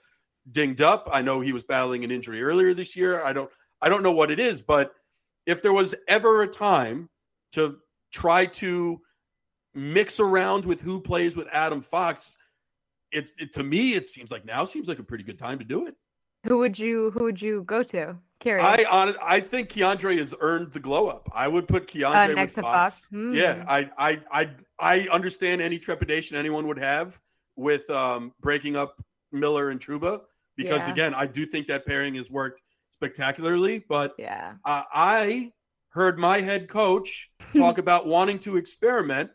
dinged 0.51 0.81
up. 0.81 1.09
I 1.13 1.23
know 1.23 1.41
he 1.41 1.53
was 1.53 1.65
battling 1.65 2.05
an 2.05 2.11
injury 2.11 2.43
earlier 2.43 2.75
this 2.75 2.97
year. 2.97 3.23
I 3.25 3.33
don't 3.33 3.51
I 3.81 3.89
don't 3.89 4.03
know 4.03 4.13
what 4.13 4.31
it 4.31 4.39
is, 4.39 4.63
but 4.63 4.93
if 5.45 5.63
there 5.63 5.73
was 5.73 5.95
ever 6.09 6.43
a 6.43 6.49
time 6.49 7.09
to 7.53 7.79
try 8.13 8.47
to 8.47 9.01
mix 9.75 10.19
around 10.21 10.65
with 10.65 10.81
who 10.81 11.01
plays 11.01 11.37
with 11.37 11.47
Adam 11.53 11.81
Fox, 11.81 12.37
it's 13.13 13.33
it, 13.39 13.53
to 13.55 13.63
me 13.63 13.95
it 13.95 14.09
seems 14.09 14.31
like 14.31 14.45
now 14.45 14.65
seems 14.65 14.89
like 14.89 14.99
a 14.99 15.05
pretty 15.05 15.25
good 15.25 15.39
time 15.39 15.59
to 15.59 15.65
do 15.65 15.87
it. 15.87 15.95
Who 16.45 16.59
would 16.59 16.79
you 16.79 17.11
who 17.11 17.25
would 17.25 17.41
you 17.41 17.65
go 17.65 17.83
to? 17.85 18.17
Curious. 18.39 18.65
I 18.65 18.85
on 18.91 19.15
I 19.23 19.41
think 19.41 19.71
K'Andre 19.71 20.19
has 20.19 20.35
earned 20.41 20.73
the 20.73 20.81
glow 20.81 21.09
up. 21.09 21.29
I 21.35 21.49
would 21.49 21.67
put 21.67 21.87
K'Andre 21.87 22.31
uh, 22.31 22.35
next 22.35 22.57
with 22.57 22.65
Fox. 22.65 23.01
Fox. 23.01 23.07
Hmm. 23.11 23.35
Yeah, 23.35 23.65
I, 23.67 23.91
I 23.99 24.21
I 24.31 24.51
I 24.79 25.09
understand 25.11 25.61
any 25.61 25.79
trepidation 25.79 26.37
anyone 26.37 26.67
would 26.67 26.79
have 26.79 27.19
with 27.57 27.89
um, 27.91 28.33
breaking 28.41 28.77
up 28.77 29.03
Miller 29.33 29.71
and 29.71 29.81
Trouba 29.81 30.21
because 30.57 30.81
yeah. 30.81 30.91
again, 30.91 31.15
I 31.15 31.27
do 31.27 31.47
think 31.47 31.69
that 31.69 31.87
pairing 31.87 32.15
has 32.15 32.31
worked 32.31 32.63
spectacularly. 32.93 33.85
But 33.89 34.15
yeah, 34.19 34.55
uh, 34.65 34.83
I 34.93 35.53
heard 35.91 36.19
my 36.19 36.41
head 36.41 36.69
coach 36.69 37.31
talk 37.57 37.79
about 37.79 38.07
wanting 38.07 38.39
to 38.41 38.57
experiment, 38.57 39.31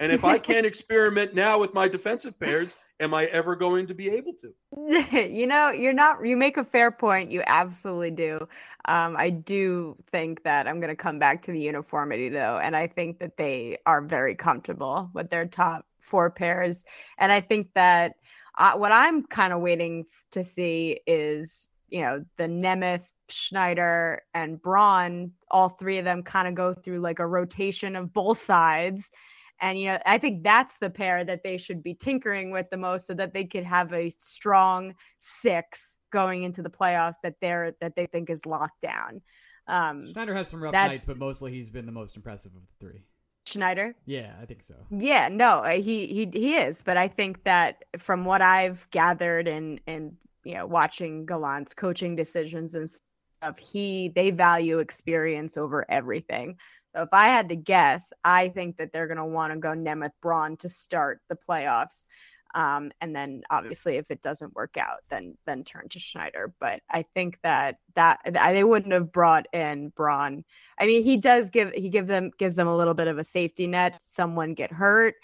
and 0.00 0.12
if 0.12 0.24
I 0.24 0.38
can't 0.38 0.66
experiment 0.66 1.34
now 1.34 1.58
with 1.58 1.74
my 1.74 1.88
defensive 1.88 2.38
pairs, 2.38 2.76
am 3.00 3.14
I 3.14 3.24
ever 3.26 3.56
going 3.56 3.86
to 3.88 3.94
be 3.94 4.08
able 4.10 4.32
to? 4.34 5.28
you 5.28 5.46
know, 5.46 5.70
you're 5.70 5.92
not. 5.92 6.24
You 6.24 6.36
make 6.36 6.56
a 6.56 6.64
fair 6.64 6.90
point. 6.90 7.30
You 7.30 7.42
absolutely 7.46 8.10
do. 8.10 8.48
Um, 8.86 9.16
I 9.16 9.30
do 9.30 9.96
think 10.10 10.42
that 10.44 10.66
I'm 10.66 10.80
going 10.80 10.90
to 10.90 10.96
come 10.96 11.18
back 11.18 11.42
to 11.42 11.52
the 11.52 11.60
uniformity 11.60 12.28
though, 12.28 12.58
and 12.58 12.76
I 12.76 12.86
think 12.86 13.20
that 13.20 13.36
they 13.36 13.78
are 13.86 14.02
very 14.02 14.34
comfortable 14.34 15.10
with 15.14 15.30
their 15.30 15.46
top 15.46 15.86
four 16.00 16.30
pairs, 16.30 16.84
and 17.18 17.32
I 17.32 17.40
think 17.40 17.68
that 17.74 18.16
uh, 18.56 18.74
what 18.74 18.92
I'm 18.92 19.24
kind 19.24 19.52
of 19.52 19.60
waiting 19.60 20.06
to 20.32 20.44
see 20.44 21.00
is, 21.06 21.68
you 21.88 22.00
know, 22.00 22.24
the 22.36 22.44
Nemeth 22.44 23.04
Schneider 23.28 24.22
and 24.32 24.60
Braun, 24.60 25.32
all 25.50 25.70
three 25.70 25.98
of 25.98 26.04
them 26.04 26.22
kind 26.22 26.48
of 26.48 26.54
go 26.54 26.74
through 26.74 27.00
like 27.00 27.18
a 27.18 27.26
rotation 27.26 27.96
of 27.96 28.12
both 28.12 28.44
sides. 28.44 29.10
And, 29.60 29.78
you 29.78 29.86
know, 29.86 29.98
I 30.04 30.18
think 30.18 30.42
that's 30.42 30.78
the 30.78 30.90
pair 30.90 31.24
that 31.24 31.42
they 31.42 31.56
should 31.56 31.82
be 31.82 31.94
tinkering 31.94 32.50
with 32.50 32.68
the 32.70 32.76
most 32.76 33.06
so 33.06 33.14
that 33.14 33.32
they 33.32 33.44
could 33.44 33.64
have 33.64 33.92
a 33.92 34.14
strong 34.18 34.94
six 35.18 35.96
going 36.10 36.42
into 36.42 36.62
the 36.62 36.70
playoffs 36.70 37.16
that 37.22 37.34
they're 37.40 37.74
that 37.80 37.96
they 37.96 38.06
think 38.06 38.30
is 38.30 38.44
locked 38.46 38.80
down. 38.80 39.22
Um, 39.66 40.06
Schneider 40.12 40.34
has 40.34 40.48
some 40.48 40.62
rough 40.62 40.72
nights, 40.72 41.04
but 41.04 41.18
mostly 41.18 41.52
he's 41.52 41.70
been 41.70 41.86
the 41.86 41.92
most 41.92 42.16
impressive 42.16 42.52
of 42.54 42.62
the 42.62 42.86
three. 42.86 43.04
Schneider. 43.46 43.94
Yeah, 44.06 44.32
I 44.40 44.46
think 44.46 44.62
so. 44.62 44.74
Yeah, 44.90 45.28
no, 45.28 45.58
uh, 45.58 45.80
he 45.80 46.06
he 46.06 46.28
he 46.32 46.56
is, 46.56 46.82
but 46.82 46.96
I 46.96 47.08
think 47.08 47.44
that 47.44 47.84
from 47.98 48.24
what 48.24 48.42
I've 48.42 48.88
gathered 48.90 49.48
and 49.48 49.80
and 49.86 50.16
you 50.44 50.54
know 50.54 50.66
watching 50.66 51.26
Gallant's 51.26 51.74
coaching 51.74 52.16
decisions 52.16 52.74
and 52.74 52.88
stuff, 52.88 53.58
he 53.58 54.08
they 54.14 54.30
value 54.30 54.78
experience 54.78 55.56
over 55.56 55.84
everything. 55.90 56.56
So 56.94 57.02
if 57.02 57.08
I 57.12 57.26
had 57.26 57.48
to 57.50 57.56
guess, 57.56 58.12
I 58.24 58.48
think 58.48 58.76
that 58.78 58.92
they're 58.92 59.08
going 59.08 59.18
to 59.18 59.24
want 59.24 59.52
to 59.52 59.58
go 59.58 59.70
Nemeth 59.70 60.12
Braun 60.22 60.56
to 60.58 60.68
start 60.68 61.20
the 61.28 61.36
playoffs. 61.36 62.06
Um, 62.54 62.92
and 63.00 63.14
then 63.14 63.42
obviously 63.50 63.96
if 63.96 64.10
it 64.10 64.22
doesn't 64.22 64.54
work 64.54 64.76
out, 64.76 65.00
then 65.10 65.36
then 65.44 65.64
turn 65.64 65.88
to 65.90 65.98
Schneider. 65.98 66.54
But 66.60 66.80
I 66.88 67.04
think 67.14 67.38
that 67.42 67.78
that 67.96 68.20
they 68.32 68.64
wouldn't 68.64 68.92
have 68.92 69.12
brought 69.12 69.46
in 69.52 69.88
Braun. 69.90 70.44
I 70.78 70.86
mean, 70.86 71.02
he 71.02 71.16
does 71.16 71.50
give 71.50 71.72
he 71.72 71.88
give 71.88 72.06
them 72.06 72.30
gives 72.38 72.56
them 72.56 72.68
a 72.68 72.76
little 72.76 72.94
bit 72.94 73.08
of 73.08 73.18
a 73.18 73.24
safety 73.24 73.66
net. 73.66 74.00
Someone 74.08 74.54
get 74.54 74.72
hurt, 74.72 75.16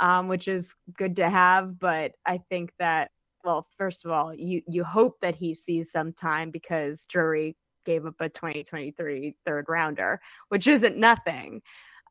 um, 0.00 0.28
which 0.28 0.48
is 0.48 0.74
good 0.96 1.16
to 1.16 1.28
have. 1.28 1.78
But 1.78 2.12
I 2.24 2.38
think 2.48 2.72
that 2.78 3.10
well, 3.44 3.66
first 3.76 4.04
of 4.04 4.10
all, 4.10 4.34
you 4.34 4.62
you 4.66 4.82
hope 4.82 5.20
that 5.20 5.34
he 5.34 5.54
sees 5.54 5.92
some 5.92 6.12
time 6.12 6.50
because 6.50 7.04
Drury 7.04 7.54
gave 7.84 8.04
up 8.04 8.20
a 8.20 8.28
2023 8.28 9.34
third 9.46 9.64
rounder, 9.68 10.20
which 10.48 10.66
isn't 10.66 10.96
nothing. 10.96 11.62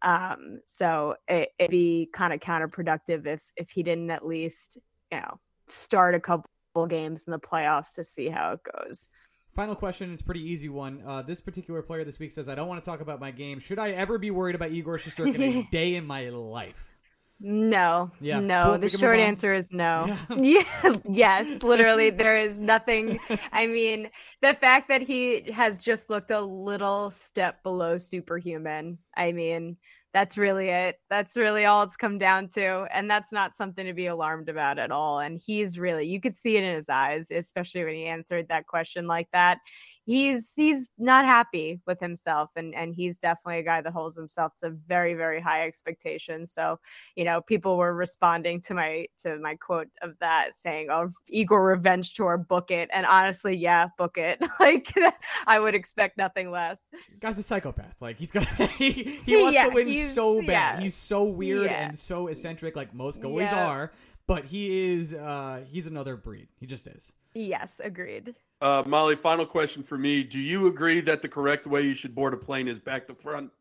Um, 0.01 0.59
so 0.65 1.15
it, 1.27 1.49
it'd 1.57 1.71
be 1.71 2.09
kind 2.13 2.33
of 2.33 2.39
counterproductive 2.39 3.25
if 3.25 3.41
if 3.55 3.69
he 3.69 3.83
didn't 3.83 4.11
at 4.11 4.25
least, 4.25 4.77
you 5.11 5.19
know, 5.19 5.39
start 5.67 6.15
a 6.15 6.19
couple 6.19 6.47
games 6.87 7.23
in 7.25 7.31
the 7.31 7.39
playoffs 7.39 7.93
to 7.93 8.03
see 8.03 8.29
how 8.29 8.53
it 8.53 8.59
goes. 8.63 9.09
Final 9.55 9.75
question. 9.75 10.13
It's 10.13 10.21
a 10.21 10.25
pretty 10.25 10.43
easy 10.43 10.69
one. 10.69 11.01
Uh, 11.05 11.23
this 11.23 11.41
particular 11.41 11.81
player 11.81 12.03
this 12.03 12.19
week 12.19 12.31
says, 12.31 12.47
"I 12.47 12.55
don't 12.55 12.67
want 12.67 12.83
to 12.83 12.87
talk 12.87 13.01
about 13.01 13.19
my 13.19 13.31
game. 13.31 13.59
Should 13.59 13.79
I 13.79 13.91
ever 13.91 14.17
be 14.17 14.29
worried 14.29 14.55
about 14.55 14.71
Igor 14.71 14.97
Shesterkin 14.99 15.65
a 15.65 15.67
day 15.71 15.95
in 15.95 16.05
my 16.05 16.29
life?" 16.29 16.96
No, 17.39 18.11
Yeah, 18.19 18.39
no. 18.39 18.63
cool, 18.63 18.73
The 18.73 18.79
we 18.79 18.89
can 18.89 18.91
move 18.93 18.99
short 18.99 19.19
answer 19.19 19.53
is 19.53 19.71
no. 19.71 20.05
Yeah. 20.07 20.63
Yeah. 20.83 20.95
yes, 21.07 21.61
literally, 21.61 22.09
there 22.11 22.37
is 22.37 22.57
nothing. 22.59 23.19
I 23.51 23.67
mean, 23.67 24.09
the 24.41 24.55
fact 24.55 24.89
that 24.89 25.01
he 25.01 25.51
has 25.51 25.77
just 25.77 26.09
looked 26.09 26.31
a 26.31 26.41
little 26.41 27.11
step 27.11 27.61
below 27.63 27.97
superhuman. 27.99 28.97
I 29.15 29.31
mean, 29.33 29.77
that's 30.13 30.37
really 30.37 30.69
it. 30.69 30.99
That's 31.11 31.35
really 31.35 31.65
all 31.65 31.83
it's 31.83 31.95
come 31.95 32.17
down 32.17 32.47
to. 32.49 32.87
And 32.91 33.09
that's 33.11 33.31
not 33.31 33.55
something 33.55 33.85
to 33.85 33.93
be 33.93 34.07
alarmed 34.07 34.49
about 34.49 34.79
at 34.79 34.89
all. 34.91 35.19
And 35.19 35.39
he's 35.39 35.77
really, 35.77 36.07
you 36.07 36.19
could 36.19 36.35
see 36.35 36.57
it 36.57 36.63
in 36.63 36.75
his 36.75 36.89
eyes, 36.89 37.27
especially 37.29 37.83
when 37.83 37.93
he 37.93 38.05
answered 38.05 38.47
that 38.49 38.65
question 38.65 39.05
like 39.05 39.27
that. 39.31 39.59
He's 40.07 40.53
he's 40.55 40.87
not 40.97 41.25
happy 41.25 41.81
with 41.85 41.99
himself, 41.99 42.49
and 42.55 42.73
and 42.73 42.95
he's 42.95 43.17
definitely 43.19 43.59
a 43.59 43.63
guy 43.63 43.81
that 43.81 43.91
holds 43.91 44.15
himself 44.15 44.55
to 44.61 44.69
very 44.87 45.15
very 45.15 45.41
high 45.41 45.67
expectations. 45.67 46.53
So 46.53 46.79
you 47.17 47.25
know, 47.25 47.41
people 47.41 47.75
were 47.77 47.93
responding 47.93 48.61
to 48.61 48.73
my 48.73 49.07
to 49.17 49.37
my 49.39 49.55
quote 49.55 49.89
of 50.01 50.17
that 50.21 50.51
saying, 50.55 50.87
"Oh, 50.89 51.09
Igor 51.27 51.61
revenge 51.61 52.13
tour, 52.13 52.37
book 52.37 52.71
it." 52.71 52.89
And 52.93 53.05
honestly, 53.05 53.53
yeah, 53.57 53.89
book 53.97 54.17
it. 54.17 54.41
like 54.61 54.93
I 55.45 55.59
would 55.59 55.75
expect 55.75 56.17
nothing 56.17 56.51
less. 56.51 56.79
Guy's 57.19 57.37
a 57.37 57.43
psychopath. 57.43 57.95
Like 57.99 58.17
he's 58.17 58.31
got 58.31 58.47
he, 58.77 58.91
he 59.25 59.35
wants 59.41 59.55
Yeah, 59.55 59.67
to 59.67 59.73
win 59.73 59.91
so 60.05 60.39
bad. 60.39 60.47
yeah. 60.47 60.79
He's 60.79 60.95
so 60.95 61.25
weird 61.25 61.65
Yeah. 61.65 61.89
and 61.89 61.99
so 61.99 62.27
eccentric, 62.27 62.77
like 62.77 62.93
most 62.93 63.21
goalies 63.21 63.51
are. 63.51 63.91
But 64.25 64.45
he 64.45 64.93
is 64.93 65.13
uh 65.13 65.65
he's 65.69 65.85
another 65.87 66.15
breed. 66.15 66.47
He 66.61 66.65
just 66.65 66.87
is. 66.87 67.11
Yes, 67.33 67.81
agreed. 67.83 68.35
Uh, 68.59 68.83
Mollie, 68.85 69.15
final 69.15 69.45
question 69.45 69.83
for 69.83 69.97
me. 69.97 70.23
Do 70.23 70.39
you 70.39 70.67
agree 70.67 70.99
that 71.01 71.21
the 71.21 71.27
correct 71.29 71.67
way 71.67 71.81
you 71.83 71.93
should 71.93 72.15
board 72.15 72.33
a 72.33 72.37
plane 72.37 72.67
is 72.67 72.79
back 72.79 73.07
to 73.07 73.13
front? 73.13 73.51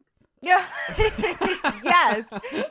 Yeah. 0.43 0.65
yes, 0.99 2.25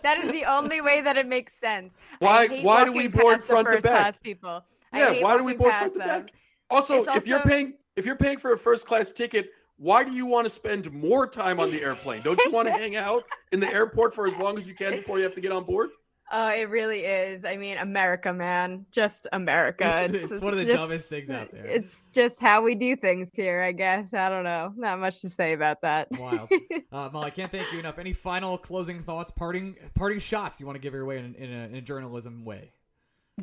that 0.03 0.17
is 0.23 0.31
the 0.31 0.45
only 0.45 0.81
way 0.81 1.01
that 1.01 1.17
it 1.17 1.27
makes 1.27 1.53
sense. 1.59 1.93
Why- 2.19 2.47
why 2.61 2.85
do 2.85 2.93
we 2.93 3.07
board 3.07 3.43
front 3.43 3.69
to 3.71 3.81
back? 3.81 4.21
People. 4.23 4.63
Yeah, 4.93 5.21
why 5.21 5.37
do 5.37 5.43
we 5.43 5.53
board 5.53 5.73
front 5.73 5.93
to 5.93 5.99
back? 5.99 6.31
Also, 6.69 7.03
It's 7.03 7.17
if 7.17 7.27
you're 7.27 7.41
paying 7.41 7.73
if 7.95 8.05
you're 8.05 8.15
paying 8.15 8.37
for 8.39 8.53
a 8.53 8.57
first 8.57 8.85
class 8.85 9.11
ticket, 9.11 9.51
why 9.77 10.03
do 10.03 10.11
you 10.11 10.25
want 10.25 10.45
to 10.45 10.49
spend 10.49 10.91
more 10.91 11.27
time 11.27 11.59
on 11.59 11.71
the 11.71 11.81
airplane? 11.81 12.21
Don't 12.21 12.39
you 12.45 12.51
want 12.51 12.67
to 12.67 12.73
hang 12.77 12.95
out 12.95 13.23
in 13.51 13.59
the 13.59 13.71
airport 13.71 14.13
for 14.15 14.27
as 14.27 14.37
long 14.37 14.57
as 14.57 14.67
you 14.67 14.73
can 14.73 14.91
before 14.93 15.17
you 15.17 15.23
have 15.23 15.35
to 15.35 15.41
get 15.41 15.51
on 15.51 15.63
board? 15.63 15.89
Oh, 16.31 16.49
it 16.49 16.69
really 16.69 17.01
is. 17.01 17.45
I 17.45 17.55
mean, 17.55 17.77
America, 17.77 18.33
man, 18.33 18.85
just 18.91 19.27
America. 19.31 19.85
It's- 20.05 20.31
it's 20.31 20.41
one 20.41 20.53
of 20.53 20.59
the 20.59 20.65
just- 20.65 20.77
dumbest 20.77 21.07
things 21.09 21.29
out 21.29 21.51
there. 21.51 21.65
It's 21.65 22.01
just 22.11 22.39
how 22.39 22.61
we 22.63 22.73
do 22.73 22.95
things 22.95 23.29
here, 23.33 23.61
I 23.61 23.71
guess. 23.71 24.11
I 24.13 24.29
don't 24.29 24.43
know. 24.43 24.73
Not 24.75 24.99
much 24.99 25.21
to 25.21 25.29
say 25.29 25.53
about 25.53 25.81
that. 25.81 26.07
Wild. 26.11 26.49
Uh, 26.91 27.09
Mollie, 27.11 27.27
I 27.27 27.29
can't 27.29 27.51
thank 27.51 27.71
you 27.73 27.79
enough. 27.79 27.99
Any 27.99 28.13
final 28.13 28.57
closing 28.57 29.03
thoughts, 29.03 29.29
parting 29.29 29.75
parting 29.95 30.19
shots 30.19 30.59
you 30.61 30.65
want 30.65 30.77
to 30.77 30.79
give 30.79 30.93
your 30.93 31.03
way 31.05 31.17
in, 31.19 31.35
in, 31.35 31.51
a, 31.51 31.65
in 31.65 31.75
a 31.75 31.81
journalism 31.81 32.45
way? 32.45 32.71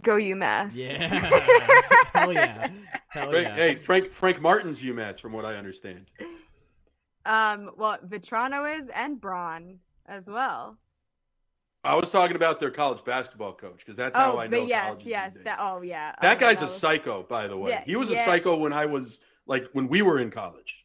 Go 0.00 0.14
UMass. 0.16 0.70
Yeah. 0.74 1.08
Hell 2.14 2.32
yeah. 2.32 2.70
Hell 3.10 3.30
Frank, 3.30 3.48
yeah. 3.48 3.56
Hey, 3.56 3.74
Frank 3.76 4.10
Frank 4.10 4.40
Martin's 4.40 4.80
UMass, 4.82 5.20
from 5.20 5.32
what 5.34 5.44
I 5.44 5.56
understand. 5.56 6.06
Um, 7.26 7.70
well, 7.76 7.98
Vatrano 8.06 8.78
is 8.80 8.88
and 8.94 9.20
Braun 9.20 9.78
as 10.06 10.26
well. 10.26 10.78
I 11.84 11.96
was 11.96 12.10
talking 12.10 12.36
about 12.36 12.60
their 12.60 12.70
college 12.70 13.04
basketball 13.04 13.54
coach 13.54 13.78
because 13.78 13.96
that's 13.96 14.16
how 14.16 14.34
oh, 14.34 14.38
I 14.38 14.46
know 14.46 14.60
but 14.60 14.68
yes, 14.68 14.96
yes. 15.04 15.36
That, 15.44 15.58
oh, 15.60 15.82
yeah. 15.82 16.14
That 16.22 16.36
oh, 16.36 16.40
guy's 16.40 16.60
a 16.60 16.66
was- 16.66 16.76
psycho, 16.76 17.24
by 17.24 17.48
the 17.48 17.56
way. 17.56 17.70
Yeah, 17.70 17.84
he 17.84 17.96
was 17.96 18.10
a 18.10 18.16
psycho 18.16 18.56
when 18.56 18.72
I 18.72 18.86
was 18.86 19.20
like 19.46 19.66
when 19.72 19.88
we 19.88 20.02
were 20.02 20.18
in 20.18 20.30
college. 20.30 20.82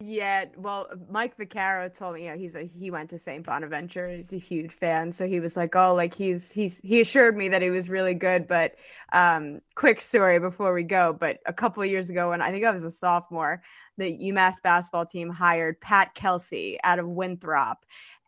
Yeah, 0.00 0.44
well, 0.58 0.88
Mike 1.10 1.38
Vaccaro 1.38 1.90
told 1.90 2.16
me, 2.16 2.24
you 2.24 2.30
know, 2.30 2.36
he's 2.36 2.54
a 2.54 2.64
he 2.64 2.90
went 2.90 3.08
to 3.10 3.18
St. 3.18 3.42
Bonaventure. 3.46 4.10
He's 4.10 4.30
a 4.30 4.38
huge 4.38 4.74
fan, 4.74 5.10
so 5.10 5.26
he 5.26 5.40
was 5.40 5.56
like, 5.56 5.74
"Oh, 5.74 5.94
like 5.94 6.12
he's 6.12 6.50
he's 6.50 6.78
he 6.84 7.00
assured 7.00 7.34
me 7.34 7.48
that 7.48 7.62
he 7.62 7.70
was 7.70 7.88
really 7.88 8.12
good." 8.12 8.46
But 8.46 8.74
um, 9.14 9.62
quick 9.74 10.02
story 10.02 10.38
before 10.38 10.74
we 10.74 10.82
go, 10.82 11.16
but 11.18 11.38
a 11.46 11.52
couple 11.54 11.82
of 11.82 11.88
years 11.88 12.10
ago, 12.10 12.28
when 12.28 12.42
I 12.42 12.50
think 12.50 12.66
I 12.66 12.72
was 12.72 12.84
a 12.84 12.90
sophomore, 12.90 13.62
the 13.96 14.12
UMass 14.18 14.60
basketball 14.62 15.06
team 15.06 15.30
hired 15.30 15.80
Pat 15.80 16.14
Kelsey 16.14 16.78
out 16.84 16.98
of 16.98 17.08
Winthrop, 17.08 17.78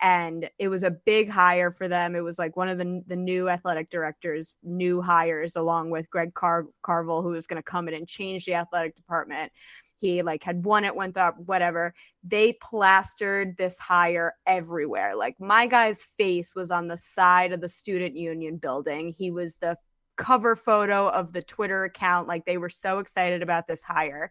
and 0.01 0.49
it 0.59 0.69
was 0.69 0.83
a 0.83 0.91
big 0.91 1.29
hire 1.29 1.71
for 1.71 1.89
them. 1.89 2.15
It 2.15 2.21
was 2.21 2.39
like 2.39 2.57
one 2.57 2.69
of 2.69 2.79
the 2.79 3.03
the 3.07 3.17
new 3.17 3.49
athletic 3.49 3.91
directors' 3.91 4.55
new 4.63 5.03
hires, 5.03 5.57
along 5.57 5.91
with 5.91 6.11
Greg 6.11 6.35
Car- 6.35 6.67
Carvel, 6.83 7.23
who 7.23 7.31
was 7.31 7.47
going 7.47 7.61
to 7.61 7.63
come 7.63 7.89
in 7.89 7.95
and 7.95 8.07
change 8.07 8.45
the 8.45 8.55
athletic 8.55 8.95
department. 8.95 9.53
He 10.01 10.23
like 10.23 10.45
had 10.45 10.65
won 10.65 10.85
it 10.85 10.95
went 10.95 11.17
up 11.17 11.37
whatever. 11.39 11.95
They 12.23 12.53
plastered 12.53 13.57
this 13.57 13.79
hire 13.79 14.35
everywhere. 14.47 15.17
Like 15.17 15.41
my 15.41 15.67
guy's 15.67 16.05
face 16.17 16.55
was 16.55 16.71
on 16.71 16.87
the 16.87 16.99
side 16.99 17.53
of 17.53 17.61
the 17.61 17.69
student 17.69 18.17
union 18.17 18.59
building. 18.59 19.13
He 19.17 19.31
was 19.33 19.57
the 19.57 19.77
cover 20.17 20.57
photo 20.57 21.09
of 21.09 21.33
the 21.33 21.43
twitter 21.43 21.85
account. 21.85 22.29
Like 22.29 22.45
they 22.45 22.59
were 22.59 22.69
so 22.69 22.99
excited 22.99 23.43
about 23.43 23.69
this 23.69 23.83
hire 23.83 24.31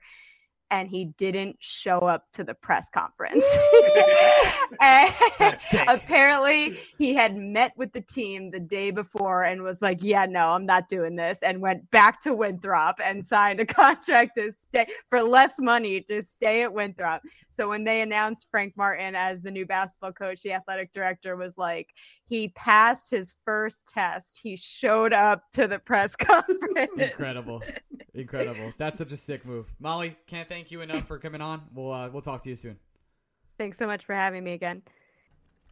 and 0.71 0.89
he 0.89 1.05
didn't 1.17 1.55
show 1.59 1.99
up 1.99 2.25
to 2.33 2.43
the 2.43 2.53
press 2.53 2.87
conference 2.93 3.43
and 4.81 5.13
That's 5.39 5.69
sick. 5.69 5.85
apparently 5.87 6.77
he 6.97 7.13
had 7.13 7.35
met 7.35 7.71
with 7.77 7.93
the 7.93 8.01
team 8.01 8.51
the 8.51 8.59
day 8.59 8.91
before 8.91 9.43
and 9.43 9.61
was 9.61 9.81
like 9.81 9.99
yeah 10.01 10.25
no 10.25 10.49
i'm 10.49 10.65
not 10.65 10.89
doing 10.89 11.15
this 11.15 11.39
and 11.41 11.61
went 11.61 11.89
back 11.91 12.21
to 12.23 12.33
winthrop 12.33 12.99
and 13.03 13.25
signed 13.25 13.59
a 13.59 13.65
contract 13.81 14.31
to 14.37 14.51
stay 14.51 14.87
for 15.09 15.21
less 15.21 15.53
money 15.59 16.01
to 16.01 16.21
stay 16.21 16.63
at 16.63 16.73
winthrop 16.73 17.21
so 17.49 17.69
when 17.69 17.83
they 17.83 18.01
announced 18.01 18.47
frank 18.51 18.73
martin 18.75 19.15
as 19.15 19.41
the 19.41 19.51
new 19.51 19.65
basketball 19.65 20.11
coach 20.11 20.41
the 20.41 20.51
athletic 20.53 20.91
director 20.93 21.35
was 21.35 21.57
like 21.57 21.89
he 22.25 22.49
passed 22.49 23.09
his 23.09 23.33
first 23.45 23.89
test 23.93 24.39
he 24.41 24.55
showed 24.55 25.13
up 25.13 25.43
to 25.51 25.67
the 25.67 25.79
press 25.79 26.15
conference 26.15 26.91
Incredible. 26.97 27.61
Incredible. 28.13 28.73
That's 28.79 28.97
such 28.97 29.11
a 29.11 29.17
sick 29.17 29.45
move. 29.45 29.67
Mollie, 29.79 30.15
can't 30.25 30.49
thank 30.49 30.56
you 30.71 30.81
enough 30.81 31.07
for 31.07 31.19
coming 31.19 31.41
on. 31.41 31.61
We'll 31.73 31.91
uh, 31.91 32.09
we'll 32.09 32.21
talk 32.21 32.41
to 32.43 32.49
you 32.49 32.55
soon. 32.55 32.77
thanks 33.57 33.77
so 33.77 33.85
much 33.85 34.05
for 34.05 34.13
having 34.13 34.43
me 34.43 34.53
again 34.53 34.81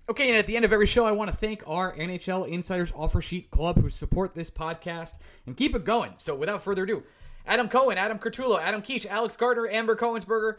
Okay, 0.08 0.30
and 0.30 0.38
at 0.38 0.46
the 0.46 0.56
end 0.56 0.66
of 0.66 0.72
every 0.72 0.86
show, 0.86 1.08
I 1.08 1.12
want 1.14 1.32
to 1.32 1.36
thank 1.36 1.64
our 1.66 1.96
NHL 1.96 2.48
Insiders 2.48 2.94
Offer 2.96 3.22
Sheet 3.22 3.50
Club 3.50 3.82
who 3.82 3.90
support 3.90 4.36
this 4.36 4.52
podcast 4.52 5.16
and 5.48 5.58
keep 5.58 5.74
it 5.76 5.84
going. 5.84 6.14
So 6.18 6.36
without 6.36 6.62
further 6.62 6.84
ado, 6.84 7.02
Adam 7.48 7.68
Cohen, 7.68 7.98
Adam 7.98 8.20
Curtulo, 8.20 8.62
Adam 8.62 8.84
Keach, 8.84 9.08
Alex 9.08 9.36
Gardner, 9.36 9.68
Amber 9.68 9.96
Cohensberger, 9.96 10.58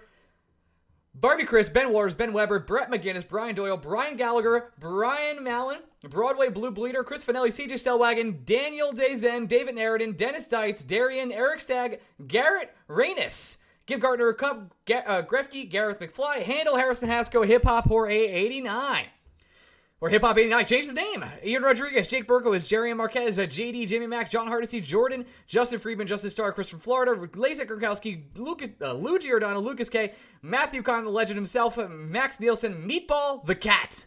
Barbie 1.14 1.45
Chris, 1.45 1.68
Ben 1.68 1.93
Waters, 1.93 2.16
Ben 2.16 2.33
Weber, 2.33 2.59
Brett 2.59 2.91
McGinnis, 2.91 3.27
Brian 3.27 3.55
Doyle, 3.55 3.77
Brian 3.77 4.16
Gallagher, 4.16 4.72
Brian 4.81 5.45
Mallon, 5.45 5.79
Broadway 6.03 6.49
Blue 6.49 6.72
Bleeder, 6.72 7.05
Chris 7.05 7.24
Finelli, 7.24 7.51
CJ 7.51 7.74
Stellwagen, 7.74 8.45
Daniel 8.45 8.93
Dazen, 8.93 9.47
David 9.47 9.77
Narradin, 9.77 10.16
Dennis 10.16 10.49
Dietz, 10.49 10.85
Darian, 10.85 11.31
Eric 11.31 11.61
Stagg, 11.61 12.01
Garrett 12.27 12.74
Reynis, 12.91 13.59
Give 13.87 14.01
Gardner 14.01 14.28
a 14.28 14.34
cup. 14.34 14.74
Ge- 14.84 14.93
uh, 15.07 15.22
Gretzky, 15.22 15.68
Gareth 15.68 16.01
McFly, 16.01 16.43
Handle, 16.43 16.76
Harrison 16.76 17.09
Hasco, 17.09 17.47
Hip 17.47 17.64
Hop 17.64 17.89
Whore 17.89 18.11
A89. 18.11 19.05
Or 19.99 20.11
Hip 20.11 20.22
Hop 20.22 20.37
89, 20.37 20.66
change 20.66 20.84
his 20.84 20.95
name. 20.95 21.24
Ian 21.43 21.62
Rodriguez, 21.62 22.07
Jake 22.07 22.26
Berkowitz, 22.28 22.68
Jerry 22.68 22.93
Marquez, 22.93 23.39
uh, 23.39 23.43
JD, 23.43 23.89
Jimmy 23.89 24.07
Mack, 24.07 24.30
John 24.30 24.47
Hardesty, 24.47 24.80
Jordan, 24.80 25.24
Justin 25.47 25.78
Friedman, 25.78 26.07
Justice 26.07 26.34
Star, 26.34 26.53
Chris 26.53 26.68
from 26.68 26.80
Florida, 26.80 27.14
Lazek 27.14 27.66
Gronkowski, 27.66 28.24
Lucas, 28.37 28.70
uh, 28.82 28.93
Lucas 28.93 29.89
K, 29.89 30.12
Matthew 30.43 30.82
Kahn, 30.82 31.05
the 31.05 31.11
legend 31.11 31.37
himself, 31.39 31.78
uh, 31.78 31.89
Max 31.89 32.39
Nielsen, 32.41 32.87
Meatball, 32.87 33.47
the 33.47 33.55
cat. 33.55 34.07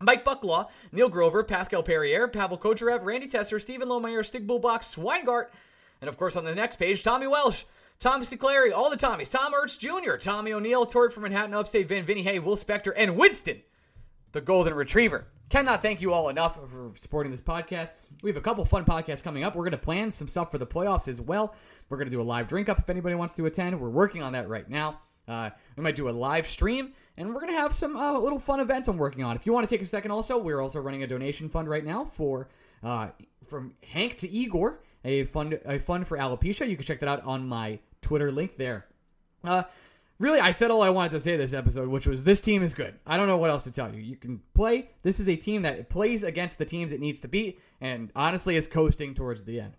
Mike 0.00 0.24
Bucklaw, 0.24 0.68
Neil 0.92 1.08
Grover, 1.08 1.42
Pascal 1.42 1.82
Perrier, 1.82 2.28
Pavel 2.28 2.56
Kocharev, 2.56 3.04
Randy 3.04 3.28
Tesser, 3.28 3.60
Stephen 3.60 3.88
Lomeyer, 3.88 4.24
Stig 4.24 4.46
Bulbach, 4.46 4.82
Swingart, 4.82 5.46
and 6.00 6.08
of 6.08 6.16
course 6.16 6.36
on 6.36 6.44
the 6.44 6.54
next 6.54 6.76
page, 6.76 7.02
Tommy 7.02 7.26
Welsh, 7.26 7.64
Tom 8.00 8.24
Clary, 8.24 8.72
all 8.72 8.88
the 8.88 8.96
Tommies, 8.96 9.30
Tom 9.30 9.52
Ertz 9.52 9.78
Jr., 9.78 10.16
Tommy 10.16 10.54
O'Neill, 10.54 10.86
Tori 10.86 11.10
from 11.10 11.24
Manhattan, 11.24 11.52
Upstate, 11.52 11.86
Vin, 11.86 12.06
Vinny 12.06 12.22
Hay, 12.22 12.38
Will 12.38 12.56
Spector, 12.56 12.94
and 12.96 13.14
Winston 13.14 13.60
the 14.32 14.40
Golden 14.40 14.72
Retriever. 14.72 15.26
Cannot 15.50 15.82
thank 15.82 16.00
you 16.00 16.14
all 16.14 16.30
enough 16.30 16.54
for 16.54 16.92
supporting 16.96 17.30
this 17.30 17.42
podcast. 17.42 17.92
We 18.22 18.30
have 18.30 18.38
a 18.38 18.40
couple 18.40 18.64
fun 18.64 18.86
podcasts 18.86 19.22
coming 19.22 19.44
up. 19.44 19.54
We're 19.54 19.64
going 19.64 19.72
to 19.72 19.78
plan 19.78 20.10
some 20.10 20.28
stuff 20.28 20.50
for 20.50 20.56
the 20.56 20.66
playoffs 20.66 21.08
as 21.08 21.20
well. 21.20 21.54
We're 21.90 21.98
going 21.98 22.06
to 22.06 22.10
do 22.10 22.22
a 22.22 22.24
live 22.24 22.48
drink 22.48 22.70
up 22.70 22.78
if 22.78 22.88
anybody 22.88 23.16
wants 23.16 23.34
to 23.34 23.44
attend. 23.44 23.78
We're 23.78 23.90
working 23.90 24.22
on 24.22 24.32
that 24.32 24.48
right 24.48 24.68
now. 24.70 25.00
Uh, 25.28 25.50
we 25.76 25.82
might 25.82 25.96
do 25.96 26.08
a 26.08 26.10
live 26.10 26.46
stream, 26.46 26.92
and 27.18 27.34
we're 27.34 27.40
going 27.42 27.52
to 27.52 27.58
have 27.58 27.74
some 27.74 27.98
uh, 27.98 28.18
little 28.18 28.38
fun 28.38 28.60
events 28.60 28.88
I'm 28.88 28.96
working 28.96 29.24
on. 29.24 29.36
If 29.36 29.44
you 29.44 29.52
want 29.52 29.68
to 29.68 29.74
take 29.74 29.82
a 29.82 29.86
second, 29.88 30.10
also, 30.10 30.38
we're 30.38 30.62
also 30.62 30.80
running 30.80 31.02
a 31.02 31.06
donation 31.06 31.50
fund 31.50 31.68
right 31.68 31.84
now 31.84 32.06
for 32.06 32.48
uh, 32.82 33.08
from 33.46 33.74
Hank 33.82 34.16
to 34.18 34.30
Igor, 34.30 34.80
a 35.04 35.24
fund 35.24 35.58
a 35.66 35.78
fund 35.78 36.06
for 36.06 36.16
alopecia. 36.16 36.66
You 36.66 36.76
can 36.76 36.86
check 36.86 37.00
that 37.00 37.08
out 37.08 37.22
on 37.24 37.46
my 37.46 37.78
Twitter 38.02 38.30
link 38.30 38.56
there. 38.56 38.86
Uh, 39.44 39.62
really, 40.18 40.40
I 40.40 40.52
said 40.52 40.70
all 40.70 40.82
I 40.82 40.90
wanted 40.90 41.12
to 41.12 41.20
say 41.20 41.36
this 41.36 41.54
episode, 41.54 41.88
which 41.88 42.06
was 42.06 42.24
this 42.24 42.40
team 42.40 42.62
is 42.62 42.74
good. 42.74 42.94
I 43.06 43.16
don't 43.16 43.26
know 43.26 43.38
what 43.38 43.50
else 43.50 43.64
to 43.64 43.72
tell 43.72 43.92
you. 43.92 44.00
You 44.00 44.16
can 44.16 44.40
play. 44.54 44.90
This 45.02 45.20
is 45.20 45.28
a 45.28 45.36
team 45.36 45.62
that 45.62 45.88
plays 45.88 46.22
against 46.22 46.58
the 46.58 46.64
teams 46.64 46.92
it 46.92 47.00
needs 47.00 47.20
to 47.20 47.28
beat, 47.28 47.60
and 47.80 48.10
honestly 48.14 48.56
is 48.56 48.66
coasting 48.66 49.14
towards 49.14 49.44
the 49.44 49.60
end. 49.60 49.74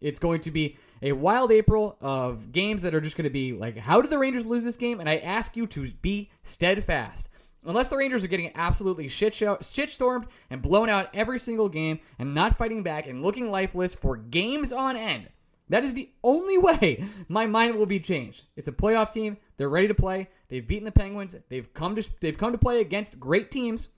It's 0.00 0.18
going 0.18 0.40
to 0.42 0.50
be 0.50 0.76
a 1.00 1.12
wild 1.12 1.50
April 1.50 1.96
of 2.00 2.52
games 2.52 2.82
that 2.82 2.94
are 2.94 3.00
just 3.00 3.16
going 3.16 3.24
to 3.24 3.30
be 3.30 3.52
like, 3.52 3.76
how 3.76 4.02
did 4.02 4.10
the 4.10 4.18
Rangers 4.18 4.44
lose 4.44 4.64
this 4.64 4.76
game? 4.76 5.00
And 5.00 5.08
I 5.08 5.16
ask 5.16 5.56
you 5.56 5.66
to 5.68 5.90
be 6.02 6.30
steadfast. 6.42 7.28
Unless 7.66 7.88
the 7.88 7.96
Rangers 7.96 8.22
are 8.22 8.28
getting 8.28 8.52
absolutely 8.54 9.08
shit 9.08 9.32
show, 9.32 9.56
shit 9.62 9.88
stormed 9.88 10.26
and 10.50 10.60
blown 10.60 10.90
out 10.90 11.08
every 11.14 11.38
single 11.38 11.70
game 11.70 12.00
and 12.18 12.34
not 12.34 12.58
fighting 12.58 12.82
back 12.82 13.06
and 13.06 13.22
looking 13.22 13.50
lifeless 13.50 13.94
for 13.94 14.16
games 14.16 14.72
on 14.72 14.96
end, 14.96 15.28
that 15.68 15.84
is 15.84 15.94
the 15.94 16.10
only 16.22 16.58
way 16.58 17.04
my 17.28 17.46
mind 17.46 17.76
will 17.76 17.86
be 17.86 18.00
changed. 18.00 18.44
It's 18.56 18.68
a 18.68 18.72
playoff 18.72 19.12
team. 19.12 19.38
They're 19.56 19.68
ready 19.68 19.88
to 19.88 19.94
play. 19.94 20.28
They've 20.48 20.66
beaten 20.66 20.84
the 20.84 20.92
Penguins. 20.92 21.36
They've 21.48 21.72
come 21.72 21.96
to 21.96 22.08
they've 22.20 22.36
come 22.36 22.52
to 22.52 22.58
play 22.58 22.80
against 22.80 23.20
great 23.20 23.50
teams, 23.50 23.88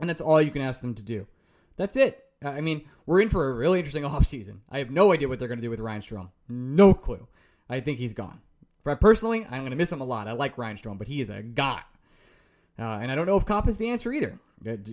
and 0.00 0.08
that's 0.08 0.22
all 0.22 0.40
you 0.40 0.50
can 0.50 0.62
ask 0.62 0.80
them 0.80 0.94
to 0.94 1.02
do. 1.02 1.26
That's 1.76 1.96
it. 1.96 2.24
I 2.44 2.60
mean, 2.60 2.88
we're 3.06 3.20
in 3.20 3.28
for 3.28 3.50
a 3.50 3.54
really 3.54 3.78
interesting 3.78 4.02
offseason. 4.04 4.58
I 4.70 4.78
have 4.78 4.90
no 4.90 5.12
idea 5.12 5.28
what 5.28 5.38
they're 5.38 5.48
going 5.48 5.60
to 5.60 5.66
do 5.66 5.70
with 5.70 5.80
Ryan 5.80 6.02
Strome. 6.02 6.28
No 6.48 6.94
clue. 6.94 7.26
I 7.68 7.80
think 7.80 7.98
he's 7.98 8.14
gone. 8.14 8.40
But 8.84 9.00
personally, 9.00 9.46
I'm 9.48 9.60
going 9.60 9.70
to 9.70 9.76
miss 9.76 9.92
him 9.92 10.00
a 10.00 10.04
lot. 10.04 10.26
I 10.26 10.32
like 10.32 10.58
Ryan 10.58 10.76
Strome, 10.76 10.98
but 10.98 11.06
he 11.06 11.20
is 11.20 11.30
a 11.30 11.42
god. 11.42 11.82
Uh, 12.78 12.82
and 12.82 13.12
I 13.12 13.14
don't 13.14 13.26
know 13.26 13.36
if 13.36 13.46
Copp 13.46 13.68
is 13.68 13.78
the 13.78 13.90
answer 13.90 14.12
either. 14.12 14.38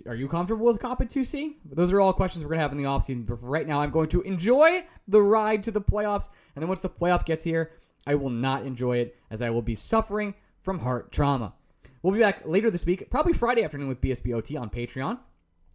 Are 0.07 0.15
you 0.15 0.28
comfortable 0.28 0.65
with 0.65 0.80
Copp 0.80 1.01
at 1.01 1.09
2C? 1.09 1.55
Those 1.65 1.91
are 1.91 2.01
all 2.01 2.13
questions 2.13 2.43
we're 2.43 2.49
going 2.49 2.59
to 2.59 2.63
have 2.63 2.72
in 2.72 2.78
the 2.78 2.86
offseason. 2.86 3.26
But 3.26 3.39
for 3.39 3.47
right 3.47 3.67
now, 3.67 3.82
I'm 3.82 3.91
going 3.91 4.09
to 4.09 4.22
enjoy 4.22 4.86
the 5.07 5.22
ride 5.22 5.63
to 5.63 5.72
the 5.72 5.82
playoffs. 5.82 6.30
And 6.55 6.61
then 6.61 6.67
once 6.67 6.80
the 6.80 6.89
playoff 6.89 7.26
gets 7.26 7.43
here, 7.43 7.72
I 8.07 8.15
will 8.15 8.30
not 8.30 8.65
enjoy 8.65 8.97
it 8.97 9.15
as 9.30 9.41
I 9.41 9.49
will 9.49 9.61
be 9.61 9.76
suffering 9.76 10.34
from 10.61 10.80
heart 10.80 11.11
trauma. 11.11 11.53
We'll 12.01 12.13
be 12.13 12.20
back 12.20 12.41
later 12.45 12.72
this 12.72 12.86
week, 12.86 13.09
probably 13.09 13.34
Friday 13.34 13.63
afternoon 13.63 13.89
with 13.89 14.01
BSBOT 14.01 14.59
on 14.59 14.70
Patreon. 14.70 15.20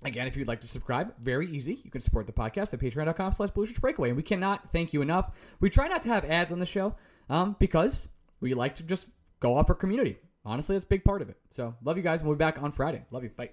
Again, 0.03 0.27
if 0.27 0.37
you'd 0.37 0.49
like 0.49 0.61
to 0.61 0.67
subscribe, 0.67 1.15
very 1.19 1.51
easy. 1.51 1.81
You 1.83 1.91
can 1.91 2.01
support 2.01 2.27
the 2.27 2.33
podcast 2.33 2.75
at 2.75 2.81
patreon.com 2.81 3.33
slash 3.33 3.51
breakaway. 3.81 4.09
And 4.09 4.17
we 4.17 4.23
cannot 4.23 4.71
thank 4.73 4.93
you 4.93 5.01
enough. 5.01 5.31
We 5.61 5.71
try 5.71 5.89
not 5.89 6.03
to 6.03 6.09
have 6.09 6.25
ads 6.25 6.53
on 6.53 6.59
the 6.59 6.67
show 6.67 6.95
um, 7.31 7.57
because 7.59 8.11
we 8.41 8.53
like 8.55 8.75
to 8.77 8.83
just 8.83 9.09
go 9.41 9.57
off 9.57 9.71
our 9.71 9.77
community. 9.77 10.19
Honestly, 10.45 10.77
that's 10.77 10.85
a 10.85 10.89
big 10.89 11.05
part 11.05 11.23
of 11.23 11.31
it. 11.31 11.39
So 11.49 11.75
love 11.83 11.97
you 11.97 12.03
guys. 12.03 12.23
We'll 12.23 12.35
be 12.35 12.39
back 12.39 12.63
on 12.63 12.73
Friday. 12.73 13.05
Love 13.11 13.23
you. 13.25 13.31
Bye. 13.31 13.51